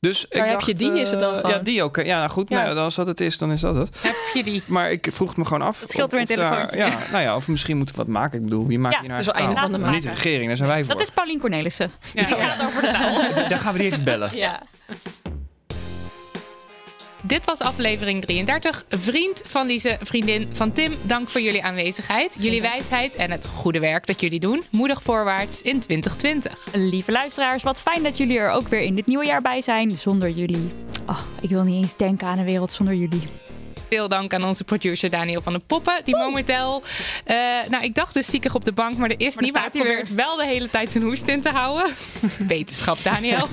Dus 0.00 0.26
Daar 0.28 0.42
ik 0.42 0.50
heb 0.50 0.52
dacht, 0.52 0.66
je 0.66 0.74
die, 0.74 1.00
is 1.00 1.10
het 1.10 1.20
dan 1.20 1.34
eh, 1.34 1.40
gewoon? 1.40 1.56
Ja, 1.56 1.62
die 1.62 1.82
ook. 1.82 1.96
Ja, 1.96 2.18
nou 2.18 2.30
goed. 2.30 2.48
Ja. 2.48 2.64
Nou, 2.64 2.78
als 2.78 2.94
dat 2.94 3.06
het 3.06 3.20
is, 3.20 3.38
dan 3.38 3.52
is 3.52 3.60
dat 3.60 3.74
het. 3.74 4.02
Heb 4.02 4.14
je 4.34 4.44
die? 4.44 4.62
Maar 4.66 4.90
ik 4.90 5.08
vroeg 5.10 5.28
het 5.28 5.36
me 5.36 5.44
gewoon 5.44 5.62
af. 5.62 5.80
Dat 5.80 5.90
scheelt 5.90 6.10
weer 6.12 6.20
een 6.20 6.26
daar- 6.26 6.36
telefoontje. 6.36 6.76
Ja, 6.76 6.98
nou 7.10 7.22
ja, 7.22 7.36
of 7.36 7.48
misschien 7.48 7.76
moeten 7.76 7.94
we 7.94 8.00
wat 8.02 8.10
maken. 8.10 8.38
Ik 8.38 8.44
bedoel, 8.44 8.66
wie 8.66 8.78
maakt 8.78 8.94
Ja, 8.94 9.00
hier 9.00 9.08
naar 9.08 9.18
het 9.18 9.28
eigen 9.28 9.44
einde 9.56 9.60
taal? 9.60 9.80
van 9.80 9.90
de 9.90 9.96
Niet 9.96 10.02
de 10.02 10.08
regering, 10.08 10.48
daar 10.48 10.56
zijn 10.56 10.68
wij 10.68 10.84
voor. 10.84 10.94
Dat 10.94 11.02
is 11.02 11.10
Paulien 11.10 11.38
Cornelissen. 11.40 11.90
Ja. 12.14 12.26
Die 12.26 12.34
gaat 12.34 12.62
over 12.66 12.80
de 12.80 12.88
taal. 12.88 13.48
Dan 13.48 13.58
gaan 13.58 13.72
we 13.72 13.78
die 13.78 13.90
even 13.90 14.04
bellen. 14.04 14.36
Ja. 14.36 14.62
Dit 17.22 17.44
was 17.44 17.58
aflevering 17.58 18.24
33. 18.24 18.84
Vriend 18.88 19.42
van 19.44 19.66
Lise, 19.66 19.98
vriendin 20.02 20.48
van 20.52 20.72
Tim, 20.72 20.92
dank 21.02 21.30
voor 21.30 21.40
jullie 21.40 21.64
aanwezigheid, 21.64 22.36
jullie 22.40 22.60
wijsheid 22.60 23.14
en 23.16 23.30
het 23.30 23.46
goede 23.46 23.80
werk 23.80 24.06
dat 24.06 24.20
jullie 24.20 24.40
doen. 24.40 24.62
Moedig 24.70 25.02
voorwaarts 25.02 25.62
in 25.62 25.80
2020. 25.80 26.66
Lieve 26.72 27.12
luisteraars, 27.12 27.62
wat 27.62 27.82
fijn 27.82 28.02
dat 28.02 28.16
jullie 28.16 28.38
er 28.38 28.50
ook 28.50 28.68
weer 28.68 28.80
in 28.80 28.94
dit 28.94 29.06
nieuwe 29.06 29.26
jaar 29.26 29.42
bij 29.42 29.60
zijn. 29.60 29.90
Zonder 29.90 30.30
jullie. 30.30 30.70
Oh, 31.06 31.20
ik 31.40 31.48
wil 31.48 31.62
niet 31.62 31.82
eens 31.82 31.96
denken 31.96 32.26
aan 32.26 32.38
een 32.38 32.46
wereld 32.46 32.72
zonder 32.72 32.94
jullie. 32.94 33.22
Veel 33.90 34.08
dank 34.08 34.34
aan 34.34 34.44
onze 34.44 34.64
producer 34.64 35.10
Daniel 35.10 35.42
van 35.42 35.52
de 35.52 35.58
Poppen, 35.66 36.00
die 36.04 36.16
momenteel... 36.16 36.82
eh, 37.24 37.36
nou, 37.68 37.84
ik 37.84 37.94
dacht 37.94 38.14
dus 38.14 38.26
ziekig 38.26 38.54
op 38.54 38.64
de 38.64 38.72
bank, 38.72 38.96
maar 38.96 39.10
er 39.10 39.20
is 39.20 39.34
Maar 39.34 39.44
niet. 39.44 39.52
Maar 39.52 39.62
hij 39.62 39.70
probeert 39.70 40.14
wel 40.14 40.36
de 40.36 40.46
hele 40.46 40.70
tijd 40.70 40.92
zijn 40.92 41.04
hoest 41.04 41.28
in 41.28 41.40
te 41.40 41.48
houden. 41.48 41.92
Wetenschap, 42.46 42.98
Daniel. 43.02 43.48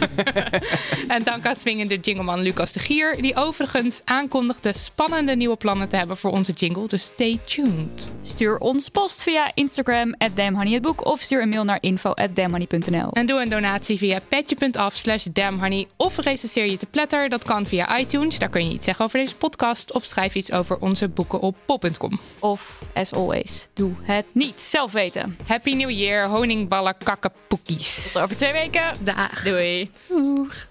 en 1.08 1.24
dank 1.24 1.46
aan 1.46 1.56
swingende 1.56 1.98
jingleman 1.98 2.40
Lucas 2.40 2.72
de 2.72 2.80
Gier, 2.80 3.22
die 3.22 3.36
overigens 3.36 4.02
aankondigde 4.06 4.74
spannende 4.78 5.36
nieuwe 5.36 5.56
plannen 5.56 5.90
te 5.90 5.96
hebben 5.96 6.18
voor 6.18 6.32
onze 6.32 6.52
jingle. 6.52 6.88
Dus 6.88 7.04
stay 7.04 7.40
tuned. 7.46 8.04
Stuur 8.22 8.58
ons 8.58 8.90
post 8.90 9.22
via 9.22 9.52
Instagram, 9.54 10.16
at 10.18 10.36
damhoneyhetboek. 10.36 11.06
Of 11.06 11.22
stuur 11.22 11.42
een 11.42 11.50
mail 11.50 11.64
naar 11.64 11.78
info 11.82 12.12
at 12.12 12.36
damhoney.nl. 12.36 13.12
En 13.12 13.26
doe 13.26 13.42
een 13.42 13.50
donatie 13.50 13.98
via 13.98 14.20
petje.af 14.28 14.96
slash 14.96 15.26
damhoney. 15.34 15.88
Of 15.96 16.18
recenseer 16.18 16.70
je 16.70 16.78
te 16.78 16.86
pletter. 16.86 17.30
Dat 17.30 17.44
kan 17.44 17.68
via 17.68 18.00
iTunes. 18.00 18.40
Daar 18.40 18.50
kun 18.50 18.66
je 18.66 18.74
iets 18.74 18.86
zeggen 18.86 19.06
over 19.06 19.20
deze 19.20 19.36
podcast. 19.36 19.94
Of 19.94 20.04
schrijf 20.30 20.46
iets 20.46 20.58
over 20.58 20.78
onze 20.78 21.10
boeken 21.10 21.40
op 21.40 21.58
pop.com. 21.66 22.20
Of, 22.40 22.80
as 22.94 23.14
always, 23.14 23.68
doe 23.74 23.92
het 24.02 24.26
niet. 24.32 24.62
Zelf 24.62 24.92
weten. 24.92 25.38
Happy 25.48 25.74
New 25.74 25.90
Year, 25.90 26.28
honingballen, 26.28 26.96
kakkenpoekies. 27.04 28.12
Tot 28.12 28.22
over 28.22 28.36
twee 28.36 28.52
weken. 28.52 28.94
Dag. 29.04 29.44
Doei. 29.44 29.90
Doeg. 30.08 30.68